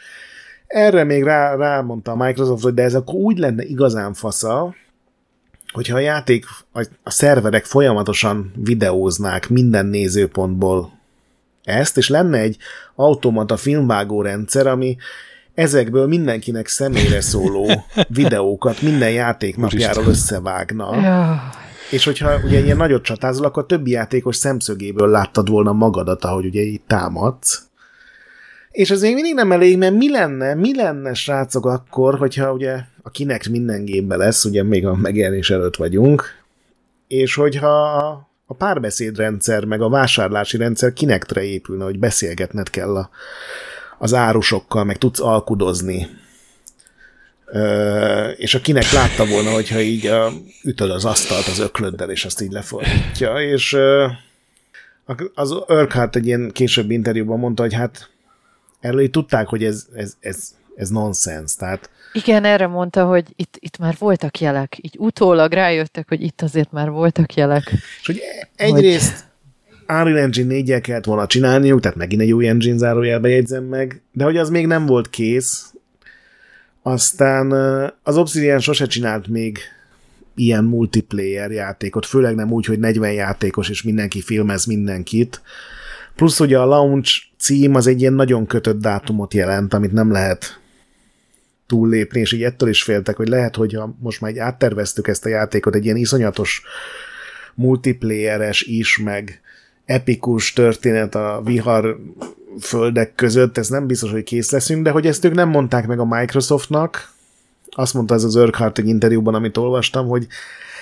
erre 0.66 1.04
még 1.04 1.22
rá, 1.22 1.56
rámondta 1.56 2.10
a 2.10 2.16
Microsoft, 2.16 2.62
hogy 2.62 2.74
de 2.74 2.82
ez 2.82 2.94
akkor 2.94 3.14
úgy 3.14 3.38
lenne 3.38 3.64
igazán 3.64 4.14
fasza, 4.14 4.74
hogyha 5.72 5.96
a 5.96 6.00
játék, 6.00 6.44
a 7.02 7.10
szerverek 7.10 7.64
folyamatosan 7.64 8.52
videóznák 8.56 9.48
minden 9.48 9.86
nézőpontból 9.86 11.00
ezt, 11.64 11.96
és 11.96 12.08
lenne 12.08 12.38
egy 12.38 12.56
automata 12.94 13.56
filmvágó 13.56 14.22
rendszer, 14.22 14.66
ami 14.66 14.96
ezekből 15.54 16.06
mindenkinek 16.06 16.66
személyre 16.66 17.20
szóló 17.20 17.84
videókat 18.08 18.82
minden 18.82 19.10
játék 19.10 19.56
napjáról 19.56 20.06
összevágna. 20.06 20.90
És 21.90 22.04
hogyha 22.04 22.38
ugye 22.44 22.58
ilyen 22.58 22.76
nagyot 22.76 23.02
csatázol, 23.02 23.46
akkor 23.46 23.62
a 23.62 23.66
többi 23.66 23.90
játékos 23.90 24.36
szemszögéből 24.36 25.08
láttad 25.08 25.48
volna 25.48 25.72
magadat, 25.72 26.24
ahogy 26.24 26.44
ugye 26.44 26.60
itt 26.60 26.84
támadsz. 26.86 27.62
És 28.70 28.90
ez 28.90 29.02
még 29.02 29.14
mindig 29.14 29.34
nem 29.34 29.52
elég, 29.52 29.78
mert 29.78 29.94
mi 29.94 30.10
lenne, 30.10 30.54
mi 30.54 30.76
lenne, 30.76 31.14
srácok, 31.14 31.66
akkor, 31.66 32.18
hogyha 32.18 32.52
ugye 32.52 32.78
a 33.02 33.10
kinek 33.10 33.48
minden 33.48 33.84
gépbe 33.84 34.16
lesz, 34.16 34.44
ugye 34.44 34.62
még 34.62 34.86
a 34.86 34.94
megjelenés 34.94 35.50
előtt 35.50 35.76
vagyunk, 35.76 36.24
és 37.08 37.34
hogyha 37.34 37.86
a 38.46 38.54
párbeszédrendszer, 38.54 39.64
meg 39.64 39.80
a 39.80 39.88
vásárlási 39.88 40.56
rendszer 40.56 40.92
kinektre 40.92 41.42
épülne, 41.42 41.84
hogy 41.84 41.98
beszélgetned 41.98 42.70
kell 42.70 42.96
a, 42.96 43.10
az 44.02 44.14
árusokkal, 44.14 44.84
meg 44.84 44.98
tudsz 44.98 45.20
alkudozni. 45.20 46.08
Ö, 47.46 48.28
és 48.28 48.54
akinek 48.54 48.90
látta 48.92 49.26
volna, 49.26 49.50
hogyha 49.50 49.80
így 49.80 50.06
ö, 50.06 50.28
ütöd 50.62 50.90
az 50.90 51.04
asztalt 51.04 51.46
az 51.46 51.58
öklöddel, 51.58 52.10
és 52.10 52.24
azt 52.24 52.40
így 52.40 52.52
lefordítja, 52.52 53.40
és 53.40 53.72
ö, 53.72 54.06
az 55.34 55.50
Urquhart 55.50 56.16
egy 56.16 56.26
ilyen 56.26 56.50
későbbi 56.52 56.94
interjúban 56.94 57.38
mondta, 57.38 57.62
hogy 57.62 57.74
hát 57.74 58.10
erről 58.80 59.00
így 59.00 59.10
tudták, 59.10 59.48
hogy 59.48 59.64
ez, 59.64 59.86
ez, 59.94 60.14
ez, 60.20 60.54
ez 60.76 60.88
nonsens, 60.88 61.54
tehát 61.54 61.90
igen, 62.12 62.44
erre 62.44 62.66
mondta, 62.66 63.04
hogy 63.04 63.24
itt, 63.36 63.56
itt 63.58 63.78
már 63.78 63.96
voltak 63.98 64.40
jelek. 64.40 64.78
Így 64.80 64.94
utólag 64.98 65.52
rájöttek, 65.52 66.08
hogy 66.08 66.22
itt 66.22 66.42
azért 66.42 66.72
már 66.72 66.90
voltak 66.90 67.34
jelek. 67.34 67.70
És 68.00 68.06
hogy 68.06 68.20
egyrészt 68.56 69.12
hogy... 69.12 69.30
Unreal 70.00 70.18
Engine 70.18 70.46
4 70.46 70.80
kellett 70.80 71.04
volna 71.04 71.26
csinálniuk, 71.26 71.80
tehát 71.80 71.96
megint 71.96 72.22
egy 72.22 72.32
új 72.32 72.48
engine 72.48 72.76
zárójelbe 72.76 73.28
jegyzem 73.28 73.64
meg, 73.64 74.02
de 74.12 74.24
hogy 74.24 74.36
az 74.36 74.50
még 74.50 74.66
nem 74.66 74.86
volt 74.86 75.10
kész. 75.10 75.74
Aztán 76.82 77.52
az 78.02 78.16
Obsidian 78.16 78.58
sose 78.58 78.86
csinált 78.86 79.26
még 79.26 79.58
ilyen 80.34 80.64
multiplayer 80.64 81.50
játékot, 81.50 82.06
főleg 82.06 82.34
nem 82.34 82.52
úgy, 82.52 82.64
hogy 82.66 82.78
40 82.78 83.12
játékos 83.12 83.68
és 83.68 83.82
mindenki 83.82 84.20
filmez 84.20 84.64
mindenkit. 84.64 85.42
Plusz 86.16 86.40
ugye 86.40 86.58
a 86.58 86.64
launch 86.64 87.22
cím 87.38 87.74
az 87.74 87.86
egy 87.86 88.00
ilyen 88.00 88.12
nagyon 88.12 88.46
kötött 88.46 88.80
dátumot 88.80 89.34
jelent, 89.34 89.74
amit 89.74 89.92
nem 89.92 90.12
lehet 90.12 90.60
túllépni, 91.66 92.20
és 92.20 92.32
így 92.32 92.42
ettől 92.42 92.68
is 92.68 92.82
féltek, 92.82 93.16
hogy 93.16 93.28
lehet, 93.28 93.56
hogy 93.56 93.74
ha 93.74 93.96
most 94.00 94.20
már 94.20 94.38
átterveztük 94.38 95.08
ezt 95.08 95.26
a 95.26 95.28
játékot, 95.28 95.74
egy 95.74 95.84
ilyen 95.84 95.96
iszonyatos 95.96 96.62
multiplayeres 97.54 98.62
is, 98.62 98.98
meg 98.98 99.41
epikus 99.84 100.52
történet 100.52 101.14
a 101.14 101.40
vihar 101.44 101.98
földek 102.60 103.14
között, 103.14 103.58
ez 103.58 103.68
nem 103.68 103.86
biztos, 103.86 104.10
hogy 104.10 104.22
kész 104.22 104.50
leszünk, 104.50 104.84
de 104.84 104.90
hogy 104.90 105.06
ezt 105.06 105.24
ők 105.24 105.34
nem 105.34 105.48
mondták 105.48 105.86
meg 105.86 105.98
a 105.98 106.04
Microsoftnak, 106.04 107.12
azt 107.70 107.94
mondta 107.94 108.14
ez 108.14 108.24
az 108.24 108.36
Urquhart 108.36 108.78
egy 108.78 108.88
interjúban, 108.88 109.34
amit 109.34 109.56
olvastam, 109.56 110.06
hogy 110.06 110.26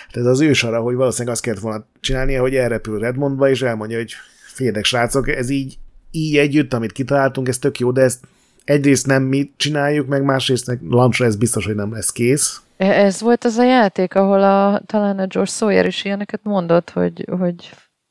hát 0.07 0.17
ez 0.17 0.27
az 0.27 0.41
ős 0.41 0.65
arra, 0.65 0.81
hogy 0.81 0.95
valószínűleg 0.95 1.35
azt 1.35 1.43
kellett 1.43 1.61
volna 1.61 1.85
csinálnia, 2.01 2.41
hogy 2.41 2.55
elrepül 2.55 2.99
Redmondba, 2.99 3.49
és 3.49 3.63
elmondja, 3.63 3.97
hogy 3.97 4.13
félek 4.47 4.85
srácok, 4.85 5.29
ez 5.29 5.51
így, 5.51 5.79
így 6.11 6.37
együtt, 6.37 6.75
amit 6.75 6.93
kitaláltunk, 6.93 7.49
ez 7.49 7.59
tök 7.59 7.79
jó, 7.79 7.91
de 7.91 8.01
ezt 8.01 8.21
egyrészt 8.65 9.07
nem 9.07 9.23
mi 9.23 9.53
csináljuk, 9.57 10.07
meg 10.07 10.23
másrészt 10.23 10.79
launchra 10.89 11.27
ez 11.27 11.37
biztos, 11.37 11.67
hogy 11.67 11.75
nem 11.75 11.93
lesz 11.93 12.13
kész. 12.13 12.61
E, 12.77 12.87
ez 12.87 13.21
volt 13.21 13.45
az 13.45 13.57
a 13.57 13.65
játék, 13.65 14.15
ahol 14.15 14.43
a, 14.43 14.83
talán 14.87 15.19
a 15.19 15.27
George 15.27 15.51
Sawyer 15.51 15.87
is 15.87 16.05
ilyeneket 16.05 16.41
mondott, 16.43 16.91
hogy, 16.91 17.27
hogy 17.39 17.71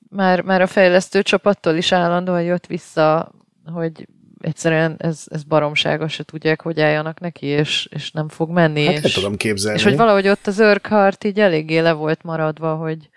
már, 0.10 0.41
már 0.41 0.61
a 0.61 0.68
fejlesztő 0.68 1.22
csapattól 1.22 1.76
is 1.76 1.91
állandóan 1.91 2.44
jött 2.44 2.65
vissza, 2.65 3.31
hogy 3.73 4.07
egyszerűen 4.41 4.95
ez, 4.98 5.23
ez 5.26 5.44
baromságos, 5.44 6.14
se 6.14 6.23
tudják, 6.23 6.61
hogy 6.61 6.81
álljanak 6.81 7.19
neki, 7.19 7.45
és, 7.45 7.88
és 7.91 8.11
nem 8.11 8.30
fog 8.30 8.49
menni. 8.49 8.86
Hát 8.86 9.06
és, 9.06 9.14
tudom 9.14 9.36
képzelni. 9.36 9.77
És 9.77 9.84
hogy 9.84 9.95
valahogy 9.95 10.27
ott 10.27 10.48
az 10.48 10.60
Urquhart 10.60 11.23
így 11.23 11.40
eléggé 11.40 11.80
le 11.80 11.91
volt 11.91 12.23
maradva, 12.23 12.76
hogy, 12.76 13.10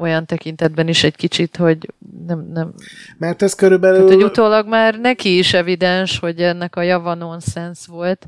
olyan 0.00 0.26
tekintetben 0.26 0.88
is 0.88 1.04
egy 1.04 1.16
kicsit, 1.16 1.56
hogy 1.56 1.92
nem... 2.26 2.50
nem 2.52 2.74
Mert 3.18 3.42
ez 3.42 3.54
körülbelül... 3.54 3.96
Tehát, 3.96 4.14
hogy 4.14 4.24
utólag 4.24 4.68
már 4.68 4.98
neki 4.98 5.38
is 5.38 5.52
evidens, 5.52 6.18
hogy 6.18 6.42
ennek 6.42 6.76
a 6.76 6.82
java 6.82 7.14
nonsens 7.14 7.86
volt, 7.86 8.26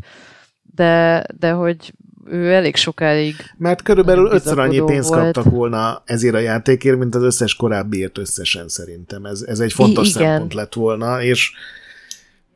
de, 0.74 1.24
de 1.38 1.50
hogy 1.50 1.92
ő 2.30 2.52
elég 2.52 2.76
sokáig... 2.76 3.34
Mert 3.58 3.82
körülbelül 3.82 4.30
ötször 4.30 4.58
annyi 4.58 4.82
pénzt 4.84 5.08
volt. 5.08 5.20
kaptak 5.22 5.52
volna 5.52 6.02
ezért 6.04 6.34
a 6.34 6.38
játékért, 6.38 6.98
mint 6.98 7.14
az 7.14 7.22
összes 7.22 7.54
korábbiért 7.54 8.18
összesen 8.18 8.68
szerintem. 8.68 9.24
Ez, 9.24 9.42
ez 9.42 9.60
egy 9.60 9.72
fontos 9.72 10.06
I- 10.06 10.10
igen. 10.10 10.22
szempont 10.22 10.54
lett 10.54 10.74
volna, 10.74 11.22
és 11.22 11.52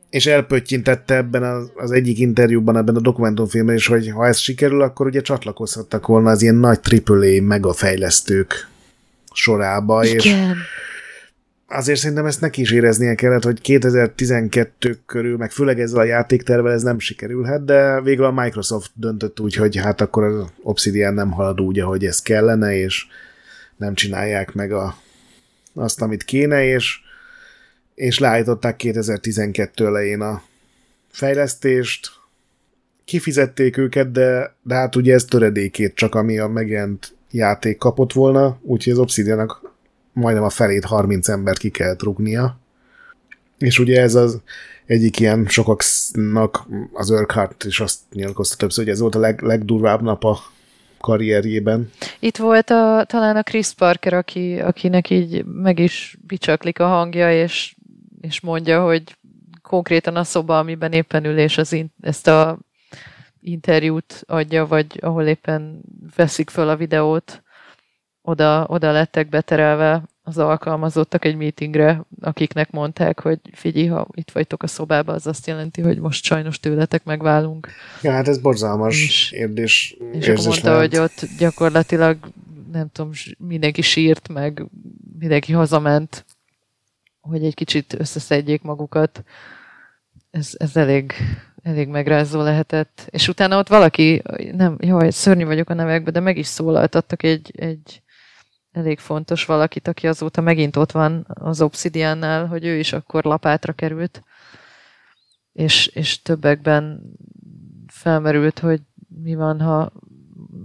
és 0.09 0.25
elpöttyintette 0.25 1.15
ebben 1.15 1.43
az, 1.43 1.71
az 1.75 1.91
egyik 1.91 2.19
interjúban, 2.19 2.77
ebben 2.77 2.95
a 2.95 2.99
dokumentumfilmben 2.99 3.75
is, 3.75 3.87
hogy 3.87 4.09
ha 4.09 4.27
ez 4.27 4.37
sikerül, 4.37 4.81
akkor 4.81 5.05
ugye 5.05 5.21
csatlakozhattak 5.21 6.07
volna 6.07 6.29
az 6.29 6.41
ilyen 6.41 6.55
nagy 6.55 6.79
AAA 7.05 7.41
megafejlesztők 7.41 8.67
sorába, 9.33 10.03
Igen. 10.05 10.15
és 10.15 10.35
azért 11.67 11.99
szerintem 11.99 12.25
ezt 12.25 12.41
neki 12.41 12.61
is 12.61 12.71
éreznie 12.71 13.15
kellett, 13.15 13.43
hogy 13.43 13.61
2012 13.61 14.99
körül, 15.05 15.37
meg 15.37 15.51
főleg 15.51 15.79
ezzel 15.79 15.99
a 15.99 16.03
játéktervel 16.03 16.71
ez 16.71 16.81
nem 16.81 16.99
sikerülhet, 16.99 17.65
de 17.65 18.01
végül 18.01 18.25
a 18.25 18.31
Microsoft 18.31 18.91
döntött 18.93 19.39
úgy, 19.39 19.55
hogy 19.55 19.75
hát 19.75 20.01
akkor 20.01 20.23
az 20.23 20.45
Obsidian 20.61 21.13
nem 21.13 21.31
halad 21.31 21.61
úgy, 21.61 21.79
ahogy 21.79 22.05
ez 22.05 22.21
kellene, 22.21 22.75
és 22.75 23.05
nem 23.77 23.93
csinálják 23.93 24.53
meg 24.53 24.71
a, 24.71 24.97
azt, 25.73 26.01
amit 26.01 26.23
kéne, 26.23 26.65
és, 26.65 26.99
és 27.95 28.19
leállították 28.19 28.75
2012 28.75 29.85
elején 29.85 30.21
a 30.21 30.43
fejlesztést, 31.11 32.09
kifizették 33.05 33.77
őket, 33.77 34.11
de, 34.11 34.55
de 34.63 34.75
hát 34.75 34.95
ugye 34.95 35.13
ez 35.13 35.25
töredékét 35.25 35.95
csak, 35.95 36.15
ami 36.15 36.39
a 36.39 36.47
megjelent 36.47 37.15
játék 37.31 37.77
kapott 37.77 38.13
volna, 38.13 38.59
úgyhogy 38.61 38.93
az 38.93 38.99
Obsidianak 38.99 39.66
majdnem 40.17 40.43
a 40.43 40.49
felét 40.49 40.85
30 40.85 41.29
ember 41.29 41.57
ki 41.57 41.69
kell 41.69 41.95
rúgnia. 41.99 42.59
És 43.57 43.79
ugye 43.79 44.01
ez 44.01 44.15
az 44.15 44.41
egyik 44.85 45.19
ilyen 45.19 45.45
sokaknak 45.47 46.67
az 46.93 47.09
Urquhart 47.09 47.63
is 47.63 47.79
azt 47.79 47.99
nyilatkozta 48.11 48.55
többször, 48.55 48.83
hogy 48.83 48.93
ez 48.93 48.99
volt 48.99 49.15
a 49.15 49.19
leg, 49.19 49.41
legdurvább 49.41 50.01
nap 50.01 50.23
a 50.23 50.39
karrierjében. 50.99 51.91
Itt 52.19 52.37
volt 52.37 52.69
a, 52.69 53.03
talán 53.07 53.35
a 53.35 53.43
Chris 53.43 53.73
Parker, 53.73 54.13
aki, 54.13 54.59
akinek 54.59 55.09
így 55.09 55.45
meg 55.45 55.79
is 55.79 56.17
bicsaklik 56.27 56.79
a 56.79 56.87
hangja, 56.87 57.41
és, 57.41 57.75
és 58.21 58.39
mondja, 58.39 58.83
hogy 58.83 59.03
konkrétan 59.61 60.15
a 60.15 60.23
szoba, 60.23 60.57
amiben 60.57 60.91
éppen 60.91 61.25
ül, 61.25 61.37
és 61.37 61.57
az 61.57 61.71
in, 61.71 61.93
ezt 62.01 62.27
a 62.27 62.57
interjút 63.41 64.23
adja, 64.27 64.65
vagy 64.65 64.99
ahol 65.01 65.23
éppen 65.23 65.81
veszik 66.15 66.49
föl 66.49 66.69
a 66.69 66.75
videót, 66.75 67.41
oda, 68.27 68.65
oda 68.69 68.91
lettek 68.91 69.29
beterelve 69.29 70.03
az 70.23 70.37
alkalmazottak 70.37 71.25
egy 71.25 71.35
meetingre, 71.35 72.01
akiknek 72.21 72.71
mondták, 72.71 73.19
hogy 73.19 73.39
figyelj, 73.51 73.87
ha 73.87 74.07
itt 74.13 74.31
vagytok 74.31 74.63
a 74.63 74.67
szobában, 74.67 75.15
az 75.15 75.27
azt 75.27 75.47
jelenti, 75.47 75.81
hogy 75.81 75.99
most 75.99 76.23
sajnos 76.23 76.59
tőletek 76.59 77.03
megválunk. 77.03 77.67
Ja, 78.01 78.11
hát 78.11 78.27
ez 78.27 78.37
borzalmas 78.37 79.03
és, 79.03 79.31
érdés. 79.31 79.97
És 80.11 80.27
akkor 80.27 80.45
mondta, 80.45 80.73
lehet. 80.73 80.89
hogy 80.89 80.97
ott 80.97 81.29
gyakorlatilag 81.37 82.17
nem 82.71 82.89
tudom, 82.91 83.11
mindenki 83.37 83.81
sírt, 83.81 84.27
meg 84.27 84.65
mindenki 85.19 85.51
hazament, 85.51 86.25
hogy 87.21 87.43
egy 87.43 87.55
kicsit 87.55 87.95
összeszedjék 87.99 88.61
magukat. 88.61 89.23
Ez, 90.31 90.51
ez 90.57 90.75
elég, 90.75 91.13
elég 91.63 91.87
megrázó 91.87 92.41
lehetett. 92.41 93.07
És 93.09 93.27
utána 93.27 93.57
ott 93.57 93.67
valaki, 93.67 94.21
nem, 94.51 94.77
jaj, 94.79 95.09
szörnyű 95.09 95.45
vagyok 95.45 95.69
a 95.69 95.73
nevekbe, 95.73 96.11
de 96.11 96.19
meg 96.19 96.37
is 96.37 96.47
szólaltattak 96.47 97.23
egy, 97.23 97.51
egy 97.55 98.01
elég 98.77 98.99
fontos 98.99 99.45
valakit, 99.45 99.87
aki 99.87 100.07
azóta 100.07 100.41
megint 100.41 100.75
ott 100.75 100.91
van 100.91 101.25
az 101.33 101.61
Obsidiannál, 101.61 102.45
hogy 102.45 102.65
ő 102.65 102.77
is 102.77 102.93
akkor 102.93 103.23
lapátra 103.23 103.73
került, 103.73 104.23
és, 105.53 105.87
és 105.87 106.21
többekben 106.21 107.01
felmerült, 107.87 108.59
hogy 108.59 108.81
mi 109.23 109.35
van, 109.35 109.61
ha 109.61 109.91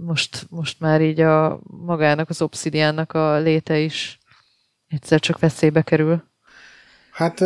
most, 0.05 0.45
most 0.49 0.79
már 0.79 1.01
így 1.01 1.19
a 1.19 1.59
magának, 1.63 2.29
az 2.29 2.41
Obsidiannak 2.41 3.13
a 3.13 3.37
léte 3.37 3.79
is 3.79 4.19
egyszer 4.87 5.19
csak 5.19 5.39
veszélybe 5.39 5.81
kerül. 5.81 6.23
Hát 7.11 7.39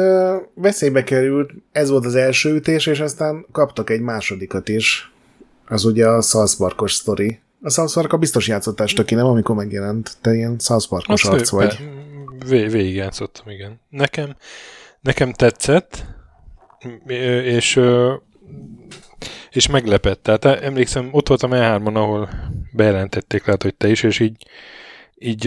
veszélybe 0.53 1.03
került, 1.03 1.51
ez 1.71 1.89
volt 1.89 2.05
az 2.05 2.15
első 2.15 2.55
ütés, 2.55 2.85
és 2.85 2.99
aztán 2.99 3.45
kaptak 3.51 3.89
egy 3.89 4.01
másodikat 4.01 4.69
is. 4.69 5.11
Az 5.67 5.85
ugye 5.85 6.07
a 6.07 6.21
Salzbarkos 6.21 6.93
sztori. 6.93 7.39
A 7.61 7.69
South 7.69 8.17
biztos 8.17 8.47
játszottál 8.47 8.87
töki, 8.87 9.15
nem, 9.15 9.25
amikor 9.25 9.55
megjelent. 9.55 10.17
Te 10.21 10.33
ilyen 10.33 10.55
South 10.59 10.87
Parkos 10.87 11.23
arc 11.23 11.49
vagy. 11.49 11.89
Vé- 12.47 12.71
végig 12.71 12.95
játszottam, 12.95 13.49
igen. 13.49 13.79
Nekem, 13.89 14.35
nekem 15.01 15.33
tetszett, 15.33 16.05
és 17.43 17.79
és 19.51 19.67
meglepett. 19.67 20.23
Tehát 20.23 20.45
emlékszem, 20.45 21.09
ott 21.11 21.27
voltam 21.27 21.49
E3-on, 21.53 21.95
ahol 21.95 22.29
bejelentették, 22.71 23.45
lehet, 23.45 23.63
hogy 23.63 23.75
te 23.75 23.89
is, 23.89 24.03
és 24.03 24.19
így, 24.19 24.45
így 25.15 25.43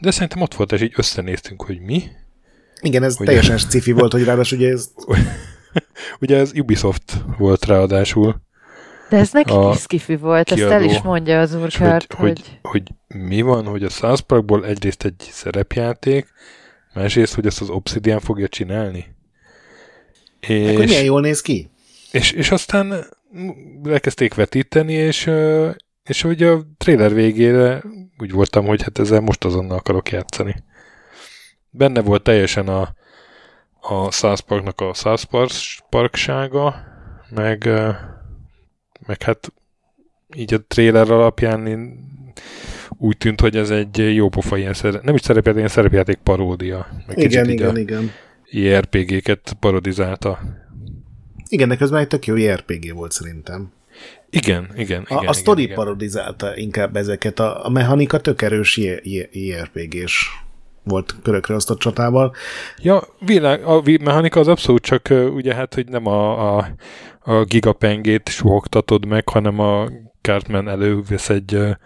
de 0.00 0.10
szerintem 0.10 0.40
ott 0.40 0.54
volt, 0.54 0.72
és 0.72 0.80
így 0.80 0.92
összenéztünk, 0.96 1.62
hogy 1.62 1.80
mi. 1.80 2.02
Igen, 2.80 3.02
ez 3.02 3.16
hogy 3.16 3.26
teljesen 3.26 3.58
sci 3.58 3.92
volt, 3.92 4.12
hogy 4.12 4.24
ráadásul 4.24 4.58
ugye 4.58 4.70
ez... 4.70 4.90
ugye 6.20 6.36
ez 6.36 6.52
Ubisoft 6.54 7.24
volt 7.38 7.64
ráadásul. 7.64 8.42
De 9.14 9.20
ez 9.20 9.32
neki 9.32 9.54
is 9.72 9.80
skifi 9.80 10.16
volt, 10.16 10.46
kiadó, 10.46 10.62
ezt 10.62 10.72
el 10.72 10.82
is 10.82 11.02
mondja 11.02 11.40
az 11.40 11.54
úrkárt, 11.54 12.12
hogy, 12.12 12.28
hogy... 12.28 12.58
hogy... 12.62 12.82
Hogy 13.08 13.18
mi 13.20 13.42
van, 13.42 13.66
hogy 13.66 13.82
a 13.82 13.88
South 13.88 14.20
Parkból 14.20 14.66
egyrészt 14.66 15.04
egy 15.04 15.14
szerepjáték, 15.18 16.26
másrészt, 16.94 17.34
hogy 17.34 17.46
ezt 17.46 17.60
az 17.60 17.70
Obsidian 17.70 18.20
fogja 18.20 18.48
csinálni. 18.48 19.14
És... 20.40 20.70
Akkor 20.70 20.84
milyen 20.84 21.04
jól 21.04 21.20
néz 21.20 21.40
ki? 21.40 21.70
És, 22.12 22.32
és 22.32 22.50
aztán 22.50 23.06
elkezdték 23.84 24.34
vetíteni, 24.34 24.92
és, 24.92 25.30
és 26.04 26.22
hogy 26.22 26.42
a 26.42 26.60
trailer 26.78 27.14
végére 27.14 27.82
úgy 28.18 28.32
voltam, 28.32 28.66
hogy 28.66 28.82
hát 28.82 28.98
ezzel 28.98 29.20
most 29.20 29.44
azonnal 29.44 29.78
akarok 29.78 30.10
játszani. 30.10 30.54
Benne 31.70 32.00
volt 32.00 32.22
teljesen 32.22 32.68
a, 32.68 32.94
a 33.80 34.10
South 34.10 34.40
Parknak 34.40 34.80
a 34.80 34.94
South 34.94 35.24
Park 35.24 35.50
parksága, 35.90 36.74
meg, 37.30 37.68
meg 39.06 39.22
hát 39.22 39.52
így 40.36 40.54
a 40.54 40.64
trailer 40.66 41.10
alapján 41.10 41.66
én 41.66 42.12
úgy 42.98 43.16
tűnt, 43.16 43.40
hogy 43.40 43.56
ez 43.56 43.70
egy 43.70 44.14
jó 44.14 44.28
pofa 44.28 44.56
ilyen 44.56 44.74
szerep, 44.74 45.02
nem 45.02 45.14
is 45.14 45.20
szerepjáték, 45.20 45.58
ilyen 45.58 45.72
szerepjáték 45.72 46.18
paródia. 46.22 46.86
Meg 47.06 47.18
igen, 47.18 47.50
igen, 47.50 47.76
igen. 47.76 48.10
IRPG-ket 48.44 49.56
parodizálta. 49.60 50.40
Igen, 51.48 51.68
de 51.68 51.76
közben 51.76 52.00
egy 52.00 52.08
tök 52.08 52.26
jó 52.26 52.36
IRPG 52.36 52.94
volt 52.94 53.12
szerintem. 53.12 53.72
Igen, 54.30 54.70
igen. 54.76 55.06
A, 55.08 55.14
igen 55.14 55.28
a 55.28 55.32
sztori 55.32 55.62
igen. 55.62 55.74
parodizálta 55.74 56.56
inkább 56.56 56.96
ezeket. 56.96 57.40
A, 57.40 57.66
a 57.66 57.70
mechanika 57.70 58.20
tök 58.20 58.42
erős 58.42 58.76
IRPG-s 59.30 60.28
volt 60.82 61.14
körökre 61.22 61.54
a 61.54 61.76
csatával. 61.78 62.34
Ja, 62.78 63.02
világ, 63.18 63.64
a 63.64 63.82
mechanika 63.84 64.40
az 64.40 64.48
abszolút 64.48 64.82
csak 64.82 65.08
ugye 65.34 65.54
hát, 65.54 65.74
hogy 65.74 65.88
nem 65.88 66.06
a, 66.06 66.56
a, 66.56 66.68
a 67.24 67.44
gigapengét 67.44 68.28
suhogtatod 68.28 69.06
meg, 69.06 69.28
hanem 69.28 69.58
a 69.58 69.88
Cartman 70.20 70.68
elővesz 70.68 71.28
egy 71.28 71.76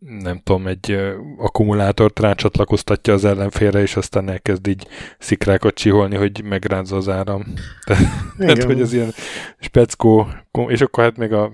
nem 0.00 0.40
tudom, 0.44 0.66
egy 0.66 0.98
akkumulátort 1.36 2.20
rácsatlakoztatja 2.20 3.12
az 3.12 3.24
ellenfélre, 3.24 3.80
és 3.80 3.96
aztán 3.96 4.28
elkezd 4.28 4.66
így 4.66 4.86
szikrákat 5.18 5.74
csiholni, 5.74 6.16
hogy 6.16 6.44
megrázza 6.44 6.96
az 6.96 7.08
áram. 7.08 7.44
Tehát, 8.38 8.62
hogy 8.62 8.80
ez 8.80 8.92
ilyen 8.92 9.12
speckó, 9.58 10.28
és 10.66 10.80
akkor 10.80 11.04
hát 11.04 11.16
még 11.16 11.32
a 11.32 11.52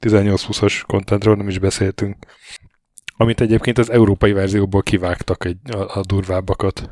18-20-as 0.00 0.82
contentról 0.86 1.36
nem 1.36 1.48
is 1.48 1.58
beszéltünk. 1.58 2.16
Amit 3.16 3.40
egyébként 3.40 3.78
az 3.78 3.90
európai 3.90 4.32
verzióból 4.32 4.82
kivágtak 4.82 5.44
egy, 5.44 5.58
a, 5.70 5.98
a 5.98 6.00
durvábbakat. 6.06 6.90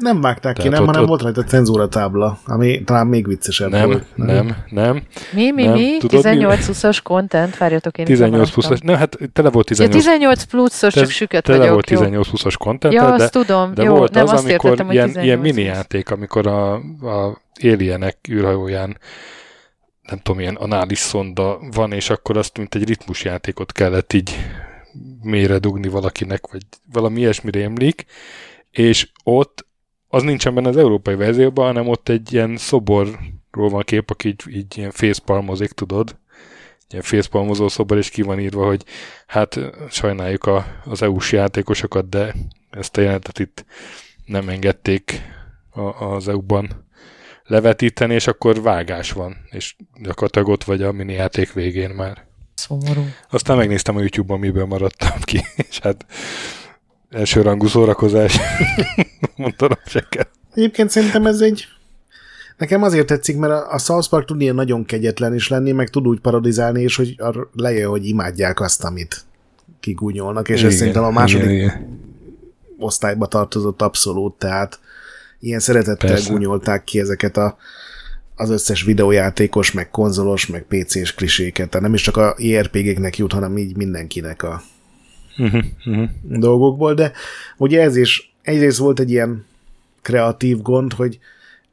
Nem 0.00 0.20
vágták 0.20 0.56
Tehát 0.56 0.62
ki, 0.62 0.68
nem, 0.68 0.80
ott, 0.80 0.86
hanem 0.86 1.02
ott... 1.02 1.08
volt 1.08 1.22
rajta 1.22 1.44
cenzúra 1.44 1.88
tábla, 1.88 2.38
ami 2.46 2.82
talán 2.84 3.06
még 3.06 3.26
viccesebb 3.26 3.70
nem, 3.70 3.86
volt. 3.86 4.04
Nem, 4.14 4.26
nem, 4.26 4.56
nem. 4.68 5.02
Mi, 5.32 5.50
mi, 5.50 5.64
nem. 5.64 5.72
mi? 5.72 5.96
18-20-as 6.00 6.98
content, 7.02 7.56
várjatok 7.56 7.98
én 7.98 8.04
18 8.04 8.50
pluszos, 8.50 8.80
nem, 8.80 8.96
hát 8.96 9.18
tele 9.32 9.50
volt 9.50 9.66
18. 9.66 9.94
Ja, 9.94 10.00
18 10.00 10.42
pluszos, 10.44 10.94
csak 10.94 11.10
süket 11.10 11.42
tele 11.42 11.58
vagyok. 11.58 11.84
Tele 11.84 12.08
volt 12.08 12.28
18-20-as 12.28 12.54
content, 12.58 12.94
ja, 12.94 13.16
de, 13.16 13.22
azt 13.22 13.32
tudom. 13.32 13.74
de 13.74 13.82
jó, 13.82 13.96
volt 13.96 14.14
nem 14.14 14.24
az, 14.24 14.32
azt 14.32 14.44
amikor 14.44 14.70
értettem, 14.70 14.92
ilyen, 14.92 15.12
hogy 15.14 15.24
ilyen 15.24 15.38
mini 15.38 15.62
játék, 15.62 16.10
amikor 16.10 16.46
a, 16.46 16.72
a 16.74 17.40
Alienek 17.62 18.16
űrhajóján 18.30 18.96
nem 20.10 20.18
tudom, 20.18 20.40
ilyen 20.40 20.54
anális 20.54 20.98
szonda 20.98 21.58
van, 21.74 21.92
és 21.92 22.10
akkor 22.10 22.36
azt, 22.36 22.58
mint 22.58 22.74
egy 22.74 22.84
ritmusjátékot 22.84 23.72
kellett 23.72 24.12
így 24.12 24.36
mélyre 25.22 25.58
dugni 25.58 25.88
valakinek, 25.88 26.46
vagy 26.50 26.62
valami 26.92 27.20
ilyesmi 27.20 27.50
rémlik, 27.50 28.04
és 28.70 29.08
ott 29.24 29.66
az 30.12 30.22
nincsen 30.22 30.54
benne 30.54 30.68
az 30.68 30.76
európai 30.76 31.14
verzióban, 31.14 31.66
hanem 31.66 31.88
ott 31.88 32.08
egy 32.08 32.32
ilyen 32.32 32.56
szoborról 32.56 33.68
van 33.68 33.82
kép, 33.82 34.10
aki 34.10 34.28
így, 34.28 34.42
így 34.48 34.78
ilyen 34.78 34.90
fészpalmozik, 34.90 35.70
tudod? 35.70 36.16
Ilyen 36.88 37.02
fészpalmozó 37.02 37.68
szobor, 37.68 37.96
és 37.96 38.10
ki 38.10 38.22
van 38.22 38.40
írva, 38.40 38.66
hogy 38.66 38.84
hát 39.26 39.60
sajnáljuk 39.90 40.44
a, 40.44 40.66
az 40.84 41.02
EU-s 41.02 41.32
játékosokat, 41.32 42.08
de 42.08 42.34
ezt 42.70 42.96
a 42.96 43.00
jelentet 43.00 43.38
itt 43.38 43.64
nem 44.24 44.48
engedték 44.48 45.22
a, 45.70 46.04
az 46.04 46.28
EU-ban 46.28 46.88
levetíteni, 47.44 48.14
és 48.14 48.26
akkor 48.26 48.62
vágás 48.62 49.12
van, 49.12 49.36
és 49.50 49.76
gyakorlatilag 50.02 50.48
ott 50.48 50.64
vagy 50.64 50.82
a 50.82 50.92
mini 50.92 51.12
játék 51.12 51.52
végén 51.52 51.90
már. 51.90 52.26
Szomorú. 52.54 53.04
Aztán 53.30 53.56
megnéztem 53.56 53.96
a 53.96 54.00
YouTube-on, 54.00 54.38
miből 54.38 54.66
maradtam 54.66 55.20
ki, 55.20 55.40
és 55.68 55.78
hát 55.78 56.06
elsőrangú 57.10 57.66
szórakozás. 57.66 58.38
Mondtam 59.36 59.70
se 59.86 60.06
kell. 60.08 60.26
Egyébként 60.54 60.90
szerintem 60.90 61.26
ez 61.26 61.40
egy 61.40 61.68
Nekem 62.60 62.82
azért 62.82 63.06
tetszik, 63.06 63.36
mert 63.36 63.72
a 63.72 63.78
South 63.78 64.08
Park 64.08 64.26
tud 64.26 64.40
ilyen 64.40 64.54
nagyon 64.54 64.84
kegyetlen 64.84 65.34
is 65.34 65.48
lenni, 65.48 65.72
meg 65.72 65.88
tud 65.88 66.06
úgy 66.06 66.20
parodizálni, 66.20 66.82
és 66.82 66.96
hogy 66.96 67.16
lejön, 67.52 67.88
hogy 67.88 68.06
imádják 68.06 68.60
azt, 68.60 68.84
amit 68.84 69.24
kigúnyolnak, 69.80 70.48
és 70.48 70.58
igen, 70.58 70.70
ez 70.70 70.76
szerintem 70.76 71.04
a 71.04 71.10
második 71.10 71.44
igen, 71.44 71.56
igen. 71.56 71.98
osztályba 72.78 73.26
tartozott 73.26 73.82
abszolút, 73.82 74.34
tehát 74.34 74.80
ilyen 75.38 75.58
szeretettel 75.58 76.10
Persze. 76.10 76.32
gúnyolták 76.32 76.84
ki 76.84 77.00
ezeket 77.00 77.36
a, 77.36 77.56
az 78.36 78.50
összes 78.50 78.82
videójátékos, 78.82 79.72
meg 79.72 79.90
konzolos, 79.90 80.46
meg 80.46 80.66
PC-s 80.68 81.14
kliséket, 81.14 81.68
tehát 81.68 81.86
nem 81.86 81.94
is 81.94 82.02
csak 82.02 82.16
a 82.16 82.34
IRPG-knek 82.36 83.18
jut, 83.18 83.32
hanem 83.32 83.56
így 83.56 83.76
mindenkinek 83.76 84.42
a 84.42 84.62
uh-huh, 85.40 85.64
uh-huh. 85.86 86.08
dolgokból, 86.22 86.94
de 86.94 87.12
ugye 87.56 87.80
ez 87.82 87.96
is 87.96 88.34
egyrészt 88.42 88.78
volt 88.78 89.00
egy 89.00 89.10
ilyen 89.10 89.44
kreatív 90.02 90.62
gond, 90.62 90.92
hogy 90.92 91.18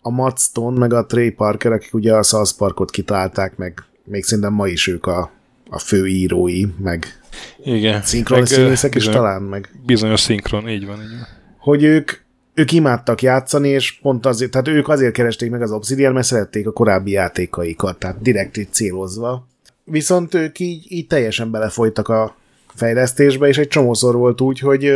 a 0.02 0.10
Matt 0.10 0.40
Stone, 0.40 0.78
meg 0.78 0.94
a 0.94 1.06
Trey 1.06 1.32
Parker, 1.32 1.72
akik 1.72 1.94
ugye 1.94 2.14
a 2.14 2.24
South 2.24 2.52
Parkot 2.58 2.92
kitálták, 2.92 3.58
meg 3.58 3.84
még 4.04 4.24
szerintem 4.24 4.54
ma 4.54 4.68
is 4.68 4.88
ők 4.88 5.06
a, 5.06 5.32
a 5.70 5.80
fő 5.80 6.06
írói, 6.06 6.66
meg 6.80 7.22
Igen. 7.64 8.02
szinkron 8.02 8.46
színészek 8.46 8.96
is 8.96 9.06
talán, 9.06 9.42
meg 9.42 9.70
bizonyos 9.86 10.20
szinkron, 10.20 10.70
így 10.70 10.86
van, 10.86 11.02
így 11.02 11.10
van. 11.10 11.28
Hogy 11.58 11.84
ők, 11.84 12.12
ők 12.54 12.72
imádtak 12.72 13.22
játszani, 13.22 13.70
és 13.70 13.92
pont 13.92 14.26
azért, 14.26 14.52
tehát 14.52 14.68
ők 14.68 14.88
azért 14.88 15.14
keresték 15.14 15.50
meg 15.50 15.62
az 15.62 15.72
Obsidian, 15.72 16.14
mert 16.14 16.26
szerették 16.26 16.68
a 16.68 16.72
korábbi 16.72 17.12
játékaikat, 17.12 18.00
tehát 18.00 18.22
direkt 18.22 18.58
így 18.58 18.72
célozva. 18.72 19.48
Viszont 19.84 20.34
ők 20.34 20.60
így, 20.60 20.86
így 20.88 21.08
teljesen 21.08 21.52
belefolytak 21.52 22.08
a 22.08 22.36
fejlesztésbe, 22.78 23.48
és 23.48 23.58
egy 23.58 23.68
csomószor 23.68 24.16
volt 24.16 24.42
úgy, 24.42 24.60
hogy 24.60 24.94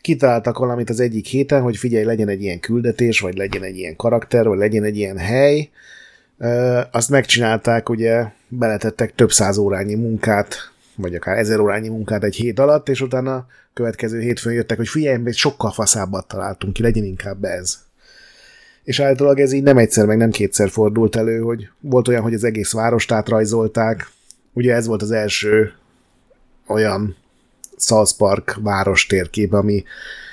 kitaláltak 0.00 0.58
valamit 0.58 0.90
az 0.90 1.00
egyik 1.00 1.26
héten, 1.26 1.62
hogy 1.62 1.76
figyelj, 1.76 2.04
legyen 2.04 2.28
egy 2.28 2.42
ilyen 2.42 2.60
küldetés, 2.60 3.20
vagy 3.20 3.36
legyen 3.36 3.62
egy 3.62 3.76
ilyen 3.76 3.96
karakter, 3.96 4.48
vagy 4.48 4.58
legyen 4.58 4.84
egy 4.84 4.96
ilyen 4.96 5.18
hely. 5.18 5.70
Azt 6.90 7.10
megcsinálták, 7.10 7.88
ugye 7.88 8.24
beletettek 8.48 9.14
több 9.14 9.32
száz 9.32 9.56
órányi 9.56 9.94
munkát, 9.94 10.56
vagy 10.96 11.14
akár 11.14 11.38
ezer 11.38 11.58
órányi 11.58 11.88
munkát 11.88 12.24
egy 12.24 12.34
hét 12.34 12.58
alatt, 12.58 12.88
és 12.88 13.00
utána 13.00 13.46
következő 13.74 14.20
hétfőn 14.20 14.52
jöttek, 14.52 14.76
hogy 14.76 14.88
figyelj, 14.88 15.20
egy 15.24 15.36
sokkal 15.36 15.70
faszábbat 15.70 16.28
találtunk 16.28 16.72
ki, 16.72 16.82
legyen 16.82 17.04
inkább 17.04 17.44
ez. 17.44 17.78
És 18.84 19.00
általában 19.00 19.42
ez 19.42 19.52
így 19.52 19.62
nem 19.62 19.78
egyszer, 19.78 20.06
meg 20.06 20.16
nem 20.16 20.30
kétszer 20.30 20.70
fordult 20.70 21.16
elő, 21.16 21.40
hogy 21.40 21.68
volt 21.80 22.08
olyan, 22.08 22.22
hogy 22.22 22.34
az 22.34 22.44
egész 22.44 22.72
várost 22.72 23.12
átrajzolták. 23.12 24.10
Ugye 24.52 24.74
ez 24.74 24.86
volt 24.86 25.02
az 25.02 25.10
első 25.10 25.72
olyan 26.68 27.16
South 27.76 28.16
Park 28.16 28.58
város 28.62 29.06
térkép, 29.06 29.52
ami 29.52 29.84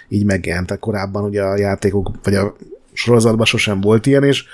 így 0.08 0.26
megjelent 0.26 0.72
korábban, 0.80 1.24
ugye 1.24 1.42
a 1.42 1.58
játékok, 1.58 2.12
vagy 2.24 2.36
a 2.36 2.56
sorozatban 2.94 3.46
sosem 3.46 3.82
volt 3.82 4.06
ilyen, 4.06 4.24
és 4.24 4.46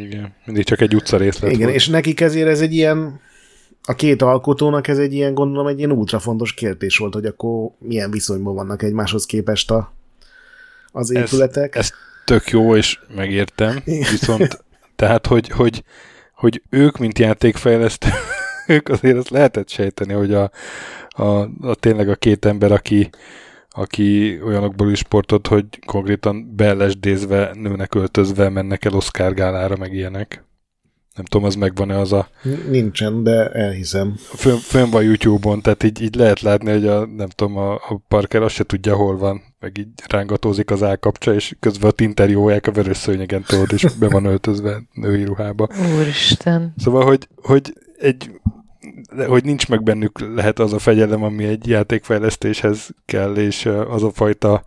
igen, 0.00 0.34
mindig 0.44 0.64
csak 0.64 0.80
egy 0.80 0.94
utca 0.94 1.16
részlet 1.16 1.50
Igen, 1.50 1.62
volt. 1.62 1.74
és 1.74 1.88
nekik 1.88 2.20
ezért 2.20 2.48
ez 2.48 2.60
egy 2.60 2.74
ilyen, 2.74 3.20
a 3.82 3.94
két 3.94 4.22
alkotónak 4.22 4.88
ez 4.88 4.98
egy 4.98 5.14
ilyen, 5.14 5.34
gondolom, 5.34 5.66
egy 5.66 5.78
ilyen 5.78 5.92
ultra 5.92 6.18
fontos 6.18 6.54
kérdés 6.54 6.96
volt, 6.96 7.14
hogy 7.14 7.24
akkor 7.24 7.70
milyen 7.78 8.10
viszonyban 8.10 8.54
vannak 8.54 8.82
egymáshoz 8.82 9.26
képest 9.26 9.70
a, 9.70 9.94
az 10.92 11.10
épületek. 11.10 11.76
Ez, 11.76 11.84
ez 11.84 11.92
tök 12.24 12.48
jó, 12.48 12.76
és 12.76 12.98
megértem, 13.14 13.82
viszont 13.84 14.64
tehát, 14.96 15.26
hogy, 15.26 15.48
hogy, 15.48 15.82
hogy 16.34 16.62
ők, 16.70 16.98
mint 16.98 17.18
játékfejlesztők, 18.70 18.88
azért 18.88 19.16
azt 19.16 19.30
lehetett 19.30 19.68
sejteni, 19.68 20.12
hogy 20.12 20.34
a, 20.34 20.50
a, 21.08 21.48
a 21.60 21.74
tényleg 21.74 22.08
a 22.08 22.14
két 22.14 22.44
ember, 22.44 22.72
aki, 22.72 23.10
aki 23.70 24.40
olyanokból 24.44 24.90
is 24.90 24.98
sportot, 24.98 25.46
hogy 25.46 25.64
konkrétan 25.86 26.54
beellesdézve, 26.56 27.50
nőnek 27.54 27.94
öltözve 27.94 28.48
mennek 28.48 28.84
el 28.84 28.94
Oscar 28.94 29.34
gálára, 29.34 29.76
meg 29.76 29.94
ilyenek. 29.94 30.44
Nem 31.14 31.24
tudom, 31.24 31.46
az 31.46 31.54
megvan-e 31.54 31.98
az 31.98 32.12
a... 32.12 32.28
Nincsen, 32.70 33.22
de 33.22 33.48
elhiszem. 33.48 34.14
Fönn, 34.16 34.56
fönn 34.56 34.90
van 34.90 35.02
YouTube-on, 35.02 35.60
tehát 35.60 35.82
így, 35.82 36.02
így 36.02 36.14
lehet 36.14 36.40
látni, 36.40 36.70
hogy 36.70 36.86
a, 36.86 37.06
nem 37.06 37.28
tudom, 37.28 37.56
a, 37.56 37.74
a 37.74 38.00
Parker 38.08 38.42
azt 38.42 38.54
se 38.54 38.64
tudja, 38.64 38.94
hol 38.94 39.16
van, 39.18 39.42
meg 39.60 39.78
így 39.78 39.88
rángatózik 40.06 40.70
az 40.70 40.82
állkapcsa, 40.82 41.34
és 41.34 41.56
közben 41.60 41.90
a 41.90 42.02
interjúják 42.02 42.66
a 42.66 42.72
vörös 42.72 42.96
szőnyegen 42.96 43.42
tudod, 43.42 43.72
és 43.72 43.84
be 43.98 44.08
van 44.08 44.24
öltözve 44.24 44.82
női 44.92 45.24
ruhába. 45.24 45.68
Úristen. 45.98 46.74
Szóval, 46.76 47.04
hogy, 47.04 47.28
hogy 47.36 47.72
egy 47.98 48.30
hogy 49.26 49.44
nincs 49.44 49.68
meg 49.68 49.82
bennük 49.82 50.34
lehet 50.34 50.58
az 50.58 50.72
a 50.72 50.78
fegyelem, 50.78 51.22
ami 51.22 51.44
egy 51.44 51.66
játékfejlesztéshez 51.68 52.90
kell, 53.04 53.36
és 53.36 53.66
az 53.88 54.02
a 54.02 54.10
fajta 54.10 54.64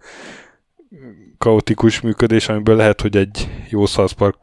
kaotikus 1.38 2.02
működés, 2.02 2.50
amiből 2.50 2.76
lehet, 2.76 3.02
hogy 3.02 3.18
egy 3.18 3.50
jó 3.70 3.86
South 3.86 4.14
Park 4.14 4.38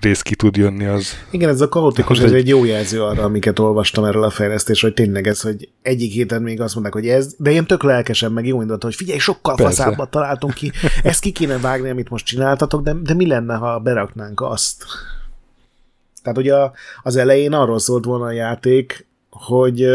rész 0.00 0.22
ki 0.22 0.34
tud 0.34 0.56
jönni, 0.56 0.84
az... 0.84 1.12
Igen, 1.30 1.48
ez 1.48 1.60
a 1.60 1.68
kaotikus, 1.68 2.18
ez 2.18 2.32
egy... 2.32 2.34
egy 2.34 2.48
jó 2.48 2.64
jelző 2.64 3.02
arra, 3.02 3.22
amiket 3.22 3.58
olvastam 3.58 4.04
erről 4.04 4.22
a 4.22 4.30
fejlesztésről, 4.30 4.90
hogy 4.90 5.04
tényleg 5.04 5.26
ez, 5.26 5.40
hogy 5.40 5.68
egyik 5.82 6.12
héten 6.12 6.42
még 6.42 6.60
azt 6.60 6.74
mondták, 6.74 6.94
hogy 6.94 7.08
ez, 7.08 7.34
de 7.38 7.50
én 7.50 7.66
tök 7.66 7.82
lelkesen, 7.82 8.32
meg 8.32 8.46
jó 8.46 8.60
indult, 8.60 8.82
hogy 8.82 8.94
figyelj, 8.94 9.18
sokkal 9.18 9.54
Persze. 9.54 9.82
faszábbat 9.82 10.10
találtunk 10.10 10.54
ki, 10.54 10.72
ezt 11.02 11.20
ki 11.20 11.32
kéne 11.32 11.58
vágni, 11.58 11.90
amit 11.90 12.10
most 12.10 12.26
csináltatok, 12.26 12.82
de, 12.82 12.94
de 13.02 13.14
mi 13.14 13.26
lenne, 13.26 13.54
ha 13.54 13.78
beraknánk 13.78 14.40
azt? 14.40 14.84
Tehát 16.22 16.38
ugye 16.38 16.54
az 17.02 17.16
elején 17.16 17.52
arról 17.52 17.78
szólt 17.78 18.04
volna 18.04 18.24
a 18.24 18.32
játék, 18.32 19.08
hogy 19.30 19.86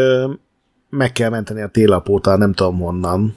meg 0.90 1.12
kell 1.12 1.30
menteni 1.30 1.62
a 1.62 1.68
télapóta, 1.68 2.36
nem 2.36 2.52
tudom 2.52 2.78
honnan. 2.78 3.36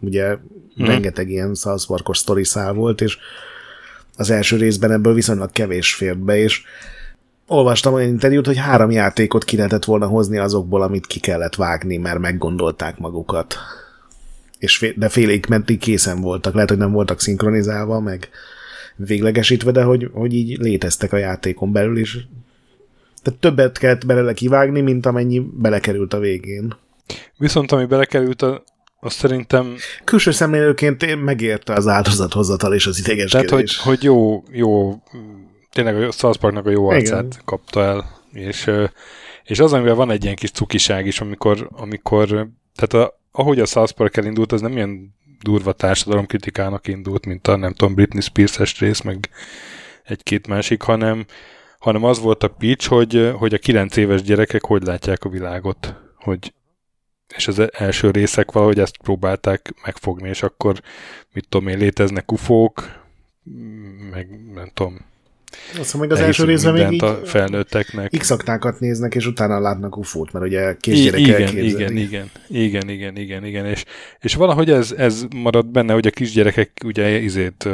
Ugye 0.00 0.36
hmm. 0.74 0.86
rengeteg 0.86 1.30
ilyen 1.30 1.54
South 1.54 1.86
Parkos 1.86 2.18
sztori 2.18 2.44
szál 2.44 2.72
volt, 2.72 3.00
és 3.00 3.18
az 4.16 4.30
első 4.30 4.56
részben 4.56 4.92
ebből 4.92 5.14
viszonylag 5.14 5.50
kevés 5.50 5.94
fért 5.94 6.18
be, 6.18 6.36
és 6.36 6.62
olvastam 7.46 7.92
olyan 7.92 8.08
interjút, 8.08 8.46
hogy 8.46 8.58
három 8.58 8.90
játékot 8.90 9.44
ki 9.44 9.56
lehetett 9.56 9.84
volna 9.84 10.06
hozni 10.06 10.38
azokból, 10.38 10.82
amit 10.82 11.06
ki 11.06 11.20
kellett 11.20 11.54
vágni, 11.54 11.96
mert 11.96 12.18
meggondolták 12.18 12.98
magukat. 12.98 13.56
És 14.58 14.76
fél, 14.76 14.92
de 14.96 15.08
félig 15.08 15.46
mentig 15.48 15.78
készen 15.78 16.20
voltak. 16.20 16.54
Lehet, 16.54 16.68
hogy 16.68 16.78
nem 16.78 16.92
voltak 16.92 17.20
szinkronizálva, 17.20 18.00
meg 18.00 18.28
véglegesítve, 18.96 19.70
de 19.70 19.82
hogy, 19.82 20.10
hogy 20.12 20.34
így 20.34 20.58
léteztek 20.58 21.12
a 21.12 21.16
játékon 21.16 21.72
belül, 21.72 21.98
és 21.98 22.18
tehát 23.22 23.40
többet 23.40 23.78
kellett 23.78 24.06
belőle 24.06 24.32
kivágni, 24.32 24.80
mint 24.80 25.06
amennyi 25.06 25.42
belekerült 25.52 26.14
a 26.14 26.18
végén. 26.18 26.76
Viszont 27.36 27.72
ami 27.72 27.84
belekerült, 27.84 28.42
a, 28.42 28.62
azt 29.00 29.16
szerintem... 29.16 29.74
Külső 30.04 30.30
szemlélőként 30.30 31.24
megérte 31.24 31.72
az 31.72 31.86
áldozathozatal 31.86 32.74
és 32.74 32.86
az 32.86 32.98
idegeskedés. 32.98 33.30
Tehát, 33.30 33.50
hogy, 33.50 33.76
hogy 33.76 34.02
jó, 34.02 34.42
jó, 34.50 34.94
tényleg 35.70 36.02
a 36.02 36.10
South 36.10 36.38
Parknak 36.38 36.66
a 36.66 36.70
jó 36.70 36.88
arcát 36.88 37.24
Igen. 37.24 37.40
kapta 37.44 37.82
el, 37.82 38.20
és, 38.32 38.70
és 39.44 39.58
az, 39.58 39.72
amivel 39.72 39.94
van 39.94 40.10
egy 40.10 40.24
ilyen 40.24 40.36
kis 40.36 40.50
cukiság 40.50 41.06
is, 41.06 41.20
amikor, 41.20 41.68
amikor 41.72 42.48
tehát 42.74 43.06
a, 43.06 43.20
ahogy 43.32 43.60
a 43.60 43.66
South 43.66 43.92
Park 43.92 44.16
elindult, 44.16 44.52
az 44.52 44.60
nem 44.60 44.72
ilyen 44.72 45.14
durva 45.42 45.72
társadalomkritikának 45.72 46.88
indult, 46.88 47.26
mint 47.26 47.48
a 47.48 47.56
nem 47.56 47.72
tudom, 47.72 47.94
Britney 47.94 48.20
Spears-es 48.20 48.78
rész, 48.78 49.00
meg 49.00 49.30
egy-két 50.04 50.46
másik, 50.46 50.82
hanem, 50.82 51.26
hanem 51.80 52.04
az 52.04 52.20
volt 52.20 52.42
a 52.42 52.48
pitch, 52.48 52.88
hogy, 52.88 53.32
hogy 53.38 53.54
a 53.54 53.58
kilenc 53.58 53.96
éves 53.96 54.22
gyerekek 54.22 54.64
hogy 54.64 54.82
látják 54.82 55.24
a 55.24 55.28
világot, 55.28 55.94
hogy 56.16 56.52
és 57.36 57.48
az 57.48 57.62
első 57.72 58.10
részek 58.10 58.52
valahogy 58.52 58.78
ezt 58.78 58.96
próbálták 58.96 59.74
megfogni, 59.84 60.28
és 60.28 60.42
akkor 60.42 60.80
mit 61.32 61.46
tudom 61.48 61.68
én, 61.68 61.78
léteznek 61.78 62.32
ufók, 62.32 63.02
meg 64.10 64.28
nem 64.54 64.70
tudom, 64.74 65.08
azt 65.52 65.76
hiszem, 65.76 66.00
hogy 66.00 66.10
az 66.10 66.18
első 66.18 66.44
részben 66.44 66.72
még 66.72 66.92
így 66.92 67.04
a 67.04 67.20
felnőtteknek. 67.24 68.10
x 68.18 68.34
néznek, 68.78 69.14
és 69.14 69.26
utána 69.26 69.60
látnak 69.60 69.96
ufót, 69.96 70.32
mert 70.32 70.44
ugye 70.44 70.76
kisgyerek 70.80 71.20
igen, 71.20 71.40
igen, 71.40 71.96
igen, 71.96 72.30
igen, 72.48 72.88
igen, 72.88 73.16
igen, 73.16 73.44
igen, 73.44 73.66
és, 73.66 73.84
és 74.20 74.34
valahogy 74.34 74.70
ez, 74.70 74.94
ez 74.96 75.24
marad 75.36 75.66
benne, 75.66 75.92
hogy 75.92 76.06
a 76.06 76.10
kisgyerekek 76.10 76.70
ugye 76.84 77.18
izét 77.18 77.68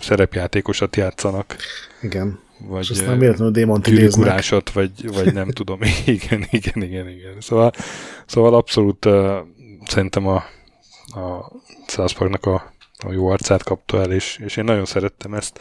szerepjátékosat 0.00 0.96
játszanak. 0.96 1.56
Igen. 2.02 2.43
Vagy 2.58 2.80
és 2.80 2.90
aztán 2.90 3.18
véletlenül 3.18 3.52
démont 3.52 3.86
idéznek. 3.86 4.44
vagy, 4.72 4.90
vagy 5.12 5.32
nem 5.32 5.50
tudom. 5.58 5.78
igen, 6.06 6.46
igen, 6.50 6.82
igen, 6.82 7.08
igen. 7.08 7.40
Szóval, 7.40 7.72
szóval 8.26 8.54
abszolút 8.54 9.04
uh, 9.04 9.36
szerintem 9.86 10.26
a, 10.26 10.34
a 11.06 11.52
South 11.86 12.16
Parknak 12.16 12.46
a, 12.46 12.72
a 12.98 13.12
jó 13.12 13.28
arcát 13.28 13.62
kapta 13.62 14.00
el, 14.00 14.12
és, 14.12 14.38
és 14.44 14.56
én 14.56 14.64
nagyon 14.64 14.84
szerettem 14.84 15.34
ezt. 15.34 15.60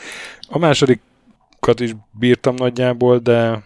A 0.50 0.58
másodikat 0.58 1.80
is 1.80 1.96
bírtam 2.12 2.56
nagyjából, 2.56 3.18
de, 3.18 3.64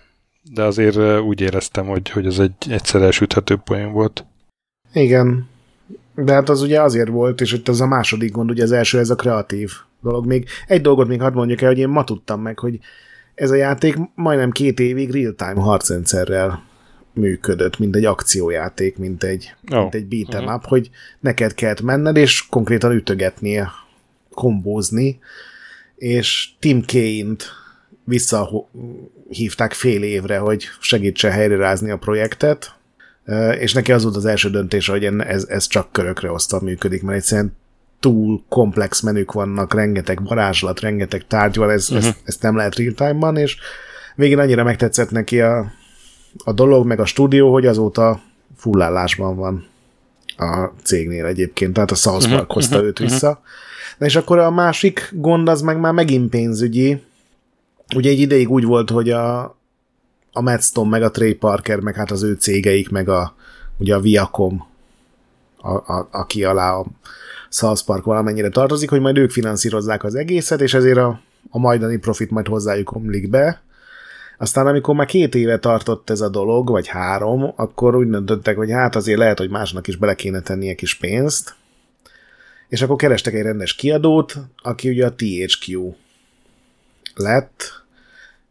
de 0.54 0.64
azért 0.64 1.20
úgy 1.20 1.42
éreztem, 1.42 1.86
hogy, 1.86 2.10
hogy 2.10 2.26
ez 2.26 2.40
egy 2.40 2.54
egyszer 2.70 3.02
elsüthető 3.02 3.56
poén 3.56 3.92
volt. 3.92 4.26
Igen, 4.94 5.48
de 6.16 6.34
hát 6.34 6.50
az 6.50 6.62
ugye 6.62 6.82
azért 6.82 7.10
volt, 7.10 7.42
és 7.42 7.54
itt 7.54 7.68
az 7.68 7.82
a 7.82 7.88
második 7.88 8.32
gond, 8.32 8.50
ugye 8.50 8.64
az 8.64 8.72
első 8.72 9.00
ez 9.00 9.10
a 9.10 9.16
kreatív 9.16 9.72
dolog. 10.02 10.26
Még 10.26 10.48
egy 10.68 10.82
dolgot 10.82 11.08
még 11.08 11.22
hadd 11.22 11.34
mondjuk 11.34 11.62
el, 11.62 11.68
hogy 11.68 11.80
én 11.80 11.90
ma 11.90 12.04
tudtam 12.04 12.42
meg, 12.42 12.60
hogy 12.60 12.80
ez 13.38 13.52
a 13.52 13.56
játék 13.56 13.96
majdnem 14.16 14.52
két 14.52 14.80
évig 14.80 15.12
real-time 15.12 15.62
harcrendszerrel 15.62 16.64
működött, 17.14 17.78
mint 17.78 17.96
egy 17.96 18.06
akciójáték, 18.06 18.98
mint 18.98 19.24
egy, 19.24 19.56
oh. 19.72 19.80
mint 19.80 19.96
egy 19.96 20.08
beat'em 20.10 20.42
uh-huh. 20.42 20.56
up, 20.56 20.66
hogy 20.66 20.90
neked 21.20 21.54
kellett 21.54 21.82
menned, 21.82 22.16
és 22.16 22.48
konkrétan 22.50 22.92
ütögetnie, 22.92 23.72
kombózni, 24.34 25.20
és 25.96 26.50
Tim 26.60 26.84
Kane-t 26.86 27.44
visszahívták 28.04 29.74
fél 29.74 30.04
évre, 30.04 30.38
hogy 30.38 30.66
segítse 30.80 31.32
helyrerázni 31.32 31.92
a 31.92 31.98
projektet, 31.98 32.76
és 33.60 33.74
neki 33.74 33.92
az 33.92 34.04
volt 34.04 34.16
az 34.16 34.26
első 34.26 34.50
döntése, 34.50 34.92
hogy 34.92 35.06
ez, 35.06 35.46
ez 35.50 35.68
csak 35.68 35.92
körökre 35.92 36.32
osztva 36.32 36.60
működik, 36.60 37.04
mert 37.04 37.18
egyszerűen 37.18 37.56
túl 38.00 38.44
komplex 38.50 39.02
menük 39.02 39.32
vannak, 39.32 39.74
rengeteg 39.74 40.24
varázslat, 40.24 40.80
rengeteg 40.80 41.28
tárgy 41.28 41.56
van, 41.56 41.70
ez, 41.70 41.90
uh-huh. 41.90 42.08
ezt, 42.08 42.18
ezt 42.24 42.42
nem 42.42 42.56
lehet 42.56 42.76
real-time-ban, 42.76 43.38
és 43.38 43.58
végén 44.16 44.40
annyira 44.40 44.64
megtetszett 44.64 45.12
neki 45.12 45.42
a, 45.42 45.72
a 46.44 46.52
dolog, 46.52 46.86
meg 46.86 47.00
a 47.00 47.06
stúdió, 47.06 47.52
hogy 47.52 47.66
azóta 47.66 48.22
fullállásban 48.58 49.36
van 49.36 49.68
a 50.38 50.72
cégnél 50.84 51.26
egyébként, 51.26 51.74
tehát 51.74 51.92
a 51.92 51.96
South 51.96 52.26
mhm, 52.26 52.36
Park 52.36 52.52
hozta 52.52 52.76
uh-huh, 52.76 52.88
őt 52.90 53.00
vissza. 53.00 53.28
Uh-huh. 53.28 53.44
Na 53.98 54.06
és 54.06 54.16
akkor 54.16 54.38
a 54.38 54.52
másik 54.52 55.10
gond 55.14 55.50
az 55.50 55.62
meg 55.62 55.80
már 55.80 55.94
megint 55.94 56.30
pénzügyi. 56.30 57.02
Ugye 57.96 58.10
egy 58.10 58.20
ideig 58.20 58.50
úgy 58.50 58.64
volt, 58.64 58.90
hogy 58.90 59.10
a, 59.10 59.44
a 60.32 60.42
Matt 60.42 60.62
Stone, 60.62 60.90
meg 60.90 61.04
a 61.04 61.12
Trey 61.12 61.34
Parker, 61.34 61.80
meg 61.80 61.96
hát 61.96 62.12
az 62.12 62.24
ő 62.24 62.34
cégeik, 62.34 62.90
meg 62.90 63.10
a, 63.10 63.36
ugye 63.78 63.96
a 63.96 64.00
Viacom, 64.00 64.68
a, 65.58 65.72
a, 65.72 66.08
aki 66.12 66.44
alá 66.44 66.72
a 66.74 66.86
South 67.50 67.86
Park 67.86 68.04
valamennyire 68.04 68.50
tartozik, 68.50 68.90
hogy 68.90 69.00
majd 69.00 69.18
ők 69.18 69.32
finanszírozzák 69.32 70.04
az 70.04 70.16
egészet, 70.16 70.62
és 70.62 70.74
ezért 70.74 70.98
a, 70.98 71.22
a 71.50 71.60
majdani 71.60 71.98
profit 71.98 72.32
majd 72.32 72.48
hozzájuk 72.48 72.92
omlik 72.92 73.30
be. 73.30 73.62
Aztán 74.38 74.68
amikor 74.68 74.96
már 74.96 75.06
két 75.06 75.36
éve 75.36 75.58
tartott 75.58 76.10
ez 76.10 76.22
a 76.22 76.30
dolog, 76.30 76.70
vagy 76.70 76.88
három, 76.88 77.54
akkor 77.56 77.96
úgy 77.96 78.10
döntöttek, 78.10 78.58
hogy 78.58 78.72
hát 78.72 78.96
azért 78.96 79.18
lehet, 79.18 79.38
hogy 79.38 79.50
másnak 79.50 79.88
is 79.88 79.96
bele 79.96 80.16
kéne 80.16 80.42
tennie 80.42 80.76
kis 80.76 80.96
pénzt, 80.98 81.56
és 82.70 82.82
akkor 82.82 82.96
kerestek 82.96 83.34
egy 83.34 83.42
rendes 83.42 83.76
kiadót, 83.76 84.36
aki 84.62 84.90
ugye 84.90 85.06
a 85.06 85.16
THQ 85.16 85.94
lett, 87.16 87.86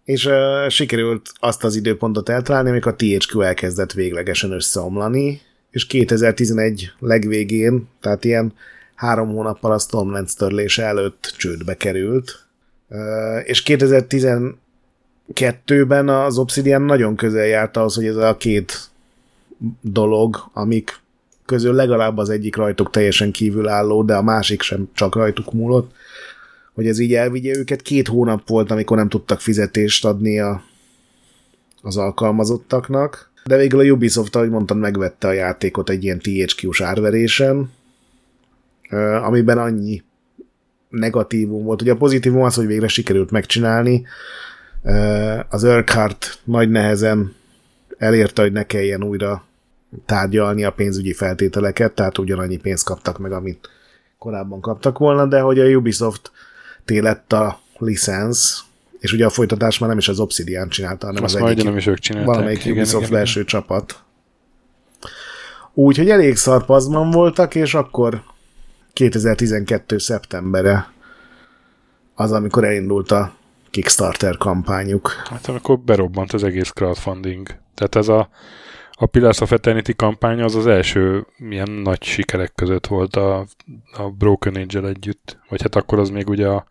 és 0.05 0.25
uh, 0.25 0.69
sikerült 0.69 1.33
azt 1.39 1.65
az 1.65 1.77
időpontot 1.77 2.29
eltalálni, 2.29 2.71
amikor 2.71 2.93
a 2.93 2.97
THQ 2.97 3.41
elkezdett 3.41 3.93
véglegesen 3.93 4.53
összeomlani, 4.53 5.41
és 5.71 5.87
2011 5.87 6.93
legvégén, 6.99 7.89
tehát 8.01 8.25
ilyen 8.25 8.53
három 8.97 9.29
hónappal 9.29 9.73
a 9.73 9.79
Stormlands 9.79 10.35
törlése 10.35 10.83
előtt 10.83 11.35
csődbe 11.37 11.77
került, 11.77 12.47
és 13.45 13.63
2012-ben 13.67 16.09
az 16.09 16.39
Obsidian 16.39 16.83
nagyon 16.83 17.17
közel 17.17 17.47
járt 17.47 17.77
ahhoz, 17.77 17.95
hogy 17.95 18.07
ez 18.07 18.17
a 18.17 18.37
két 18.37 18.91
dolog, 19.81 20.51
amik 20.53 21.01
közül 21.45 21.75
legalább 21.75 22.19
az 22.19 22.31
egyik 22.31 22.57
rajtuk 22.57 22.91
teljesen 22.91 23.33
kívülálló, 23.33 24.03
de 24.03 24.15
a 24.15 24.23
másik 24.23 24.63
sem 24.63 24.89
csak 24.93 25.15
rajtuk 25.15 25.53
múlott, 25.53 25.93
hogy 26.75 26.87
ez 26.87 26.99
így 26.99 27.15
elvigye 27.15 27.57
őket. 27.57 27.83
Két 27.83 28.09
hónap 28.09 28.49
volt, 28.49 28.71
amikor 28.71 28.97
nem 28.97 29.09
tudtak 29.09 29.41
fizetést 29.41 30.05
adni 30.05 30.41
a, 30.41 30.63
az 31.83 31.97
alkalmazottaknak, 31.97 33.31
de 33.45 33.57
végül 33.57 33.81
a 33.81 33.83
Ubisoft, 33.83 34.37
ahogy 34.37 34.51
mondtam, 34.51 34.79
megvette 34.79 35.29
a 35.29 35.33
játékot 35.33 35.91
egy 35.91 36.05
ilyen 36.05 36.19
THQ-s 36.19 36.81
árverésen, 36.81 37.71
amiben 39.23 39.59
annyi 39.59 40.03
negatívum 40.89 41.65
volt. 41.65 41.83
Ugye 41.83 41.93
a 41.93 41.97
pozitívum 41.97 42.43
az, 42.43 42.55
hogy 42.55 42.67
végre 42.67 42.89
sikerült 42.89 43.31
megcsinálni. 43.31 44.07
Az 45.49 45.65
Urquhart 45.65 46.39
nagy 46.45 46.71
nehezen 46.71 47.35
elérte, 47.99 48.43
hogy 48.43 48.53
ne 48.53 48.63
kelljen 48.63 49.05
újra 49.05 49.45
tárgyalni 50.07 50.65
a 50.65 50.71
pénzügyi 50.73 51.13
feltételeket, 51.13 51.93
tehát 51.93 52.19
ugyanannyi 52.19 52.57
pénzt 52.57 52.85
kaptak 52.85 53.19
meg, 53.19 53.33
amit 53.33 53.69
korábban 54.19 54.61
kaptak 54.61 54.99
volna, 54.99 55.27
de 55.27 55.41
hogy 55.41 55.59
a 55.59 55.65
Ubisoft 55.65 56.31
télett 56.85 57.33
a 57.33 57.61
licensz, 57.79 58.61
És 59.01 59.13
ugye 59.13 59.27
a 59.27 59.31
folytatás 59.31 59.79
már 59.79 59.89
nem 59.89 59.99
is 59.99 60.09
az 60.09 60.21
Obsidian 60.21 60.69
csinálta, 60.69 61.07
hanem 61.07 61.25
Azt 61.25 61.35
az 61.35 61.43
egyik, 61.43 61.65
nem 61.65 61.77
is 61.77 61.87
ők 61.87 61.99
csinálták. 61.99 62.31
valamelyik 62.35 62.65
igen, 62.65 62.77
Ubisoft 62.77 63.07
igen, 63.07 63.19
első 63.19 63.41
igen. 63.41 63.47
csapat. 63.53 63.97
Úgyhogy 65.75 66.11
elég 66.11 66.37
szarpazman 66.37 67.11
voltak, 67.11 67.55
és 67.55 67.75
akkor 67.75 68.23
2012. 68.97 69.99
szeptembere 69.99 70.93
az, 72.15 72.33
amikor 72.33 72.65
elindult 72.65 73.11
a 73.11 73.35
Kickstarter 73.71 74.37
kampányuk. 74.37 75.23
Hát 75.31 75.49
amikor 75.49 75.79
berobbant 75.79 76.33
az 76.33 76.45
egész 76.45 76.71
crowdfunding. 76.71 77.49
Tehát 77.75 77.97
ez 77.97 78.09
a, 78.09 78.29
a 78.91 79.07
Pillars 79.07 79.41
of 79.41 79.53
Eternity 79.53 79.91
kampány 79.97 80.41
az 80.41 80.55
az 80.55 80.67
első 80.67 81.27
milyen 81.37 81.71
nagy 81.71 82.03
sikerek 82.03 82.53
között 82.55 82.87
volt 82.87 83.17
a, 83.17 83.47
a 83.93 84.11
Broken 84.19 84.55
age 84.55 84.89
együtt. 84.89 85.39
Vagy 85.49 85.63
hát 85.63 85.77
akkor 85.77 85.99
az 85.99 86.11
még 86.11 86.29
ugye 86.29 86.47
a, 86.47 86.67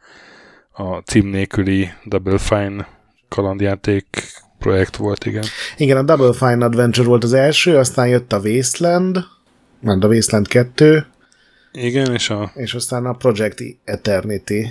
a 0.71 0.97
cím 0.97 1.27
nélküli 1.27 1.89
Double 2.05 2.37
Fine 2.37 2.87
kalandjáték 3.29 4.05
projekt 4.59 4.95
volt, 4.95 5.25
igen. 5.25 5.43
Igen, 5.77 5.97
a 5.97 6.03
Double 6.03 6.33
Fine 6.33 6.65
Adventure 6.65 7.07
volt 7.07 7.23
az 7.23 7.33
első, 7.33 7.77
aztán 7.77 8.07
jött 8.07 8.33
a 8.33 8.39
Wasteland, 8.39 9.17
mert 9.81 10.03
a 10.03 10.07
Wasteland 10.07 10.47
2. 10.47 11.05
Igen, 11.75 12.13
és 12.13 12.29
a... 12.29 12.51
És 12.53 12.73
aztán 12.73 13.05
a 13.05 13.13
Project 13.13 13.61
Eternity, 13.83 14.65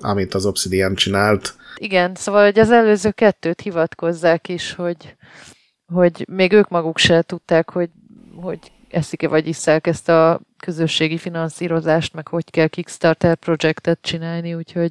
amit 0.00 0.34
az 0.34 0.46
Obsidian 0.46 0.94
csinált. 0.94 1.54
Igen, 1.76 2.14
szóval 2.14 2.44
hogy 2.44 2.58
az 2.58 2.70
előző 2.70 3.10
kettőt 3.10 3.60
hivatkozzák 3.60 4.48
is, 4.48 4.72
hogy, 4.72 5.16
hogy 5.92 6.26
még 6.28 6.52
ők 6.52 6.68
maguk 6.68 6.98
se 6.98 7.22
tudták, 7.22 7.70
hogy, 7.70 7.90
hogy 8.40 8.58
eszik-e 8.90 9.28
vagy 9.28 9.46
iszák 9.46 9.86
ezt 9.86 10.08
a 10.08 10.40
közösségi 10.58 11.18
finanszírozást, 11.18 12.14
meg 12.14 12.28
hogy 12.28 12.50
kell 12.50 12.66
Kickstarter 12.66 13.36
projektet 13.36 13.98
csinálni, 14.02 14.54
úgyhogy, 14.54 14.90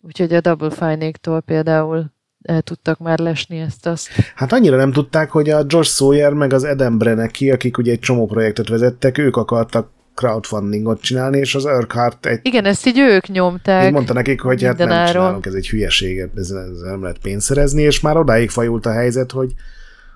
úgyhogy 0.00 0.34
a 0.34 0.40
Double 0.40 0.70
Fine-éktól 0.70 1.40
például 1.40 2.12
el 2.42 2.62
tudtak 2.62 2.98
már 2.98 3.18
lesni 3.18 3.58
ezt 3.58 3.86
azt. 3.86 4.08
Hát 4.34 4.52
annyira 4.52 4.76
nem 4.76 4.92
tudták, 4.92 5.30
hogy 5.30 5.50
a 5.50 5.64
Josh 5.66 5.90
Sawyer 5.90 6.32
meg 6.32 6.52
az 6.52 6.64
Adam 6.64 6.98
Breneki, 6.98 7.50
akik 7.50 7.78
ugye 7.78 7.92
egy 7.92 7.98
csomó 7.98 8.26
projektet 8.26 8.68
vezettek, 8.68 9.18
ők 9.18 9.36
akartak 9.36 9.90
crowdfundingot 10.14 11.00
csinálni, 11.00 11.38
és 11.38 11.54
az 11.54 11.64
Urquhart 11.64 12.26
egy... 12.26 12.40
Igen, 12.42 12.64
ezt 12.64 12.86
így 12.86 12.98
ők 12.98 13.26
nyomták. 13.26 13.86
Így 13.86 13.92
mondta 13.92 14.12
nekik, 14.12 14.40
hogy 14.40 14.62
hát 14.62 14.78
nem 14.78 14.90
áron. 14.90 15.12
csinálunk, 15.12 15.46
ez 15.46 15.54
egy 15.54 15.68
hülyeség, 15.68 16.18
ez, 16.18 16.50
ez 16.50 16.80
nem 16.84 17.02
lehet 17.02 17.18
pénzt 17.18 17.46
szerezni, 17.46 17.82
és 17.82 18.00
már 18.00 18.16
odáig 18.16 18.50
fajult 18.50 18.86
a 18.86 18.92
helyzet, 18.92 19.30
hogy 19.30 19.54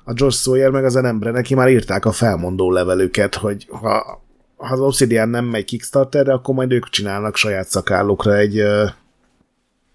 a 0.05 0.12
Josh 0.14 0.39
Sawyer 0.39 0.70
meg 0.70 0.85
az 0.85 0.97
Adam 0.97 1.18
neki 1.18 1.55
már 1.55 1.68
írták 1.68 2.05
a 2.05 2.12
felmondó 2.12 2.70
levelüket, 2.70 3.35
hogy 3.35 3.66
ha, 3.70 4.23
ha 4.56 4.74
az 4.74 4.81
Obsidian 4.81 5.28
nem 5.28 5.44
megy 5.44 5.64
Kickstarterre, 5.64 6.32
akkor 6.32 6.55
majd 6.55 6.73
ők 6.73 6.89
csinálnak 6.89 7.36
saját 7.36 7.68
szakállukra 7.68 8.36
egy... 8.36 8.60
Uh, 8.60 8.90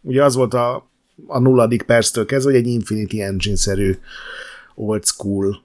ugye 0.01 0.23
az 0.23 0.35
volt 0.35 0.53
a, 0.53 0.89
a 1.27 1.39
nulladik 1.39 1.83
perctől 1.83 2.25
kezdve, 2.25 2.51
hogy 2.51 2.59
egy 2.59 2.67
Infinity 2.67 3.21
Engine-szerű 3.21 3.97
old 4.75 5.05
school 5.05 5.63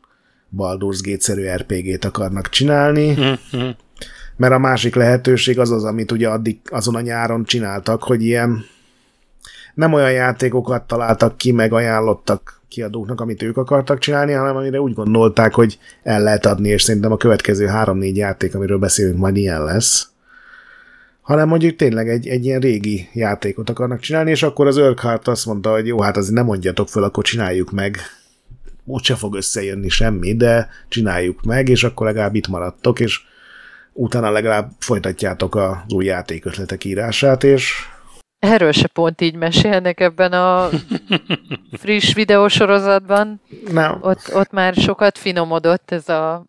Baldur's 0.57 0.99
Gate-szerű 1.03 1.47
RPG-t 1.47 2.05
akarnak 2.05 2.49
csinálni. 2.49 3.11
Mm-hmm 3.11 3.69
mert 4.37 4.53
a 4.53 4.59
másik 4.59 4.95
lehetőség 4.95 5.59
az 5.59 5.71
az, 5.71 5.85
amit 5.85 6.13
ugye 6.13 6.29
addig 6.29 6.59
azon 6.71 6.95
a 6.95 7.01
nyáron 7.01 7.45
csináltak, 7.45 8.03
hogy 8.03 8.23
ilyen 8.23 8.65
nem 9.75 9.93
olyan 9.93 10.13
játékokat 10.13 10.87
találtak 10.87 11.37
ki, 11.37 11.53
meg 11.53 11.73
ajánlottak 11.73 12.61
kiadóknak, 12.69 13.21
amit 13.21 13.43
ők 13.43 13.57
akartak 13.57 13.99
csinálni, 13.99 14.33
hanem 14.33 14.57
amire 14.57 14.81
úgy 14.81 14.95
gondolták, 14.95 15.55
hogy 15.55 15.79
el 16.03 16.23
lehet 16.23 16.47
adni, 16.47 16.69
és 16.69 16.83
szerintem 16.83 17.13
a 17.13 17.17
következő 17.17 17.67
három-négy 17.67 18.17
játék, 18.17 18.55
amiről 18.55 18.79
beszélünk, 18.79 19.19
majd 19.19 19.37
ilyen 19.37 19.65
lesz. 19.65 20.09
Hanem 21.21 21.49
mondjuk 21.49 21.77
tényleg 21.77 22.09
egy, 22.09 22.29
egy 22.29 22.45
ilyen 22.45 22.61
régi 22.61 23.09
játékot 23.13 23.71
akarnak 23.71 24.01
csinálni, 24.01 24.31
és 24.31 24.43
akkor 24.43 24.67
az 24.67 24.77
Urquhart 24.77 25.29
azt 25.29 25.47
mondta, 25.47 25.71
hogy 25.71 25.87
jó, 25.87 26.01
hát 26.01 26.17
azért 26.17 26.35
nem 26.35 26.45
mondjatok 26.45 26.89
föl, 26.89 27.03
akkor 27.03 27.25
csináljuk 27.25 27.73
meg. 27.73 27.99
Úgyse 28.85 29.15
fog 29.15 29.35
összejönni 29.35 29.89
semmi, 29.89 30.37
de 30.37 30.69
csináljuk 30.89 31.43
meg, 31.43 31.69
és 31.69 31.85
akkor 31.85 32.07
legalább 32.07 32.35
itt 32.35 32.49
maradtok, 32.49 33.01
és 33.01 33.21
utána 33.97 34.31
legalább 34.31 34.70
folytatjátok 34.78 35.55
az 35.55 35.77
új 35.94 36.05
játékötletek 36.05 36.85
írását, 36.85 37.44
és 37.44 37.73
Erről 38.39 38.73
se 38.73 38.86
pont 38.86 39.20
így 39.20 39.35
mesélnek 39.35 40.01
ebben 40.01 40.32
a 40.32 40.68
friss 41.82 42.14
videósorozatban. 42.14 43.40
Nem. 43.70 43.98
Ott, 44.01 44.35
ott 44.35 44.51
már 44.51 44.74
sokat 44.74 45.18
finomodott 45.18 45.90
ez, 45.90 46.09
a, 46.09 46.47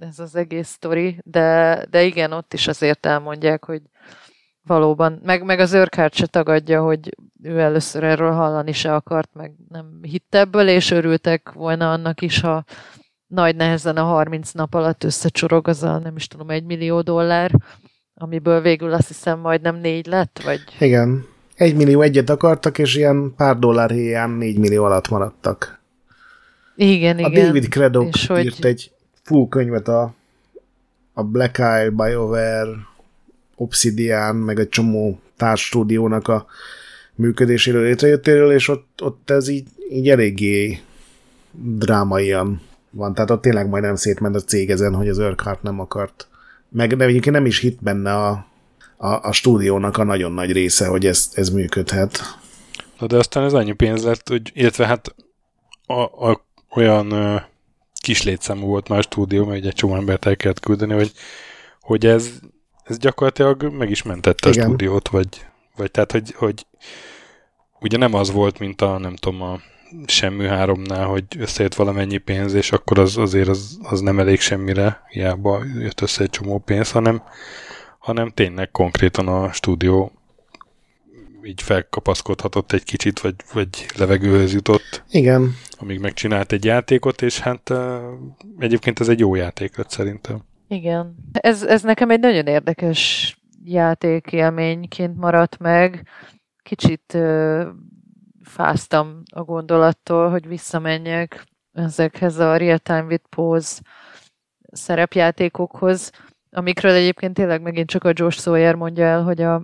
ez 0.00 0.18
az 0.18 0.36
egész 0.36 0.68
sztori, 0.68 1.18
de, 1.24 1.82
de 1.90 2.02
igen, 2.02 2.32
ott 2.32 2.54
is 2.54 2.68
azért 2.68 3.06
elmondják, 3.06 3.64
hogy 3.64 3.82
valóban, 4.66 5.20
meg, 5.24 5.44
meg 5.44 5.60
az 5.60 5.72
őrkárt 5.72 6.14
se 6.14 6.26
tagadja, 6.26 6.82
hogy 6.82 7.14
ő 7.42 7.58
először 7.60 8.04
erről 8.04 8.32
hallani 8.32 8.72
se 8.72 8.94
akart, 8.94 9.30
meg 9.34 9.52
nem 9.68 9.98
hitt 10.02 10.34
ebből, 10.34 10.68
és 10.68 10.90
örültek 10.90 11.52
volna 11.52 11.92
annak 11.92 12.20
is, 12.20 12.40
ha 12.40 12.64
nagy 13.26 13.56
nehezen 13.56 13.96
a 13.96 14.02
30 14.02 14.52
nap 14.52 14.74
alatt 14.74 15.04
összecsorog 15.04 15.68
az 15.68 15.82
a 15.82 15.98
nem 15.98 16.16
is 16.16 16.26
tudom, 16.26 16.50
egy 16.50 16.64
millió 16.64 17.00
dollár, 17.00 17.54
amiből 18.14 18.60
végül 18.60 18.92
azt 18.92 19.08
hiszem 19.08 19.38
majdnem 19.38 19.76
négy 19.76 20.06
lett, 20.06 20.40
vagy... 20.44 20.60
Igen. 20.78 21.26
Egy 21.54 21.76
millió 21.76 22.00
egyet 22.00 22.30
akartak, 22.30 22.78
és 22.78 22.94
ilyen 22.94 23.34
pár 23.36 23.58
dollár 23.58 23.90
héján 23.90 24.30
négy 24.30 24.58
millió 24.58 24.84
alatt 24.84 25.08
maradtak. 25.08 25.80
Igen, 26.76 27.16
a 27.16 27.28
igen. 27.28 27.46
David 27.46 27.68
Craddock 27.68 28.14
és 28.14 28.22
írt 28.22 28.54
hogy... 28.54 28.66
egy 28.66 28.90
full 29.22 29.48
könyvet 29.48 29.88
a, 29.88 30.14
a 31.12 31.22
Black 31.22 31.58
Eye, 31.58 31.90
BioWare, 31.90 32.68
Obsidian, 33.56 34.36
meg 34.36 34.58
egy 34.58 34.68
csomó 34.68 35.20
társstúdiónak 35.36 36.28
a 36.28 36.46
működéséről, 37.14 37.82
létrejöttéről, 37.82 38.52
és 38.52 38.68
ott, 38.68 39.02
ott 39.02 39.30
ez 39.30 39.48
így, 39.48 39.68
így 39.90 40.08
eléggé 40.08 40.80
drámaian 41.50 42.60
van, 42.96 43.14
tehát 43.14 43.30
ott 43.30 43.42
tényleg 43.42 43.68
majdnem 43.68 43.94
szétment 43.94 44.34
a 44.34 44.40
cég 44.40 44.70
ezen, 44.70 44.94
hogy 44.94 45.08
az 45.08 45.18
Urquhart 45.18 45.62
nem 45.62 45.80
akart. 45.80 46.28
Meg 46.68 46.96
de 46.96 47.04
egyébként 47.04 47.34
nem 47.34 47.46
is 47.46 47.58
hit 47.58 47.82
benne 47.82 48.14
a, 48.14 48.46
a, 48.96 49.08
a 49.08 49.32
stúdiónak 49.32 49.96
a 49.96 50.04
nagyon 50.04 50.32
nagy 50.32 50.52
része, 50.52 50.86
hogy 50.86 51.06
ez, 51.06 51.30
ez 51.34 51.50
működhet. 51.50 52.20
Na 52.98 53.06
de 53.06 53.16
aztán 53.16 53.44
ez 53.44 53.52
annyi 53.52 53.72
pénz 53.72 54.04
lett, 54.04 54.28
hogy, 54.28 54.50
illetve 54.54 54.86
hát 54.86 55.14
a, 55.86 56.28
a, 56.30 56.46
olyan 56.70 57.10
ö, 57.10 57.36
kis 58.00 58.22
létszámú 58.22 58.66
volt 58.66 58.88
már 58.88 58.98
a 58.98 59.02
stúdió, 59.02 59.44
mert 59.44 59.64
egy 59.64 59.74
csomó 59.74 59.94
embert 59.94 60.26
el 60.26 60.36
kellett 60.36 60.60
küldeni, 60.60 60.94
hogy, 60.94 61.12
hogy 61.80 62.06
ez, 62.06 62.30
ez 62.84 62.98
gyakorlatilag 62.98 63.72
meg 63.72 63.90
is 63.90 64.02
mentette 64.02 64.48
Igen. 64.48 64.64
a 64.64 64.66
stúdiót, 64.66 65.08
vagy, 65.08 65.46
vagy 65.76 65.90
tehát, 65.90 66.12
hogy, 66.12 66.34
hogy 66.34 66.66
ugye 67.80 67.96
nem 67.98 68.14
az 68.14 68.30
volt, 68.30 68.58
mint 68.58 68.80
a, 68.80 68.98
nem 68.98 69.16
tudom, 69.16 69.42
a 69.42 69.60
semmi 70.06 70.46
háromnál, 70.46 71.04
hogy 71.04 71.24
összejött 71.38 71.74
valamennyi 71.74 72.18
pénz, 72.18 72.54
és 72.54 72.72
akkor 72.72 72.98
az 72.98 73.16
azért 73.16 73.48
az, 73.48 73.78
az 73.82 74.00
nem 74.00 74.18
elég 74.18 74.40
semmire, 74.40 75.02
hiába 75.08 75.64
jött 75.78 76.00
össze 76.00 76.22
egy 76.22 76.30
csomó 76.30 76.58
pénz, 76.58 76.90
hanem, 76.90 77.22
hanem 77.98 78.30
tényleg 78.30 78.70
konkrétan 78.70 79.28
a 79.28 79.52
stúdió 79.52 80.12
így 81.46 81.62
felkapaszkodhatott 81.62 82.72
egy 82.72 82.84
kicsit, 82.84 83.20
vagy, 83.20 83.34
vagy 83.52 83.86
levegőhöz 83.96 84.52
jutott. 84.52 85.04
Igen. 85.10 85.54
Amíg 85.70 86.00
megcsinált 86.00 86.52
egy 86.52 86.64
játékot, 86.64 87.22
és 87.22 87.38
hát 87.38 87.72
egyébként 88.58 89.00
ez 89.00 89.08
egy 89.08 89.18
jó 89.18 89.34
játék 89.34 89.76
lett 89.76 89.90
szerintem. 89.90 90.44
Igen. 90.68 91.16
Ez, 91.32 91.62
ez 91.62 91.82
nekem 91.82 92.10
egy 92.10 92.20
nagyon 92.20 92.46
érdekes 92.46 93.34
játékélményként 93.64 95.16
maradt 95.16 95.58
meg. 95.58 96.08
Kicsit 96.62 97.18
fáztam 98.46 99.22
a 99.34 99.42
gondolattól, 99.42 100.30
hogy 100.30 100.46
visszamenjek 100.46 101.44
ezekhez 101.72 102.38
a 102.38 102.56
real-time 102.56 103.04
with 103.04 103.24
pause 103.28 103.80
szerepjátékokhoz, 104.72 106.10
amikről 106.50 106.92
egyébként 106.92 107.34
tényleg 107.34 107.62
megint 107.62 107.88
csak 107.88 108.04
a 108.04 108.12
Josh 108.14 108.40
Sawyer 108.40 108.74
mondja 108.74 109.04
el, 109.04 109.22
hogy 109.22 109.42
a 109.42 109.62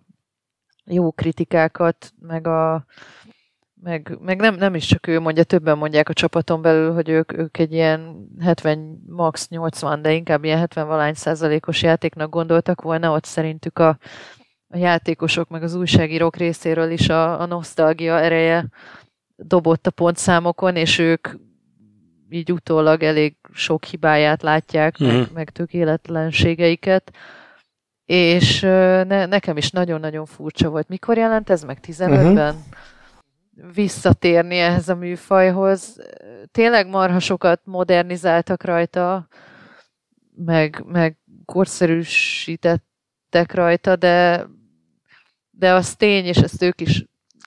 jó 0.84 1.12
kritikákat, 1.12 2.12
meg 2.20 2.46
a 2.46 2.84
meg, 3.82 4.18
meg 4.20 4.40
nem, 4.40 4.54
nem 4.54 4.74
is 4.74 4.86
csak 4.86 5.06
ő 5.06 5.20
mondja, 5.20 5.44
többen 5.44 5.78
mondják 5.78 6.08
a 6.08 6.12
csapaton 6.12 6.62
belül, 6.62 6.92
hogy 6.92 7.08
ők, 7.08 7.32
ők 7.32 7.58
egy 7.58 7.72
ilyen 7.72 8.28
70, 8.40 9.02
max 9.06 9.48
80, 9.48 10.02
de 10.02 10.12
inkább 10.12 10.44
ilyen 10.44 10.58
70 10.58 10.86
valány 10.86 11.14
százalékos 11.14 11.82
játéknak 11.82 12.30
gondoltak 12.30 12.80
volna, 12.80 13.12
ott 13.12 13.24
szerintük 13.24 13.78
a, 13.78 13.98
a 14.72 14.76
játékosok, 14.76 15.48
meg 15.48 15.62
az 15.62 15.74
újságírók 15.74 16.36
részéről 16.36 16.90
is 16.90 17.08
a, 17.08 17.40
a 17.40 17.46
nosztalgia 17.46 18.20
ereje 18.20 18.68
dobott 19.36 19.86
a 19.86 19.90
pontszámokon, 19.90 20.76
és 20.76 20.98
ők 20.98 21.28
így 22.30 22.52
utólag 22.52 23.02
elég 23.02 23.36
sok 23.52 23.84
hibáját 23.84 24.42
látják, 24.42 25.02
mm. 25.02 25.06
meg, 25.06 25.16
mhm. 25.16 25.34
meg 25.34 25.50
tökéletlenségeiket. 25.50 27.12
És 28.04 28.60
ne, 28.60 29.26
nekem 29.26 29.56
is 29.56 29.70
nagyon-nagyon 29.70 30.26
furcsa 30.26 30.68
volt. 30.68 30.88
Mikor 30.88 31.16
jelent 31.16 31.50
ez 31.50 31.62
meg? 31.62 31.78
15-ben? 31.82 32.54
Uh-huh. 32.54 32.62
Visszatérni 33.74 34.58
ehhez 34.58 34.88
a 34.88 34.94
műfajhoz. 34.94 35.96
Tényleg 36.52 36.88
marha 36.88 37.18
sokat 37.18 37.60
modernizáltak 37.64 38.64
rajta, 38.64 39.26
meg, 40.36 40.84
meg 40.86 41.18
korszerűsítettek 41.44 43.54
rajta, 43.54 43.96
de 43.96 44.46
de 45.62 45.72
az 45.72 45.96
tény, 45.96 46.24
és 46.24 46.36
ezt 46.36 46.62
ők 46.62 46.80
is 46.80 47.04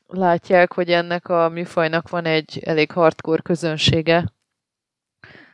látják, 0.08 0.74
hogy 0.74 0.92
ennek 0.92 1.30
a 1.30 1.50
műfajnak 1.50 2.10
van 2.10 2.26
egy 2.26 2.62
elég 2.66 2.92
hardcore 2.92 3.42
közönsége, 3.42 4.34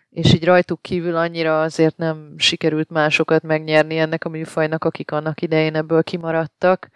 és 0.10 0.34
így 0.34 0.44
rajtuk 0.44 0.82
kívül 0.82 1.16
annyira 1.16 1.62
azért 1.62 1.98
nem 1.98 2.34
sikerült 2.38 2.90
másokat 2.90 3.44
megnyerni 3.44 3.98
ennek 3.98 4.26
a 4.26 4.30
műfajnak, 4.30 4.84
akik 4.84 5.12
annak 5.12 5.42
idején 5.42 5.76
ebből 5.76 6.04
kimaradtak. 6.04 6.90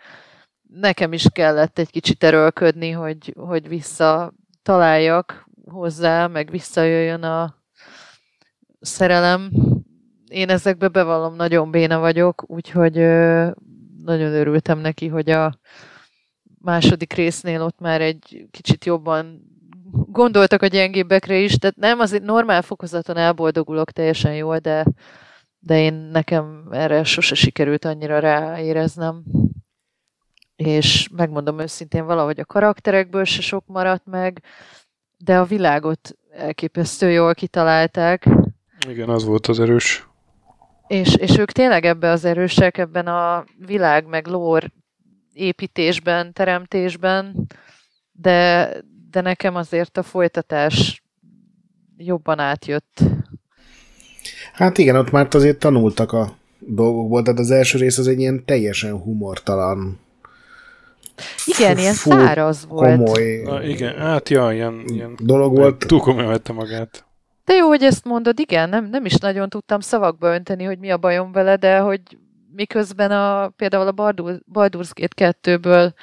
Nekem 0.62 1.14
is 1.14 1.26
kellett 1.32 1.80
egy 1.80 1.90
kicsit 1.90 2.24
erőlködni, 2.24 2.92
hogy, 2.92 3.34
hogy 3.38 3.68
vissza 3.68 4.34
találjak 4.64 5.50
hozzá, 5.66 6.28
meg 6.28 6.50
visszajöjjön 6.50 7.24
a 7.24 7.56
szerelem. 8.80 9.50
Én 10.28 10.50
ezekbe 10.50 10.88
bevallom, 10.88 11.36
nagyon 11.36 11.72
béna 11.72 12.00
vagyok, 12.00 12.44
úgyhogy 12.48 12.98
nagyon 14.06 14.34
örültem 14.34 14.80
neki, 14.80 15.08
hogy 15.08 15.30
a 15.30 15.60
második 16.60 17.14
résznél 17.14 17.62
ott 17.62 17.80
már 17.80 18.02
egy 18.02 18.48
kicsit 18.52 18.86
jobban 18.86 19.54
gondoltak 19.92 20.62
a 20.62 20.68
gyengébbekre 20.68 21.38
is, 21.38 21.58
tehát 21.58 21.76
nem, 21.76 22.00
azért 22.00 22.24
normál 22.24 22.62
fokozaton 22.62 23.18
elboldogulok 23.18 23.92
teljesen 23.92 24.36
jól, 24.36 24.58
de, 24.58 24.86
de 25.60 25.80
én 25.80 25.94
nekem 25.94 26.68
erre 26.72 27.04
sose 27.04 27.36
sikerült 27.36 27.86
annyira 27.86 28.20
ráéreznem. 28.20 29.24
És 30.56 31.10
megmondom 31.16 31.60
őszintén, 31.60 32.06
valahogy 32.06 32.40
a 32.40 32.46
karakterekből 32.46 33.24
se 33.24 33.42
sok 33.42 33.64
maradt 33.68 34.06
meg, 34.06 34.44
de 35.18 35.40
a 35.40 35.46
világot 35.46 36.18
elképesztő 36.32 37.12
jól 37.12 37.34
kitalálták. 37.34 38.30
Igen, 38.88 39.10
az 39.10 39.24
volt 39.24 39.48
az 39.48 39.60
erős. 39.60 40.08
És, 40.88 41.16
és 41.16 41.38
ők 41.38 41.52
tényleg 41.52 41.86
ebbe 41.86 42.10
az 42.10 42.26
erősek, 42.26 42.78
ebben 42.78 43.08
a 43.08 43.46
világ 43.66 44.06
meg 44.06 44.28
lór 44.28 44.72
építésben, 45.34 46.34
teremtésben, 46.34 47.48
de, 48.12 48.70
de 49.12 49.22
nekem 49.22 49.56
azért 49.56 49.98
a 49.98 50.04
folytatás 50.04 51.04
jobban 51.98 52.40
átjött. 52.40 53.00
Hát 54.54 54.78
igen, 54.78 54.96
ott 54.96 55.12
már 55.12 55.28
azért 55.32 55.60
tanultak 55.60 56.12
a 56.12 56.36
dolgokból, 56.60 57.22
tehát 57.22 57.40
az 57.40 57.52
első 57.52 57.78
rész 57.78 57.98
az 57.98 58.08
egy 58.08 58.20
ilyen 58.20 58.46
teljesen 58.46 59.02
humortalan 59.02 60.00
igen, 61.46 61.78
ilyen 61.78 61.94
száraz 61.94 62.66
volt. 62.68 62.98
Komoly. 62.98 63.42
Na, 63.44 63.64
igen, 63.64 63.96
hát 63.98 64.30
ja, 64.30 64.52
ilyen, 64.52 64.84
ilyen 64.88 65.18
dolog 65.20 65.56
volt. 65.56 65.88
Túl 65.88 66.00
komolyan 66.00 66.30
vette 66.30 66.54
magát. 66.54 67.06
De 67.46 67.54
jó, 67.54 67.68
hogy 67.68 67.84
ezt 67.84 68.06
mondod, 68.06 68.40
igen, 68.40 68.70
nem, 68.70 68.90
nem 68.90 69.06
is 69.06 69.16
nagyon 69.16 69.50
tudtam 69.50 69.80
szavakba 69.80 70.34
önteni, 70.34 70.64
hogy 70.64 70.80
mi 70.80 70.92
a 70.92 70.98
bajom 70.98 71.32
vele, 71.32 71.56
de 71.56 71.78
hogy 71.78 72.02
miközben 72.56 73.12
a, 73.12 73.50
például 73.50 73.88
a 73.88 74.14
Baldur's 74.54 74.92
Gate 74.94 75.34
2-ből 75.42 75.94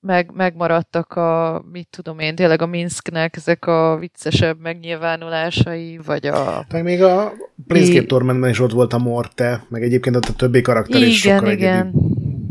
meg, 0.00 0.30
megmaradtak 0.34 1.12
a, 1.12 1.62
mit 1.72 1.88
tudom 1.90 2.18
én, 2.18 2.34
tényleg 2.34 2.62
a 2.62 2.66
Minsknek 2.66 3.36
ezek 3.36 3.66
a 3.66 3.96
viccesebb 4.00 4.60
megnyilvánulásai, 4.60 6.00
vagy 6.06 6.26
a... 6.26 6.64
Tehát 6.68 6.82
még 6.82 7.02
a 7.02 7.32
Planescape 7.66 8.06
Tormentben 8.06 8.50
is 8.50 8.60
ott 8.60 8.72
volt 8.72 8.92
a 8.92 8.98
Morte, 8.98 9.64
meg 9.68 9.82
egyébként 9.82 10.16
ott 10.16 10.28
a 10.28 10.32
többi 10.32 10.60
karakter 10.60 10.96
igen, 10.96 11.08
is 11.08 11.20
sokkal 11.20 11.50
igen. 11.50 11.92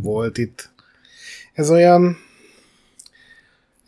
volt 0.02 0.38
itt. 0.38 0.70
Ez 1.54 1.72
olyan... 1.72 2.18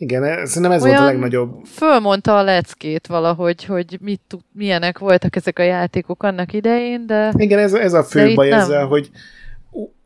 Igen, 0.01 0.45
szerintem 0.45 0.71
ez 0.71 0.84
olyan 0.84 0.95
volt 0.95 1.09
a 1.09 1.11
legnagyobb... 1.11 1.65
Fölmondta 1.65 2.38
a 2.38 2.43
leckét 2.43 3.07
valahogy, 3.07 3.65
hogy 3.65 3.97
mit 4.01 4.21
tud, 4.27 4.39
milyenek 4.51 4.97
voltak 4.97 5.35
ezek 5.35 5.59
a 5.59 5.63
játékok 5.63 6.23
annak 6.23 6.53
idején, 6.53 7.05
de... 7.07 7.34
Igen, 7.38 7.59
ez, 7.59 7.73
ez 7.73 7.93
a 7.93 8.03
fő 8.03 8.34
baj 8.34 8.51
ezzel, 8.51 8.85
hogy 8.85 9.09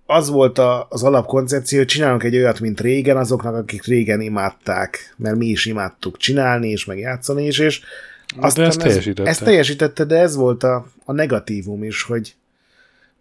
az 0.05 0.29
volt 0.29 0.57
a, 0.57 0.87
az 0.89 1.03
alapkoncepció, 1.03 1.77
hogy 1.77 1.87
csinálunk 1.87 2.23
egy 2.23 2.35
olyat, 2.35 2.59
mint 2.59 2.81
régen, 2.81 3.17
azoknak, 3.17 3.55
akik 3.55 3.85
régen 3.85 4.21
imádták, 4.21 5.13
mert 5.17 5.35
mi 5.35 5.45
is 5.45 5.65
imádtuk 5.65 6.17
csinálni, 6.17 6.69
és 6.69 6.85
meg 6.85 6.99
játszani 6.99 7.45
is, 7.45 7.59
és 7.59 7.81
aztán 8.39 8.65
ezt, 8.65 8.79
teljesítette. 8.79 9.29
ezt 9.29 9.43
teljesítette, 9.43 10.03
de 10.03 10.17
ez 10.17 10.35
volt 10.35 10.63
a, 10.63 10.85
a 11.05 11.11
negatívum 11.11 11.83
is, 11.83 12.03
hogy, 12.03 12.35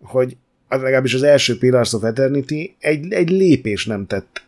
hogy 0.03 0.37
legalábbis 0.69 1.15
az 1.15 1.23
első 1.23 1.59
Pillars 1.59 1.93
of 1.93 2.03
Eternity 2.03 2.77
egy, 2.79 3.13
egy 3.13 3.31
lépés 3.31 3.87
nem 3.87 4.07
tett 4.07 4.42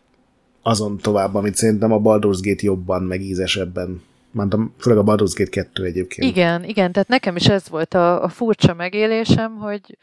azon 0.67 0.97
tovább, 0.97 1.35
amit 1.35 1.55
szerintem 1.55 1.93
a 1.93 2.01
Baldur's 2.01 2.39
Gate 2.43 2.63
jobban, 2.63 3.03
meg 3.03 3.21
ízesebben. 3.21 4.03
Mondtam, 4.31 4.75
főleg 4.79 4.99
a 4.99 5.05
Baldur's 5.05 5.33
Gate 5.37 5.51
2 5.51 5.85
egyébként. 5.85 6.31
Igen, 6.31 6.65
igen, 6.65 6.93
tehát 6.93 7.09
nekem 7.09 7.37
is 7.37 7.49
ez 7.49 7.69
volt 7.69 7.95
a, 7.95 8.23
a 8.23 8.29
furcsa 8.29 8.75
megélésem, 8.75 9.57
hogy, 9.57 9.99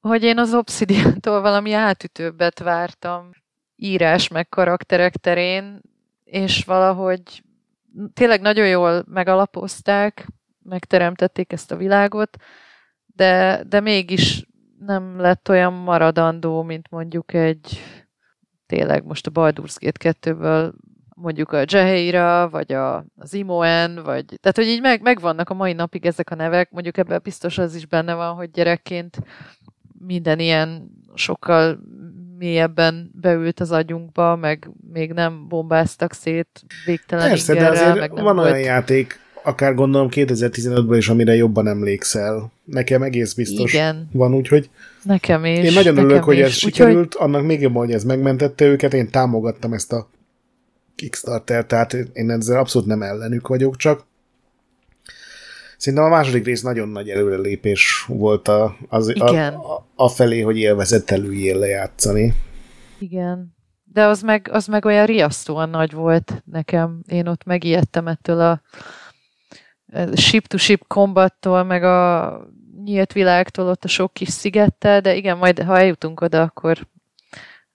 hogy 0.00 0.22
én 0.22 0.38
az 0.38 0.54
Obsidian-tól 0.54 1.40
valami 1.40 1.72
átütőbbet 1.72 2.58
vártam 2.58 3.30
írás 3.76 4.28
meg 4.28 4.48
karakterek 4.48 5.16
terén, 5.16 5.80
és 6.24 6.64
valahogy 6.64 7.42
tényleg 8.14 8.40
nagyon 8.40 8.68
jól 8.68 9.04
megalapozták, 9.08 10.26
megteremtették 10.62 11.52
ezt 11.52 11.72
a 11.72 11.76
világot, 11.76 12.36
de, 13.06 13.62
de 13.68 13.80
mégis 13.80 14.46
nem 14.78 15.20
lett 15.20 15.48
olyan 15.48 15.72
maradandó, 15.72 16.62
mint 16.62 16.90
mondjuk 16.90 17.34
egy 17.34 17.80
tényleg 18.68 19.04
most 19.04 19.26
a 19.26 19.30
Baldur's 19.30 19.76
Gate 19.78 20.14
2-ből 20.20 20.72
mondjuk 21.14 21.52
a 21.52 21.64
Jeheira, 21.66 22.48
vagy 22.48 22.72
a, 22.72 23.04
az 23.16 23.34
Imoen, 23.34 24.00
vagy 24.04 24.24
tehát, 24.40 24.56
hogy 24.56 24.66
így 24.66 24.80
meg, 24.80 25.02
megvannak 25.02 25.50
a 25.50 25.54
mai 25.54 25.72
napig 25.72 26.06
ezek 26.06 26.30
a 26.30 26.34
nevek, 26.34 26.70
mondjuk 26.70 26.96
ebben 26.96 27.20
biztos 27.22 27.58
az 27.58 27.74
is 27.74 27.86
benne 27.86 28.14
van, 28.14 28.34
hogy 28.34 28.50
gyerekként 28.50 29.16
minden 29.98 30.38
ilyen 30.38 30.90
sokkal 31.14 31.78
mélyebben 32.38 33.10
beült 33.20 33.60
az 33.60 33.70
agyunkba, 33.70 34.36
meg 34.36 34.70
még 34.92 35.12
nem 35.12 35.48
bombáztak 35.48 36.12
szét 36.12 36.64
végtelen 36.84 37.28
Persze, 37.28 37.52
ingerrel, 37.52 37.74
de 37.74 37.80
azért 37.80 37.98
meg 37.98 38.12
nem 38.12 38.24
van 38.24 38.34
volt... 38.34 38.50
olyan 38.50 38.60
játék, 38.60 39.20
akár 39.48 39.74
gondolom 39.74 40.08
2015-ben 40.10 40.98
is, 40.98 41.08
amire 41.08 41.34
jobban 41.34 41.66
emlékszel. 41.66 42.52
Nekem 42.64 43.02
egész 43.02 43.32
biztos 43.32 43.72
Igen. 43.72 44.08
van, 44.12 44.34
úgyhogy 44.34 44.70
Nekem 45.02 45.44
is. 45.44 45.58
Én 45.58 45.72
nagyon 45.72 45.96
örülök, 45.96 46.24
hogy 46.24 46.40
ez 46.40 46.52
sikerült, 46.52 47.14
úgy, 47.14 47.22
annak 47.22 47.42
még 47.42 47.60
jobban, 47.60 47.84
hogy 47.84 47.94
ez 47.94 48.04
megmentette 48.04 48.64
őket, 48.64 48.94
én 48.94 49.10
támogattam 49.10 49.72
ezt 49.72 49.92
a 49.92 50.08
Kickstarter, 50.94 51.66
tehát 51.66 51.92
én 51.92 52.30
ezzel 52.30 52.58
abszolút 52.58 52.88
nem 52.88 53.02
ellenük 53.02 53.48
vagyok, 53.48 53.76
csak 53.76 54.06
Szerintem 55.76 56.08
a 56.08 56.14
második 56.14 56.44
rész 56.44 56.62
nagyon 56.62 56.88
nagy 56.88 57.08
előrelépés 57.08 58.04
volt 58.08 58.48
a, 58.48 58.76
az, 58.88 59.08
Igen. 59.08 59.54
a, 59.54 59.74
a, 59.74 59.86
a 59.94 60.08
felé, 60.08 60.40
hogy 60.40 60.58
élvezettelüljél 60.58 61.58
lejátszani. 61.58 62.34
Igen. 62.98 63.56
De 63.84 64.04
az 64.04 64.22
meg, 64.22 64.48
az 64.52 64.66
meg 64.66 64.84
olyan 64.84 65.06
riasztóan 65.06 65.68
nagy 65.68 65.92
volt 65.92 66.42
nekem. 66.44 67.02
Én 67.06 67.26
ott 67.26 67.44
megijedtem 67.44 68.06
ettől 68.06 68.40
a 68.40 68.62
ship-to-ship 70.14 70.86
kombattól, 70.86 71.62
meg 71.62 71.82
a 71.82 72.40
nyílt 72.84 73.12
világtól, 73.12 73.68
ott 73.68 73.84
a 73.84 73.88
sok 73.88 74.12
kis 74.12 74.28
szigettel, 74.28 75.00
de 75.00 75.14
igen, 75.14 75.36
majd 75.36 75.62
ha 75.62 75.78
eljutunk 75.78 76.20
oda, 76.20 76.42
akkor 76.42 76.86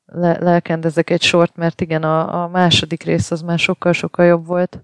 le- 0.05 0.39
lelkendezek 0.39 1.09
egy 1.09 1.21
sort, 1.21 1.55
mert 1.55 1.81
igen, 1.81 2.03
a, 2.03 2.43
a 2.43 2.47
második 2.47 3.03
rész 3.03 3.31
az 3.31 3.41
már 3.41 3.59
sokkal-sokkal 3.59 4.25
jobb 4.25 4.45
volt. 4.45 4.83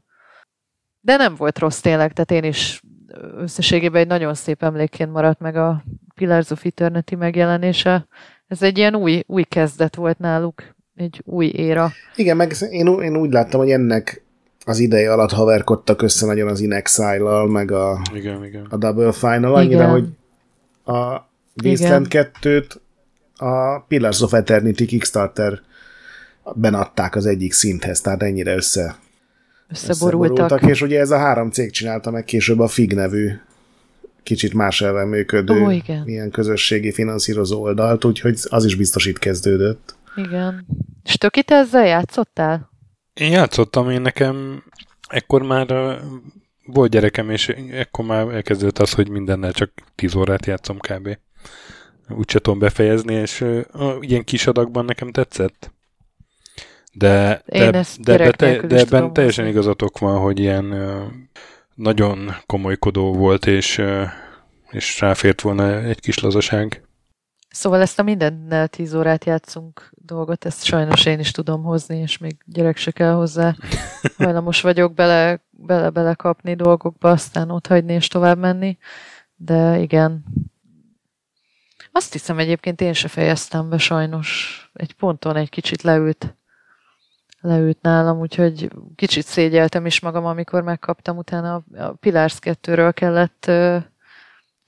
De 1.00 1.16
nem 1.16 1.36
volt 1.36 1.60
rossz 1.60 1.80
tényleg, 1.80 2.14
tehát 2.14 2.44
én 2.44 2.50
is 2.50 2.82
összességében 3.38 4.02
egy 4.02 4.08
nagyon 4.08 4.34
szép 4.34 4.64
emlékként 4.64 5.12
maradt 5.12 5.40
meg 5.40 5.56
a 5.56 5.84
Pillars 6.16 6.50
of 6.50 6.66
Eternity 6.66 7.16
megjelenése. 7.16 8.08
Ez 8.48 8.62
egy 8.62 8.78
ilyen 8.78 8.96
új, 8.96 9.24
új 9.28 9.44
kezdet 9.44 9.96
volt 9.96 10.20
náluk, 10.20 10.64
egy 10.96 11.22
új 11.26 11.46
éra. 11.46 11.92
Igen, 12.16 12.36
meg 12.36 12.56
én, 12.70 12.88
én 12.88 13.18
úgy 13.18 13.32
láttam, 13.32 13.60
hogy 13.60 13.72
ennek 13.72 14.24
az 14.70 14.80
ideje 14.80 15.12
alatt 15.12 15.32
haverkodtak 15.32 16.02
össze 16.02 16.26
nagyon 16.26 16.48
az 16.48 16.60
In 16.60 16.72
Exile-lal, 16.72 17.48
meg 17.48 17.72
a, 17.72 18.02
igen, 18.14 18.46
igen. 18.46 18.66
a 18.70 18.78
Double 18.78 19.12
Final, 19.12 19.56
annyira, 19.56 19.74
igen. 19.74 19.90
hogy 19.90 20.08
a 20.96 21.28
Wasteland 21.64 22.08
2-t 22.10 22.76
a 23.38 23.80
Pillars 23.80 24.22
of 24.22 24.34
Eternity 24.34 24.86
Kickstarter 24.86 25.62
ben 26.54 26.74
adták 26.74 27.16
az 27.16 27.26
egyik 27.26 27.54
szinthez, 27.54 28.02
tehát 28.02 28.24
ennyire 28.24 28.56
össze 28.56 28.96
összeborultak. 29.70 30.32
összeborultak. 30.32 30.70
És 30.70 30.82
ugye 30.82 31.00
ez 31.00 31.12
a 31.12 31.18
három 31.18 31.52
cég 31.52 31.72
csinálta 31.72 32.12
meg 32.12 32.24
később 32.24 32.60
a 32.60 32.68
FIG 32.68 32.94
nevű 32.94 33.32
kicsit 34.24 34.54
más 34.54 34.82
elven 34.82 35.08
működő 35.08 35.62
oh, 35.62 35.76
igen. 35.76 36.08
ilyen 36.08 36.32
közösségi 36.32 36.92
finanszírozó 36.92 37.62
oldalt, 37.62 38.06
úgyhogy 38.06 38.40
az 38.50 38.66
is 38.66 38.76
biztos 38.76 39.06
itt 39.06 39.20
kezdődött. 39.20 39.96
Igen. 40.16 40.66
És 41.04 41.18
töki 41.18 41.44
te 41.44 41.56
ezzel 41.56 41.86
játszottál? 41.86 42.69
Én 43.20 43.32
játszottam, 43.32 43.90
én 43.90 44.02
nekem 44.02 44.64
ekkor 45.08 45.42
már 45.42 46.00
volt 46.66 46.92
gyerekem, 46.92 47.30
és 47.30 47.48
ekkor 47.72 48.06
már 48.06 48.28
elkezdődött 48.28 48.80
az, 48.80 48.94
hogy 48.94 49.10
mindennel 49.10 49.52
csak 49.52 49.72
10 49.96 50.16
órát 50.16 50.46
játszom 50.46 50.78
kb. 50.78 51.18
Úgy 52.10 52.26
tudom 52.26 52.60
befejezni, 52.60 53.14
és 53.14 53.42
uh, 53.42 53.96
ilyen 54.00 54.24
kis 54.24 54.48
adagban 54.48 54.86
nekem 54.86 55.12
tetszett. 55.12 55.72
De, 56.94 57.44
de, 57.46 57.72
de, 57.72 57.84
de, 58.00 58.32
de, 58.32 58.62
de 58.68 58.78
ebben 58.78 59.14
teljesen 59.14 59.46
hozni. 59.46 59.60
igazatok 59.60 60.00
van, 60.00 60.20
hogy 60.20 60.40
ilyen 60.40 60.66
uh, 60.72 61.04
nagyon 61.76 62.36
komolykodó 62.46 63.14
volt, 63.14 63.46
és, 63.46 63.78
uh, 63.78 64.04
és 64.70 65.00
ráfért 65.00 65.42
volna 65.42 65.82
egy 65.82 66.00
kis 66.00 66.20
lazaság. 66.20 66.89
Szóval 67.50 67.82
ezt 67.82 68.00
a 68.00 68.04
mindennel 68.04 68.68
10 68.68 68.94
órát 68.94 69.26
játszunk 69.26 69.92
dolgot, 69.96 70.46
ezt 70.46 70.64
sajnos 70.64 71.06
én 71.06 71.20
is 71.20 71.32
tudom 71.32 71.64
hozni, 71.64 71.98
és 71.98 72.18
még 72.18 72.38
gyerek 72.46 72.78
se 72.78 72.92
kell 72.92 73.14
hozzá. 73.14 73.56
Hajlamos 74.18 74.62
vagyok 74.62 74.94
bele, 74.94 75.42
bele, 75.52 75.90
bele 75.90 76.14
kapni 76.14 76.56
dolgokba, 76.56 77.10
aztán 77.10 77.50
ott 77.50 77.68
hagyni 77.68 77.94
és 77.94 78.08
tovább 78.08 78.38
menni. 78.38 78.78
De 79.36 79.80
igen, 79.80 80.24
azt 81.92 82.12
hiszem 82.12 82.40
egyébként 82.40 82.82
én 82.82 82.94
se 82.94 83.08
fejeztem 83.08 83.70
be 83.70 83.78
sajnos. 83.78 84.70
Egy 84.74 84.94
ponton 84.94 85.36
egy 85.36 85.50
kicsit 85.50 85.82
leült, 85.82 86.36
leült 87.42 87.82
nálam, 87.82 88.20
úgyhogy 88.20 88.72
kicsit 88.96 89.26
szégyeltem 89.26 89.86
is 89.86 90.00
magam, 90.00 90.26
amikor 90.26 90.64
megkaptam. 90.64 91.18
Utána 91.18 91.64
a, 91.78 91.92
Pillars 91.92 92.38
2-ről 92.42 92.92
kellett 92.94 93.52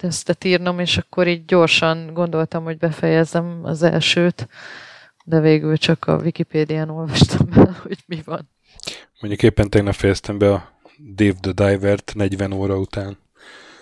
tesztet 0.01 0.43
írnom, 0.43 0.79
és 0.79 0.97
akkor 0.97 1.27
így 1.27 1.45
gyorsan 1.45 2.13
gondoltam, 2.13 2.63
hogy 2.63 2.77
befejezem 2.77 3.59
az 3.63 3.83
elsőt, 3.83 4.47
de 5.25 5.39
végül 5.39 5.77
csak 5.77 6.07
a 6.07 6.15
Wikipédián 6.15 6.89
olvastam 6.89 7.47
el, 7.55 7.77
hogy 7.83 7.97
mi 8.05 8.21
van. 8.25 8.49
Mondjuk 9.19 9.43
éppen 9.43 9.69
tegnap 9.69 9.93
fejeztem 9.93 10.37
be 10.37 10.53
a 10.53 10.71
Dave 11.15 11.37
the 11.41 11.51
Divert 11.51 12.11
40 12.15 12.51
óra 12.51 12.77
után. 12.77 13.17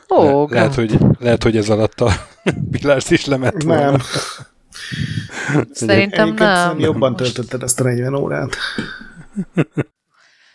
Ó, 0.09 0.47
Le, 0.47 0.55
lehet, 0.55 0.75
hogy, 0.75 0.97
lehet, 1.19 1.43
hogy 1.43 1.57
ez 1.57 1.69
alatt 1.69 2.01
a 2.01 2.11
Pillars 2.71 3.09
is 3.09 3.25
lement 3.25 3.65
Nem. 3.65 3.97
Szerintem 5.71 6.27
Egyébként 6.27 6.39
nem. 6.39 6.79
Jobban 6.79 7.15
töltötted 7.15 7.63
ezt 7.63 7.79
a 7.79 7.83
40 7.83 8.15
órát. 8.15 8.55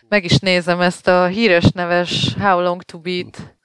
Meg 0.09 0.23
is 0.23 0.39
nézem 0.39 0.81
ezt 0.81 1.07
a 1.07 1.25
híres 1.25 1.71
neves 1.71 2.35
How 2.39 2.61
Long 2.61 2.81
to 2.81 2.99
Beat. 2.99 3.55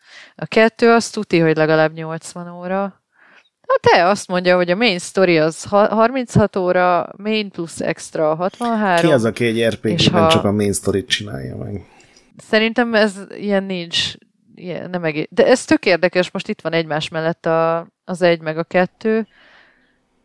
A 0.43 0.47
kettő 0.47 0.91
azt 0.91 1.13
tuti, 1.13 1.39
hogy 1.39 1.57
legalább 1.57 1.93
80 1.93 2.49
óra. 2.49 2.83
A 3.63 3.79
te 3.81 4.07
azt 4.09 4.29
mondja, 4.29 4.57
hogy 4.57 4.71
a 4.71 4.77
main 4.77 4.99
story 4.99 5.39
az 5.39 5.65
ha- 5.65 5.89
36 5.89 6.57
óra, 6.57 7.09
main 7.17 7.51
plusz 7.51 7.81
extra 7.81 8.35
63. 8.35 9.09
Ki 9.09 9.13
az, 9.15 9.25
aki 9.25 9.45
egy 9.45 9.65
RPG-ben 9.67 9.93
És 9.93 10.09
ha- 10.09 10.31
csak 10.31 10.45
a 10.45 10.53
main 10.53 10.73
story 10.73 11.05
csinálja 11.05 11.57
meg? 11.57 11.87
Szerintem 12.37 12.95
ez 12.95 13.21
ilyen 13.31 13.65
nincs. 13.65 14.13
Ilyen, 14.55 14.91
nem 14.91 15.05
egész. 15.05 15.27
De 15.31 15.47
ez 15.47 15.65
tök 15.65 15.87
érdekes, 15.87 16.31
most 16.31 16.49
itt 16.49 16.61
van 16.61 16.73
egymás 16.73 17.09
mellett 17.09 17.47
a, 17.47 17.87
az 18.05 18.23
egy 18.23 18.41
meg 18.41 18.59
a 18.59 18.65
kettő, 18.65 19.27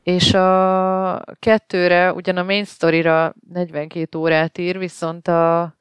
és 0.03 0.33
a 0.33 1.23
kettőre, 1.39 2.13
ugyan 2.13 2.37
a 2.37 2.43
main 2.43 2.65
story-ra 2.65 3.35
42 3.53 4.17
órát 4.17 4.57
ír, 4.57 4.77
viszont 4.77 5.27
a, 5.27 5.75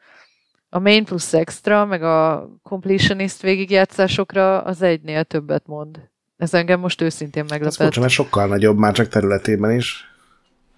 a 0.74 0.78
main 0.78 1.04
plus 1.04 1.32
extra, 1.32 1.84
meg 1.84 2.02
a 2.02 2.48
completionist 2.62 3.42
végigjátszásokra 3.42 4.60
az 4.62 4.82
egynél 4.82 5.24
többet 5.24 5.66
mond. 5.66 6.00
Ez 6.36 6.54
engem 6.54 6.80
most 6.80 7.00
őszintén 7.00 7.42
Ez 7.42 7.50
meglepett. 7.50 7.74
furcsa, 7.76 8.00
mert 8.00 8.12
sokkal 8.12 8.46
nagyobb 8.46 8.78
már 8.78 8.92
csak 8.92 9.08
területében 9.08 9.70
is. 9.76 10.04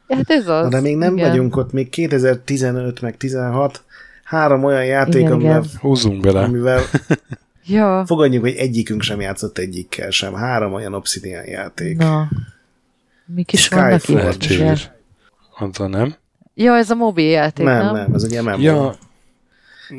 Hát 0.09 0.31
ez 0.31 0.48
az. 0.48 0.62
Na, 0.62 0.68
de 0.68 0.81
még 0.81 0.97
nem 0.97 1.16
igen. 1.16 1.28
vagyunk 1.28 1.56
ott, 1.56 1.73
még 1.73 1.89
2015 1.89 3.01
meg 3.01 3.16
16, 3.16 3.82
három 4.24 4.64
olyan 4.64 4.85
játék, 4.85 5.20
Igen, 5.20 5.32
amivel, 5.32 5.62
igen. 5.62 5.78
Húzzunk 5.81 6.20
bele. 6.20 6.43
amivel 6.43 6.81
Ja, 7.66 8.05
fogadjuk, 8.06 8.43
hogy 8.43 8.55
egyikünk 8.56 9.02
sem 9.02 9.20
játszott 9.20 9.59
egyikkel 9.59 10.10
sem. 10.10 10.35
Három 10.35 10.73
olyan 10.73 10.94
Obsidian 10.94 11.44
játék. 11.47 11.97
na. 11.97 12.28
Mik 13.27 13.52
is 13.52 13.62
Skyfall. 13.62 13.85
vannak 13.85 14.09
itt? 14.09 14.14
Lehetséges. 14.16 14.90
Azzal 15.59 15.89
nem? 15.89 16.14
Ja, 16.55 16.77
ez 16.77 16.90
a 16.90 16.94
mobil 16.94 17.31
játék, 17.31 17.64
nem, 17.66 17.85
nem? 17.85 17.94
nem, 17.94 18.14
ez 18.14 18.23
egy 18.23 18.43
MMO. 18.43 18.56
Ja, 18.59 18.94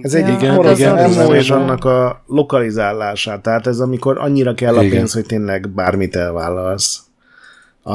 Ez 0.01 0.13
egy 0.13 0.41
Ja, 0.41 0.93
az 0.93 1.33
és 1.33 1.49
annak 1.49 1.85
a 1.85 2.23
lokalizálását. 2.27 3.41
Tehát 3.41 3.67
ez 3.67 3.79
amikor 3.79 4.17
annyira 4.17 4.53
kell 4.53 4.77
a 4.77 4.83
Igen. 4.83 4.97
pénz, 4.97 5.13
hogy 5.13 5.25
tényleg 5.25 5.69
bármit 5.69 6.15
elvállalsz. 6.15 6.99
A, 7.83 7.93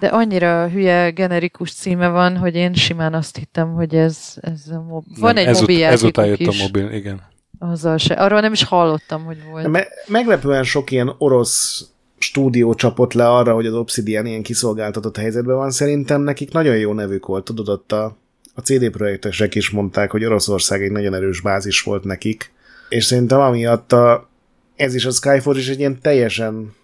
De 0.00 0.06
annyira 0.06 0.68
hülye 0.68 1.10
generikus 1.10 1.72
címe 1.74 2.08
van, 2.08 2.36
hogy 2.36 2.54
én 2.54 2.72
simán 2.74 3.14
azt 3.14 3.36
hittem, 3.36 3.72
hogy 3.74 3.94
ez, 3.94 4.18
ez 4.40 4.60
a 4.72 4.82
mob... 4.88 5.04
Van 5.20 5.34
nem, 5.34 5.42
egy 5.42 5.48
ezut- 5.50 5.68
mobil 5.68 5.84
Ezután 5.84 6.26
jött 6.26 6.38
játékuk 6.38 6.54
a 6.54 6.56
is. 6.56 6.62
mobil, 6.72 6.90
igen. 6.96 7.20
Azzal 7.58 7.96
se. 7.96 8.14
Arról 8.14 8.40
nem 8.40 8.52
is 8.52 8.64
hallottam, 8.64 9.24
hogy 9.24 9.36
volt. 9.50 9.68
me- 9.68 9.88
meglepően 10.06 10.64
sok 10.64 10.90
ilyen 10.90 11.14
orosz 11.18 11.86
stúdió 12.18 12.74
csapott 12.74 13.12
le 13.12 13.28
arra, 13.30 13.54
hogy 13.54 13.66
az 13.66 13.74
Obsidian 13.74 14.26
ilyen 14.26 14.42
kiszolgáltatott 14.42 15.16
helyzetben 15.16 15.56
van. 15.56 15.70
Szerintem 15.70 16.20
nekik 16.22 16.52
nagyon 16.52 16.76
jó 16.76 16.92
nevük 16.92 17.26
volt. 17.26 17.44
Tudod, 17.44 17.68
ott 17.68 17.92
a, 17.92 18.16
a 18.54 18.60
CD 18.60 18.90
projektesek 18.90 19.54
is 19.54 19.70
mondták, 19.70 20.10
hogy 20.10 20.24
Oroszország 20.24 20.82
egy 20.82 20.90
nagyon 20.90 21.14
erős 21.14 21.40
bázis 21.40 21.82
volt 21.82 22.04
nekik. 22.04 22.52
És 22.88 23.04
szerintem 23.04 23.40
amiatt 23.40 23.92
a, 23.92 24.28
ez 24.76 24.94
is 24.94 25.04
a 25.04 25.10
Skyforge 25.10 25.60
is 25.60 25.68
egy 25.68 25.78
ilyen 25.78 26.00
teljesen 26.00 26.74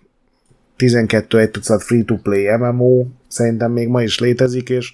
12 0.76 1.38
egy 1.38 1.50
tucat 1.50 1.82
free-to-play 1.82 2.56
MMO, 2.56 3.06
szerintem 3.28 3.72
még 3.72 3.88
ma 3.88 4.02
is 4.02 4.18
létezik, 4.18 4.68
és 4.68 4.92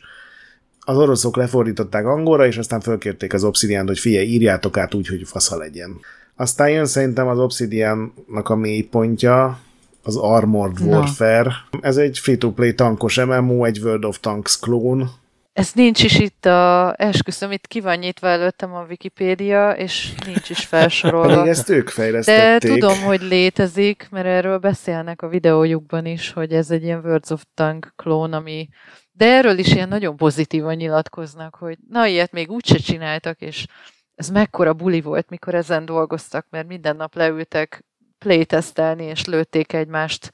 az 0.78 0.96
oroszok 0.96 1.36
lefordították 1.36 2.06
angolra, 2.06 2.46
és 2.46 2.56
aztán 2.56 2.80
fölkérték 2.80 3.32
az 3.32 3.44
Obsidian-t, 3.44 3.88
hogy 3.88 3.98
figyelj, 3.98 4.26
írjátok 4.26 4.76
át 4.76 4.94
úgy, 4.94 5.06
hogy 5.06 5.22
fasza 5.24 5.56
legyen. 5.56 6.00
Aztán 6.36 6.70
jön 6.70 6.86
szerintem 6.86 7.26
az 7.26 7.38
Obsidian-nak 7.38 8.48
a 8.48 8.56
mélypontja, 8.56 9.60
az 10.02 10.16
Armored. 10.16 10.80
Warfare. 10.80 11.50
Ez 11.80 11.96
egy 11.96 12.18
free-to-play 12.18 12.74
tankos 12.74 13.16
MMO, 13.16 13.64
egy 13.64 13.78
World 13.82 14.04
of 14.04 14.20
Tanks 14.20 14.58
klón. 14.58 15.10
Ez 15.56 15.72
nincs 15.72 16.02
is 16.02 16.18
itt 16.18 16.44
a... 16.44 16.94
Esküszöm, 16.96 17.52
itt 17.52 17.66
ki 17.66 17.80
van 17.80 17.96
nyitva 17.96 18.26
előttem 18.26 18.74
a 18.74 18.84
Wikipédia, 18.88 19.70
és 19.70 20.14
nincs 20.26 20.50
is 20.50 20.64
felsorolva. 20.64 21.34
Pedig 21.34 21.50
ezt 21.50 21.68
ők 21.68 21.84
De 21.84 21.90
fejlesztették. 21.90 22.72
tudom, 22.72 23.00
hogy 23.00 23.22
létezik, 23.22 24.06
mert 24.10 24.26
erről 24.26 24.58
beszélnek 24.58 25.22
a 25.22 25.28
videójukban 25.28 26.06
is, 26.06 26.32
hogy 26.32 26.52
ez 26.52 26.70
egy 26.70 26.82
ilyen 26.82 27.00
Words 27.04 27.30
of 27.30 27.42
Tank 27.54 27.92
klón, 27.96 28.32
ami... 28.32 28.68
De 29.12 29.26
erről 29.26 29.58
is 29.58 29.72
ilyen 29.72 29.88
nagyon 29.88 30.16
pozitívan 30.16 30.74
nyilatkoznak, 30.74 31.54
hogy 31.54 31.78
na, 31.88 32.06
ilyet 32.06 32.32
még 32.32 32.50
úgyse 32.50 32.76
csináltak, 32.78 33.40
és 33.40 33.66
ez 34.14 34.28
mekkora 34.28 34.74
buli 34.74 35.00
volt, 35.00 35.30
mikor 35.30 35.54
ezen 35.54 35.84
dolgoztak, 35.84 36.46
mert 36.50 36.66
minden 36.66 36.96
nap 36.96 37.14
leültek 37.14 37.84
playtestelni, 38.18 39.04
és 39.04 39.24
lőtték 39.24 39.72
egymást 39.72 40.30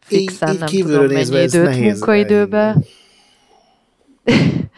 fixen, 0.00 0.52
így 0.52 0.58
nem 0.58 0.68
kívülről 0.68 1.00
tudom 1.00 1.16
nézve 1.16 1.34
mennyi 1.34 1.46
időt 1.46 1.64
nehéz 1.64 1.98
munkaidőbe. 1.98 2.58
elhinni. 2.58 3.00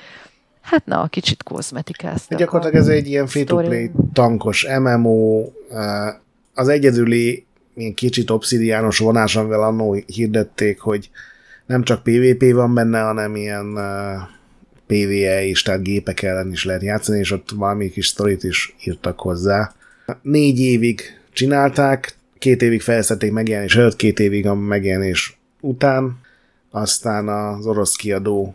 Hát 0.64 0.86
na, 0.86 1.08
kicsit 1.08 1.42
kozmetikáztak. 1.42 2.38
Gyakorlatilag 2.38 2.82
ez 2.82 2.88
egy 2.88 3.06
ilyen 3.06 3.26
free-to-play 3.26 3.90
tankos 4.12 4.66
MMO, 4.78 5.50
eh, 5.70 6.14
az 6.54 6.68
egyedüli 6.68 7.46
ilyen 7.74 7.94
kicsit 7.94 8.30
obszidiános 8.30 8.98
vonás, 8.98 9.36
amivel 9.36 9.62
annó 9.62 9.92
hirdették, 10.06 10.80
hogy 10.80 11.10
nem 11.66 11.82
csak 11.82 12.02
PvP 12.02 12.52
van 12.52 12.74
benne, 12.74 13.00
hanem 13.00 13.36
ilyen 13.36 13.78
eh, 13.78 14.22
PvE 14.86 15.44
is, 15.44 15.62
tehát 15.62 15.82
gépek 15.82 16.22
ellen 16.22 16.50
is 16.50 16.64
lehet 16.64 16.82
játszani, 16.82 17.18
és 17.18 17.30
ott 17.30 17.50
valami 17.50 17.90
kis 17.90 18.06
sztorit 18.06 18.42
is 18.42 18.74
írtak 18.84 19.20
hozzá. 19.20 19.74
Négy 20.22 20.60
évig 20.60 21.00
csinálták, 21.32 22.16
két 22.38 22.62
évig 22.62 22.80
fejlesztették 22.80 23.32
megjelenés 23.32 23.76
előtt, 23.76 23.96
két 23.96 24.20
évig 24.20 24.46
a 24.46 24.54
megjelenés 24.54 25.38
után, 25.60 26.18
aztán 26.70 27.28
az 27.28 27.66
orosz 27.66 27.96
kiadó 27.96 28.54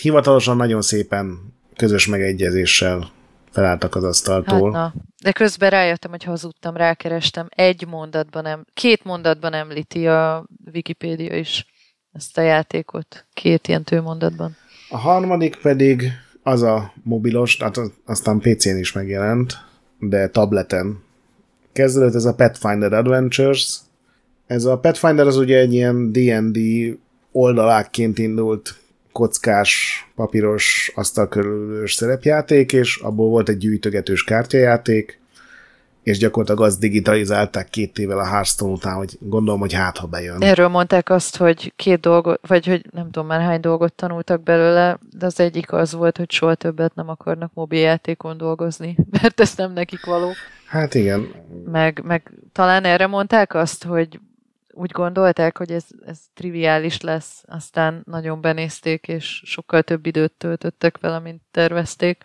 hivatalosan 0.00 0.56
nagyon 0.56 0.82
szépen 0.82 1.38
közös 1.76 2.06
megegyezéssel 2.06 3.10
felálltak 3.50 3.94
az 3.94 4.02
Hát 4.02 4.10
asztaltól. 4.10 4.70
na. 4.70 4.94
De 5.22 5.32
közben 5.32 5.70
rájöttem, 5.70 6.10
hogy 6.10 6.24
hazudtam, 6.24 6.76
rákerestem. 6.76 7.46
Egy 7.50 7.86
mondatban 7.86 8.42
nem, 8.42 8.64
két 8.74 9.04
mondatban 9.04 9.52
említi 9.54 10.06
a 10.06 10.46
Wikipédia 10.74 11.36
is 11.36 11.66
ezt 12.12 12.38
a 12.38 12.40
játékot. 12.40 13.24
Két 13.32 13.68
ilyen 13.68 13.84
tőmondatban. 13.84 14.56
A 14.88 14.96
harmadik 14.96 15.56
pedig 15.56 16.10
az 16.42 16.62
a 16.62 16.92
mobilos, 17.02 17.60
az- 17.60 17.92
aztán 18.06 18.38
PC-n 18.38 18.76
is 18.78 18.92
megjelent, 18.92 19.56
de 19.98 20.28
tableten. 20.28 21.02
Kezdődött 21.72 22.14
ez 22.14 22.24
a 22.24 22.34
Pathfinder 22.34 22.92
Adventures. 22.92 23.78
Ez 24.46 24.64
a 24.64 24.78
Pathfinder 24.78 25.26
az 25.26 25.36
ugye 25.36 25.58
egy 25.58 25.72
ilyen 25.72 26.12
D&D 26.12 26.58
oldalákként 27.32 28.18
indult 28.18 28.74
kockás, 29.12 30.04
papíros, 30.14 30.92
asztal 30.94 31.28
körülős 31.28 31.94
szerepjáték, 31.94 32.72
és 32.72 32.96
abból 32.96 33.28
volt 33.28 33.48
egy 33.48 33.56
gyűjtögetős 33.56 34.24
kártyajáték, 34.24 35.20
és 36.02 36.18
gyakorlatilag 36.18 36.68
azt 36.68 36.78
digitalizálták 36.78 37.68
két 37.68 37.98
évvel 37.98 38.18
a 38.18 38.26
Hearthstone 38.26 38.72
után, 38.72 38.94
hogy 38.94 39.16
gondolom, 39.20 39.60
hogy 39.60 39.72
hát, 39.72 39.96
ha 39.96 40.06
bejön. 40.06 40.42
Erről 40.42 40.68
mondták 40.68 41.10
azt, 41.10 41.36
hogy 41.36 41.72
két 41.76 42.00
dolgot, 42.00 42.46
vagy 42.46 42.66
hogy 42.66 42.86
nem 42.90 43.04
tudom 43.04 43.26
már 43.26 43.40
hány 43.40 43.60
dolgot 43.60 43.92
tanultak 43.92 44.42
belőle, 44.42 44.98
de 45.18 45.26
az 45.26 45.40
egyik 45.40 45.72
az 45.72 45.92
volt, 45.92 46.16
hogy 46.16 46.30
soha 46.30 46.54
többet 46.54 46.94
nem 46.94 47.08
akarnak 47.08 47.50
mobiljátékon 47.54 48.36
dolgozni, 48.36 48.96
mert 49.20 49.40
ez 49.40 49.54
nem 49.56 49.72
nekik 49.72 50.04
való. 50.04 50.30
Hát 50.66 50.94
igen, 50.94 51.28
Meg, 51.64 52.02
meg 52.04 52.30
talán 52.52 52.84
erre 52.84 53.06
mondták 53.06 53.54
azt, 53.54 53.84
hogy 53.84 54.20
úgy 54.72 54.90
gondolták, 54.90 55.58
hogy 55.58 55.70
ez, 55.70 55.84
ez 56.06 56.18
triviális 56.34 57.00
lesz, 57.00 57.42
aztán 57.46 58.02
nagyon 58.04 58.40
benézték, 58.40 59.08
és 59.08 59.42
sokkal 59.44 59.82
több 59.82 60.06
időt 60.06 60.32
töltöttek 60.32 60.98
vele, 60.98 61.18
mint 61.18 61.42
tervezték. 61.50 62.22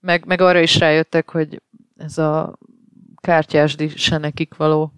Meg, 0.00 0.24
meg 0.24 0.40
arra 0.40 0.60
is 0.60 0.78
rájöttek, 0.78 1.30
hogy 1.30 1.62
ez 1.96 2.18
a 2.18 2.58
kártyásdi 3.20 3.88
se 3.88 4.18
nekik 4.18 4.54
való. 4.56 4.92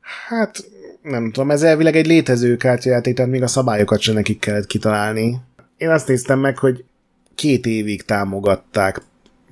Hát 0.00 0.64
nem 1.02 1.30
tudom, 1.32 1.50
ez 1.50 1.62
elvileg 1.62 1.96
egy 1.96 2.06
létező 2.06 2.56
kártyajáték, 2.56 3.14
tehát 3.14 3.30
még 3.30 3.42
a 3.42 3.46
szabályokat 3.46 4.00
sem 4.00 4.14
nekik 4.14 4.40
kellett 4.40 4.66
kitalálni. 4.66 5.40
Én 5.76 5.88
azt 5.88 6.08
néztem 6.08 6.38
meg, 6.38 6.58
hogy 6.58 6.84
két 7.34 7.66
évig 7.66 8.04
támogatták, 8.04 9.02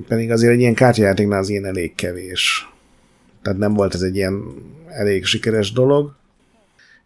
pedig 0.09 0.31
azért 0.31 0.53
egy 0.53 0.61
ilyen 0.61 0.75
kártyajátéknál 0.75 1.39
az 1.39 1.49
ilyen 1.49 1.65
elég 1.65 1.95
kevés. 1.95 2.76
Tehát 3.47 3.61
nem 3.61 3.75
volt 3.75 3.95
ez 3.95 4.01
egy 4.01 4.17
ilyen 4.17 4.43
elég 4.89 5.25
sikeres 5.25 5.73
dolog. 5.73 6.15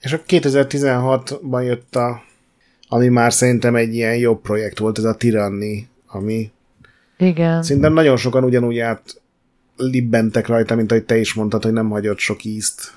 És 0.01 0.13
a 0.13 0.21
2016-ban 0.29 1.65
jött 1.65 1.97
a, 1.97 2.23
ami 2.89 3.09
már 3.09 3.33
szerintem 3.33 3.77
egy 3.77 3.95
ilyen 3.95 4.17
jobb 4.17 4.41
projekt 4.41 4.79
volt, 4.79 4.99
ez 4.99 5.05
a 5.05 5.17
Tyranny, 5.17 5.87
ami 6.07 6.51
igen. 7.19 7.63
Szerintem 7.63 7.93
nagyon 7.93 8.17
sokan 8.17 8.45
ugyanúgy 8.45 8.79
át 8.79 9.21
libbentek 9.77 10.47
rajta, 10.47 10.75
mint 10.75 10.91
ahogy 10.91 11.05
te 11.05 11.17
is 11.17 11.35
mondtad, 11.35 11.63
hogy 11.63 11.73
nem 11.73 11.91
hagyott 11.91 12.19
sok 12.19 12.45
ízt 12.45 12.93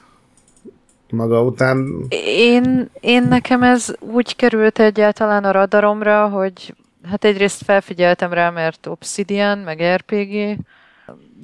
maga 1.09 1.43
után. 1.43 2.05
Én, 2.25 2.89
én 2.99 3.23
nekem 3.23 3.63
ez 3.63 3.93
úgy 3.99 4.35
került 4.35 4.79
egyáltalán 4.79 5.43
a 5.43 5.51
radaromra, 5.51 6.27
hogy 6.27 6.75
hát 7.09 7.25
egyrészt 7.25 7.63
felfigyeltem 7.63 8.33
rá, 8.33 8.49
mert 8.49 8.87
Obsidian, 8.87 9.57
meg 9.57 9.81
RPG, 9.95 10.57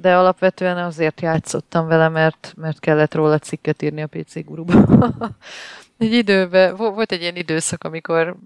de 0.00 0.16
alapvetően 0.16 0.78
azért 0.78 1.20
játszottam 1.20 1.86
vele, 1.86 2.08
mert, 2.08 2.52
mert 2.56 2.80
kellett 2.80 3.14
róla 3.14 3.38
cikket 3.38 3.82
írni 3.82 4.02
a 4.02 4.06
PC 4.06 4.44
guruba. 4.44 4.84
egy 5.98 6.12
időben, 6.12 6.76
volt 6.76 7.12
egy 7.12 7.20
ilyen 7.20 7.36
időszak, 7.36 7.84
amikor 7.84 8.36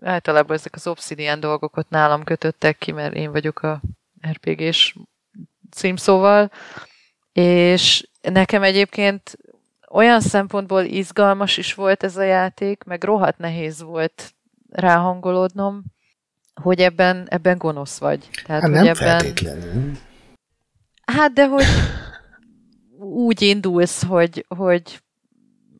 általában 0.00 0.56
ezek 0.56 0.74
az 0.74 0.86
Obsidian 0.86 1.40
dolgokat 1.40 1.90
nálam 1.90 2.24
kötöttek 2.24 2.78
ki, 2.78 2.92
mert 2.92 3.14
én 3.14 3.32
vagyok 3.32 3.62
a 3.62 3.80
RPG-s 4.30 4.94
címszóval, 5.70 6.50
és 7.32 8.08
nekem 8.20 8.62
egyébként 8.62 9.38
olyan 9.90 10.20
szempontból 10.20 10.82
izgalmas 10.82 11.56
is 11.56 11.74
volt 11.74 12.02
ez 12.02 12.16
a 12.16 12.22
játék, 12.22 12.84
meg 12.84 13.04
rohadt 13.04 13.38
nehéz 13.38 13.82
volt 13.82 14.34
ráhangolódnom, 14.70 15.84
hogy 16.54 16.80
ebben, 16.80 17.26
ebben 17.28 17.58
gonosz 17.58 17.98
vagy. 17.98 18.28
Tehát, 18.44 18.62
hát 18.62 18.70
nem 18.70 18.86
ebben... 18.86 18.94
feltétlenül. 18.94 19.92
Hát, 21.10 21.32
de 21.32 21.48
hogy 21.48 21.64
úgy 22.98 23.42
indulsz, 23.42 24.04
hogy, 24.04 24.44
hogy 24.48 25.00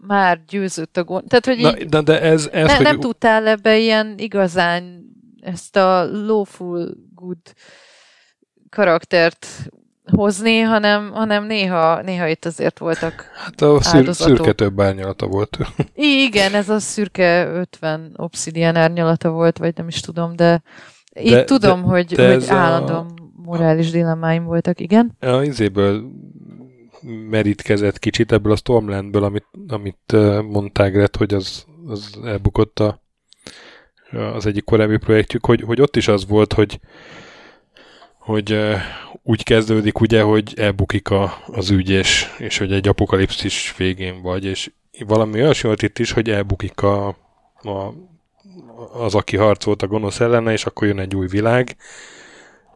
már 0.07 0.41
győzött 0.49 0.97
a 0.97 1.05
gond. 1.05 1.25
Tehát, 1.29 1.47
hogy 1.47 1.59
Na, 1.59 1.85
de, 1.85 2.01
de 2.01 2.21
ez, 2.21 2.49
ez 2.53 2.67
ne, 2.67 2.75
hogy... 2.75 2.85
nem 2.85 3.01
tudtál 3.01 3.47
ebbe 3.47 3.79
ilyen 3.79 4.15
igazán 4.19 5.05
ezt 5.41 5.77
a 5.77 6.05
lawful 6.05 6.95
good 7.15 7.39
karaktert 8.69 9.47
hozni, 10.11 10.61
hanem, 10.61 11.11
hanem 11.13 11.45
néha, 11.45 12.03
néha 12.03 12.27
itt 12.27 12.45
azért 12.45 12.79
voltak 12.79 13.31
Hát 13.35 13.61
a 13.61 13.83
szür, 13.83 14.15
szürke 14.15 14.53
több 14.53 14.81
árnyalata 14.81 15.27
volt. 15.27 15.59
Igen, 16.27 16.55
ez 16.55 16.69
a 16.69 16.79
szürke 16.79 17.47
50 17.47 18.13
obsidian 18.17 18.77
árnyalata 18.77 19.31
volt, 19.31 19.59
vagy 19.59 19.73
nem 19.77 19.89
is 19.89 20.01
tudom, 20.01 20.37
de, 20.37 20.63
de 21.13 21.21
itt 21.23 21.47
tudom, 21.47 21.81
de, 21.81 21.87
hogy, 21.87 22.15
de 22.15 22.33
hogy 22.33 22.47
állandóan. 22.49 23.20
Morális 23.51 23.91
dilemmáim 23.91 24.45
voltak, 24.45 24.81
igen? 24.81 25.17
A 25.21 25.43
izéből 25.43 26.11
merítkezett 27.31 27.99
kicsit 27.99 28.33
ebből 28.33 28.53
a 28.53 28.57
Stormlandből, 28.57 29.25
amit, 29.25 29.47
amit 29.69 30.13
mondták, 30.43 30.93
Gret, 30.93 31.17
hogy 31.17 31.35
az, 31.35 31.65
az 31.87 32.19
elbukott 32.25 32.79
a, 32.79 33.03
az 34.35 34.47
egyik 34.47 34.65
korábbi 34.65 34.97
projektjük, 34.97 35.47
hogy, 35.47 35.61
hogy 35.61 35.81
ott 35.81 35.97
is 35.97 36.09
az 36.09 36.27
volt, 36.27 36.53
hogy 36.53 36.81
hogy 38.19 38.59
úgy 39.23 39.43
kezdődik 39.43 40.01
ugye, 40.01 40.23
hogy 40.23 40.53
elbukik 40.57 41.11
a, 41.11 41.43
az 41.47 41.71
ügy, 41.71 41.91
és, 41.91 42.27
és 42.39 42.59
hogy 42.59 42.73
egy 42.73 42.89
apokalipszis 42.89 43.75
végén 43.77 44.23
vagy, 44.23 44.45
és 44.45 44.71
valami 45.07 45.43
olyasmi 45.43 45.69
volt 45.69 45.83
itt 45.83 45.99
is, 45.99 46.13
hogy 46.13 46.31
elbukik 46.31 46.83
a, 46.83 47.07
a, 47.63 47.93
az, 48.93 49.15
aki 49.15 49.37
harcolt 49.37 49.83
a 49.83 49.87
gonosz 49.87 50.21
ellene, 50.21 50.53
és 50.53 50.67
akkor 50.67 50.87
jön 50.87 50.99
egy 50.99 51.15
új 51.15 51.27
világ, 51.27 51.77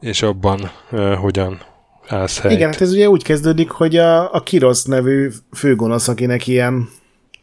és 0.05 0.23
abban 0.23 0.71
uh, 0.91 1.15
hogyan 1.15 1.61
állsz 2.09 2.41
helyt. 2.41 2.57
Igen, 2.57 2.73
hát 2.73 2.81
ez 2.81 2.93
ugye 2.93 3.09
úgy 3.09 3.23
kezdődik, 3.23 3.71
hogy 3.71 3.97
a, 3.97 4.35
a 4.35 4.43
Kirosz 4.43 4.85
nevű 4.85 5.31
főgonosz, 5.53 6.09
akinek 6.09 6.47
ilyen 6.47 6.89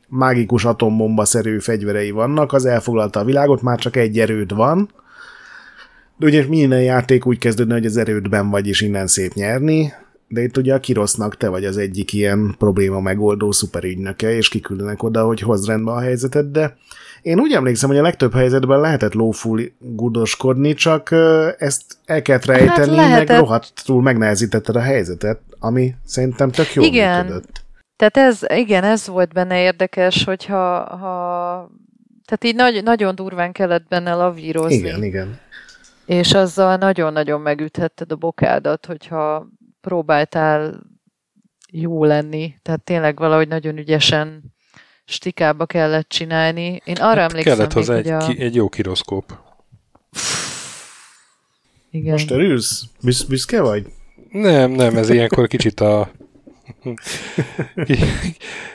mágikus 0.08 0.66
atombomba-szerű 0.66 1.60
fegyverei 1.60 2.12
vannak, 2.12 2.54
az 2.54 2.66
elfoglalta 2.66 3.20
a 3.20 3.24
világot, 3.24 3.62
már 3.62 3.80
csak 3.80 3.96
egy 3.96 4.20
erőd 4.20 4.54
van, 4.54 4.90
de 6.18 6.26
ugye 6.26 6.46
minden 6.48 6.82
játék 6.82 7.26
úgy 7.26 7.38
kezdődne, 7.38 7.74
hogy 7.74 7.86
az 7.86 7.98
erődben 7.98 8.50
vagy, 8.50 8.68
és 8.68 8.82
innen 8.82 9.08
szép 9.08 9.34
nyerni, 9.34 9.94
de 10.28 10.42
itt 10.42 10.58
ugye 10.58 10.74
a 10.74 10.80
Kirosznak 10.80 11.38
te 11.38 11.50
vagy 11.50 11.66
az 11.66 11.78
egyik 11.78 12.14
ilyen 12.14 12.56
probléma 12.58 13.00
megoldó 13.00 13.52
szuperügynöke, 13.52 14.36
és 14.36 14.50
kiküldenek 14.50 15.04
oda, 15.04 15.26
hogy 15.26 15.40
hozd 15.40 15.68
rendbe 15.68 15.92
a 15.92 16.00
helyzetet, 16.00 16.52
de 16.52 16.78
én 17.22 17.40
úgy 17.40 17.52
emlékszem, 17.52 17.90
hogy 17.90 17.98
a 17.98 18.02
legtöbb 18.02 18.34
helyzetben 18.34 18.80
lehetett 18.80 19.14
lóful 19.14 19.62
gudoskodni, 19.80 20.74
csak 20.74 21.12
ezt 21.58 21.98
el 22.06 22.22
kellett 22.22 22.46
rejteni, 22.46 22.98
hát 22.98 23.28
meg 23.28 23.38
rohadtul 23.38 24.02
megnehezítetted 24.02 24.76
a 24.76 24.82
helyzetet, 24.82 25.40
ami 25.60 25.96
szerintem 26.06 26.52
tök 26.52 26.74
jó 26.74 26.84
igen. 26.84 27.26
működött. 27.26 27.64
Tehát 27.96 28.18
ez, 28.18 28.40
igen, 28.58 28.84
ez 28.84 29.08
volt 29.08 29.34
benne 29.34 29.62
érdekes, 29.62 30.24
hogyha 30.24 30.98
ha, 30.98 31.72
tehát 32.26 32.44
így 32.44 32.56
nagy, 32.56 32.84
nagyon 32.84 33.16
durván 33.16 33.52
kellett 33.52 33.88
benne 33.88 34.14
lavírozni. 34.14 34.76
Igen, 34.76 35.04
igen 35.04 35.40
és 36.12 36.34
azzal 36.34 36.76
nagyon-nagyon 36.76 37.42
megüthetted 37.42 38.12
a 38.12 38.16
bokádat, 38.16 38.86
hogyha 38.86 39.48
próbáltál 39.82 40.80
jó 41.72 42.04
lenni, 42.04 42.56
tehát 42.62 42.84
tényleg 42.84 43.18
valahogy 43.18 43.48
nagyon 43.48 43.78
ügyesen 43.78 44.54
stikába 45.06 45.66
kellett 45.66 46.10
csinálni. 46.10 46.82
Én 46.86 46.96
arra 46.96 47.22
hát 47.22 47.30
emlékszem, 47.30 47.56
kellett 47.56 47.74
hozzá 47.74 47.96
egy, 47.96 48.08
a... 48.08 48.18
ki, 48.18 48.42
egy 48.42 48.56
jó 48.56 48.70
kiroszkóp. 48.70 49.38
Igen. 51.92 52.12
Most 52.12 52.32
örülsz? 52.32 52.84
Büsz, 53.04 53.24
büszke 53.24 53.62
vagy? 53.62 53.86
Nem, 54.30 54.72
nem, 54.72 54.98
ez 54.98 55.10
ilyenkor 55.10 55.48
kicsit 55.48 55.80
a 55.80 56.12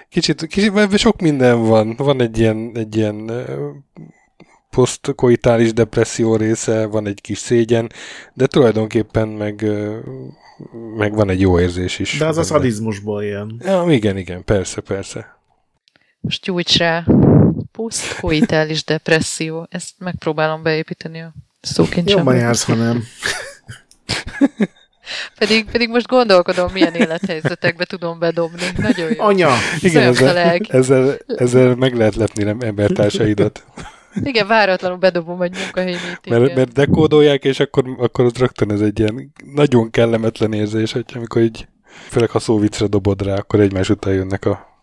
kicsit, 0.08 0.46
kicsit, 0.46 0.72
mert 0.72 0.98
sok 0.98 1.20
minden 1.20 1.62
van. 1.62 1.94
Van 1.96 2.20
egy 2.20 2.38
ilyen, 2.38 2.70
egy 2.74 2.96
ilyen 2.96 3.30
posztkoitális 4.70 5.72
depresszió 5.72 6.36
része, 6.36 6.86
van 6.86 7.06
egy 7.06 7.20
kis 7.20 7.38
szégyen, 7.38 7.90
de 8.34 8.46
tulajdonképpen 8.46 9.28
meg, 9.28 9.66
meg 10.96 11.14
van 11.14 11.30
egy 11.30 11.40
jó 11.40 11.60
érzés 11.60 11.98
is. 11.98 12.18
De 12.18 12.26
az 12.26 12.38
a 12.38 12.42
szadizmusból 12.42 13.24
jön. 13.24 13.60
Ja, 13.64 13.84
igen, 13.88 14.16
igen, 14.16 14.44
persze, 14.44 14.80
persze. 14.80 15.35
Most 16.26 16.42
gyújts 16.42 16.76
rá. 16.76 17.04
Posztkoitális 17.72 18.84
depresszió. 18.84 19.66
Ezt 19.70 19.90
megpróbálom 19.98 20.62
beépíteni 20.62 21.20
a 21.20 21.32
szókincsembe. 21.60 22.12
Jobban 22.12 22.36
jársz, 22.36 22.64
ha 22.64 22.74
nem. 22.74 23.04
Pedig, 25.38 25.70
pedig 25.70 25.88
most 25.88 26.06
gondolkodom, 26.06 26.72
milyen 26.72 26.94
élethelyzetekbe 26.94 27.84
tudom 27.84 28.18
bedobni. 28.18 28.62
Nagyon 28.76 29.08
jó. 29.16 29.24
Anya! 29.24 29.50
Igen, 29.80 30.02
ezzel, 30.02 30.36
ezzel, 30.68 31.16
ezzel 31.26 31.74
meg 31.74 31.94
lehet 31.94 32.14
lepni 32.14 32.44
nem 32.44 32.60
embertársaidat. 32.60 33.64
Igen, 34.22 34.46
váratlanul 34.46 34.98
bedobom 34.98 35.42
egy 35.42 35.56
munkahelyi 35.62 35.96
mert, 36.28 36.54
mert 36.54 36.72
dekódolják, 36.72 37.44
és 37.44 37.60
akkor, 37.60 37.84
akkor 37.98 38.24
az 38.24 38.36
rögtön 38.36 38.70
ez 38.70 38.80
egy 38.80 38.98
ilyen 38.98 39.32
nagyon 39.54 39.90
kellemetlen 39.90 40.52
érzés, 40.52 40.92
hogy 40.92 41.04
amikor 41.14 41.42
így, 41.42 41.68
főleg 42.08 42.30
ha 42.30 42.38
szóvicre 42.38 42.86
dobod 42.86 43.22
rá, 43.22 43.34
akkor 43.34 43.60
egymás 43.60 43.88
után 43.88 44.14
jönnek 44.14 44.44
a 44.44 44.75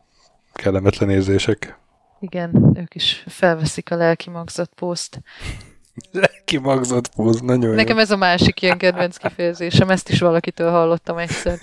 kellemetlen 0.53 1.09
érzések. 1.09 1.77
Igen, 2.19 2.71
ők 2.75 2.95
is 2.95 3.23
felveszik 3.27 3.91
a 3.91 3.95
lelki 3.95 4.29
magzatpószt. 4.29 5.21
Lelki 6.11 6.57
magzatpóz, 6.57 7.41
nagyon 7.41 7.75
Nekem 7.75 7.95
jó. 7.95 8.01
ez 8.01 8.11
a 8.11 8.17
másik 8.17 8.61
ilyen 8.61 8.77
kedvenc 8.77 9.17
kifejezésem, 9.17 9.89
ezt 9.89 10.09
is 10.09 10.19
valakitől 10.19 10.71
hallottam 10.71 11.17
egyszer 11.17 11.59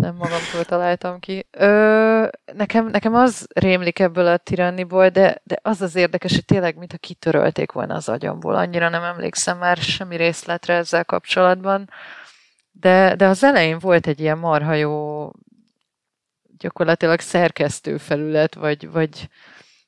nem 0.00 0.14
magamtól 0.14 0.64
találtam 0.64 1.18
ki. 1.20 1.46
Ö, 1.50 2.26
nekem, 2.52 2.86
nekem 2.86 3.14
az 3.14 3.46
rémlik 3.54 3.98
ebből 3.98 4.26
a 4.26 4.36
tiranniból, 4.36 5.08
de, 5.08 5.40
de 5.44 5.58
az 5.62 5.82
az 5.82 5.96
érdekes, 5.96 6.32
hogy 6.32 6.44
tényleg, 6.44 6.76
mintha 6.76 6.98
kitörölték 6.98 7.72
volna 7.72 7.94
az 7.94 8.08
agyamból. 8.08 8.54
Annyira 8.54 8.88
nem 8.88 9.02
emlékszem 9.02 9.58
már 9.58 9.76
semmi 9.76 10.16
részletre 10.16 10.74
ezzel 10.74 11.04
kapcsolatban. 11.04 11.90
De, 12.72 13.14
de 13.14 13.26
az 13.26 13.44
elején 13.44 13.78
volt 13.78 14.06
egy 14.06 14.20
ilyen 14.20 14.38
marha 14.38 14.74
jó 14.74 15.30
gyakorlatilag 16.64 17.20
szerkesztő 17.20 17.96
felület, 17.96 18.54
vagy, 18.54 18.90
vagy 18.90 19.28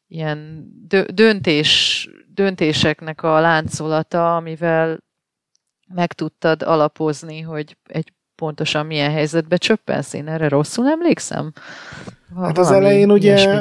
ilyen 0.09 0.69
döntés, 1.15 2.09
döntéseknek 2.35 3.23
a 3.23 3.41
láncolata, 3.41 4.37
amivel 4.37 4.99
meg 5.95 6.13
tudtad 6.13 6.63
alapozni, 6.63 7.41
hogy 7.41 7.77
egy 7.87 8.13
pontosan 8.35 8.87
milyen 8.87 9.11
helyzetbe 9.11 9.57
csöppensz. 9.57 10.13
Én 10.13 10.29
erre 10.29 10.49
rosszul 10.49 10.87
emlékszem? 10.89 11.53
Hát 12.37 12.59
az 12.59 12.71
elején 12.71 13.11
ugye 13.11 13.61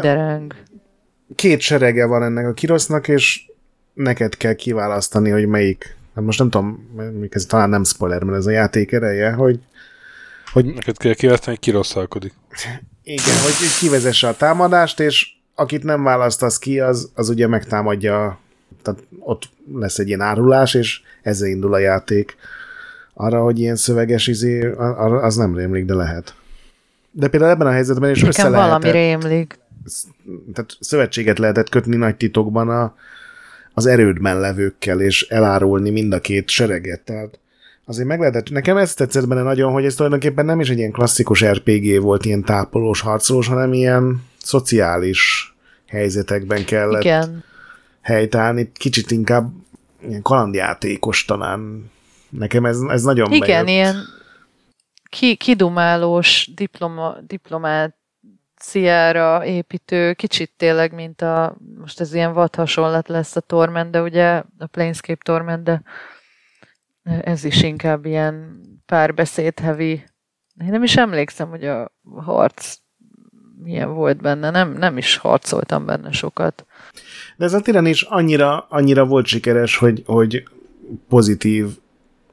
két 1.35 1.59
serege 1.59 2.05
van 2.05 2.23
ennek 2.23 2.47
a 2.47 2.53
kirosznak, 2.53 3.07
és 3.07 3.51
neked 3.93 4.37
kell 4.37 4.53
kiválasztani, 4.53 5.29
hogy 5.29 5.47
melyik. 5.47 5.97
Hát 6.15 6.23
most 6.23 6.39
nem 6.39 6.49
tudom, 6.49 6.89
ez 7.29 7.45
talán 7.45 7.69
nem 7.69 7.83
spoiler, 7.83 8.23
mert 8.23 8.37
ez 8.37 8.45
a 8.45 8.51
játék 8.51 8.91
ereje, 8.91 9.31
hogy 9.31 9.59
hogy 10.55 10.73
neked 10.73 10.97
kell 10.97 11.13
kiválasztani, 11.13 11.55
hogy 11.55 11.65
kirosszalkodik. 11.65 12.33
Igen, 13.03 13.35
hogy 13.43 13.53
kivezesse 13.79 14.27
a 14.27 14.35
támadást, 14.35 14.99
és 14.99 15.27
akit 15.55 15.83
nem 15.83 16.03
választasz 16.03 16.59
ki, 16.59 16.79
az, 16.79 17.11
az 17.15 17.29
ugye 17.29 17.47
megtámadja, 17.47 18.39
tehát 18.81 19.03
ott 19.19 19.49
lesz 19.73 19.99
egy 19.99 20.07
ilyen 20.07 20.21
árulás, 20.21 20.73
és 20.73 21.01
ezzel 21.21 21.47
indul 21.47 21.73
a 21.73 21.77
játék. 21.77 22.35
Arra, 23.13 23.41
hogy 23.41 23.59
ilyen 23.59 23.75
szöveges 23.75 24.27
izé, 24.27 24.71
az 25.21 25.35
nem 25.35 25.55
rémlik, 25.55 25.85
de 25.85 25.93
lehet. 25.93 26.35
De 27.11 27.27
például 27.27 27.51
ebben 27.51 27.67
a 27.67 27.71
helyzetben 27.71 28.09
is 28.09 28.21
Nekem 28.21 28.29
össze 28.29 28.49
lehetett, 28.49 28.81
valami 28.81 28.91
rémlik. 28.91 29.59
Tehát 30.53 30.77
szövetséget 30.79 31.39
lehetett 31.39 31.69
kötni 31.69 31.95
nagy 31.95 32.15
titokban 32.15 32.69
a, 32.69 32.95
az 33.73 33.85
erődben 33.85 34.39
levőkkel, 34.39 35.01
és 35.01 35.21
elárulni 35.21 35.89
mind 35.89 36.13
a 36.13 36.21
két 36.21 36.49
sereget. 36.49 37.01
Tehát 37.01 37.39
azért 37.85 38.07
meg 38.07 38.19
lehetett, 38.19 38.49
nekem 38.49 38.77
ez 38.77 38.93
tetszett 38.93 39.27
benne 39.27 39.41
nagyon, 39.41 39.71
hogy 39.71 39.85
ez 39.85 39.95
tulajdonképpen 39.95 40.45
nem 40.45 40.59
is 40.59 40.69
egy 40.69 40.77
ilyen 40.77 40.91
klasszikus 40.91 41.45
RPG 41.45 42.01
volt, 42.01 42.25
ilyen 42.25 42.43
tápolós, 42.43 43.01
harcolós, 43.01 43.47
hanem 43.47 43.73
ilyen 43.73 44.23
szociális 44.37 45.53
helyzetekben 45.87 46.65
kellett 46.65 47.03
Igen. 47.03 47.43
helytállni. 48.01 48.71
Kicsit 48.73 49.11
inkább 49.11 49.51
ilyen 50.07 50.21
kalandjátékos 50.21 51.25
talán. 51.25 51.91
Nekem 52.29 52.65
ez, 52.65 52.79
ez 52.87 53.03
nagyon 53.03 53.31
Igen, 53.31 53.65
bejött. 53.65 53.67
ilyen 53.67 53.95
ki, 55.09 55.35
kidumálós 55.35 56.49
diploma, 56.55 57.15
diplomáciára 57.27 59.45
építő, 59.45 60.13
kicsit 60.13 60.51
tényleg, 60.57 60.93
mint 60.93 61.21
a, 61.21 61.55
most 61.79 61.99
ez 61.99 62.13
ilyen 62.13 62.33
vad 62.33 62.55
hasonlat 62.55 63.07
lesz 63.07 63.35
a 63.35 63.39
Torment, 63.39 63.91
de 63.91 64.01
ugye 64.01 64.43
a 64.57 64.65
Planescape 64.71 65.21
Torment, 65.23 65.63
de 65.63 65.81
ez 67.05 67.43
is 67.43 67.63
inkább 67.63 68.05
ilyen 68.05 68.61
párbeszéd 68.85 69.59
heavy. 69.59 69.91
Én 70.61 70.69
nem 70.69 70.83
is 70.83 70.97
emlékszem, 70.97 71.49
hogy 71.49 71.65
a 71.65 71.91
harc 72.15 72.77
milyen 73.63 73.93
volt 73.93 74.21
benne. 74.21 74.49
Nem, 74.49 74.71
nem 74.71 74.97
is 74.97 75.17
harcoltam 75.17 75.85
benne 75.85 76.11
sokat. 76.11 76.65
De 77.37 77.45
ez 77.45 77.53
a 77.53 77.61
tiran 77.61 77.85
is 77.85 78.01
annyira, 78.01 78.65
annyira 78.69 79.05
volt 79.05 79.25
sikeres, 79.25 79.77
hogy, 79.77 80.03
hogy 80.05 80.47
pozitív 81.07 81.67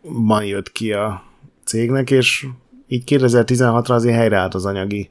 ma 0.01 0.43
jött 0.43 0.73
ki 0.73 0.93
a 0.93 1.23
cégnek, 1.65 2.11
és 2.11 2.47
így 2.87 3.03
2016-ra 3.07 3.91
azért 3.91 4.17
helyreállt 4.17 4.55
az 4.55 4.67
anyagi 4.67 5.11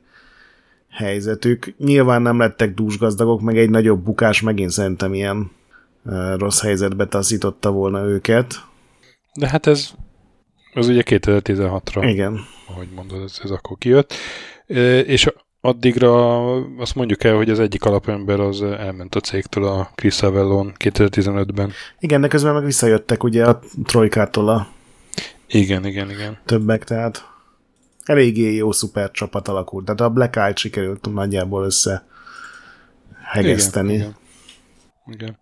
helyzetük. 0.90 1.74
Nyilván 1.78 2.22
nem 2.22 2.40
lettek 2.40 2.74
dúsgazdagok, 2.74 3.42
meg 3.42 3.58
egy 3.58 3.70
nagyobb 3.70 4.04
bukás 4.04 4.42
megint 4.42 4.72
szerintem 4.72 5.14
ilyen 5.14 5.52
rossz 6.38 6.62
helyzetbe 6.62 7.06
taszította 7.06 7.72
volna 7.72 8.04
őket. 8.04 8.70
De 9.34 9.50
hát 9.50 9.68
ez, 9.68 9.90
az 10.74 10.88
ugye 10.88 11.04
2016-ra. 11.06 12.08
Igen. 12.10 12.40
Ahogy 12.68 12.90
mondod, 12.96 13.24
ez, 13.24 13.40
ez 13.44 13.50
akkor 13.50 13.78
kijött. 13.78 14.14
És 15.06 15.34
addigra 15.62 16.56
azt 16.56 16.96
mondjuk 16.96 17.24
el, 17.24 17.36
hogy 17.36 17.50
az 17.50 17.60
egyik 17.60 17.86
alapember 17.86 18.40
az 18.40 18.62
elment 18.62 19.16
a 19.16 19.20
cégtől 19.20 19.66
a 19.66 19.92
Chris 19.96 20.22
Avellon 20.22 20.74
2015-ben. 20.80 21.72
Igen, 22.00 22.22
de 22.22 22.28
közben 22.28 22.54
meg 22.54 22.64
visszajöttek 22.64 23.24
ugye 23.24 23.46
a 23.46 23.60
Trojkától 23.84 24.50
a 24.50 24.68
igen, 25.54 25.86
igen, 25.86 26.10
igen. 26.10 26.38
Többek, 26.46 26.84
tehát 26.84 27.28
eléggé 28.04 28.56
jó 28.56 28.72
szuper 28.72 29.12
csapat 29.12 29.48
alakult. 29.48 29.86
Tehát 29.86 30.02
a 30.02 30.10
Black 30.10 30.36
Eye 30.36 30.56
sikerült 30.56 31.14
nagyjából 31.14 31.66
össze 31.66 32.06
hegeszteni. 33.24 33.94
Igen, 33.94 34.16
igen. 35.06 35.20
igen. 35.20 35.38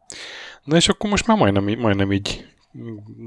Na 0.64 0.76
és 0.76 0.90
akkor 0.90 1.10
most 1.10 1.28
már 1.28 1.38
majdnem, 1.38 1.80
majdnem 1.80 2.12
így 2.12 2.48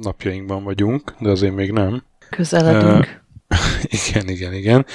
napjainkban 0.00 0.64
vagyunk, 0.64 1.14
de 1.18 1.30
azért 1.30 1.54
még 1.54 1.72
nem. 1.72 2.02
Közeledünk. 2.30 3.22
Uh, 3.48 3.58
igen, 4.08 4.28
igen, 4.28 4.52
igen. 4.52 4.86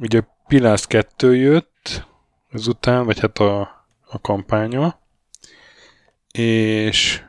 Ugye 0.00 0.22
Pilász 0.46 0.86
2 0.86 1.36
jött 1.36 2.06
ezután, 2.52 3.04
vagy 3.04 3.18
hát 3.20 3.38
a, 3.38 3.60
a 4.04 4.20
kampánya, 4.20 5.00
és 6.32 7.22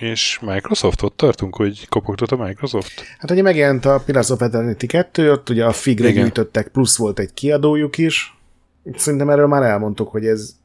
és 0.00 0.38
Microsoft 0.42 1.02
ott 1.02 1.16
tartunk, 1.16 1.56
hogy 1.56 1.88
kopogtott 1.88 2.30
a 2.30 2.36
Microsoft? 2.36 3.02
Hát 3.18 3.30
ugye 3.30 3.42
megjelent 3.42 3.84
a 3.84 4.02
Pillars 4.04 4.30
of 4.30 4.40
Eternity 4.40 4.86
2, 4.86 5.32
ott 5.32 5.48
ugye 5.48 5.64
a 5.64 5.72
Figre 5.72 6.10
gyűjtöttek, 6.10 6.68
plusz 6.68 6.96
volt 6.96 7.18
egy 7.18 7.34
kiadójuk 7.34 7.98
is. 7.98 8.38
Szerintem 8.96 9.30
erről 9.30 9.46
már 9.46 9.62
elmondtuk, 9.62 10.08
hogy 10.08 10.26
ez 10.26 10.56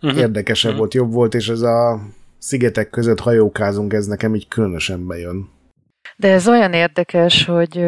uh-huh. 0.00 0.20
érdekesebb 0.20 0.70
uh-huh. 0.70 0.78
volt, 0.78 0.94
jobb 0.94 1.12
volt, 1.12 1.34
és 1.34 1.48
ez 1.48 1.60
a 1.60 2.00
szigetek 2.46 2.90
között 2.90 3.20
hajókázunk, 3.20 3.92
ez 3.92 4.06
nekem 4.06 4.34
így 4.34 4.48
különösen 4.48 5.06
bejön. 5.06 5.50
De 6.16 6.32
ez 6.32 6.48
olyan 6.48 6.72
érdekes, 6.72 7.44
hogy 7.44 7.78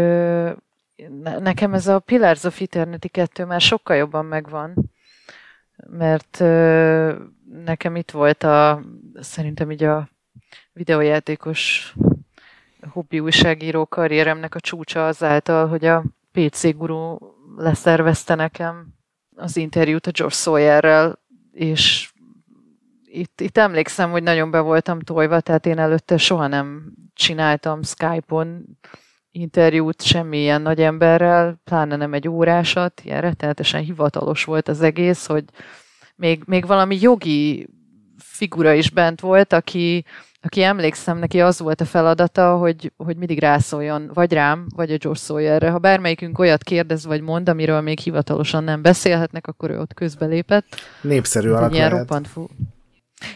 nekem 1.39 1.75
ez 1.75 1.87
a 1.87 1.99
Pillars 1.99 2.45
of 2.45 2.61
Eternity 2.61 3.07
2 3.11 3.45
már 3.45 3.61
sokkal 3.61 3.97
jobban 3.97 4.25
megvan, 4.25 4.91
mert 5.91 6.39
nekem 7.65 7.97
itt 7.97 8.11
volt 8.11 8.43
a, 8.43 8.83
szerintem 9.21 9.71
így 9.71 9.83
a 9.83 10.09
videójátékos 10.73 11.95
hobbi 12.91 13.21
újságíró 13.21 13.87
karrieremnek 13.87 14.55
a 14.55 14.61
csúcsa 14.61 15.07
azáltal, 15.07 15.69
hogy 15.69 15.85
a 15.85 16.05
PC 16.33 16.75
Guru 16.75 17.17
leszervezte 17.57 18.35
nekem 18.35 18.87
az 19.37 19.57
interjút 19.57 20.07
a 20.07 20.11
George 20.11 20.35
Sawyerrel, 20.35 21.19
és 21.53 22.08
itt, 23.11 23.41
itt 23.41 23.59
emlékszem, 23.59 24.11
hogy 24.11 24.23
nagyon 24.23 24.51
be 24.51 24.61
voltam 24.61 25.01
tojva, 25.01 25.41
tehát 25.41 25.67
én 25.67 25.79
előtte 25.79 26.17
soha 26.17 26.47
nem 26.47 26.93
csináltam 27.15 27.83
Skype-on 27.83 28.65
interjút 29.31 30.03
semmilyen 30.03 30.63
nagy 30.63 30.81
emberrel, 30.81 31.61
pláne 31.65 31.97
nem 31.97 32.15
egy 32.15 32.29
órásat, 32.29 33.01
ilyen 33.05 33.21
rettenetesen 33.21 33.83
hivatalos 33.83 34.45
volt 34.45 34.69
az 34.69 34.81
egész, 34.81 35.27
hogy 35.27 35.45
még, 36.17 36.43
még 36.47 36.67
valami 36.67 36.99
jogi 37.01 37.69
figura 38.19 38.73
is 38.73 38.91
bent 38.91 39.21
volt, 39.21 39.53
aki, 39.53 40.05
aki 40.43 40.63
emlékszem, 40.63 41.19
neki 41.19 41.41
az 41.41 41.59
volt 41.59 41.81
a 41.81 41.85
feladata, 41.85 42.57
hogy, 42.57 42.93
hogy 42.97 43.17
mindig 43.17 43.39
rászóljon, 43.41 44.11
vagy 44.15 44.33
rám, 44.33 44.67
vagy 44.75 44.93
a 44.93 44.97
George 44.97 45.21
Sawyerre. 45.21 45.71
Ha 45.71 45.79
bármelyikünk 45.79 46.39
olyat 46.39 46.63
kérdez, 46.63 47.05
vagy 47.05 47.21
mond, 47.21 47.49
amiről 47.49 47.81
még 47.81 47.99
hivatalosan 47.99 48.65
nem 48.65 48.83
beszélhetnek, 48.83 49.47
akkor 49.47 49.71
ő 49.71 49.79
ott 49.79 49.95
közbelépett. 49.95 50.67
Népszerű 51.01 51.51
alak 51.51 51.75
ilyen 51.75 51.91
roppant 51.91 52.29
fú. 52.29 52.47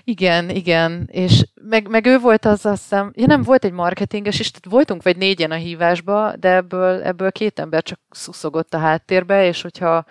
Igen, 0.05 0.51
igen, 0.51 1.09
és 1.13 1.47
meg, 1.63 1.89
meg 1.89 2.07
ő 2.07 2.19
volt 2.19 2.45
az, 2.45 2.67
azt 2.67 2.83
hiszem, 2.83 3.13
ja 3.15 3.27
nem, 3.27 3.43
volt 3.43 3.65
egy 3.65 3.73
marketinges 3.73 4.41
is, 4.41 4.51
tehát 4.51 4.75
voltunk 4.77 5.03
vagy 5.03 5.17
négyen 5.17 5.51
a 5.51 5.55
hívásba, 5.55 6.37
de 6.37 6.55
ebből, 6.55 7.03
ebből 7.03 7.33
két 7.33 7.59
ember 7.59 7.83
csak 7.83 8.01
szuszogott 8.11 8.75
a 8.75 8.79
háttérbe, 8.79 9.47
és 9.47 9.63
hogyha 9.63 10.05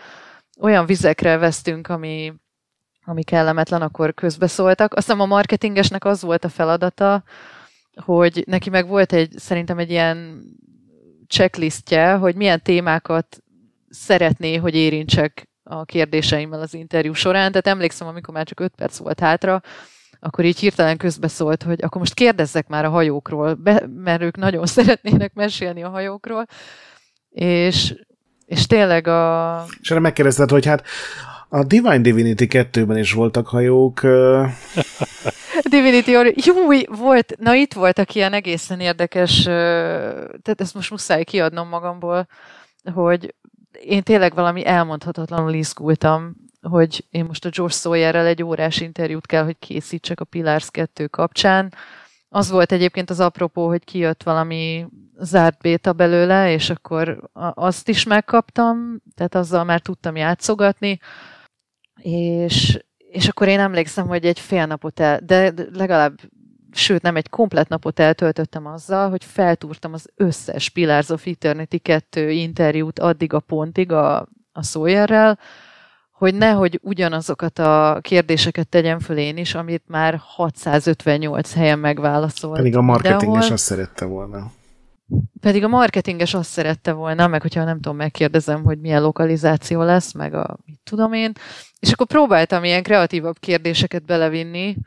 olyan 0.60 0.86
vizekre 0.86 1.38
vesztünk, 1.38 1.88
ami 1.88 2.34
ami 3.06 3.24
kellemetlen, 3.24 3.82
akkor 3.82 4.14
közbeszóltak. 4.14 4.94
Azt 4.94 5.06
hiszem 5.06 5.22
a 5.22 5.26
marketingesnek 5.26 6.06
az 6.06 6.22
volt 6.22 6.44
a 6.44 6.50
feladata, 6.50 7.24
hogy 7.96 8.44
neki 8.48 8.70
meg 8.70 8.88
volt 8.88 9.14
egy, 9.14 9.32
szerintem 9.38 9.78
egy 9.78 9.90
ilyen 9.90 10.44
checklistje, 11.28 12.14
hogy 12.14 12.36
milyen 12.36 12.62
témákat 12.62 13.44
szeretné, 13.90 14.56
hogy 14.56 14.76
érintsek 14.76 15.50
a 15.72 15.86
kérdéseimmel 15.86 16.62
az 16.62 16.74
interjú 16.74 17.14
során. 17.14 17.52
Tehát 17.52 17.68
emlékszem, 17.68 18.08
amikor 18.08 18.34
már 18.34 18.46
csak 18.46 18.60
öt 18.60 18.74
perc 18.76 18.98
volt 18.98 19.20
hátra, 19.20 19.62
akkor 20.20 20.46
így 20.46 20.60
hirtelen 20.60 20.98
közbeszólt, 20.98 21.64
hogy 21.64 21.84
akkor 21.84 22.00
most 22.00 22.14
kérdezzek 22.14 22.68
már 22.68 22.86
a 22.86 22.90
hajókról, 22.90 23.54
be, 23.54 23.84
mert 23.96 24.22
ők 24.22 24.38
nagyon 24.38 24.66
szeretnének 24.78 25.34
mesélni 25.34 25.84
a 25.84 25.90
hajókról. 25.90 26.46
És, 27.30 27.96
és 28.46 28.68
tényleg 28.68 29.08
a... 29.08 29.66
És 29.82 29.92
erre 29.92 30.00
megkérdezted, 30.00 30.50
hogy 30.50 30.66
hát 30.66 30.84
a 31.50 31.64
Divine 31.64 32.00
Divinity 32.00 32.46
2-ben 32.50 32.98
is 32.98 33.14
voltak 33.14 33.48
hajók. 33.48 34.02
Divinity 35.70 36.12
Jó, 36.46 36.56
volt, 36.98 37.36
na 37.40 37.54
itt 37.54 37.74
voltak 37.74 38.16
ilyen 38.16 38.34
egészen 38.34 38.80
érdekes, 38.80 39.44
tehát 39.44 40.56
ezt 40.62 40.74
most 40.74 40.92
muszáj 40.92 41.24
kiadnom 41.24 41.68
magamból, 41.68 42.28
hogy 42.94 43.34
én 43.86 44.04
tényleg 44.04 44.34
valami 44.34 44.66
elmondhatatlanul 44.66 45.54
izgultam, 45.54 46.36
hogy 46.62 47.06
én 47.10 47.26
most 47.26 47.46
a 47.46 47.50
George 47.50 47.74
Sawyerrel 47.74 48.26
egy 48.26 48.44
órás 48.44 48.82
interjút 48.82 49.26
kell, 49.26 49.44
hogy 49.44 49.60
készítsek 49.60 50.20
a 50.20 50.26
Pillars 50.26 50.72
2 50.72 51.08
kapcsán. 51.08 51.74
Az 52.30 52.50
volt 52.50 52.72
egyébként 52.72 53.10
az 53.10 53.20
apropó, 53.20 53.68
hogy 53.68 53.84
kijött 53.84 54.24
valami 54.24 54.88
zárt 55.18 55.62
béta 55.62 55.94
belőle, 55.94 56.52
és 56.52 56.70
akkor 56.70 57.30
azt 57.54 57.88
is 57.90 58.04
megkaptam, 58.04 59.02
tehát 59.16 59.36
azzal 59.36 59.64
már 59.64 59.80
tudtam 59.80 60.16
játszogatni 60.16 61.00
és, 62.02 62.80
és 62.98 63.28
akkor 63.28 63.48
én 63.48 63.60
emlékszem, 63.60 64.08
hogy 64.08 64.26
egy 64.26 64.40
fél 64.40 64.66
napot 64.66 65.00
el, 65.00 65.20
de 65.24 65.54
legalább 65.74 66.20
sőt 66.72 67.02
nem 67.02 67.16
egy 67.16 67.30
komplet 67.30 67.70
napot 67.70 68.00
eltöltöttem 68.00 68.66
azzal, 68.66 69.10
hogy 69.10 69.24
feltúrtam 69.24 69.94
az 69.94 70.10
összes 70.16 70.70
Pillars 70.70 71.10
of 71.10 71.26
Eternity 71.26 71.78
2 71.82 72.30
interjút 72.30 73.00
addig 73.00 73.34
a 73.34 73.40
pontig 73.40 73.92
a, 73.92 74.28
a 74.52 74.64
Sawyerrel, 74.64 75.40
hogy 76.12 76.36
nehogy 76.36 76.80
ugyanazokat 76.84 77.60
a 77.60 78.00
kérdéseket 78.02 78.68
tegyem 78.68 79.00
föl 79.00 79.18
én 79.18 79.38
is, 79.38 79.56
amit 79.56 79.84
már 79.88 80.22
658 80.24 81.54
helyen 81.54 81.80
megválaszolt. 81.80 82.56
Pedig 82.56 82.76
a 82.76 82.82
marketinges 82.82 83.52
azt 83.52 83.64
szerette 83.64 84.06
volna. 84.06 84.52
pedig 85.42 85.64
a 85.64 85.68
marketinges 85.68 86.34
azt 86.34 86.50
szerette 86.50 86.92
volna, 86.92 87.28
meg 87.28 87.42
hogyha 87.42 87.64
nem 87.64 87.76
tudom, 87.76 87.98
megkérdezem, 87.98 88.64
hogy 88.64 88.80
milyen 88.80 89.02
lokalizáció 89.02 89.82
lesz, 89.82 90.14
meg 90.14 90.34
a 90.34 90.58
mit 90.66 90.80
tudom 90.84 91.14
én, 91.14 91.32
és 91.80 91.92
akkor 91.92 92.08
próbáltam 92.08 92.64
ilyen 92.64 92.84
kreatívabb 92.84 93.40
kérdéseket 93.40 94.06
belevinni, 94.06 94.78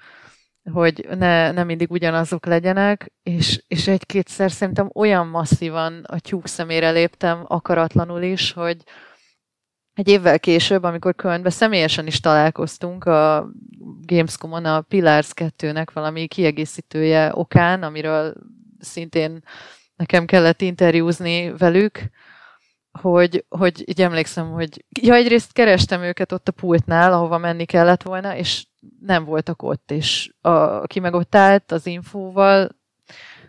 hogy 0.73 1.07
ne, 1.19 1.51
ne 1.51 1.65
mindig 1.65 1.91
ugyanazok 1.91 2.47
legyenek, 2.47 3.12
és, 3.23 3.62
és 3.69 3.89
egy-kétszer 3.89 4.51
szerintem 4.51 4.91
olyan 4.95 5.27
masszívan 5.27 6.05
a 6.07 6.20
tyúk 6.20 6.47
szemére 6.47 6.91
léptem 6.91 7.45
akaratlanul 7.47 8.23
is, 8.23 8.53
hogy 8.53 8.77
egy 9.95 10.09
évvel 10.09 10.41
később, 10.41 10.82
amikor 10.82 11.15
Kölnbe 11.15 11.51
személyesen 11.51 12.07
is 12.07 12.20
találkoztunk 12.20 13.05
a 13.05 13.51
Gamescom-on 14.07 14.65
a 14.65 14.81
Pillars 14.81 15.31
2-nek 15.35 15.86
valami 15.93 16.27
kiegészítője 16.27 17.31
okán, 17.35 17.82
amiről 17.82 18.35
szintén 18.78 19.43
nekem 19.97 20.24
kellett 20.24 20.61
interjúzni 20.61 21.53
velük, 21.53 22.11
hogy, 23.01 23.45
hogy 23.49 23.89
így 23.89 24.03
emlékszem, 24.03 24.51
hogy 24.51 24.85
ja, 25.01 25.15
egyrészt 25.15 25.53
kerestem 25.53 26.03
őket 26.03 26.33
ott 26.33 26.49
a 26.49 26.53
pultnál, 26.53 27.12
ahova 27.12 27.39
menni 27.39 27.65
kellett 27.65 28.03
volna, 28.03 28.37
és 28.37 28.66
nem 29.01 29.25
voltak 29.25 29.62
ott, 29.62 29.91
és 29.91 30.33
a, 30.41 30.49
aki 30.49 31.01
meg 31.01 31.15
ott 31.15 31.35
állt 31.35 31.73
az 31.73 31.87
infóval, 31.87 32.69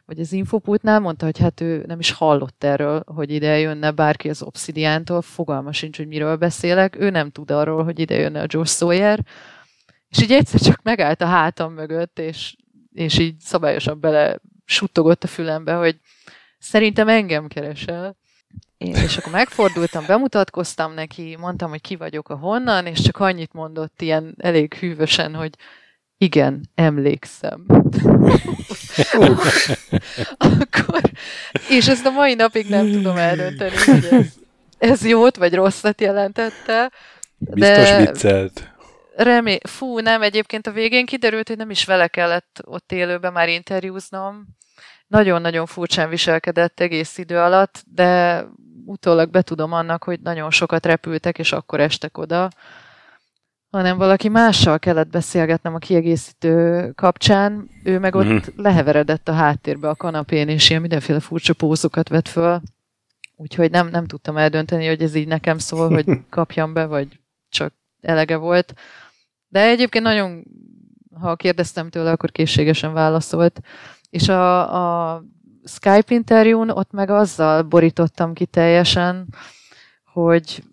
vagy 0.06 0.20
az 0.20 0.32
infopultnál 0.32 1.00
mondta, 1.00 1.26
hogy 1.26 1.40
hát 1.40 1.62
ő 1.62 1.84
nem 1.88 2.00
is 2.00 2.12
hallott 2.12 2.64
erről, 2.64 3.04
hogy 3.06 3.32
ide 3.32 3.60
jönne 3.60 3.92
bárki 3.92 4.30
az 4.30 4.42
Obsidiántól, 4.42 5.22
fogalma 5.22 5.72
sincs, 5.72 5.98
hogy 5.98 6.08
miről 6.08 6.36
beszélek, 6.36 7.00
ő 7.00 7.10
nem 7.10 7.32
tud 7.32 7.52
arról, 7.52 7.84
hogy 7.84 8.00
ide 8.00 8.16
jönne 8.16 8.42
a 8.42 8.48
Josh 8.48 8.76
Sawyer, 8.76 9.20
és 10.10 10.22
így 10.22 10.32
egyszer 10.32 10.60
csak 10.60 10.82
megállt 10.84 11.22
a 11.22 11.26
hátam 11.26 11.74
mögött, 11.74 12.20
és, 12.20 12.56
és 12.94 13.18
így 13.18 13.40
szabályosan 13.40 14.00
bele 14.00 14.40
suttogott 14.66 15.24
a 15.24 15.28
fülembe, 15.28 15.74
hogy 15.74 16.00
szerintem 16.60 17.08
engem 17.08 17.48
keresel. 17.48 18.16
Én, 18.78 18.96
és 18.96 19.18
akkor 19.18 19.32
megfordultam, 19.32 20.06
bemutatkoztam 20.08 20.94
neki, 20.94 21.36
mondtam, 21.40 21.70
hogy 21.70 21.82
ki 21.82 21.96
vagyok 21.96 22.30
a 22.30 22.36
honnan, 22.36 22.86
és 22.86 23.02
csak 23.02 23.18
annyit 23.20 23.54
mondott 23.54 24.02
ilyen 24.02 24.36
elég 24.38 24.74
hűvösen, 24.74 25.36
hogy 25.36 25.56
igen, 26.18 26.70
emlékszem. 26.76 27.66
akkor, 30.38 31.02
és 31.70 31.88
ezt 31.88 32.06
a 32.06 32.12
mai 32.12 32.34
napig 32.34 32.70
nem 32.70 32.92
tudom 32.92 33.18
eldönteni, 33.18 33.76
hogy 33.86 34.08
ez, 34.12 34.34
ez 34.78 35.06
jót 35.06 35.36
vagy 35.36 35.54
rosszat 35.54 36.02
jelentette. 36.02 36.92
Biztos 37.38 37.90
de 37.90 37.98
viccelt. 37.98 38.74
Remé... 39.16 39.58
Fú, 39.68 40.00
nem, 40.00 40.22
egyébként 40.22 40.68
a 40.68 40.72
végén 40.72 41.06
kiderült, 41.06 41.48
hogy 41.48 41.58
nem 41.58 41.70
is 41.70 41.86
vele 41.86 42.08
kellett 42.08 42.62
ott 42.66 42.92
élőben 42.92 43.34
már 43.34 43.50
interjúznom. 43.50 44.46
Nagyon-nagyon 45.08 45.66
furcsán 45.66 46.10
viselkedett 46.10 46.80
egész 46.80 47.18
idő 47.18 47.38
alatt, 47.38 47.84
de 47.94 48.44
utólag 48.86 49.30
betudom 49.30 49.74
annak, 49.74 50.04
hogy 50.04 50.20
nagyon 50.20 50.52
sokat 50.52 50.86
repültek, 50.86 51.38
és 51.38 51.52
akkor 51.52 51.80
estek 51.80 52.18
oda 52.18 52.50
hanem 53.76 53.98
valaki 53.98 54.30
mással 54.30 54.80
kellett 54.80 55.10
beszélgetnem 55.10 55.74
a 55.74 55.78
kiegészítő 55.78 56.92
kapcsán, 56.92 57.70
ő 57.84 58.00
meg 58.00 58.16
ott 58.16 58.26
mm. 58.26 58.38
leheveredett 58.56 59.28
a 59.28 59.34
háttérbe 59.34 59.90
a 59.90 59.96
kanapén, 59.96 60.50
és 60.50 60.70
ilyen 60.70 60.82
mindenféle 60.82 61.20
furcsa 61.20 61.54
pózokat 61.54 62.10
vett 62.10 62.28
föl. 62.28 62.62
Úgyhogy 63.36 63.72
nem, 63.72 63.88
nem 63.88 64.06
tudtam 64.06 64.38
eldönteni, 64.38 64.88
hogy 64.88 65.02
ez 65.02 65.16
így 65.16 65.28
nekem 65.28 65.58
szól, 65.58 65.90
hogy 65.90 66.06
kapjam 66.30 66.74
be, 66.74 66.86
vagy 66.86 67.20
csak 67.50 67.74
elege 68.02 68.36
volt. 68.36 68.74
De 69.48 69.68
egyébként 69.68 70.04
nagyon, 70.04 70.44
ha 71.20 71.36
kérdeztem 71.36 71.90
tőle, 71.90 72.12
akkor 72.12 72.32
készségesen 72.32 72.94
válaszolt. 72.94 73.62
És 74.16 74.28
a, 74.28 75.14
a 75.14 75.24
Skype 75.64 76.14
interjún 76.14 76.70
ott 76.70 76.92
meg 76.92 77.10
azzal 77.10 77.62
borítottam 77.62 78.34
ki 78.34 78.46
teljesen, 78.46 79.28
hogy 80.14 80.64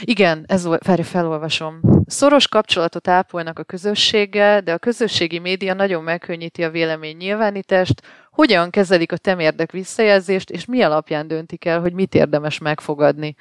igen, 0.00 0.44
ez 0.46 0.68
várj, 0.84 1.02
felolvasom. 1.02 1.80
Szoros 2.06 2.48
kapcsolatot 2.48 3.08
ápolnak 3.08 3.58
a 3.58 3.64
közösséggel, 3.64 4.60
de 4.60 4.72
a 4.72 4.78
közösségi 4.78 5.38
média 5.38 5.74
nagyon 5.74 6.02
megkönnyíti 6.02 6.64
a 6.64 6.70
vélemény 6.70 7.16
nyilvánítást, 7.16 8.02
hogyan 8.30 8.70
kezelik 8.70 9.12
a 9.12 9.16
temérdek 9.16 9.72
visszajelzést, 9.72 10.50
és 10.50 10.64
mi 10.64 10.82
alapján 10.82 11.26
döntik 11.28 11.64
el, 11.64 11.80
hogy 11.80 11.92
mit 11.92 12.14
érdemes 12.14 12.58
megfogadni. 12.58 13.34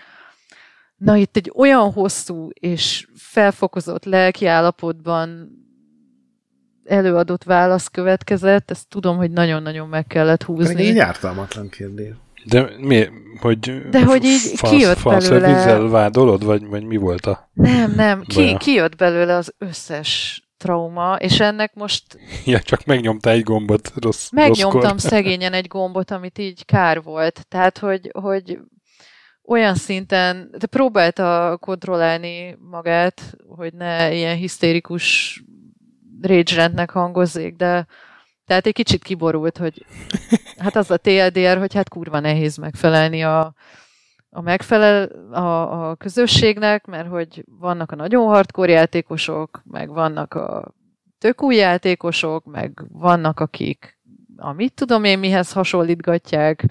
Na 0.95 1.16
itt 1.16 1.36
egy 1.36 1.52
olyan 1.56 1.91
hosszú 1.91 2.49
és 2.53 3.08
felfokozott 3.16 4.06
lelki 4.06 4.45
állapotban 4.45 5.49
előadott 6.86 7.44
válasz 7.44 7.88
következett, 7.88 8.72
ezt 8.72 8.88
tudom, 8.90 9.18
hogy 9.18 9.32
nagyon-nagyon 9.32 9.88
meg 9.88 10.08
kellett 10.08 10.44
húzni. 10.44 10.86
Egy 10.86 10.98
ártalmatlan 10.98 11.70
kérdés. 11.70 12.14
De 12.45 12.70
mi, 12.78 13.08
hogy, 13.40 13.90
De 13.90 14.03
hogy 14.03 14.24
így 14.24 14.52
fasz, 14.56 14.70
kijött 14.70 14.98
fasz 14.98 15.30
belőle... 15.30 15.78
vádolod, 15.78 16.44
vagy, 16.44 16.66
vagy 16.66 16.84
mi 16.84 16.98
volt 16.98 17.26
a... 17.26 17.49
Nem, 17.53 17.94
nem, 17.95 18.24
ki, 18.28 18.58
kijött 18.58 18.95
belőle 18.95 19.36
az 19.36 19.53
összes 19.58 20.41
trauma, 20.58 21.16
és 21.16 21.40
ennek 21.40 21.74
most... 21.74 22.03
Ja, 22.45 22.60
csak 22.60 22.86
megnyomta 22.86 23.30
egy 23.30 23.44
gombot 23.44 23.94
rossz 24.02 24.30
Megnyomtam 24.30 24.82
rosszkor. 24.82 24.99
szegényen 25.12 25.53
egy 25.53 25.68
gombot, 25.68 26.12
amit 26.12 26.38
így 26.38 26.66
kár 26.66 27.02
volt. 27.02 27.45
Tehát, 27.48 27.78
hogy, 27.78 28.12
hogy 28.14 28.60
olyan 29.45 29.76
szinten, 29.76 30.56
de 30.58 30.68
próbálta 30.68 31.58
kontrollálni 31.60 32.58
magát, 32.70 33.38
hogy 33.48 33.74
ne 33.74 34.14
ilyen 34.14 34.36
hisztérikus 34.36 35.36
rage 36.22 36.84
hangozzék, 36.91 37.56
de 37.56 37.88
tehát 38.45 38.65
egy 38.65 38.73
kicsit 38.73 39.03
kiborult, 39.03 39.57
hogy 39.57 39.85
hát 40.64 40.76
az 40.76 40.91
a 40.91 40.98
TLDR, 40.98 41.57
hogy 41.57 41.73
hát 41.73 41.89
kurva 41.89 42.19
nehéz 42.19 42.57
megfelelni 42.57 43.23
a, 43.23 43.53
a 44.30 44.41
megfelel 44.41 45.03
a, 45.31 45.89
a 45.89 45.95
közösségnek, 45.95 46.85
mert 46.85 47.07
hogy 47.07 47.43
vannak 47.60 47.91
a 47.91 47.95
nagyon 47.95 48.27
hardcore 48.27 48.72
játékosok, 48.72 49.61
meg 49.64 49.89
vannak 49.89 50.34
a 50.34 50.73
tök 51.18 51.41
új 51.41 51.56
játékosok, 51.56 52.45
meg 52.45 52.85
vannak 52.91 53.39
akik 53.39 53.99
a 54.38 54.53
mit 54.53 54.73
tudom 54.73 55.03
én 55.03 55.19
mihez 55.19 55.52
hasonlítgatják, 55.52 56.65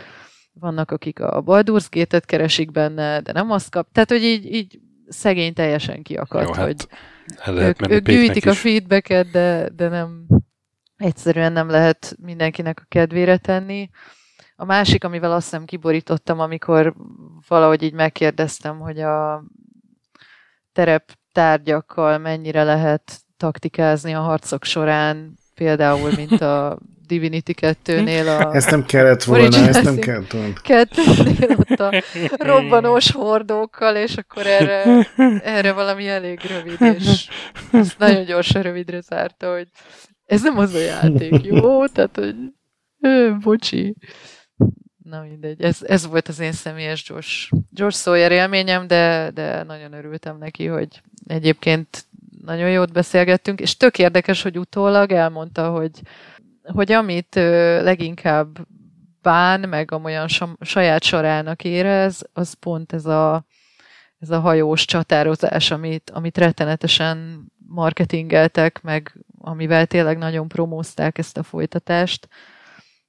vannak 0.52 0.90
akik 0.90 1.20
a 1.20 1.42
Baldur's 1.42 1.86
Gate-et 1.90 2.24
keresik 2.24 2.70
benne, 2.70 3.20
de 3.20 3.32
nem 3.32 3.50
azt 3.50 3.70
kap. 3.70 3.88
Tehát, 3.92 4.10
hogy 4.10 4.22
így, 4.22 4.54
így 4.54 4.80
szegény 5.08 5.52
teljesen 5.52 6.02
kiakadt, 6.02 6.48
Jó, 6.48 6.54
hát 6.54 6.66
hogy 6.66 6.86
ők, 7.46 7.90
ők 7.90 8.04
gyűjtik 8.04 8.44
is. 8.44 8.50
a 8.50 8.54
feedbacket, 8.54 9.30
de, 9.30 9.68
de 9.68 9.88
nem, 9.88 10.26
egyszerűen 10.96 11.52
nem 11.52 11.68
lehet 11.68 12.16
mindenkinek 12.20 12.80
a 12.82 12.86
kedvére 12.88 13.36
tenni. 13.36 13.90
A 14.56 14.64
másik, 14.64 15.04
amivel 15.04 15.32
azt 15.32 15.44
hiszem 15.44 15.64
kiborítottam, 15.64 16.40
amikor 16.40 16.94
valahogy 17.48 17.82
így 17.82 17.92
megkérdeztem, 17.92 18.78
hogy 18.78 19.00
a 19.00 19.44
tereptárgyakkal 20.72 22.18
mennyire 22.18 22.64
lehet 22.64 23.20
taktikázni 23.36 24.14
a 24.14 24.20
harcok 24.20 24.64
során, 24.64 25.38
például, 25.54 26.10
mint 26.16 26.40
a 26.40 26.78
Divinity 27.10 27.52
2-nél 27.60 28.38
a... 28.38 28.54
Ezt 28.54 28.70
nem 28.70 28.84
kellett 28.84 29.22
volna, 29.22 29.56
ezt 29.56 29.82
nem 29.82 29.96
kellett 29.96 30.30
volna. 30.32 30.52
Kettőnél 30.62 31.56
ott 31.56 31.80
a 31.80 32.02
robbanós 32.38 33.10
hordókkal, 33.10 33.96
és 33.96 34.16
akkor 34.16 34.46
erre, 34.46 35.06
erre 35.56 35.72
valami 35.72 36.08
elég 36.08 36.40
rövid, 36.40 36.96
és 36.98 37.28
ezt 37.72 37.98
nagyon 37.98 38.24
gyorsan 38.24 38.62
rövidre 38.62 39.00
zárta, 39.00 39.52
hogy 39.52 39.68
ez 40.26 40.42
nem 40.42 40.58
az 40.58 40.74
a 40.74 40.78
játék, 40.78 41.44
jó? 41.44 41.86
Tehát, 41.86 42.16
hogy 42.16 42.36
ö, 43.00 43.30
bocsi. 43.40 43.96
Na 45.02 45.20
mindegy, 45.30 45.62
ez, 45.62 45.78
ez 45.82 46.06
volt 46.06 46.28
az 46.28 46.40
én 46.40 46.52
személyes 46.52 47.08
Josh, 47.08 47.52
Josh 47.72 47.98
Sawyer 47.98 48.32
élményem, 48.32 48.86
de, 48.86 49.30
de 49.34 49.62
nagyon 49.62 49.92
örültem 49.92 50.38
neki, 50.38 50.66
hogy 50.66 51.02
egyébként 51.26 52.04
nagyon 52.44 52.70
jót 52.70 52.92
beszélgettünk, 52.92 53.60
és 53.60 53.76
tök 53.76 53.98
érdekes, 53.98 54.42
hogy 54.42 54.58
utólag 54.58 55.12
elmondta, 55.12 55.70
hogy, 55.70 55.90
hogy 56.72 56.92
amit 56.92 57.34
leginkább 57.82 58.58
bán, 59.22 59.68
meg 59.68 59.92
amolyan 59.92 60.26
saját 60.60 61.02
sorának 61.02 61.64
érez, 61.64 62.22
az 62.32 62.52
pont 62.52 62.92
ez 62.92 63.06
a, 63.06 63.44
ez 64.18 64.30
a 64.30 64.40
hajós 64.40 64.84
csatározás, 64.84 65.70
amit, 65.70 66.10
amit 66.10 66.38
rettenetesen 66.38 67.48
marketingeltek, 67.66 68.82
meg 68.82 69.24
amivel 69.38 69.86
tényleg 69.86 70.18
nagyon 70.18 70.48
promózták 70.48 71.18
ezt 71.18 71.38
a 71.38 71.42
folytatást, 71.42 72.28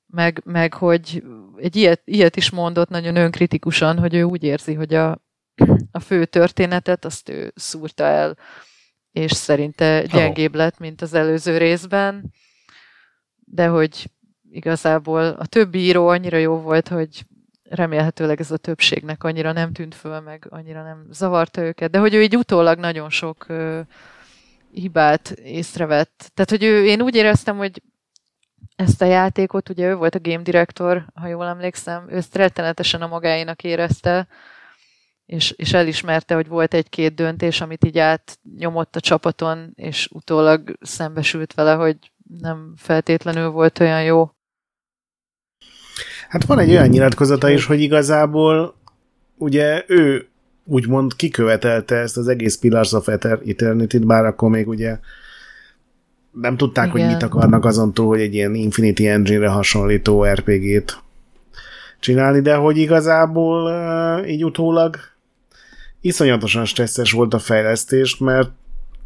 meg, 0.05 0.41
meg 0.45 0.73
hogy 0.73 1.23
egy 1.57 1.75
ilyet, 1.75 2.01
ilyet 2.05 2.35
is 2.35 2.49
mondott 2.49 2.89
nagyon 2.89 3.15
önkritikusan, 3.15 3.99
hogy 3.99 4.13
ő 4.13 4.23
úgy 4.23 4.43
érzi, 4.43 4.73
hogy 4.73 4.93
a, 4.93 5.21
a 5.91 5.99
fő 5.99 6.25
történetet 6.25 7.05
azt 7.05 7.29
ő 7.29 7.51
szúrta 7.55 8.03
el, 8.03 8.37
és 9.11 9.31
szerinte 9.31 10.01
gyengébb 10.01 10.55
lett, 10.55 10.79
mint 10.79 11.01
az 11.01 11.13
előző 11.13 11.57
részben, 11.57 12.33
de 13.53 13.67
hogy 13.67 14.09
igazából 14.51 15.23
a 15.23 15.45
többi 15.45 15.79
író 15.79 16.07
annyira 16.07 16.37
jó 16.37 16.55
volt, 16.55 16.87
hogy 16.87 17.23
remélhetőleg 17.69 18.39
ez 18.39 18.51
a 18.51 18.57
többségnek 18.57 19.23
annyira 19.23 19.51
nem 19.51 19.73
tűnt 19.73 19.95
föl, 19.95 20.19
meg 20.19 20.47
annyira 20.49 20.83
nem 20.83 21.05
zavarta 21.09 21.61
őket, 21.61 21.91
de 21.91 21.99
hogy 21.99 22.13
ő 22.13 22.21
így 22.21 22.37
utólag 22.37 22.79
nagyon 22.79 23.09
sok 23.09 23.45
hibát 24.71 25.29
észrevett. 25.29 26.31
Tehát, 26.33 26.49
hogy 26.49 26.63
ő, 26.63 26.85
én 26.85 27.01
úgy 27.01 27.15
éreztem, 27.15 27.57
hogy 27.57 27.81
ezt 28.75 29.01
a 29.01 29.05
játékot, 29.05 29.69
ugye 29.69 29.87
ő 29.87 29.95
volt 29.95 30.15
a 30.15 30.19
game 30.21 30.41
director, 30.41 31.05
ha 31.13 31.27
jól 31.27 31.45
emlékszem, 31.45 32.09
ő 32.09 32.15
ezt 32.15 32.35
rettenetesen 32.35 33.01
a 33.01 33.07
magáénak 33.07 33.63
érezte, 33.63 34.27
és, 35.25 35.51
és 35.51 35.73
elismerte, 35.73 36.35
hogy 36.35 36.47
volt 36.47 36.73
egy-két 36.73 37.13
döntés, 37.13 37.61
amit 37.61 37.85
így 37.85 37.97
átnyomott 37.97 38.95
a 38.95 38.99
csapaton, 38.99 39.71
és 39.75 40.07
utólag 40.11 40.77
szembesült 40.81 41.53
vele, 41.53 41.73
hogy 41.73 41.97
nem 42.39 42.73
feltétlenül 42.77 43.49
volt 43.49 43.79
olyan 43.79 44.03
jó. 44.03 44.31
Hát 46.29 46.45
van 46.45 46.59
egy 46.59 46.69
olyan 46.69 46.87
nyilatkozata 46.87 47.49
is, 47.49 47.65
hogy 47.65 47.81
igazából 47.81 48.75
ugye 49.37 49.83
ő 49.87 50.27
úgymond 50.63 51.15
kikövetelte 51.15 51.95
ezt 51.95 52.17
az 52.17 52.27
egész 52.27 52.57
Pillars 52.57 52.93
of 52.93 53.07
Eternity-t, 53.07 54.05
bár 54.05 54.25
akkor 54.25 54.49
még 54.49 54.67
ugye 54.67 54.99
nem 56.31 56.57
tudták, 56.57 56.87
Igen. 56.87 57.01
hogy 57.01 57.13
mit 57.13 57.23
akarnak 57.23 57.65
azon 57.65 57.93
túl, 57.93 58.07
hogy 58.07 58.21
egy 58.21 58.33
ilyen 58.33 58.55
Infinity 58.55 59.07
Engine-re 59.07 59.49
hasonlító 59.49 60.23
RPG-t 60.23 61.03
csinálni, 61.99 62.41
de 62.41 62.55
hogy 62.55 62.77
igazából 62.77 63.71
így 64.25 64.45
utólag 64.45 64.95
iszonyatosan 66.01 66.65
stresszes 66.65 67.11
volt 67.11 67.33
a 67.33 67.39
fejlesztés, 67.39 68.17
mert 68.17 68.49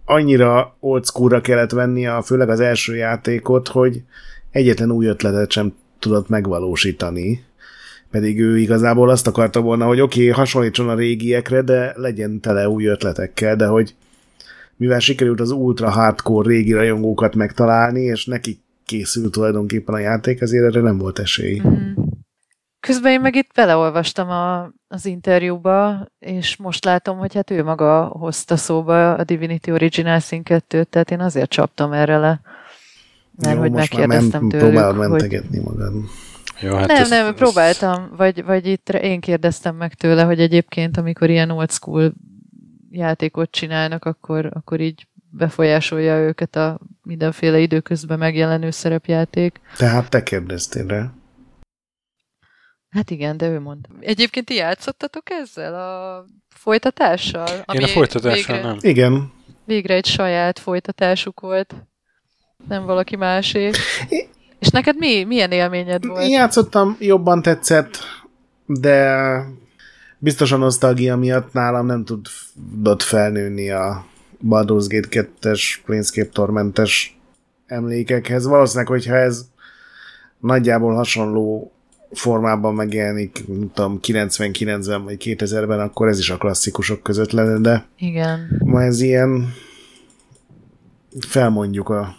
annyira 0.05 0.75
old 0.79 1.05
school 1.05 1.41
kellett 1.41 1.71
venni 1.71 2.07
a, 2.07 2.21
főleg 2.21 2.49
az 2.49 2.59
első 2.59 2.95
játékot, 2.95 3.67
hogy 3.67 4.01
egyetlen 4.51 4.91
új 4.91 5.05
ötletet 5.05 5.51
sem 5.51 5.73
tudott 5.99 6.29
megvalósítani. 6.29 7.43
Pedig 8.11 8.39
ő 8.39 8.57
igazából 8.57 9.09
azt 9.09 9.27
akarta 9.27 9.61
volna, 9.61 9.85
hogy 9.85 10.01
oké, 10.01 10.21
okay, 10.21 10.33
hasonlítson 10.33 10.89
a 10.89 10.95
régiekre, 10.95 11.61
de 11.61 11.93
legyen 11.95 12.39
tele 12.39 12.69
új 12.69 12.85
ötletekkel, 12.85 13.55
de 13.55 13.65
hogy 13.65 13.95
mivel 14.77 14.99
sikerült 14.99 15.39
az 15.39 15.51
ultra 15.51 15.89
hardcore 15.89 16.49
régi 16.49 16.73
rajongókat 16.73 17.35
megtalálni, 17.35 18.01
és 18.01 18.25
neki 18.25 18.59
készült 18.85 19.31
tulajdonképpen 19.31 19.95
a 19.95 19.99
játék, 19.99 20.41
ezért 20.41 20.65
erre 20.65 20.81
nem 20.81 20.97
volt 20.97 21.19
esély. 21.19 21.61
Mm. 21.67 22.04
Közben 22.85 23.11
én 23.11 23.21
meg 23.21 23.35
itt 23.35 23.49
beleolvastam 23.55 24.29
a, 24.29 24.71
az 24.87 25.05
interjúba, 25.05 26.07
és 26.19 26.55
most 26.55 26.85
látom, 26.85 27.17
hogy 27.17 27.33
hát 27.33 27.51
ő 27.51 27.63
maga 27.63 28.03
hozta 28.05 28.57
szóba 28.57 29.13
a 29.13 29.23
Divinity 29.23 29.71
Original 29.71 30.19
Sin 30.19 30.43
2 30.43 30.83
tehát 30.83 31.11
én 31.11 31.19
azért 31.19 31.49
csaptam 31.49 31.91
erre 31.91 32.17
le. 32.17 32.41
Mert 33.41 33.55
Jó, 33.55 33.61
hogy 33.61 33.71
megkérdeztem 33.71 34.41
men- 34.41 34.49
tőlük, 34.49 34.67
próbálod 34.67 34.97
mentegetni 34.97 35.57
hogy... 35.57 35.65
magad. 35.65 35.93
Jó, 36.61 36.75
hát 36.75 36.87
nem, 36.87 36.97
ezt, 36.97 37.09
nem, 37.09 37.25
ezt... 37.25 37.35
próbáltam, 37.35 38.09
vagy, 38.17 38.43
vagy 38.43 38.65
itt 38.67 38.89
én 38.89 39.19
kérdeztem 39.19 39.75
meg 39.75 39.93
tőle, 39.93 40.23
hogy 40.23 40.39
egyébként, 40.39 40.97
amikor 40.97 41.29
ilyen 41.29 41.49
old 41.49 41.71
school 41.71 42.13
játékot 42.91 43.51
csinálnak, 43.51 44.05
akkor, 44.05 44.49
akkor 44.53 44.79
így 44.79 45.07
befolyásolja 45.29 46.17
őket 46.17 46.55
a 46.55 46.79
mindenféle 47.03 47.59
időközben 47.59 48.17
megjelenő 48.17 48.69
szerepjáték. 48.71 49.59
Tehát 49.77 50.09
te 50.09 50.23
kérdeztél 50.23 50.85
rá. 50.85 51.11
Hát 52.95 53.11
igen, 53.11 53.37
de 53.37 53.47
ő 53.47 53.59
mondta. 53.59 53.89
Egyébként 53.99 54.45
ti 54.45 54.55
játszottatok 54.55 55.29
ezzel 55.29 55.75
a 55.75 56.25
folytatással? 56.49 57.63
Ami 57.65 57.79
Én 57.79 57.83
a 57.83 57.87
folytatással 57.87 58.55
végre, 58.55 58.67
nem. 58.67 58.77
Igen. 58.81 59.31
Végre 59.65 59.93
egy 59.93 60.05
saját 60.05 60.59
folytatásuk 60.59 61.39
volt. 61.39 61.75
Nem 62.67 62.85
valaki 62.85 63.15
másé. 63.15 63.71
É... 64.09 64.27
És 64.59 64.67
neked 64.67 64.97
mi, 64.97 65.23
milyen 65.23 65.51
élményed 65.51 66.05
volt? 66.05 66.23
Én 66.23 66.29
játszottam, 66.29 66.97
jobban 66.99 67.41
tetszett, 67.41 67.97
de 68.65 69.39
biztosan 70.17 70.59
nosztalgia 70.59 71.15
miatt 71.15 71.53
nálam 71.53 71.85
nem 71.85 72.05
tudott 72.05 73.01
felnőni 73.01 73.69
a 73.69 74.05
Baldur's 74.47 74.85
Gate 74.87 75.27
2-es, 75.41 75.61
Planescape 75.85 76.29
Tormentes 76.29 77.17
emlékekhez. 77.65 78.45
Valószínűleg, 78.45 78.87
hogyha 78.87 79.15
ez 79.15 79.45
nagyjából 80.39 80.95
hasonló 80.95 81.74
formában 82.11 82.73
megjelenik, 82.73 83.47
nem 83.47 83.71
tudom, 83.73 83.99
99-ben 84.01 85.03
vagy 85.03 85.17
2000-ben, 85.19 85.79
akkor 85.79 86.07
ez 86.07 86.19
is 86.19 86.29
a 86.29 86.37
klasszikusok 86.37 87.03
között 87.03 87.31
lenne, 87.31 87.59
de 87.59 87.85
Igen. 87.97 88.61
ma 88.65 88.83
ez 88.83 89.01
ilyen 89.01 89.53
felmondjuk 91.27 91.89
a, 91.89 92.15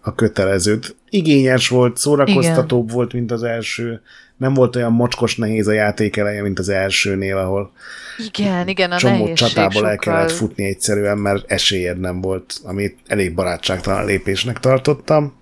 a 0.00 0.14
kötelezőt. 0.14 0.96
Igényes 1.08 1.68
volt, 1.68 1.96
szórakoztatóbb 1.96 2.84
Igen. 2.84 2.94
volt, 2.94 3.12
mint 3.12 3.30
az 3.30 3.42
első. 3.42 4.00
Nem 4.36 4.54
volt 4.54 4.76
olyan 4.76 4.92
mocskos 4.92 5.36
nehéz 5.36 5.66
a 5.66 5.72
játék 5.72 6.16
eleje, 6.16 6.42
mint 6.42 6.58
az 6.58 6.68
elsőnél, 6.68 7.36
ahol 7.36 7.72
igen, 8.18 8.68
igen, 8.68 8.92
a 8.92 8.96
csomó 8.96 9.32
csatából 9.32 9.72
sokkal... 9.72 9.90
el 9.90 9.96
kellett 9.96 10.30
futni 10.30 10.64
egyszerűen, 10.64 11.18
mert 11.18 11.50
esélyed 11.50 12.00
nem 12.00 12.20
volt, 12.20 12.54
amit 12.62 12.98
elég 13.06 13.34
barátságtalan 13.34 14.06
lépésnek 14.06 14.60
tartottam. 14.60 15.32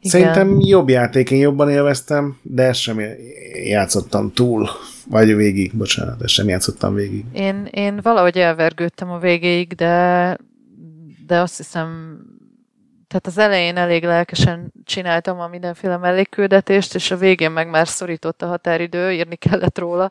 Igen. 0.00 0.20
Szerintem 0.20 0.60
jobb 0.60 0.88
játék, 0.88 1.30
én 1.30 1.38
jobban 1.40 1.70
élveztem, 1.70 2.38
de 2.42 2.62
ezt 2.62 2.80
sem 2.80 3.00
játszottam 3.64 4.32
túl, 4.32 4.68
vagy 5.08 5.34
végig, 5.34 5.76
bocsánat, 5.76 6.22
ezt 6.22 6.32
sem 6.32 6.48
játszottam 6.48 6.94
végig. 6.94 7.24
Én, 7.32 7.68
én 7.70 8.00
valahogy 8.02 8.38
elvergődtem 8.38 9.10
a 9.10 9.18
végéig, 9.18 9.72
de, 9.72 10.36
de 11.26 11.38
azt 11.38 11.56
hiszem, 11.56 12.18
tehát 13.08 13.26
az 13.26 13.38
elején 13.38 13.76
elég 13.76 14.04
lelkesen 14.04 14.72
csináltam 14.84 15.40
a 15.40 15.48
mindenféle 15.48 15.96
mellékküldetést, 15.96 16.94
és 16.94 17.10
a 17.10 17.16
végén 17.16 17.50
meg 17.50 17.68
már 17.70 17.88
szorított 17.88 18.42
a 18.42 18.46
határidő, 18.46 19.12
írni 19.12 19.36
kellett 19.36 19.78
róla, 19.78 20.10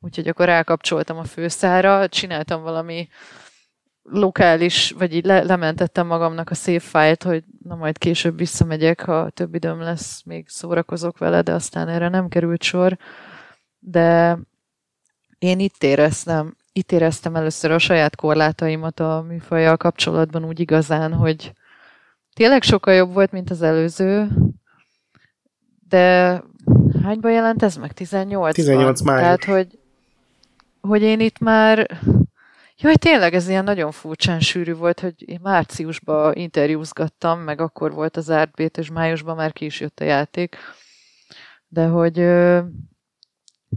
úgyhogy 0.00 0.28
akkor 0.28 0.46
rákapcsoltam 0.46 1.18
a 1.18 1.24
főszára, 1.24 2.08
csináltam 2.08 2.62
valami 2.62 3.08
lokális, 4.10 4.90
vagy 4.90 5.14
így 5.14 5.24
le, 5.24 5.42
lementettem 5.42 6.06
magamnak 6.06 6.50
a 6.50 6.54
save 6.54 6.80
file 6.80 7.16
hogy 7.24 7.44
na 7.62 7.74
majd 7.74 7.98
később 7.98 8.38
visszamegyek, 8.38 9.00
ha 9.00 9.30
több 9.30 9.54
időm 9.54 9.80
lesz, 9.80 10.22
még 10.24 10.48
szórakozok 10.48 11.18
vele, 11.18 11.42
de 11.42 11.52
aztán 11.52 11.88
erre 11.88 12.08
nem 12.08 12.28
került 12.28 12.62
sor. 12.62 12.98
De 13.78 14.38
én 15.38 15.58
itt 15.58 15.82
éreztem, 15.82 16.56
itt 16.72 16.92
éreztem 16.92 17.36
először 17.36 17.70
a 17.70 17.78
saját 17.78 18.16
korlátaimat 18.16 19.00
a 19.00 19.24
műfajjal 19.28 19.76
kapcsolatban 19.76 20.44
úgy 20.44 20.60
igazán, 20.60 21.12
hogy 21.12 21.52
tényleg 22.34 22.62
sokkal 22.62 22.94
jobb 22.94 23.12
volt, 23.12 23.32
mint 23.32 23.50
az 23.50 23.62
előző, 23.62 24.28
de 25.88 26.42
hányba 27.02 27.28
jelent 27.28 27.62
ez 27.62 27.76
meg? 27.76 27.92
18 27.92 28.54
18 28.54 29.00
már. 29.00 29.20
Tehát, 29.20 29.44
hogy, 29.44 29.78
hogy 30.80 31.02
én 31.02 31.20
itt 31.20 31.38
már 31.38 32.00
Jaj, 32.80 32.96
tényleg 32.96 33.34
ez 33.34 33.48
ilyen 33.48 33.64
nagyon 33.64 33.90
furcsán 33.90 34.40
sűrű 34.40 34.74
volt, 34.74 35.00
hogy 35.00 35.28
én 35.28 35.38
márciusban 35.42 36.34
interjúzgattam, 36.34 37.40
meg 37.40 37.60
akkor 37.60 37.92
volt 37.92 38.16
az 38.16 38.30
ártbét, 38.30 38.78
és 38.78 38.90
májusban 38.90 39.36
már 39.36 39.52
ki 39.52 39.64
is 39.64 39.80
jött 39.80 40.00
a 40.00 40.04
játék. 40.04 40.56
De 41.68 41.86
hogy 41.86 42.18
ö, 42.18 42.60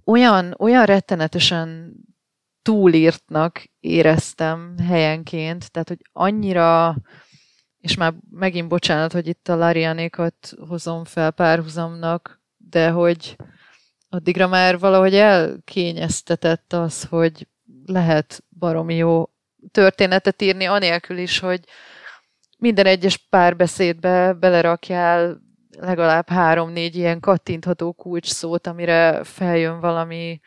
olyan, 0.06 0.56
olyan 0.60 0.86
rettenetesen 0.86 1.94
túlírtnak 2.62 3.64
éreztem 3.80 4.76
helyenként, 4.78 5.72
tehát 5.72 5.88
hogy 5.88 6.02
annyira, 6.12 6.96
és 7.80 7.96
már 7.96 8.14
megint 8.30 8.68
bocsánat, 8.68 9.12
hogy 9.12 9.28
itt 9.28 9.48
a 9.48 9.56
Larianékat 9.56 10.54
hozom 10.68 11.04
fel 11.04 11.32
párhuzamnak, 11.32 12.42
de 12.58 12.90
hogy 12.90 13.36
addigra 14.10 14.48
már 14.48 14.80
valahogy 14.80 15.16
elkényeztetett 15.16 16.74
az, 16.74 17.04
hogy 17.04 17.48
lehet 17.86 18.44
baromi 18.60 18.96
jó 18.96 19.30
történetet 19.72 20.42
írni, 20.42 20.66
anélkül 20.66 21.18
is, 21.18 21.40
hogy 21.40 21.60
minden 22.58 22.86
egyes 22.86 23.18
párbeszédbe 23.18 24.34
belerakjál 24.34 25.42
legalább 25.78 26.30
három-négy 26.30 26.96
ilyen 26.96 27.20
kattintható 27.20 27.94
kulcs 27.94 28.28
szót, 28.28 28.68
amire 28.68 29.24
feljön 29.24 29.80
valami 29.80 30.40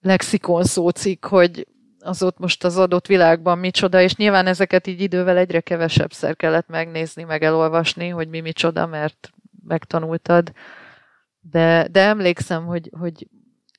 lexikon 0.00 0.64
szócik, 0.64 1.24
hogy 1.24 1.66
az 1.98 2.22
ott 2.22 2.38
most 2.38 2.64
az 2.64 2.76
adott 2.76 3.06
világban 3.06 3.58
micsoda, 3.58 4.00
és 4.00 4.16
nyilván 4.16 4.46
ezeket 4.46 4.86
így 4.86 5.00
idővel 5.00 5.36
egyre 5.36 5.60
kevesebbszer 5.60 6.36
kellett 6.36 6.68
megnézni, 6.68 7.22
meg 7.22 7.42
elolvasni, 7.42 8.08
hogy 8.08 8.28
mi 8.28 8.40
micsoda, 8.40 8.86
mert 8.86 9.30
megtanultad. 9.66 10.52
De, 11.40 11.88
de 11.90 12.00
emlékszem, 12.00 12.66
hogy, 12.66 12.90
hogy 12.98 13.28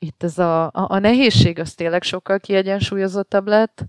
itt 0.03 0.23
ez 0.23 0.37
a, 0.37 0.63
a, 0.63 0.71
a 0.73 0.99
nehézség 0.99 1.59
az 1.59 1.73
tényleg 1.73 2.03
sokkal 2.03 2.39
kiegyensúlyozottabb 2.39 3.47
lett, 3.47 3.85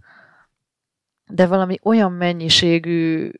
de 1.26 1.46
valami 1.46 1.78
olyan 1.82 2.12
mennyiségű 2.12 3.30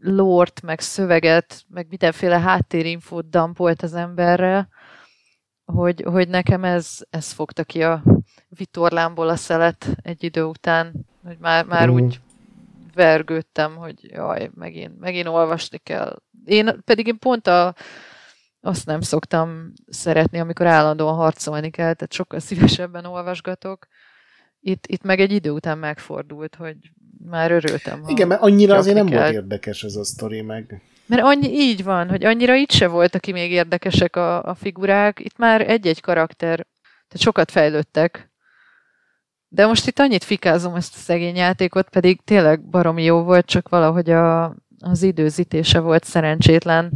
lort, 0.00 0.62
meg 0.62 0.80
szöveget, 0.80 1.64
meg 1.68 1.86
mindenféle 1.88 2.38
háttérinfót 2.38 3.28
dampolt 3.28 3.82
az 3.82 3.94
emberre, 3.94 4.68
hogy, 5.64 6.02
hogy 6.02 6.28
nekem 6.28 6.64
ez, 6.64 6.98
ez 7.10 7.32
fogta 7.32 7.64
ki 7.64 7.82
a 7.82 8.02
vitorlámból 8.48 9.28
a 9.28 9.36
szelet 9.36 9.96
egy 10.02 10.24
idő 10.24 10.44
után, 10.44 10.92
hogy 11.24 11.36
már, 11.40 11.64
már 11.64 11.88
mm. 11.88 11.92
úgy 11.92 12.20
vergődtem, 12.94 13.76
hogy 13.76 13.94
jaj, 14.00 14.50
megint, 14.54 14.98
megint 15.00 15.26
olvasni 15.26 15.78
kell. 15.78 16.16
Én 16.44 16.80
pedig 16.84 17.06
én 17.06 17.18
pont 17.18 17.46
a, 17.46 17.74
azt 18.66 18.86
nem 18.86 19.00
szoktam 19.00 19.72
szeretni, 19.88 20.38
amikor 20.38 20.66
állandóan 20.66 21.14
harcolni 21.14 21.70
kell, 21.70 21.94
tehát 21.94 22.12
sokkal 22.12 22.40
szívesebben 22.40 23.04
olvasgatok. 23.04 23.86
Itt, 24.60 24.86
itt 24.86 25.02
meg 25.02 25.20
egy 25.20 25.32
idő 25.32 25.50
után 25.50 25.78
megfordult, 25.78 26.54
hogy 26.54 26.76
már 27.24 27.50
örültem. 27.50 28.02
Igen, 28.06 28.28
mert 28.28 28.42
annyira 28.42 28.76
azért 28.76 28.96
nem 28.96 29.06
kell. 29.06 29.20
volt 29.20 29.32
érdekes 29.32 29.82
ez 29.82 29.94
a 29.94 30.04
sztori, 30.04 30.40
meg 30.40 30.82
Mert 31.06 31.22
annyi 31.22 31.48
így 31.48 31.84
van, 31.84 32.08
hogy 32.08 32.24
annyira 32.24 32.54
itt 32.54 32.70
se 32.70 32.86
voltak 32.86 33.20
ki 33.20 33.32
még 33.32 33.50
érdekesek 33.50 34.16
a, 34.16 34.42
a 34.42 34.54
figurák, 34.54 35.20
itt 35.20 35.36
már 35.36 35.70
egy-egy 35.70 36.00
karakter, 36.00 36.66
tehát 36.82 37.24
sokat 37.24 37.50
fejlődtek. 37.50 38.30
De 39.48 39.66
most 39.66 39.86
itt 39.86 39.98
annyit 39.98 40.24
fikázom 40.24 40.74
ezt 40.74 40.94
a 40.94 40.98
szegény 40.98 41.36
játékot, 41.36 41.88
pedig 41.88 42.20
tényleg 42.24 42.68
baromi 42.68 43.04
jó 43.04 43.22
volt, 43.22 43.46
csak 43.46 43.68
valahogy 43.68 44.10
a, 44.10 44.56
az 44.78 45.02
időzítése 45.02 45.80
volt 45.80 46.04
szerencsétlen, 46.04 46.92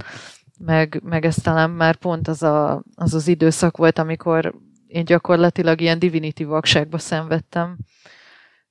meg, 0.65 1.01
meg 1.05 1.25
ez 1.25 1.35
talán 1.35 1.71
már 1.71 1.97
pont 1.97 2.29
az, 2.29 2.43
a, 2.43 2.83
az 2.95 3.15
az 3.15 3.29
időszak 3.29 3.77
volt, 3.77 3.99
amikor 3.99 4.55
én 4.87 5.05
gyakorlatilag 5.05 5.81
ilyen 5.81 5.99
divinity 5.99 6.45
vakságba 6.45 6.99
szenvedtem, 6.99 7.77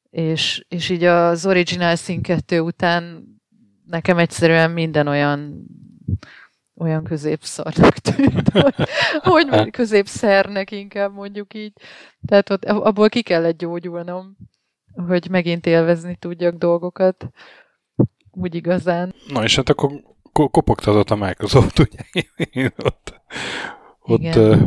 és, 0.10 0.66
és 0.68 0.90
így 0.90 1.03
az 1.03 1.45
Original 1.45 1.95
Sin 1.95 2.22
2 2.22 2.60
után 2.60 3.24
nekem 3.86 4.18
egyszerűen 4.18 4.72
minden 4.72 5.07
olyan 5.07 5.68
olyan 6.76 7.03
középszarnak 7.03 7.98
tűnt, 8.10 8.49
hogy, 9.22 9.49
hogy 9.49 9.70
középszernek 9.70 10.72
inkább 10.72 11.14
mondjuk 11.14 11.53
így. 11.53 11.74
Tehát 12.26 12.49
ott, 12.49 12.66
abból 12.66 13.10
ki 13.10 13.22
kellett 13.22 13.57
gyógyulnom, 13.57 14.38
hogy 15.07 15.30
megint 15.30 15.66
élvezni 15.66 16.16
tudjak 16.16 16.56
dolgokat 16.56 17.30
úgy 18.32 18.56
igazán. 18.56 19.14
Na 19.28 19.44
és 19.44 19.56
hát 19.56 19.70
akkor 19.70 19.91
kopogtatott 20.31 21.10
a 21.10 21.15
Microsoft, 21.15 21.80
ugye? 21.80 21.99
Én 22.61 22.72
ott, 22.77 23.22
ott 24.01 24.35
uh, 24.35 24.61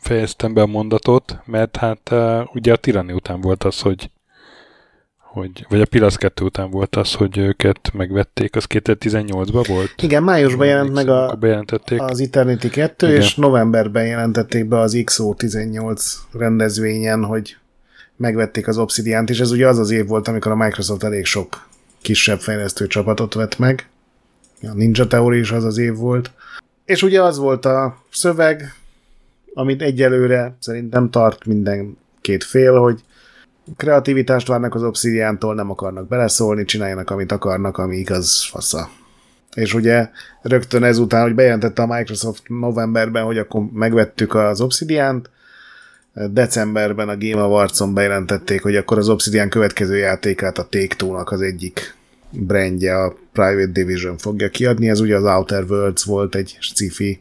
fejeztem 0.00 0.54
be 0.54 0.62
a 0.62 0.66
mondatot, 0.66 1.38
mert 1.44 1.76
hát 1.76 2.10
uh, 2.10 2.54
ugye 2.54 2.72
a 2.72 2.76
Tirani 2.76 3.12
után 3.12 3.40
volt 3.40 3.64
az, 3.64 3.80
hogy 3.80 4.10
hogy, 5.32 5.66
vagy 5.68 5.80
a 5.80 5.86
Pilasz 5.86 6.16
2 6.16 6.44
után 6.44 6.70
volt 6.70 6.96
az, 6.96 7.14
hogy 7.14 7.38
őket 7.38 7.90
megvették, 7.92 8.56
az 8.56 8.66
2018-ban 8.68 9.64
volt? 9.68 9.94
Igen, 10.02 10.22
májusban 10.22 10.66
jelent 10.66 10.92
meg 10.92 11.08
a, 11.08 11.38
az 11.96 12.20
Eternity 12.20 12.68
2, 12.68 13.06
Igen. 13.06 13.20
és 13.20 13.34
novemberben 13.34 14.06
jelentették 14.06 14.68
be 14.68 14.78
az 14.78 15.02
XO18 15.04 16.02
rendezvényen, 16.32 17.24
hogy 17.24 17.56
megvették 18.16 18.68
az 18.68 18.78
Obsidian-t, 18.78 19.30
és 19.30 19.40
ez 19.40 19.50
ugye 19.50 19.68
az 19.68 19.78
az 19.78 19.90
év 19.90 20.06
volt, 20.06 20.28
amikor 20.28 20.52
a 20.52 20.56
Microsoft 20.56 21.04
elég 21.04 21.24
sok 21.24 21.68
kisebb 22.02 22.40
fejlesztő 22.40 22.86
csapatot 22.86 23.34
vett 23.34 23.58
meg. 23.58 23.88
A 24.62 24.74
Ninja 24.74 25.06
Theory 25.06 25.38
is 25.38 25.50
az 25.50 25.64
az 25.64 25.78
év 25.78 25.94
volt. 25.94 26.30
És 26.84 27.02
ugye 27.02 27.22
az 27.22 27.38
volt 27.38 27.64
a 27.64 27.96
szöveg, 28.12 28.74
amit 29.54 29.82
egyelőre 29.82 30.56
szerintem 30.60 31.10
tart 31.10 31.44
minden 31.44 31.96
két 32.20 32.44
fél, 32.44 32.78
hogy 32.78 33.00
kreativitást 33.76 34.46
várnak 34.46 34.74
az 34.74 34.82
Obsidian-tól, 34.82 35.54
nem 35.54 35.70
akarnak 35.70 36.08
beleszólni, 36.08 36.64
csináljanak, 36.64 37.10
amit 37.10 37.32
akarnak, 37.32 37.78
ami 37.78 37.96
igaz, 37.96 38.44
fasza. 38.44 38.88
És 39.54 39.74
ugye 39.74 40.08
rögtön 40.42 40.84
ezután, 40.84 41.22
hogy 41.22 41.34
bejelentette 41.34 41.82
a 41.82 41.86
Microsoft 41.86 42.42
novemberben, 42.48 43.24
hogy 43.24 43.38
akkor 43.38 43.62
megvettük 43.72 44.34
az 44.34 44.60
Obsidian-t, 44.60 45.30
decemberben 46.12 47.08
a 47.08 47.16
Game 47.16 47.42
Awards-on 47.42 47.94
bejelentették, 47.94 48.62
hogy 48.62 48.76
akkor 48.76 48.98
az 48.98 49.08
Obsidian 49.08 49.48
következő 49.48 49.96
játékát 49.96 50.58
a 50.58 50.66
Take-Two-nak 50.70 51.30
az 51.30 51.40
egyik 51.40 51.94
brandje, 52.30 53.02
a 53.02 53.14
Private 53.32 53.70
Division 53.72 54.18
fogja 54.18 54.48
kiadni, 54.48 54.88
ez 54.88 55.00
ugye 55.00 55.16
az 55.16 55.24
Outer 55.24 55.64
Worlds 55.68 56.04
volt 56.04 56.34
egy 56.34 56.56
sci-fi 56.60 57.20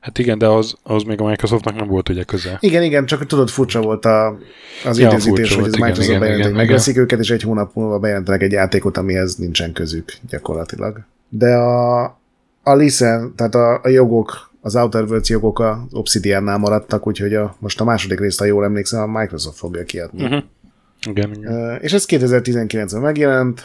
Hát 0.00 0.18
igen, 0.18 0.38
de 0.38 0.46
az, 0.46 0.74
az 0.82 1.02
még 1.02 1.20
a 1.20 1.24
Microsoftnak 1.24 1.74
nem 1.74 1.86
volt 1.86 2.08
ugye 2.08 2.22
köze. 2.22 2.56
Igen, 2.60 2.82
igen, 2.82 3.06
csak 3.06 3.26
tudod, 3.26 3.48
furcsa 3.48 3.80
volt 3.80 4.04
a, 4.04 4.38
az 4.84 4.98
ja, 4.98 5.08
időzítés, 5.08 5.54
hogy 5.54 5.64
az 5.64 5.74
igen, 5.74 5.80
Microsoft 5.80 6.08
igen, 6.08 6.20
bejelent, 6.20 6.44
igen, 6.44 6.56
megveszik 6.56 6.92
igen. 6.92 7.02
őket, 7.02 7.18
és 7.18 7.30
egy 7.30 7.42
hónap 7.42 7.74
múlva 7.74 7.98
bejelentenek 7.98 8.42
egy 8.42 8.52
játékot, 8.52 8.96
amihez 8.96 9.36
nincsen 9.36 9.72
közük 9.72 10.12
gyakorlatilag. 10.28 11.04
De 11.28 11.54
a, 11.54 12.04
a 12.62 12.74
licen, 12.74 13.32
tehát 13.36 13.54
a, 13.54 13.80
a 13.82 13.88
jogok, 13.88 14.50
az 14.60 14.76
Outer 14.76 15.02
Worlds 15.02 15.28
jogok 15.28 15.60
az 15.60 15.76
Obsidiannál 15.90 16.58
maradtak, 16.58 17.06
úgyhogy 17.06 17.34
a, 17.34 17.56
most 17.58 17.80
a 17.80 17.84
második 17.84 18.20
részt, 18.20 18.38
ha 18.38 18.44
jól 18.44 18.64
emlékszem, 18.64 19.00
a 19.00 19.18
Microsoft 19.18 19.56
fogja 19.56 19.84
kiadni. 19.84 20.22
Uh-huh. 20.22 20.42
Igen, 21.08 21.34
igen. 21.34 21.52
Uh, 21.52 21.76
és 21.80 21.92
ez 21.92 22.04
2019-ben 22.08 23.00
megjelent, 23.02 23.62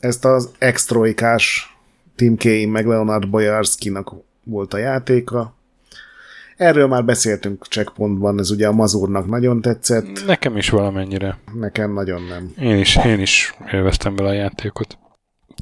ezt 0.00 0.24
az 0.24 0.50
extroikás 0.58 1.76
Tim 2.14 2.36
Kaine 2.36 2.70
meg 2.70 2.86
Leonard 2.86 3.28
Boyarski-nak 3.28 4.12
volt 4.44 4.74
a 4.74 4.78
játéka, 4.78 5.56
Erről 6.56 6.86
már 6.86 7.04
beszéltünk 7.04 7.66
checkpointban, 7.66 8.38
ez 8.38 8.50
ugye 8.50 8.66
a 8.66 8.72
Mazurnak 8.72 9.26
nagyon 9.26 9.60
tetszett. 9.60 10.26
Nekem 10.26 10.56
is 10.56 10.68
valamennyire. 10.70 11.38
Nekem 11.54 11.92
nagyon 11.92 12.22
nem. 12.22 12.52
Én 12.60 12.78
is, 12.78 12.96
én 12.96 13.20
is 13.20 13.54
élveztem 13.72 14.16
vele 14.16 14.28
a 14.28 14.32
játékot. 14.32 14.98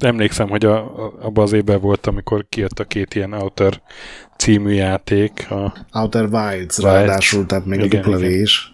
Emlékszem, 0.01 0.49
hogy 0.49 0.65
a, 0.65 0.75
a, 0.77 1.13
abban 1.19 1.43
az 1.43 1.53
évben 1.53 1.79
volt, 1.79 2.07
amikor 2.07 2.45
kijött 2.49 2.79
a 2.79 2.83
két 2.83 3.15
ilyen 3.15 3.33
Outer 3.33 3.81
című 4.37 4.73
játék. 4.73 5.51
A 5.51 5.73
Outer 5.91 6.23
Wilds, 6.23 6.77
Wilds. 6.77 6.77
ráadásul, 6.77 7.45
tehát 7.45 7.65
még 7.65 7.83
igen, 7.83 8.03
a 8.03 8.17
igen. 8.17 8.31
is. 8.31 8.73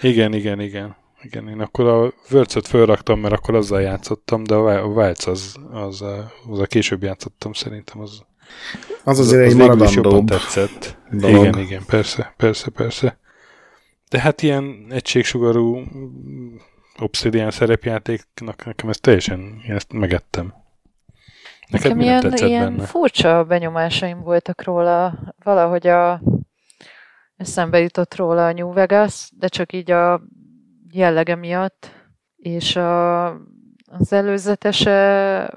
Igen, 0.00 0.32
igen, 0.32 0.60
igen. 0.60 0.96
Igen, 1.22 1.48
én 1.48 1.60
akkor 1.60 1.86
a 1.86 2.12
words 2.30 2.56
fölraktam, 2.68 3.20
mert 3.20 3.34
akkor 3.34 3.54
azzal 3.54 3.80
játszottam, 3.80 4.44
de 4.44 4.54
a 4.54 4.84
Wilds 4.84 5.26
az, 5.26 5.56
az, 5.72 6.04
az 6.50 6.58
a 6.58 6.66
később 6.66 7.02
játszottam 7.02 7.52
szerintem, 7.52 8.00
az 8.00 8.26
az 9.04 9.18
azért 9.18 9.46
az 9.46 9.52
egy 9.52 9.56
maradandóbb 9.56 10.26
tetszett. 10.26 10.96
Dolog. 11.10 11.44
Igen, 11.44 11.58
igen, 11.58 11.82
persze, 11.86 12.34
persze, 12.36 12.70
persze. 12.70 13.18
De 14.08 14.20
hát 14.20 14.42
ilyen 14.42 14.86
egységsugarú 14.90 15.82
Obsidian 16.98 17.50
szerepjátéknak 17.50 18.64
nekem 18.64 18.88
ez 18.88 18.98
teljesen, 18.98 19.62
én 19.68 19.74
ezt 19.74 19.92
megettem. 19.92 20.54
Neked 21.68 21.96
nekem 21.96 22.00
ilyen, 22.00 22.48
ilyen 22.48 22.74
benne? 22.74 22.86
furcsa 22.86 23.44
benyomásaim 23.44 24.20
voltak 24.20 24.64
róla, 24.64 25.18
valahogy 25.44 25.86
a 25.86 26.22
eszembe 27.36 27.78
jutott 27.78 28.14
róla 28.14 28.46
a 28.46 28.52
New 28.52 28.72
Vegas, 28.72 29.30
de 29.38 29.48
csak 29.48 29.72
így 29.72 29.90
a 29.90 30.22
jellege 30.90 31.34
miatt, 31.34 31.90
és 32.36 32.76
a, 32.76 33.26
az 33.86 34.12
előzetese 34.12 35.50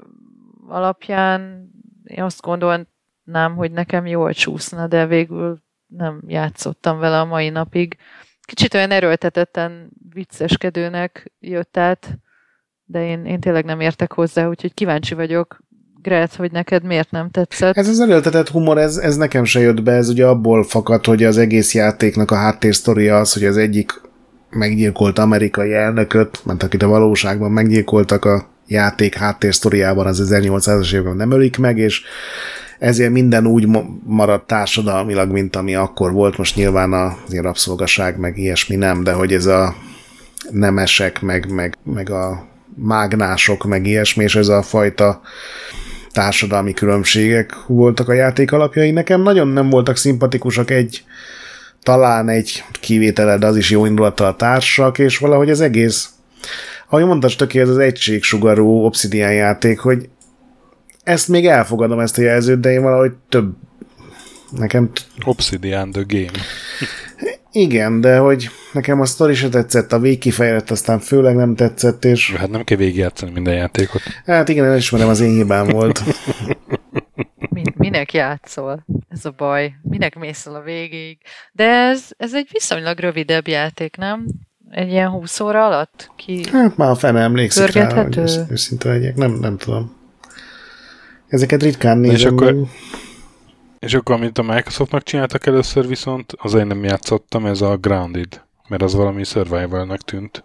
alapján 0.68 1.70
én 2.04 2.24
azt 2.24 2.42
gondolnám, 2.42 3.56
hogy 3.56 3.72
nekem 3.72 4.06
jól 4.06 4.34
csúszna, 4.34 4.88
de 4.88 5.06
végül 5.06 5.58
nem 5.88 6.22
játszottam 6.28 7.00
vele 7.00 7.20
a 7.20 7.26
mai 7.26 7.50
napig. 7.50 7.98
Kicsit 8.42 8.74
olyan 8.74 8.92
erőltetetten 8.92 9.90
vicceskedőnek 10.14 11.32
jött 11.40 11.78
át, 11.78 12.18
de 12.84 13.06
én, 13.06 13.26
én 13.26 13.40
tényleg 13.40 13.66
nem 13.66 13.80
értek 13.80 14.12
hozzá, 14.14 14.48
úgyhogy 14.48 14.74
kíváncsi 14.74 15.14
vagyok, 15.14 15.60
Gret, 16.02 16.36
hogy 16.36 16.52
neked 16.52 16.84
miért 16.84 17.12
nem 17.12 17.30
tetszett. 17.30 17.78
Ez 17.78 17.88
az 17.88 18.00
erőltetett 18.00 18.50
humor, 18.50 18.78
ez, 18.78 18.98
ez 18.98 19.16
nekem 19.16 19.44
se 19.44 19.60
jött 19.60 19.84
be, 19.84 19.92
ez 19.92 20.10
ugye 20.10 20.26
abból 20.26 20.64
fakad, 20.64 21.06
hogy 21.06 21.24
az 21.24 21.38
egész 21.38 21.74
játéknak 21.74 22.32
a 22.32 22.36
háttérsztoria 22.36 23.20
az, 23.20 23.34
hogy 23.34 23.46
az 23.46 23.58
egyik 23.58 24.02
meggyilkolt 24.52 25.20
amerikai 25.20 25.74
elnököt, 25.74 26.46
mert 26.46 26.64
akit 26.64 26.84
a 26.84 26.88
valóságban 26.88 27.52
meggyilkoltak 27.52 28.26
a 28.26 28.50
játék 28.68 29.16
háttérsztoriában 29.16 30.06
az 30.06 30.30
1800-as 30.32 30.94
években 30.94 31.16
nem 31.16 31.32
ölik 31.32 31.58
meg, 31.58 31.78
és 31.78 32.02
ezért 32.80 33.12
minden 33.12 33.48
úgy 33.48 33.68
maradt 34.04 34.48
társadalmilag, 34.48 35.32
mint 35.32 35.56
ami 35.56 35.76
akkor 35.76 36.12
volt. 36.12 36.38
Most 36.38 36.56
nyilván 36.56 36.94
a 36.94 37.18
rabszolgaság, 37.30 38.18
meg 38.18 38.38
ilyesmi 38.38 38.76
nem, 38.76 39.04
de 39.04 39.12
hogy 39.12 39.34
ez 39.34 39.46
a 39.46 39.76
nemesek, 40.50 41.22
meg, 41.22 41.52
meg, 41.52 41.78
meg 41.84 42.10
a 42.10 42.48
mágnások, 42.76 43.64
meg 43.64 43.86
ilyesmi, 43.86 44.24
és 44.24 44.36
ez 44.36 44.48
a 44.48 44.62
fajta 44.62 45.22
társadalmi 46.12 46.74
különbségek 46.74 47.56
voltak 47.68 48.10
a 48.10 48.14
játék 48.14 48.52
alapjai. 48.52 48.92
Nekem 48.92 49.22
nagyon 49.22 49.48
nem 49.48 49.70
voltak 49.70 49.98
szimpatikusak 49.98 50.70
egy 50.70 51.04
talán 51.84 52.30
egy 52.30 52.64
kivételed, 52.80 53.44
az 53.44 53.58
is 53.58 53.70
jó 53.70 53.86
indulattal 53.86 54.28
a 54.28 54.36
társak, 54.36 55.00
és 55.00 55.18
valahogy 55.18 55.50
az 55.50 55.62
egész 55.62 56.10
ahogy 56.92 57.06
mondtad, 57.06 57.36
töké, 57.38 57.60
ez 57.60 57.70
az 57.70 57.78
egységsugarú 57.78 58.86
Obsidian 58.86 59.34
játék, 59.34 59.80
hogy 59.80 60.10
ezt 61.04 61.28
még 61.28 61.46
elfogadom, 61.48 62.00
ezt 62.00 62.18
a 62.18 62.22
jelzőt, 62.22 62.60
de 62.60 62.72
én 62.72 62.82
valahogy 62.82 63.12
több 63.30 63.54
nekem... 64.58 64.92
Obsidian 65.26 65.92
the 65.92 66.04
game. 66.08 66.40
Igen, 67.52 68.02
de 68.02 68.18
hogy 68.18 68.50
nekem 68.74 69.02
a 69.02 69.06
sztori 69.06 69.34
se 69.34 69.50
tetszett, 69.50 69.94
a 69.94 70.00
végkifejlett 70.00 70.72
aztán 70.72 71.00
főleg 71.00 71.36
nem 71.36 71.56
tetszett, 71.56 72.06
és... 72.06 72.34
Hát 72.36 72.50
nem 72.50 72.64
kell 72.64 72.78
végigjátszani 72.78 73.32
minden 73.32 73.54
játékot. 73.54 74.02
Hát 74.26 74.50
igen, 74.50 74.66
elismerem, 74.66 75.10
az 75.10 75.20
én 75.20 75.36
hibám 75.36 75.68
volt. 75.68 76.04
Min- 77.64 77.78
minek 77.78 78.14
játszol? 78.14 78.86
Ez 79.10 79.26
a 79.26 79.34
baj. 79.38 79.74
Minek 79.82 80.16
mész 80.16 80.46
a 80.46 80.62
végig? 80.62 81.18
De 81.52 81.64
ez, 81.64 82.10
ez 82.18 82.36
egy 82.36 82.48
viszonylag 82.52 83.00
rövidebb 83.00 83.48
játék, 83.48 83.96
nem? 83.96 84.26
egy 84.72 84.90
ilyen 84.90 85.10
20 85.10 85.40
óra 85.40 85.66
alatt? 85.66 86.12
Ki 86.16 86.50
hát 86.52 86.78
már 86.78 86.90
a 86.90 86.96
fene 86.96 87.20
emlékszik 87.20 87.72
rá, 87.72 88.04
hogy 88.04 88.18
őszinte 88.50 88.90
legyek. 88.90 89.16
Nem, 89.16 89.32
nem 89.32 89.58
tudom. 89.58 89.96
Ezeket 91.28 91.64
ritkán 91.64 91.98
nézem. 91.98 92.16
És 92.16 92.26
akkor, 92.26 92.56
és 93.80 93.94
akkor, 93.94 94.16
amit 94.16 94.38
a 94.38 94.42
Microsoftnak 94.42 95.04
csináltak 95.04 95.46
először 95.46 95.88
viszont, 95.88 96.34
az 96.38 96.54
én 96.54 96.68
nem 96.68 96.84
játszottam, 96.84 97.46
ez 97.46 97.62
a 97.62 97.78
Grounded, 97.78 98.42
mert 98.68 98.82
az 98.82 98.94
valami 98.94 99.24
survivalnak 99.24 100.02
tűnt. 100.02 100.44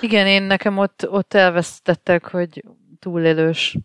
Igen, 0.00 0.26
én 0.26 0.42
nekem 0.42 0.78
ott, 0.78 1.08
ott 1.08 1.34
elvesztettek, 1.34 2.30
hogy 2.30 2.64
túlélős 2.98 3.78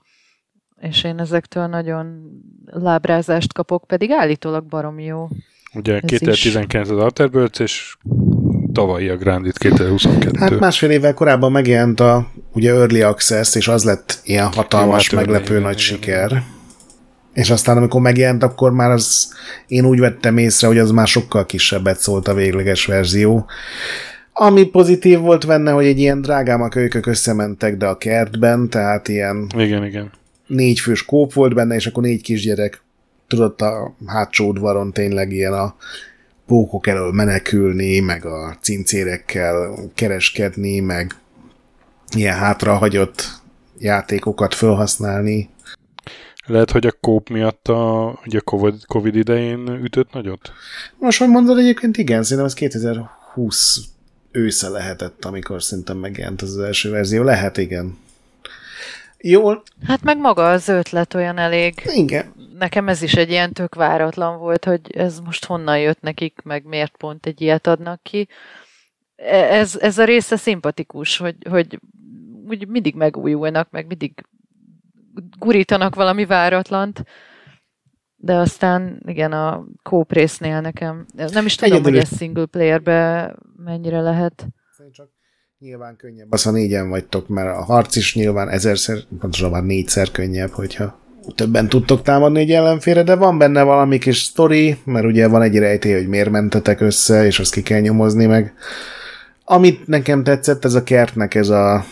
és 0.82 1.04
én 1.04 1.20
ezektől 1.20 1.68
nagyon 1.68 2.22
lábrázást 2.66 3.54
kapok, 3.54 3.84
pedig 3.88 4.12
állítólag 4.12 4.66
barom 4.66 5.00
jó. 5.00 5.28
Ugye 5.74 6.00
2019 6.00 6.90
az 6.90 6.98
Alterbirds, 6.98 7.60
és 7.60 7.96
tavalyi 8.74 9.10
a 9.10 9.18
Grandit 9.18 9.58
2022. 9.58 10.40
Hát 10.40 10.60
másfél 10.60 10.90
évvel 10.90 11.14
korábban 11.14 11.52
megjelent 11.52 12.00
a 12.00 12.28
ugye 12.54 12.74
Early 12.74 13.02
Access, 13.02 13.56
és 13.56 13.68
az 13.68 13.84
lett 13.84 14.20
ilyen 14.24 14.52
hatalmas, 14.54 15.12
jó, 15.12 15.18
hát 15.18 15.28
meglepő 15.28 15.52
igen, 15.52 15.62
nagy 15.62 15.82
igen, 15.82 15.86
siker. 15.86 16.44
És 17.34 17.50
aztán 17.50 17.78
amikor 17.78 18.02
megjelent, 18.02 18.44
akkor 18.44 18.72
már 18.72 18.92
az, 18.92 19.34
én 19.68 19.86
úgy 19.86 20.00
vettem 20.00 20.38
észre, 20.38 20.68
hogy 20.68 20.78
az 20.78 20.92
már 20.92 21.08
sokkal 21.08 21.46
kisebbet 21.46 22.00
szólt 22.00 22.28
a 22.28 22.34
végleges 22.34 22.86
verzió. 22.86 23.46
Ami 24.34 24.66
pozitív 24.66 25.20
volt 25.20 25.48
benne, 25.48 25.72
hogy 25.72 25.86
egy 25.86 26.00
ilyen 26.00 26.22
drágámak 26.22 26.76
őkök 26.76 27.06
összementek, 27.06 27.78
de 27.78 27.86
a 27.88 27.98
kertben, 27.98 28.70
tehát 28.70 29.08
ilyen 29.08 29.48
igen, 29.56 29.86
igen. 29.86 30.12
Négy 30.48 30.80
fős 30.80 31.06
kóp 31.06 31.34
volt 31.34 31.54
benne, 31.54 31.76
és 31.76 31.88
akkor 31.88 32.04
négy 32.04 32.22
kisgyerek 32.22 32.82
tudott 33.28 33.62
a 33.62 33.96
hátsó 34.06 34.48
udvaron 34.48 34.92
tényleg 34.92 35.32
ilyen 35.32 35.54
a 35.54 35.76
pókok 36.46 36.88
elől 36.88 37.12
menekülni, 37.12 38.00
meg 38.00 38.26
a 38.26 38.58
cincérekkel 38.62 39.76
kereskedni, 39.96 40.80
meg 40.80 41.16
ilyen 42.16 42.36
hátrahagyott 42.36 43.42
játékokat 43.80 44.54
felhasználni. 44.54 45.50
Lehet, 46.46 46.72
hogy 46.72 46.86
a 46.86 46.92
kóp 46.92 47.30
miatt 47.30 47.68
a, 47.68 48.20
ugye 48.26 48.40
COVID, 48.40 48.86
COVID 48.86 49.16
idején 49.16 49.68
ütött 49.84 50.14
nagyot? 50.14 50.52
Most, 50.98 51.20
hogy 51.20 51.30
mondod, 51.30 51.58
egyébként 51.58 51.98
igen, 51.98 52.24
szerintem 52.24 52.46
ez 52.46 52.54
2020 52.54 53.80
ősze 54.32 54.70
lehetett, 54.70 55.26
amikor 55.26 55.64
szerintem 55.64 55.98
megjelent 55.98 56.42
az, 56.42 56.56
az 56.56 56.64
első 56.64 56.90
verzió. 56.90 57.24
Lehet, 57.24 57.58
igen. 57.58 57.98
Jól. 59.18 59.64
Hát 59.88 60.04
meg 60.04 60.18
maga 60.18 60.50
az 60.50 60.68
ötlet 60.68 61.14
olyan 61.14 61.38
elég. 61.38 61.74
Igen. 61.86 62.34
Nekem 62.58 62.88
ez 62.88 63.02
is 63.02 63.14
egy 63.14 63.30
ilyen 63.30 63.54
tök 63.54 63.76
váratlan 63.76 64.40
volt, 64.40 64.66
hogy 64.66 64.92
ez 64.92 65.20
most 65.20 65.46
honnan 65.46 65.80
jött 65.80 66.02
nekik, 66.02 66.42
meg 66.44 66.66
miért 66.66 66.98
pont 66.98 67.26
egy 67.26 67.42
ilyet 67.42 67.68
adnak 67.68 68.04
ki. 68.04 68.28
E, 69.16 69.36
ez, 69.36 69.76
ez 69.76 69.98
a 69.98 70.04
része 70.04 70.36
szimpatikus, 70.36 71.18
hogy, 71.18 71.36
hogy 71.50 71.80
úgy 72.48 72.68
mindig 72.68 72.96
megújulnak, 72.96 73.70
meg 73.72 73.88
mindig 73.88 74.14
gurítanak 75.40 75.96
valami 75.96 76.26
váratlant, 76.26 77.04
de 78.16 78.36
aztán 78.36 79.02
igen, 79.06 79.32
a 79.32 79.66
kóp 79.84 80.12
résznél 80.12 80.62
nekem, 80.62 81.06
nem 81.16 81.46
is 81.46 81.56
tudom, 81.56 81.74
Egyedül. 81.74 81.92
hogy 81.92 82.02
ez 82.02 82.18
single 82.18 82.46
playerbe 82.46 83.36
mennyire 83.56 84.02
lehet. 84.02 84.48
Csak 84.92 85.10
nyilván 85.60 85.96
könnyebb 85.96 86.28
az, 86.30 86.44
ha 86.44 86.52
négyen 86.52 86.90
vagytok, 86.90 87.28
mert 87.28 87.58
a 87.58 87.64
harc 87.64 87.96
is 87.96 88.16
nyilván 88.16 88.50
ezerszer, 88.50 88.98
pontosabban 89.20 89.66
négyszer 89.66 90.12
könnyebb, 90.12 90.50
hogyha 90.50 91.00
többen 91.36 91.70
tudtok 91.70 92.02
támadni 92.02 92.40
egy 92.40 92.52
ellenfére, 92.52 93.04
de 93.04 93.16
van 93.16 93.38
benne 93.38 93.64
valami 93.64 93.98
kis 93.98 94.18
sztori, 94.22 94.78
mert 94.84 95.06
ugye 95.06 95.28
van 95.28 95.42
egy 95.42 95.58
rejtély, 95.58 95.94
hogy 95.94 96.08
miért 96.08 96.30
mentetek 96.30 96.82
össze, 96.82 97.26
és 97.26 97.40
azt 97.40 97.54
ki 97.54 97.62
kell 97.62 97.80
nyomozni 97.80 98.26
meg. 98.26 98.54
Amit 99.44 99.88
nekem 99.88 100.24
tetszett, 100.24 100.66
ez 100.66 100.74
a 100.74 100.84
kertnek 100.84 101.36
ez 101.36 101.50
a 101.50 101.86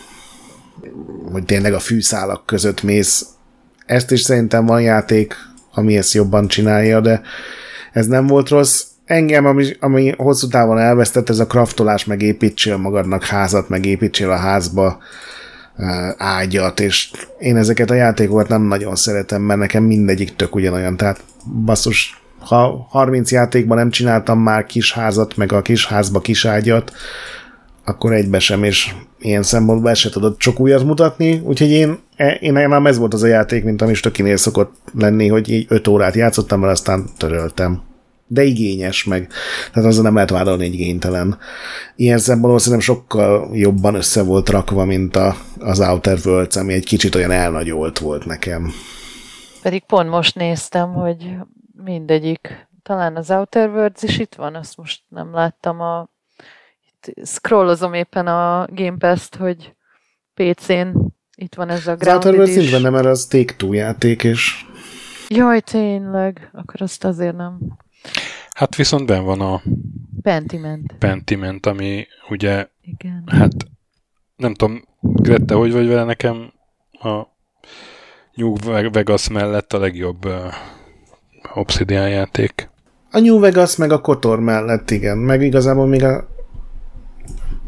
hogy 1.32 1.44
tényleg 1.44 1.74
a 1.74 1.78
fűszálak 1.78 2.46
között 2.46 2.82
mész. 2.82 3.26
Ezt 3.86 4.10
is 4.10 4.20
szerintem 4.20 4.66
van 4.66 4.82
játék, 4.82 5.34
ami 5.74 5.96
ezt 5.96 6.14
jobban 6.14 6.48
csinálja, 6.48 7.00
de 7.00 7.22
ez 7.92 8.06
nem 8.06 8.26
volt 8.26 8.48
rossz. 8.48 8.84
Engem, 9.06 9.46
ami, 9.46 9.66
ami 9.80 10.12
hosszú 10.16 10.48
távon 10.48 10.78
elvesztett, 10.78 11.28
ez 11.28 11.38
a 11.38 11.46
kraftolás, 11.46 12.04
meg 12.04 12.22
építsél 12.22 12.76
magadnak 12.76 13.24
házat, 13.24 13.68
meg 13.68 13.84
építsél 13.84 14.30
a 14.30 14.36
házba 14.36 14.98
ágyat, 16.16 16.80
és 16.80 17.10
én 17.38 17.56
ezeket 17.56 17.90
a 17.90 17.94
játékokat 17.94 18.48
nem 18.48 18.62
nagyon 18.62 18.96
szeretem, 18.96 19.42
mert 19.42 19.60
nekem 19.60 19.82
mindegyik 19.82 20.36
tök 20.36 20.54
ugyanolyan, 20.54 20.96
tehát 20.96 21.20
basszus, 21.64 22.22
ha 22.38 22.86
30 22.90 23.32
játékban 23.32 23.76
nem 23.76 23.90
csináltam 23.90 24.38
már 24.38 24.66
kis 24.66 24.92
házat, 24.92 25.36
meg 25.36 25.52
a 25.52 25.62
kis 25.62 25.86
házba 25.86 26.20
kis 26.20 26.44
ágyat, 26.44 26.92
akkor 27.84 28.12
egybe 28.12 28.38
sem, 28.38 28.64
és 28.64 28.94
ilyen 29.18 29.42
szempontból 29.42 29.94
se 29.94 30.10
tudod 30.10 30.36
csak 30.36 30.60
újat 30.60 30.84
mutatni, 30.84 31.40
úgyhogy 31.44 31.70
én, 31.70 31.98
e, 32.16 32.30
én 32.30 32.52
nem 32.52 32.86
ez 32.86 32.98
volt 32.98 33.14
az 33.14 33.22
a 33.22 33.26
játék, 33.26 33.64
mint 33.64 33.82
ami 33.82 33.94
Stökinél 33.94 34.36
szokott 34.36 34.74
lenni, 34.98 35.28
hogy 35.28 35.50
így 35.50 35.66
5 35.68 35.88
órát 35.88 36.14
játszottam, 36.14 36.60
mert 36.60 36.72
aztán 36.72 37.04
töröltem. 37.16 37.82
De 38.26 38.42
igényes 38.42 39.04
meg. 39.04 39.30
Tehát 39.72 39.88
azzal 39.88 40.02
nem 40.02 40.14
lehet 40.14 40.30
vádolni 40.30 40.64
egy 40.64 40.74
igénytelen. 40.74 41.38
Ilyen 41.96 42.18
szempontból 42.18 42.58
szerintem 42.58 42.80
sokkal 42.80 43.56
jobban 43.56 43.94
össze 43.94 44.22
volt 44.22 44.48
rakva, 44.48 44.84
mint 44.84 45.16
a, 45.16 45.36
az 45.58 45.80
Outer 45.80 46.18
Worlds, 46.24 46.56
ami 46.56 46.72
egy 46.72 46.84
kicsit 46.84 47.14
olyan 47.14 47.30
elnagyolt 47.30 47.98
volt 47.98 48.24
nekem. 48.24 48.72
Pedig 49.62 49.84
pont 49.84 50.08
most 50.08 50.34
néztem, 50.34 50.92
hogy 50.92 51.34
mindegyik, 51.84 52.68
talán 52.82 53.16
az 53.16 53.30
Outer 53.30 53.68
Worlds 53.68 54.02
is 54.02 54.18
itt 54.18 54.34
van, 54.34 54.54
azt 54.54 54.76
most 54.76 55.02
nem 55.08 55.34
láttam 55.34 55.80
a 55.80 56.08
scrollozom 57.24 57.94
éppen 57.94 58.26
a 58.26 58.66
Game 58.70 58.96
Pass-t, 58.98 59.36
hogy 59.36 59.74
PC-n 60.34 60.88
itt 61.36 61.54
van 61.54 61.68
ez 61.68 61.86
a 61.86 61.94
Grounded 61.94 62.38
Az 62.38 62.48
is. 62.56 62.70
benne, 62.70 62.90
mert 62.90 63.06
az 63.06 63.26
Take-Two 63.26 63.72
játék, 63.72 64.24
és... 64.24 64.64
Jaj, 65.28 65.60
tényleg, 65.60 66.50
akkor 66.52 66.82
azt 66.82 67.04
azért 67.04 67.36
nem. 67.36 67.58
Hát 68.56 68.76
viszont 68.76 69.06
ben 69.06 69.24
van 69.24 69.40
a 69.40 69.62
Pentiment. 70.22 70.94
Pentiment, 70.98 71.66
ami 71.66 72.06
ugye, 72.30 72.66
Igen. 72.82 73.22
hát 73.26 73.52
nem 74.36 74.54
tudom, 74.54 74.84
Grette, 75.00 75.54
hogy 75.54 75.72
vagy 75.72 75.86
vele 75.86 76.04
nekem 76.04 76.52
a 76.92 77.22
New 78.34 78.54
Vegas 78.92 79.28
mellett 79.28 79.72
a 79.72 79.78
legjobb 79.78 80.24
uh, 80.24 80.32
Obsidian 81.54 82.08
játék. 82.08 82.70
A 83.10 83.18
New 83.18 83.38
Vegas 83.38 83.76
meg 83.76 83.92
a 83.92 84.00
Kotor 84.00 84.40
mellett, 84.40 84.90
igen. 84.90 85.18
Meg 85.18 85.42
igazából 85.42 85.86
még 85.86 86.04
a 86.04 86.28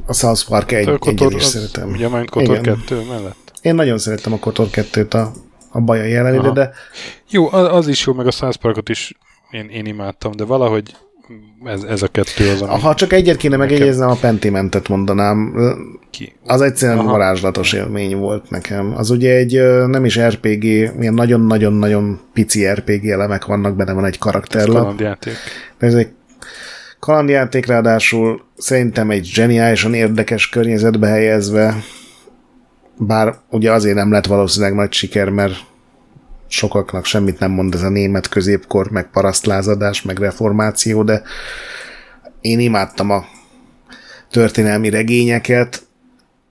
a 0.07 0.13
South 0.13 0.49
Park 0.49 0.73
egy, 0.73 0.89
egy 0.89 0.99
Kotor, 0.99 1.35
is 1.35 1.43
szeretem. 1.43 1.91
Ugye 1.91 2.09
majd 2.09 2.31
Kotor 2.31 2.59
Igen. 2.59 2.79
2 2.87 3.05
mellett? 3.09 3.53
Én 3.63 3.75
nagyon 3.75 3.99
szerettem 3.99 4.33
a 4.33 4.39
Kotor 4.39 4.69
2-t 4.73 5.15
a, 5.15 5.33
a 5.71 5.81
baja 5.81 6.05
jelenére, 6.05 6.51
de... 6.51 6.71
Jó, 7.31 7.53
az 7.53 7.89
is 7.89 8.07
jó, 8.07 8.13
meg 8.13 8.27
a 8.27 8.31
South 8.31 8.57
Parkot 8.59 8.89
is 8.89 9.15
én, 9.51 9.69
én 9.69 9.87
imádtam, 9.87 10.33
de 10.33 10.45
valahogy 10.45 10.97
ez, 11.65 11.83
ez 11.83 12.03
a 12.03 12.09
kettő 12.09 12.51
az, 12.51 12.63
ami... 12.63 12.81
Ha 12.81 12.95
csak 12.95 13.13
egyet 13.13 13.37
kéne 13.37 13.57
megjegyeznem, 13.57 14.09
a 14.09 14.15
Pentimentet 14.15 14.89
mondanám. 14.89 15.55
Ki? 16.11 16.33
Az 16.45 16.61
egyszerűen 16.61 16.99
Aha. 16.99 17.11
varázslatos 17.11 17.73
élmény 17.73 18.17
volt 18.17 18.51
nekem. 18.51 18.95
Az 18.97 19.11
ugye 19.11 19.35
egy 19.35 19.63
nem 19.87 20.05
is 20.05 20.21
RPG, 20.21 20.65
ilyen 20.65 21.15
nagyon-nagyon-nagyon 21.15 22.21
pici 22.33 22.67
RPG 22.67 23.07
elemek 23.07 23.45
vannak 23.45 23.77
benne, 23.77 23.93
van 23.93 24.05
egy 24.05 24.19
karakterlap. 24.19 25.01
Ez 25.01 25.35
Ez 25.79 25.95
egy 25.95 26.09
Kalandjáték 27.01 27.67
ráadásul 27.67 28.43
szerintem 28.57 29.11
egy 29.11 29.25
zseniálisan 29.25 29.95
érdekes 29.95 30.49
környezetbe 30.49 31.07
helyezve, 31.07 31.75
bár 32.97 33.35
ugye 33.51 33.73
azért 33.73 33.95
nem 33.95 34.13
lett 34.13 34.27
valószínűleg 34.27 34.75
nagy 34.75 34.93
siker, 34.93 35.29
mert 35.29 35.55
sokaknak 36.49 37.05
semmit 37.05 37.39
nem 37.39 37.51
mond 37.51 37.75
ez 37.75 37.83
a 37.83 37.89
német 37.89 38.29
középkor, 38.29 38.91
meg 38.91 39.11
parasztlázadás, 39.11 40.03
meg 40.03 40.19
reformáció, 40.19 41.03
de 41.03 41.23
én 42.41 42.59
imádtam 42.59 43.11
a 43.11 43.25
történelmi 44.31 44.91
regényeket, 44.91 45.83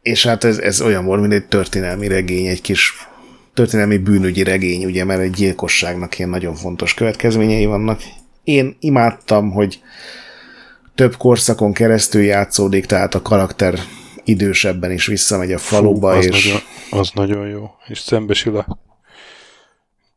és 0.01 0.26
hát 0.26 0.43
ez, 0.43 0.58
ez 0.58 0.82
olyan 0.82 1.06
volt, 1.06 1.22
mint 1.22 1.34
egy 1.34 1.45
történelmi 1.45 2.08
regény, 2.08 2.45
egy 2.45 2.61
kis 2.61 3.08
történelmi 3.53 3.98
bűnügyi 3.98 4.43
regény, 4.43 4.85
ugye, 4.85 5.03
mert 5.03 5.22
egy 5.22 5.32
gyilkosságnak 5.32 6.17
ilyen 6.17 6.30
nagyon 6.30 6.56
fontos 6.56 6.93
következményei 6.93 7.66
vannak. 7.66 8.01
Én 8.43 8.76
imádtam, 8.80 9.51
hogy 9.51 9.82
több 10.95 11.16
korszakon 11.17 11.74
keresztül 11.74 12.22
játszódik, 12.22 12.85
tehát 12.85 13.16
a 13.16 13.22
karakter 13.22 13.80
idősebben 14.24 14.92
is 14.92 15.06
visszamegy 15.06 15.51
a 15.51 15.58
faluba, 15.58 16.11
Fú, 16.11 16.17
az 16.17 16.26
és... 16.26 16.45
Nagyon, 16.45 16.61
az 16.90 17.11
nagyon 17.14 17.48
jó, 17.48 17.69
és 17.88 18.00
szembesül 18.00 18.58
a 18.58 18.87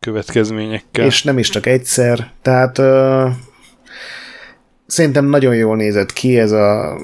következményekkel. 0.01 1.07
És 1.07 1.23
nem 1.23 1.39
is 1.39 1.49
csak 1.49 1.67
egyszer, 1.67 2.31
tehát 2.43 2.79
ö, 2.79 3.29
szerintem 4.87 5.25
nagyon 5.25 5.55
jól 5.55 5.77
nézett 5.77 6.13
ki 6.13 6.39
ez 6.39 6.51
a 6.51 6.97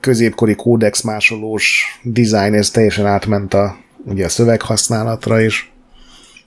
középkori 0.00 0.54
kódex 0.54 1.02
másolós 1.02 1.84
design, 2.02 2.54
ez 2.54 2.70
teljesen 2.70 3.06
átment 3.06 3.54
a, 3.54 3.76
ugye 4.04 4.24
a 4.24 4.28
szöveghasználatra 4.28 5.40
is. 5.40 5.72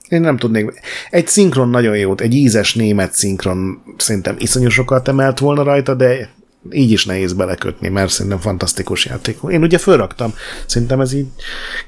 Én 0.09 0.21
nem 0.21 0.37
tudnék. 0.37 0.71
Egy 1.09 1.27
szinkron 1.27 1.69
nagyon 1.69 1.97
jót, 1.97 2.21
egy 2.21 2.33
ízes 2.33 2.75
német 2.75 3.13
szinkron 3.13 3.81
szerintem 3.97 4.35
iszonyú 4.39 4.69
sokat 4.69 5.07
emelt 5.07 5.39
volna 5.39 5.63
rajta, 5.63 5.93
de 5.93 6.29
így 6.71 6.91
is 6.91 7.05
nehéz 7.05 7.33
belekötni, 7.33 7.87
mert 7.89 8.09
szerintem 8.09 8.39
fantasztikus 8.39 9.05
játék. 9.05 9.37
Én 9.49 9.61
ugye 9.61 9.77
fölraktam, 9.77 10.33
szerintem 10.65 10.99
ez 10.99 11.13
így 11.13 11.27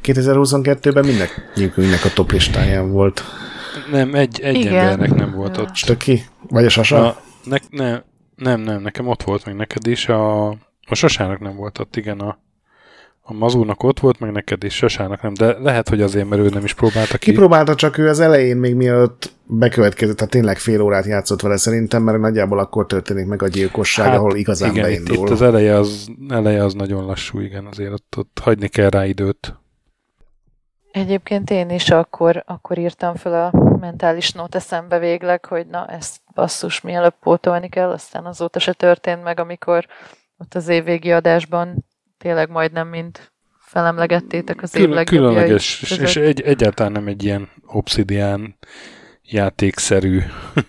2022-ben 0.03 1.06
mindenkinek 1.06 2.06
a 2.06 2.14
top 2.14 2.32
listáján 2.32 2.91
volt. 2.91 3.24
Nem, 3.91 4.16
egy, 4.16 4.40
egy 4.41 4.66
embernek 4.66 5.14
nem 5.14 5.32
volt 5.32 5.56
ja. 5.56 5.64
ott. 5.64 5.75
Stöki? 5.75 6.25
Vagy 6.50 6.66
a 6.66 6.69
Sasa? 6.69 7.08
A, 7.08 7.22
ne, 7.43 7.58
ne, 7.69 8.01
nem, 8.35 8.61
nem, 8.61 8.82
nekem 8.82 9.08
ott 9.08 9.24
volt, 9.24 9.45
meg 9.45 9.56
neked 9.56 9.88
is. 9.88 10.08
A, 10.08 10.48
a 10.88 10.95
Sasának 10.95 11.40
nem 11.40 11.56
volt 11.56 11.80
ott, 11.80 11.95
igen, 11.95 12.19
a, 12.19 12.40
a 13.31 13.37
mazúnak 13.37 13.83
ott 13.83 13.99
volt, 13.99 14.19
meg 14.19 14.31
neked 14.31 14.63
is, 14.63 14.75
Sasának 14.75 15.21
nem, 15.21 15.33
de 15.33 15.57
lehet, 15.59 15.89
hogy 15.89 16.01
azért, 16.01 16.29
mert 16.29 16.41
ő 16.41 16.49
nem 16.49 16.63
is 16.63 16.73
próbálta 16.73 17.17
ki. 17.17 17.31
Kipróbálta, 17.31 17.75
csak 17.75 17.97
ő 17.97 18.09
az 18.09 18.19
elején, 18.19 18.57
még 18.57 18.75
mielőtt 18.75 19.31
bekövetkezett, 19.45 20.15
tehát 20.15 20.31
tényleg 20.31 20.57
fél 20.57 20.81
órát 20.81 21.05
játszott 21.05 21.41
vele 21.41 21.57
szerintem, 21.57 22.03
mert 22.03 22.19
nagyjából 22.19 22.59
akkor 22.59 22.85
történik 22.85 23.25
meg 23.25 23.43
a 23.43 23.47
gyilkosság, 23.47 24.05
hát, 24.05 24.17
ahol 24.17 24.35
igazán 24.35 24.71
igen, 24.71 24.83
beindul. 24.83 25.15
Itt, 25.15 25.21
itt 25.21 25.29
az 25.29 25.41
eleje 25.41 25.75
az, 25.75 26.07
eleje 26.29 26.63
az 26.63 26.73
nagyon 26.73 27.05
lassú, 27.05 27.39
igen, 27.39 27.65
azért 27.65 27.91
ott, 27.91 28.15
ott 28.17 28.39
hagyni 28.41 28.67
kell 28.67 28.89
rá 28.89 29.05
időt. 29.05 29.55
Egyébként 30.91 31.49
én 31.49 31.69
is 31.69 31.89
akkor, 31.89 32.43
akkor 32.45 32.77
írtam 32.77 33.15
fel 33.15 33.45
a 33.45 33.77
mentális 33.79 34.31
nót 34.31 34.55
eszembe 34.55 34.99
végleg, 34.99 35.45
hogy 35.45 35.67
na 35.67 35.87
ezt 35.87 36.17
basszus 36.33 36.81
mielőbb 36.81 37.15
pótolni 37.19 37.69
kell, 37.69 37.89
aztán 37.89 38.25
azóta 38.25 38.59
se 38.59 38.73
történt 38.73 39.23
meg, 39.23 39.39
amikor 39.39 39.87
ott 40.37 40.55
az 40.55 40.67
évvégi 40.67 41.11
adásban 41.11 41.85
tényleg 42.22 42.50
majdnem 42.50 42.88
mind 42.88 43.19
felemlegettétek 43.59 44.61
az 44.61 44.75
év 44.75 44.90
Kül- 44.90 45.03
Különleges, 45.03 45.82
és, 45.82 45.91
és 45.98 46.16
egy, 46.16 46.41
egyáltalán 46.41 46.91
nem 46.91 47.08
egy 47.08 47.24
ilyen 47.24 47.50
obszidián 47.66 48.58
játékszerű 49.24 50.19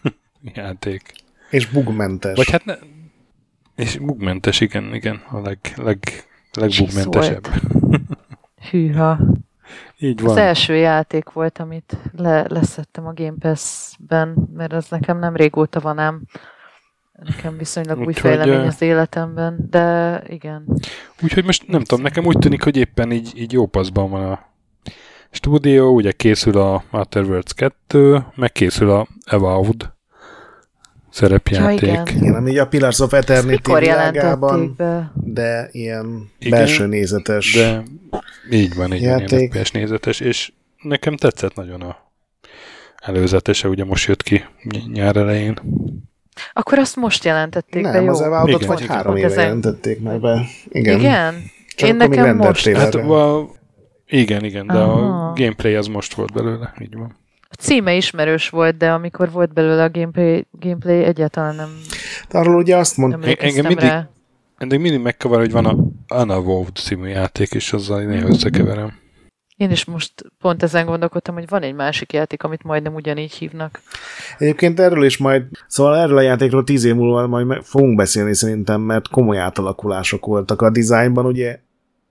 játék. 0.54 1.12
És 1.50 1.66
bugmentes. 1.66 2.36
Vagy 2.36 2.50
hát 2.50 2.64
ne, 2.64 2.74
és 3.74 3.98
bugmentes, 3.98 4.60
igen, 4.60 4.94
igen, 4.94 5.22
a 5.30 5.38
leg, 5.38 5.58
leg, 5.76 5.98
legbugmentesebb. 6.52 7.46
Hűha. 8.70 9.18
Így 9.98 10.20
van. 10.20 10.30
Az 10.30 10.36
első 10.36 10.76
játék 10.76 11.30
volt, 11.30 11.58
amit 11.58 11.96
le, 12.16 12.46
leszettem 12.48 13.06
a 13.06 13.12
Game 13.12 13.36
Pass-ben, 13.38 14.48
mert 14.54 14.72
az 14.72 14.88
nekem 14.88 15.18
nem 15.18 15.36
régóta 15.36 15.80
van 15.80 15.98
ám. 15.98 16.22
Nekem 17.24 17.58
viszonylag 17.58 17.98
új 18.06 18.12
fejlemény 18.12 18.66
az 18.66 18.82
életemben, 18.82 19.66
de 19.70 20.22
igen. 20.28 20.64
Úgyhogy 21.22 21.44
most 21.44 21.68
nem 21.68 21.82
tudom, 21.82 22.04
nekem 22.04 22.26
úgy 22.26 22.38
tűnik, 22.38 22.62
hogy 22.62 22.76
éppen 22.76 23.12
így, 23.12 23.32
így 23.36 23.52
jó 23.52 23.66
paszban 23.66 24.10
van 24.10 24.30
a 24.30 24.50
stúdió, 25.30 25.94
ugye 25.94 26.12
készül 26.12 26.58
a 26.58 26.84
Outer 26.90 27.22
Worlds 27.22 27.52
2, 27.52 28.24
meg 28.34 28.52
készül 28.52 28.90
a 28.90 29.06
Avowed 29.24 29.90
szerepjáték. 31.10 31.80
Ja, 31.80 31.88
igen. 31.88 32.06
igen, 32.06 32.34
ami 32.34 32.58
a 32.58 32.66
Pillars 32.66 32.98
of 32.98 33.12
Eternity 33.12 33.72
világában, 33.78 34.74
be? 34.76 35.12
de 35.14 35.68
ilyen 35.72 36.30
igen, 36.38 36.58
belső 36.58 36.86
nézetes 36.86 37.54
de 37.54 37.82
így 38.50 38.74
van, 38.74 38.94
így 38.94 39.02
játék. 39.02 39.54
van, 39.54 39.62
nézetes, 39.72 40.20
és 40.20 40.52
nekem 40.82 41.16
tetszett 41.16 41.54
nagyon 41.54 41.80
a 41.80 41.96
előzetese, 42.96 43.68
ugye 43.68 43.84
most 43.84 44.08
jött 44.08 44.22
ki 44.22 44.44
nyár 44.92 45.16
elején. 45.16 45.58
Akkor 46.52 46.78
azt 46.78 46.96
most 46.96 47.24
jelentették 47.24 47.82
Nem, 47.82 47.92
be, 47.92 48.00
jó? 48.00 48.08
az 48.08 48.20
Evaudot 48.20 48.64
vagy 48.64 48.86
három 48.86 49.16
éve 49.16 49.26
ezen... 49.26 49.42
jelentették 49.42 50.00
meg 50.00 50.20
be. 50.20 50.44
Igen. 50.68 50.98
Igen? 50.98 51.34
Csak 51.76 51.88
Én 51.88 51.96
nekem 51.96 52.36
most. 52.36 52.68
Hát, 52.68 52.94
a, 52.94 53.48
igen, 54.06 54.44
igen, 54.44 54.66
de 54.66 54.78
Aha. 54.78 55.28
a 55.28 55.32
gameplay 55.32 55.74
az 55.74 55.86
most 55.86 56.14
volt 56.14 56.32
belőle, 56.32 56.74
így 56.80 56.96
van. 56.96 57.16
A 57.48 57.54
címe 57.54 57.94
ismerős 57.94 58.48
volt, 58.48 58.76
de 58.76 58.90
amikor 58.90 59.30
volt 59.30 59.52
belőle 59.52 59.82
a 59.82 59.90
gameplay, 59.90 60.46
gameplay 60.50 61.04
egyáltalán 61.04 61.54
nem 61.54 61.80
de 62.32 62.38
arról 62.38 62.56
ugye 62.56 62.76
azt 62.76 62.96
mondtam, 62.96 63.22
engem 63.38 63.66
mindig, 63.66 63.88
rá. 63.88 64.08
mindig 64.58 65.00
megkavar, 65.00 65.38
hogy 65.38 65.52
van 65.52 65.66
a 65.66 65.76
Unavowed 66.20 66.76
című 66.76 67.08
játék, 67.08 67.50
és 67.50 67.72
azzal 67.72 68.02
néha 68.02 68.28
összekeverem. 68.28 69.00
Én 69.62 69.70
is 69.70 69.84
most 69.84 70.12
pont 70.40 70.62
ezen 70.62 70.86
gondolkodtam, 70.86 71.34
hogy 71.34 71.48
van 71.48 71.62
egy 71.62 71.74
másik 71.74 72.12
játék, 72.12 72.42
amit 72.42 72.62
majdnem 72.62 72.94
ugyanígy 72.94 73.32
hívnak. 73.32 73.80
Egyébként 74.38 74.80
erről 74.80 75.04
is 75.04 75.16
majd, 75.16 75.44
szóval 75.66 75.96
erről 75.96 76.16
a 76.16 76.20
játékról 76.20 76.64
tíz 76.64 76.84
év 76.84 76.94
múlva 76.94 77.26
majd 77.26 77.64
fogunk 77.64 77.96
beszélni 77.96 78.34
szerintem, 78.34 78.80
mert 78.80 79.08
komoly 79.08 79.38
átalakulások 79.38 80.26
voltak 80.26 80.62
a 80.62 80.70
dizájnban, 80.70 81.26
ugye 81.26 81.58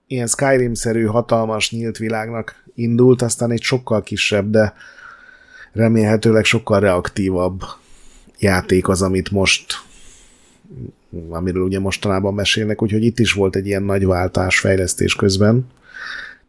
ilyen 0.06 0.26
Skyrim-szerű 0.26 1.04
hatalmas 1.04 1.70
nyílt 1.70 1.96
világnak 1.96 2.64
indult, 2.74 3.22
aztán 3.22 3.50
egy 3.50 3.62
sokkal 3.62 4.02
kisebb, 4.02 4.50
de 4.50 4.74
remélhetőleg 5.72 6.44
sokkal 6.44 6.80
reaktívabb 6.80 7.60
játék 8.38 8.88
az, 8.88 9.02
amit 9.02 9.30
most 9.30 9.64
amiről 11.28 11.62
ugye 11.62 11.78
mostanában 11.78 12.34
mesélnek, 12.34 12.82
úgyhogy 12.82 13.04
itt 13.04 13.18
is 13.18 13.32
volt 13.32 13.56
egy 13.56 13.66
ilyen 13.66 13.82
nagy 13.82 14.06
váltás 14.06 14.58
fejlesztés 14.58 15.14
közben. 15.14 15.66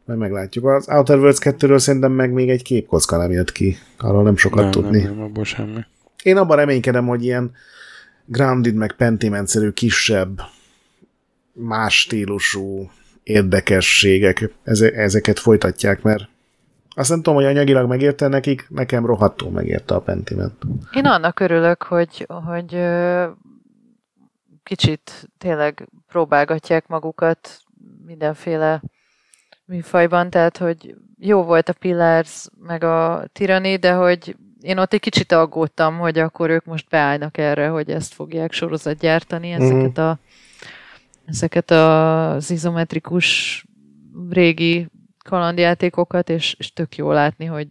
Majd 0.05 0.19
meglátjuk. 0.19 0.65
Az 0.65 0.89
Outer 0.89 1.17
Worlds 1.17 1.39
2-ről 1.41 1.77
szerintem 1.77 2.11
meg 2.11 2.31
még 2.31 2.49
egy 2.49 2.61
képkocka 2.61 3.17
nem 3.17 3.31
jött 3.31 3.51
ki. 3.51 3.77
Arról 3.97 4.23
nem 4.23 4.37
sokat 4.37 4.61
nem, 4.61 4.71
tudni. 4.71 5.01
Nem, 5.01 5.15
nem, 5.15 5.23
abból 5.23 5.43
semmi. 5.43 5.85
Én 6.23 6.37
abban 6.37 6.57
reménykedem, 6.57 7.07
hogy 7.07 7.23
ilyen 7.23 7.51
Grounded 8.25 8.75
meg 8.75 8.93
Pentiment-szerű 8.95 9.69
kisebb, 9.69 10.41
más 11.53 11.99
stílusú 11.99 12.89
érdekességek, 13.23 14.53
ezeket 14.93 15.39
folytatják, 15.39 16.01
mert 16.01 16.27
azt 16.95 17.09
nem 17.09 17.17
tudom, 17.17 17.35
hogy 17.35 17.47
anyagilag 17.47 17.87
megérte 17.87 18.27
nekik, 18.27 18.65
nekem 18.69 19.05
rohadtul 19.05 19.51
megérte 19.51 19.95
a 19.95 19.99
Pentiment. 19.99 20.53
Én 20.91 21.05
annak 21.05 21.39
örülök, 21.39 21.83
hogy, 21.83 22.27
hogy 22.27 22.77
kicsit 24.63 25.29
tényleg 25.37 25.89
próbálgatják 26.07 26.87
magukat 26.87 27.59
mindenféle 28.05 28.81
műfajban, 29.73 30.29
tehát 30.29 30.57
hogy 30.57 30.95
jó 31.19 31.43
volt 31.43 31.69
a 31.69 31.73
Pillars 31.73 32.47
meg 32.67 32.83
a 32.83 33.25
Tyranny, 33.31 33.79
de 33.79 33.93
hogy 33.93 34.35
én 34.61 34.77
ott 34.77 34.93
egy 34.93 34.99
kicsit 34.99 35.31
aggódtam, 35.31 35.97
hogy 35.97 36.17
akkor 36.19 36.49
ők 36.49 36.65
most 36.65 36.89
beállnak 36.89 37.37
erre, 37.37 37.67
hogy 37.67 37.89
ezt 37.89 38.13
fogják 38.13 38.51
sorozat 38.51 38.97
gyártani, 38.97 39.51
mhm. 39.51 39.61
ezeket 39.61 39.97
a 39.97 40.19
ezeket 41.25 41.71
az 41.71 42.51
izometrikus 42.51 43.65
régi 44.29 44.87
kalandjátékokat, 45.25 46.29
és, 46.29 46.55
és 46.59 46.73
tök 46.73 46.95
jó 46.95 47.11
látni, 47.11 47.45
hogy 47.45 47.67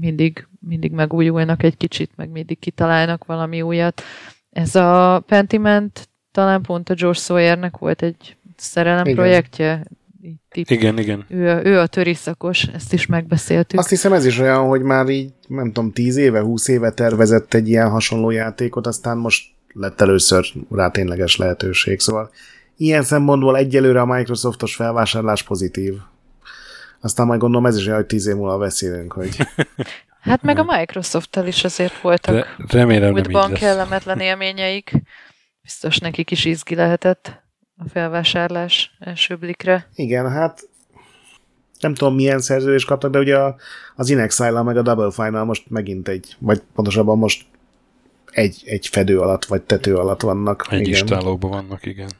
mindig, 0.00 0.46
mindig 0.60 0.92
megújulnak 0.92 1.62
egy 1.62 1.76
kicsit, 1.76 2.10
meg 2.16 2.30
mindig 2.30 2.58
kitalálnak 2.58 3.24
valami 3.24 3.62
újat. 3.62 4.02
Ez 4.50 4.74
a 4.74 5.22
Pentiment 5.26 6.08
talán 6.30 6.62
pont 6.62 6.88
a 6.88 6.94
George 6.94 7.18
Sawyernek 7.18 7.76
volt 7.76 8.02
egy 8.02 8.36
szerelem 8.56 9.04
igen. 9.04 9.16
projektje. 9.16 9.82
Tip. 10.50 10.70
Igen, 10.70 10.98
igen. 10.98 11.24
Ő, 11.28 11.60
ő 11.64 11.78
a 11.78 11.86
töriszakos, 11.86 12.62
ezt 12.62 12.92
is 12.92 13.06
megbeszéltük. 13.06 13.78
Azt 13.78 13.88
hiszem 13.88 14.12
ez 14.12 14.24
is 14.24 14.38
olyan, 14.38 14.66
hogy 14.66 14.82
már 14.82 15.08
így, 15.08 15.32
nem 15.48 15.72
tudom, 15.72 15.92
10 15.92 16.16
éve, 16.16 16.40
20 16.40 16.68
éve 16.68 16.90
tervezett 16.90 17.54
egy 17.54 17.68
ilyen 17.68 17.90
hasonló 17.90 18.30
játékot, 18.30 18.86
aztán 18.86 19.16
most 19.16 19.46
lett 19.72 20.00
először 20.00 20.46
rá 20.70 20.88
tényleges 20.88 21.36
lehetőség. 21.36 22.00
Szóval 22.00 22.30
ilyen 22.76 23.02
szempontból 23.02 23.56
egyelőre 23.56 24.00
a 24.00 24.06
Microsoftos 24.06 24.74
felvásárlás 24.74 25.42
pozitív. 25.42 25.94
Aztán 27.00 27.26
majd 27.26 27.40
gondolom 27.40 27.66
ez 27.66 27.76
is 27.76 27.84
olyan, 27.84 27.96
hogy 27.96 28.06
10 28.06 28.26
év 28.26 28.34
múlva 28.34 28.58
beszélünk, 28.58 29.12
hogy... 29.12 29.36
Hát 30.20 30.42
meg 30.42 30.58
a 30.58 30.64
Microsoft-tal 30.76 31.46
is 31.46 31.64
azért 31.64 32.00
voltak 32.00 32.34
Re- 32.34 32.46
remélem 32.68 33.12
nem 33.12 33.24
így 33.24 33.32
lesz. 33.32 33.58
kellemetlen 33.58 34.20
élményeik. 34.20 34.92
Biztos 35.62 35.98
nekik 35.98 36.30
is 36.30 36.44
izgi 36.44 36.74
lehetett 36.74 37.42
a 37.78 37.88
felvásárlás 37.88 38.96
első 38.98 39.36
blikre. 39.36 39.88
Igen, 39.94 40.30
hát 40.30 40.68
nem 41.80 41.94
tudom 41.94 42.14
milyen 42.14 42.40
szerződést 42.40 42.86
kaptak, 42.86 43.10
de 43.10 43.18
ugye 43.18 43.38
az 43.96 44.10
Inexile 44.10 44.62
meg 44.62 44.76
a 44.76 44.82
Double 44.82 45.10
Final 45.10 45.44
most 45.44 45.70
megint 45.70 46.08
egy, 46.08 46.36
vagy 46.38 46.62
pontosabban 46.74 47.18
most 47.18 47.46
egy, 48.30 48.62
egy 48.64 48.86
fedő 48.86 49.20
alatt, 49.20 49.44
vagy 49.44 49.62
tető 49.62 49.96
alatt 49.96 50.20
vannak. 50.20 50.66
Egy 50.70 50.80
igen. 50.80 50.92
istálóban 50.92 51.50
vannak, 51.50 51.86
igen. 51.86 52.10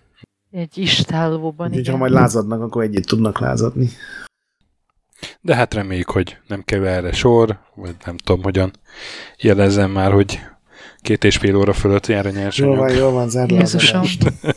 Egy 0.50 0.78
istálóban, 0.78 1.72
igen. 1.72 1.92
ha 1.92 1.98
majd 1.98 2.12
lázadnak, 2.12 2.62
akkor 2.62 2.82
együtt 2.82 3.04
tudnak 3.04 3.38
lázadni. 3.38 3.88
De 5.40 5.54
hát 5.54 5.74
reméljük, 5.74 6.10
hogy 6.10 6.36
nem 6.46 6.62
kerül 6.62 6.86
erre 6.86 7.12
sor, 7.12 7.58
vagy 7.74 7.94
nem 8.04 8.16
tudom, 8.16 8.42
hogyan 8.42 8.70
jelezem 9.38 9.90
már, 9.90 10.12
hogy 10.12 10.40
Két 11.02 11.24
és 11.24 11.36
fél 11.36 11.56
óra 11.56 11.72
fölött 11.72 12.06
jár 12.06 12.26
a 12.26 12.30
nyersanyag. 12.30 12.74
Jó 12.74 12.80
van, 12.80 12.94
jó 12.94 13.10
van, 13.10 13.28
zárd 13.28 13.50
Jézusom. 13.50 14.02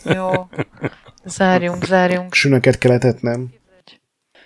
jó. 0.04 0.30
Zárjunk, 1.24 1.84
zárjunk. 1.84 2.34
Sünöket 2.34 2.78
kellett 2.78 3.04
etnem. 3.04 3.52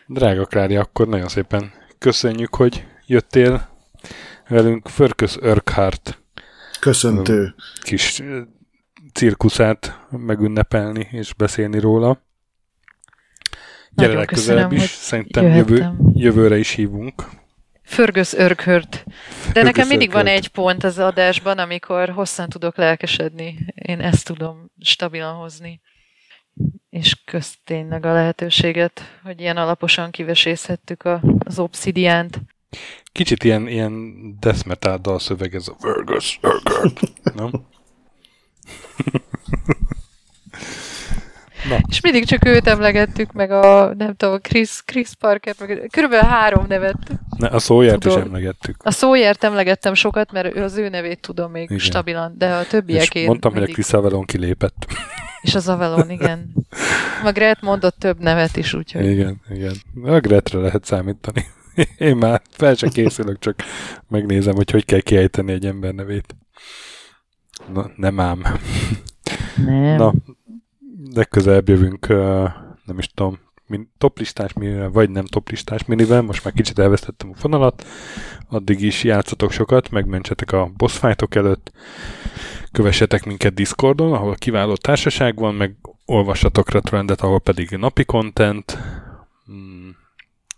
Drága 0.07 0.45
Klári, 0.45 0.77
akkor 0.77 1.09
nagyon 1.09 1.29
szépen 1.29 1.73
köszönjük, 1.99 2.55
hogy 2.55 2.87
jöttél 3.07 3.69
velünk. 4.49 4.89
Förkös 4.89 5.37
Örkhárt. 5.41 6.23
Köszöntő. 6.81 7.55
Kis 7.83 8.23
cirkuszát 9.13 10.07
megünnepelni 10.11 11.09
és 11.11 11.35
beszélni 11.35 11.79
róla. 11.79 12.25
Gyere 13.91 14.15
legközelebb 14.15 14.73
is, 14.73 14.91
szerintem 14.91 15.45
jövő, 15.45 15.91
jövőre 16.13 16.59
is 16.59 16.71
hívunk. 16.71 17.29
Förgös 17.87 18.33
örkhört. 18.33 19.05
De 19.53 19.63
nekem 19.63 19.89
mindig 19.89 20.13
van 20.13 20.27
egy 20.27 20.49
pont 20.49 20.85
az 20.85 20.99
adásban, 20.99 21.59
amikor 21.59 22.09
hosszan 22.09 22.49
tudok 22.49 22.77
lelkesedni. 22.77 23.59
Én 23.75 24.01
ezt 24.01 24.27
tudom 24.27 24.71
stabilan 24.81 25.35
hozni. 25.35 25.81
És 26.91 27.15
közt 27.25 27.59
tényleg 27.65 28.05
a 28.05 28.13
lehetőséget, 28.13 29.19
hogy 29.23 29.41
ilyen 29.41 29.57
alaposan 29.57 30.11
kivesészhettük 30.11 31.03
a, 31.03 31.23
az 31.39 31.59
obszidiánt. 31.59 32.41
Kicsit 33.13 33.45
ilyen, 33.45 33.69
ilyen 33.69 34.15
death 34.41 34.67
metal 34.67 34.99
dal 34.99 35.19
szöveg 35.19 35.55
ez 35.55 35.69
a 35.69 35.77
Fergus 35.79 36.39
Urquhart, 36.43 37.01
nem? 37.35 37.51
Na. 41.69 41.79
És 41.89 42.01
mindig 42.01 42.25
csak 42.25 42.45
őt 42.45 42.67
emlegettük, 42.67 43.33
meg 43.33 43.51
a, 43.51 43.95
nem 43.95 44.15
tudom, 44.15 44.41
Chris, 44.41 44.83
Chris 44.85 45.09
Parker, 45.19 45.55
meg 45.59 45.89
körülbelül 45.91 46.29
három 46.29 46.65
nevet. 46.69 46.97
Ne, 47.39 47.49
a 47.49 47.59
szóját 47.59 48.05
is 48.05 48.15
emlegettük. 48.15 48.77
A 48.85 48.91
szóját 48.91 49.45
emlegettem 49.45 49.95
sokat, 49.95 50.33
mert 50.33 50.57
az 50.57 50.77
ő 50.77 50.89
nevét 50.89 51.21
tudom 51.21 51.51
még 51.51 51.65
igen. 51.65 51.79
stabilan, 51.79 52.35
de 52.39 52.55
a 52.55 52.67
többiekét 52.67 53.27
mondtam, 53.27 53.53
mindig... 53.53 53.75
hogy 53.75 53.79
a 53.79 53.83
Chris 53.83 53.99
Avalon 53.99 54.25
kilépett. 54.25 54.87
És 55.47 55.55
az 55.55 55.69
Avalon, 55.69 56.11
igen. 56.11 56.53
A 57.25 57.33
Gret 57.33 57.61
mondott 57.61 57.97
több 57.99 58.19
nevet 58.19 58.57
is, 58.57 58.75
úgyhogy... 58.75 59.05
Igen, 59.05 59.41
igen. 59.49 59.75
A 60.03 60.21
Gretre 60.21 60.59
lehet 60.59 60.85
számítani. 60.85 61.47
Én 61.99 62.17
már 62.17 62.43
fel 62.51 62.75
sem 62.75 62.91
készülök, 62.91 63.39
csak 63.39 63.59
megnézem, 64.09 64.55
hogy 64.55 64.71
hogy 64.71 64.85
kell 64.85 65.01
kiejteni 65.01 65.53
egy 65.53 65.67
ember 65.67 65.93
nevét. 65.93 66.37
Na, 67.73 67.91
nem 67.97 68.21
ám. 68.21 68.43
Nem. 69.57 69.97
Na, 69.97 70.13
legközelebb 71.17 71.69
jövünk, 71.69 72.07
nem 72.85 72.99
is 72.99 73.07
tudom, 73.07 73.39
toplistás 73.99 74.53
minivel, 74.53 74.91
vagy 74.91 75.11
nem 75.11 75.25
toplistás 75.25 75.85
minivel, 75.85 76.23
most 76.23 76.45
már 76.45 76.53
kicsit 76.53 76.79
elvesztettem 76.79 77.31
a 77.31 77.37
fonalat, 77.37 77.87
addig 78.49 78.83
is 78.83 79.05
játszatok 79.05 79.51
sokat, 79.51 79.91
megmentsetek 79.91 80.53
a 80.53 80.71
boss 80.77 80.99
fightok 80.99 81.35
előtt, 81.35 81.73
kövessetek 82.73 83.25
minket 83.25 83.55
Discordon, 83.55 84.13
ahol 84.13 84.35
kiváló 84.35 84.75
társaság 84.75 85.37
van, 85.37 85.55
meg 85.55 85.77
olvassatok 86.05 86.71
Retroendet, 86.71 87.21
ahol 87.21 87.41
pedig 87.41 87.71
napi 87.71 88.05
content, 88.05 88.79
hmm, 89.47 89.97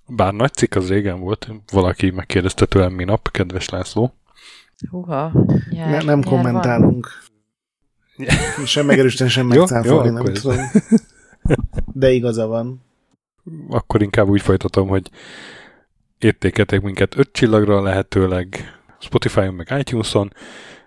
bár 0.06 0.32
nagy 0.32 0.52
cikk 0.52 0.74
az 0.74 0.88
régen 0.88 1.20
volt, 1.20 1.48
valaki 1.72 2.10
megkérdezte 2.10 2.66
tőlem 2.66 2.92
minap, 2.92 3.30
kedves 3.30 3.68
László. 3.68 4.14
Húha, 4.90 5.32
nyár, 5.70 5.90
ne, 5.90 6.02
nem 6.02 6.22
kommentálunk. 6.22 7.08
Van. 7.28 7.37
Sem 8.64 8.86
megerősíteni, 8.86 9.30
sem 9.30 9.46
megcáfolni, 9.46 10.10
nem 10.10 10.24
tudom. 10.24 10.56
De 11.92 12.10
igaza 12.10 12.46
van. 12.46 12.84
Akkor 13.68 14.02
inkább 14.02 14.28
úgy 14.28 14.42
folytatom, 14.42 14.88
hogy 14.88 15.10
értéketek 16.18 16.82
minket 16.82 17.18
öt 17.18 17.32
csillagra 17.32 17.82
lehetőleg 17.82 18.78
Spotify-on 18.98 19.54
meg 19.54 19.74
iTunes-on, 19.78 20.32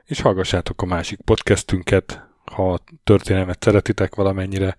és 0.06 0.22
hallgassátok 0.22 0.82
a 0.82 0.85
másik 0.85 1.22
podcastünket, 1.22 2.27
ha 2.45 2.74
a 2.74 2.80
történelmet 3.03 3.64
szeretitek 3.64 4.16
valamennyire, 4.16 4.76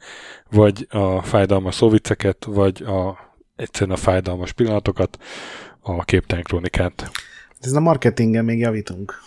vagy 0.50 0.86
a 0.90 1.22
fájdalmas 1.22 1.74
szóviceket, 1.74 2.44
vagy 2.44 2.82
a, 2.82 3.18
egyszerűen 3.56 3.96
a 3.96 4.00
fájdalmas 4.00 4.52
pillanatokat, 4.52 5.18
a 5.80 6.04
képtelen 6.04 6.44
krónikát. 6.44 7.10
Ez 7.60 7.72
a 7.72 7.80
marketingen 7.80 8.44
még 8.44 8.58
javítunk. 8.58 9.20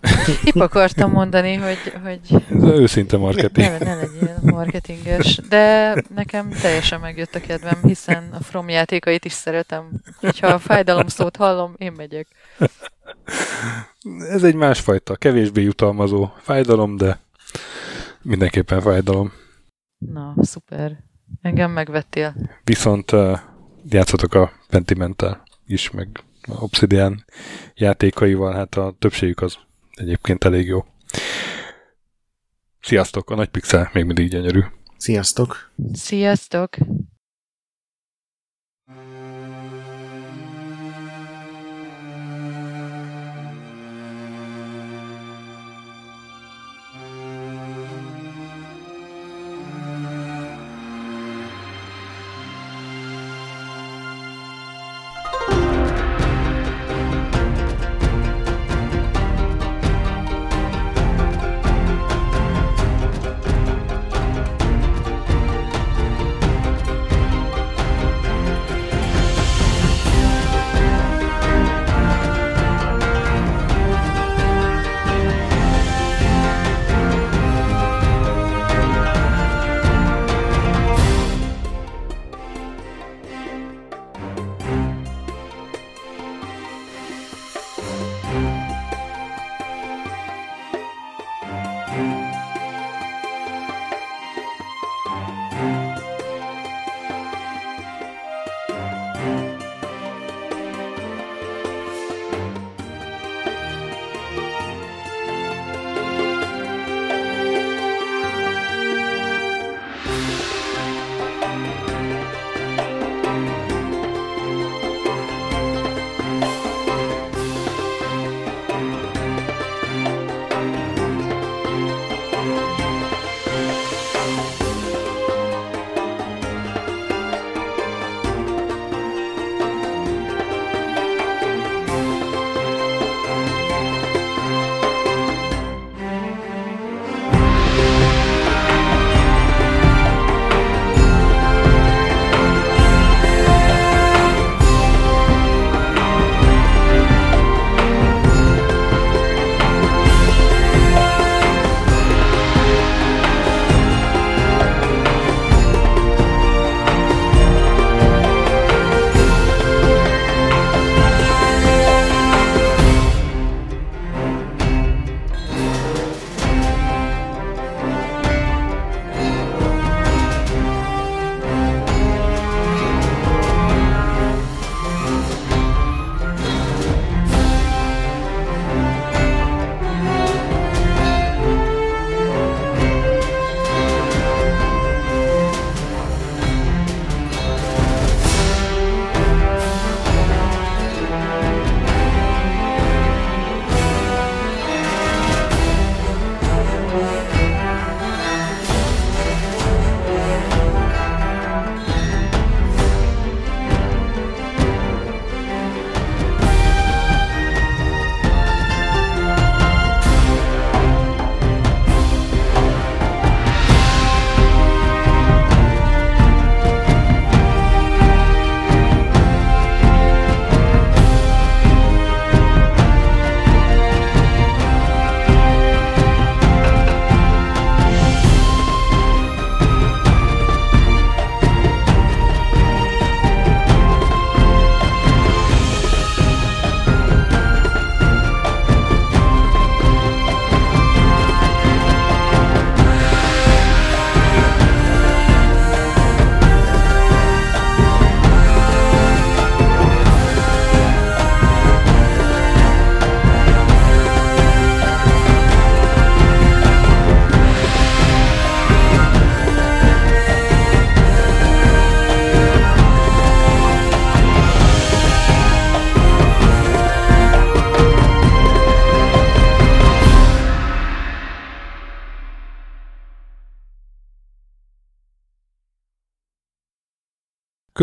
Épp 0.44 0.54
akartam 0.54 1.10
mondani, 1.10 1.54
hogy... 1.54 1.92
hogy 2.02 2.44
Ez 2.50 2.62
őszinte 2.62 3.16
marketing. 3.16 3.68
Ne, 3.68 3.78
ne 3.78 3.94
legyél 3.94 4.38
marketinges, 4.42 5.40
de 5.48 5.94
nekem 6.14 6.50
teljesen 6.50 7.00
megjött 7.00 7.34
a 7.34 7.40
kedvem, 7.40 7.78
hiszen 7.82 8.28
a 8.32 8.42
From 8.42 8.68
játékait 8.68 9.24
is 9.24 9.32
szeretem. 9.32 9.90
Hogyha 10.20 10.46
a 10.46 10.58
fájdalom 10.58 11.06
szót 11.06 11.36
hallom, 11.36 11.74
én 11.78 11.92
megyek. 11.96 12.26
Ez 14.30 14.42
egy 14.42 14.54
másfajta, 14.54 15.16
kevésbé 15.16 15.62
jutalmazó 15.62 16.32
fájdalom, 16.40 16.96
de 16.96 17.18
mindenképpen 18.22 18.80
fájdalom. 18.80 19.32
Na, 19.98 20.34
szuper. 20.42 20.98
Engem 21.42 21.70
megvettél. 21.70 22.34
Viszont 22.64 23.12
uh, 23.12 23.38
játszatok 23.88 24.34
a 24.34 24.52
Pentimental 24.68 25.42
is, 25.66 25.90
meg 25.90 26.08
Obsidian 26.48 27.24
játékaival, 27.74 28.52
hát 28.54 28.74
a 28.74 28.94
többségük 28.98 29.40
az 29.40 29.58
egyébként 29.94 30.44
elég 30.44 30.66
jó. 30.66 30.84
Sziasztok, 32.80 33.30
a 33.30 33.34
nagy 33.34 33.48
pixel 33.48 33.90
még 33.92 34.04
mindig 34.04 34.28
gyönyörű. 34.28 34.60
Sziasztok! 34.96 35.72
Sziasztok! 35.92 36.76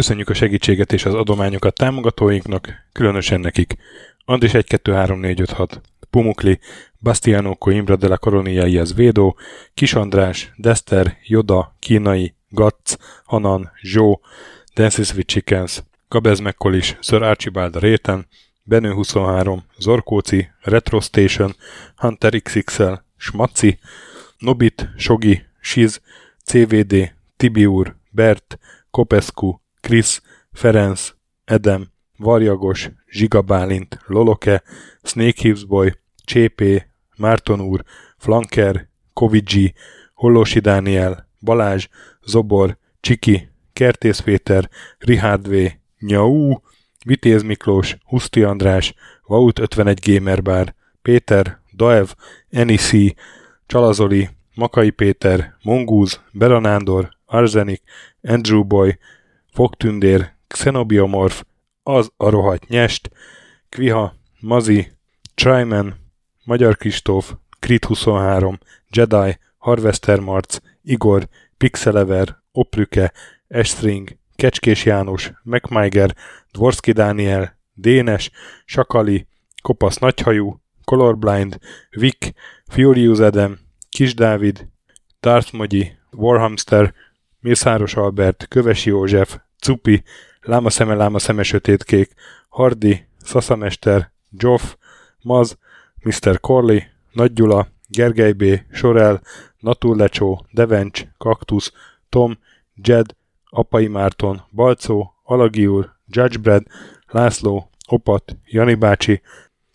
Köszönjük 0.01 0.29
a 0.29 0.33
segítséget 0.33 0.93
és 0.93 1.05
az 1.05 1.13
adományokat 1.13 1.73
támogatóinknak, 1.73 2.73
különösen 2.91 3.39
nekik. 3.39 3.75
Andris 4.25 4.53
1 4.53 4.65
2 4.65 4.93
3 4.93 5.19
4 5.19 5.41
5 5.41 5.51
6, 5.51 5.81
Pumukli, 6.09 6.59
Bastiano 6.99 7.55
Coimbra 7.55 7.95
de 7.95 8.07
la 8.07 8.17
Coronia 8.17 8.65
Iaz 8.65 8.93
Védó, 8.93 9.37
Kis 9.73 9.93
András, 9.93 10.51
Dester, 10.55 11.17
Joda, 11.23 11.75
Kínai, 11.79 12.35
Gatz, 12.49 12.97
Hanan, 13.25 13.71
Zsó, 13.81 14.21
Dances 14.75 15.13
with 15.13 15.27
Chickens, 15.27 15.83
Gabez 16.07 16.39
Mekkolis, 16.39 16.97
Sir 17.01 17.23
Archibald 17.23 17.79
Réten, 17.79 18.27
Benő 18.63 18.91
23, 18.93 19.63
Zorkóci, 19.77 20.49
Retro 20.61 20.99
Station, 20.99 21.55
Hunter 21.95 22.41
XXL, 22.41 22.93
Smaci, 23.17 23.79
Nobit, 24.37 24.89
Sogi, 24.97 25.41
Siz, 25.59 26.01
CVD, 26.45 27.13
Tibiur, 27.37 27.95
Bert, 28.09 28.59
Kopescu, 28.91 29.60
Krisz, 29.81 30.21
Ferenc, 30.51 31.13
Edem, 31.45 31.91
Varjagos, 32.17 32.89
Zsigabálint, 33.07 33.99
Loloke, 34.05 34.63
Snake 35.03 35.41
Hips 35.41 35.65
Boy, 35.65 35.93
Csépé, 36.25 36.87
Márton 37.17 37.61
úr, 37.61 37.83
Flanker, 38.17 38.87
Kovicsi, 39.13 39.73
Hollósi 40.13 40.59
Dániel, 40.59 41.27
Balázs, 41.39 41.87
Zobor, 42.25 42.77
Csiki, 42.99 43.49
Kertész 43.73 44.19
Péter, 44.19 44.69
Richard 44.97 45.47
V, 45.47 45.71
Nyau, 45.99 46.53
Vitéz 47.05 47.43
Miklós, 47.43 47.97
Huszti 48.05 48.43
András, 48.43 48.93
Vaut 49.25 49.59
51 49.59 49.99
Gamer 50.05 50.41
Bar, 50.41 50.73
Péter, 51.01 51.59
Daev, 51.75 52.07
Enisi, 52.49 53.15
Csalazoli, 53.65 54.29
Makai 54.55 54.89
Péter, 54.89 55.55
Mongúz, 55.63 56.21
Beranándor, 56.31 57.09
Arzenik, 57.25 57.81
Andrew 58.21 58.63
Boy, 58.63 58.97
Fogtündér, 59.51 60.33
Xenobiomorf, 60.47 61.43
az 61.83 62.11
a 62.17 62.29
rohadt 62.29 62.67
nyest, 62.67 63.09
Kviha, 63.69 64.13
Mazi, 64.39 64.91
Tryman, 65.35 65.95
Magyar 66.45 66.77
Kristóf, 66.77 67.33
Krit 67.59 67.85
23, 67.85 68.57
Jedi, 68.89 69.37
Harvester 69.57 70.19
Marc, 70.19 70.57
Igor, 70.83 71.27
Pixelever, 71.57 72.37
Oprüke, 72.51 73.11
Estring, 73.47 74.17
Kecskés 74.35 74.85
János, 74.85 75.31
MacMiger, 75.43 76.15
Dvorski 76.51 76.91
Dániel, 76.91 77.57
Dénes, 77.73 78.31
Sakali, 78.65 79.27
Kopasz 79.61 79.97
Nagyhajú, 79.97 80.61
Colorblind, 80.85 81.59
Vic, 81.89 82.33
Furious 82.65 83.19
Adam, 83.19 83.59
Kis 83.89 84.13
Dávid, 84.13 84.67
Darth 85.19 85.53
Mogyi, 85.53 85.91
Warhamster, 86.11 86.93
Mészáros 87.41 87.95
Albert, 87.95 88.45
Kövesi 88.49 88.89
József, 88.89 89.37
Cupi, 89.59 90.03
Láma 90.41 90.69
szeme, 90.69 90.95
láma 90.95 91.19
szeme 91.19 91.43
sötétkék, 91.43 92.13
Hardi, 92.49 93.07
Szaszamester, 93.17 94.11
Joff, 94.29 94.75
Maz, 95.21 95.57
Mr. 96.03 96.39
Corley, 96.39 96.79
Nagy 97.11 97.33
Gyula, 97.33 97.67
Gergely 97.87 98.31
B., 98.31 98.43
Sorel, 98.71 99.21
Naturlecsó, 99.59 100.45
Devencs, 100.51 101.03
Kaktusz, 101.17 101.73
Tom, 102.09 102.39
Jed, 102.75 103.15
Apai 103.49 103.87
Márton, 103.87 104.41
Balcó, 104.51 105.13
Alagi 105.23 105.67
úr, 105.67 105.91
Judge 106.07 106.37
Brad, 106.37 106.63
László, 107.07 107.69
Opat, 107.87 108.37
Jani 108.45 108.75
bácsi, 108.75 109.21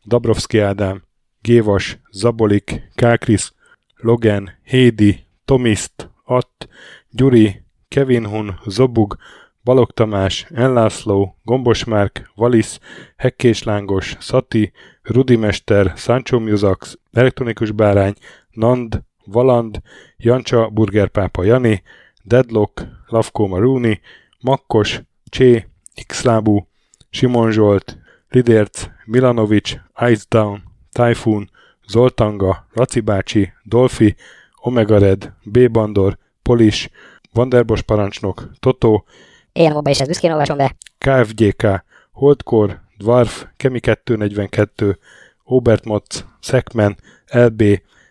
Dabrowski 0.05 0.59
Ádám, 0.59 1.03
Gévas, 1.41 1.99
Zabolik, 2.11 2.91
Kákris, 2.95 3.53
Logan, 3.95 4.51
Hédi, 4.63 5.27
Tomiszt, 5.45 6.11
Att, 6.25 6.69
Gyuri, 7.17 7.63
Kevin 7.89 8.27
Hun, 8.27 8.59
Zobug, 8.67 9.17
Balog 9.65 9.91
Tamás, 9.91 10.47
Enlászló, 10.55 11.37
Gombos 11.45 11.85
Márk, 11.85 12.31
Valisz, 12.35 12.79
Hekkés 13.17 13.63
Lángos, 13.63 14.17
Szati, 14.21 14.73
Rudimester, 15.03 15.93
Sancho 15.97 16.39
Musax, 16.39 16.99
Elektronikus 17.13 17.71
Bárány, 17.71 18.15
Nand, 18.51 19.03
Valand, 19.25 19.81
Jancsa, 20.17 20.69
Burgerpápa 20.69 21.45
Jani, 21.45 21.83
Deadlock, 22.23 22.87
Lavko 23.07 23.47
Maruni, 23.47 24.01
Makkos, 24.41 25.03
Csé, 25.31 25.67
Xlábú, 26.07 26.69
Simon 27.11 27.51
Zsolt, 27.51 27.99
Lidérc, 28.29 28.89
Milanovic, 29.05 29.81
Ice 30.11 30.25
Down, 30.29 30.63
Typhoon, 30.93 31.51
Zoltanga, 31.89 32.67
Laci 32.73 33.01
bácsi, 33.01 33.53
Dolfi, 33.63 34.17
Omega 34.57 34.99
Red, 34.99 35.33
B. 35.45 35.71
Bandor, 35.71 36.19
Polis, 36.47 36.91
Vanderbos 37.33 37.83
parancsnok, 37.83 38.51
Toto, 38.59 39.05
én 39.53 39.73
abban 39.73 39.93
is 39.93 40.01
ezt 40.01 40.09
büszkén 40.09 40.31
olvasom 40.31 40.57
be. 40.57 40.77
KFGK, 40.99 41.85
Holdcore, 42.13 42.83
Dwarf, 42.99 43.47
Kemi 43.57 43.81
242, 43.81 44.99
Obert 45.45 45.85
Motz, 45.85 46.25
Szekmen, 46.41 46.97
LB, 47.27 47.63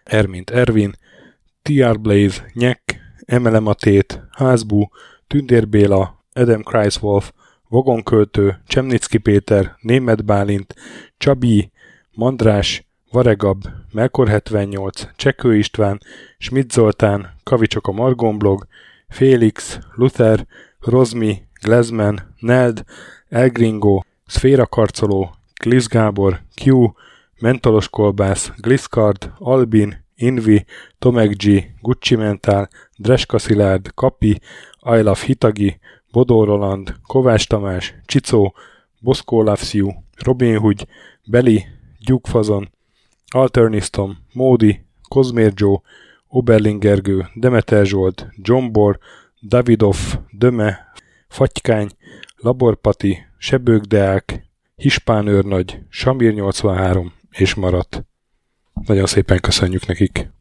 Ermint 0.03 0.49
Ervin, 0.49 0.91
TR 1.61 1.99
Blaze, 1.99 2.45
Nyek, 2.53 2.99
MLM 3.27 3.67
Atét, 3.67 4.21
Házbú, 4.31 4.89
Tündér 5.27 5.67
Béla, 5.67 6.23
Adam 6.33 6.63
Kreiswolf, 6.63 7.31
Vogonköltő, 7.67 8.61
Csemnicki 8.67 9.17
Péter, 9.17 9.75
Német 9.79 10.25
Bálint, 10.25 10.73
Csabi, 11.17 11.71
Mandrás, 12.11 12.84
Varegab, 13.15 13.63
Melkor 13.91 14.27
78, 14.27 15.07
Csekő 15.15 15.55
István, 15.57 16.01
Schmidt 16.37 16.71
Zoltán, 16.71 17.33
Kavicsok 17.43 17.87
a 17.87 17.91
Margonblog, 17.91 18.67
Félix, 19.09 19.79
Luther, 19.93 20.45
Rozmi, 20.79 21.41
Glezman, 21.61 22.35
Neld, 22.39 22.83
Elgringo, 23.29 24.01
Szféra 24.25 24.65
Karcoló, 24.65 25.35
Glisz 25.63 25.87
Gábor, 25.87 26.39
Q, 26.63 26.93
Mentolos 27.39 27.89
Kolbász, 27.89 28.51
Gliscard, 28.57 29.31
Albin, 29.37 30.05
Invi, 30.15 30.65
Tomek 30.99 31.35
G, 31.43 31.63
Gucci 31.81 32.15
Mentál, 32.15 32.69
Dreska 32.97 33.37
Szilárd, 33.37 33.91
Kapi, 33.93 34.39
Love 34.79 35.19
Hitagi, 35.25 35.79
Bodó 36.11 36.43
Roland, 36.43 36.95
Kovács 37.07 37.47
Tamás, 37.47 37.95
Csicó, 38.05 38.55
Boszkó 38.99 39.53
You, 39.71 39.91
Robin 40.17 40.57
Hood, 40.57 40.87
Beli, 41.25 41.65
Gyugfazon, 41.99 42.73
Alternisztom, 43.31 44.17
Módi, 44.33 44.85
Kozmér 45.07 45.51
Joe, 45.55 45.81
Oberlingergő, 46.27 47.25
Demeter 47.33 47.85
Zsolt, 47.85 48.27
Bor, 48.71 48.99
Davidov, 49.41 49.97
Döme, 50.31 50.93
Fatykány, 51.27 51.89
Laborpati, 52.35 53.17
Sebőgdeák, 53.37 54.45
Hispán 54.75 55.27
őrnagy, 55.27 55.79
Samir 55.89 56.33
83 56.33 57.13
és 57.29 57.53
Marat. 57.53 58.05
Nagyon 58.73 59.05
szépen 59.05 59.39
köszönjük 59.39 59.85
nekik! 59.85 60.35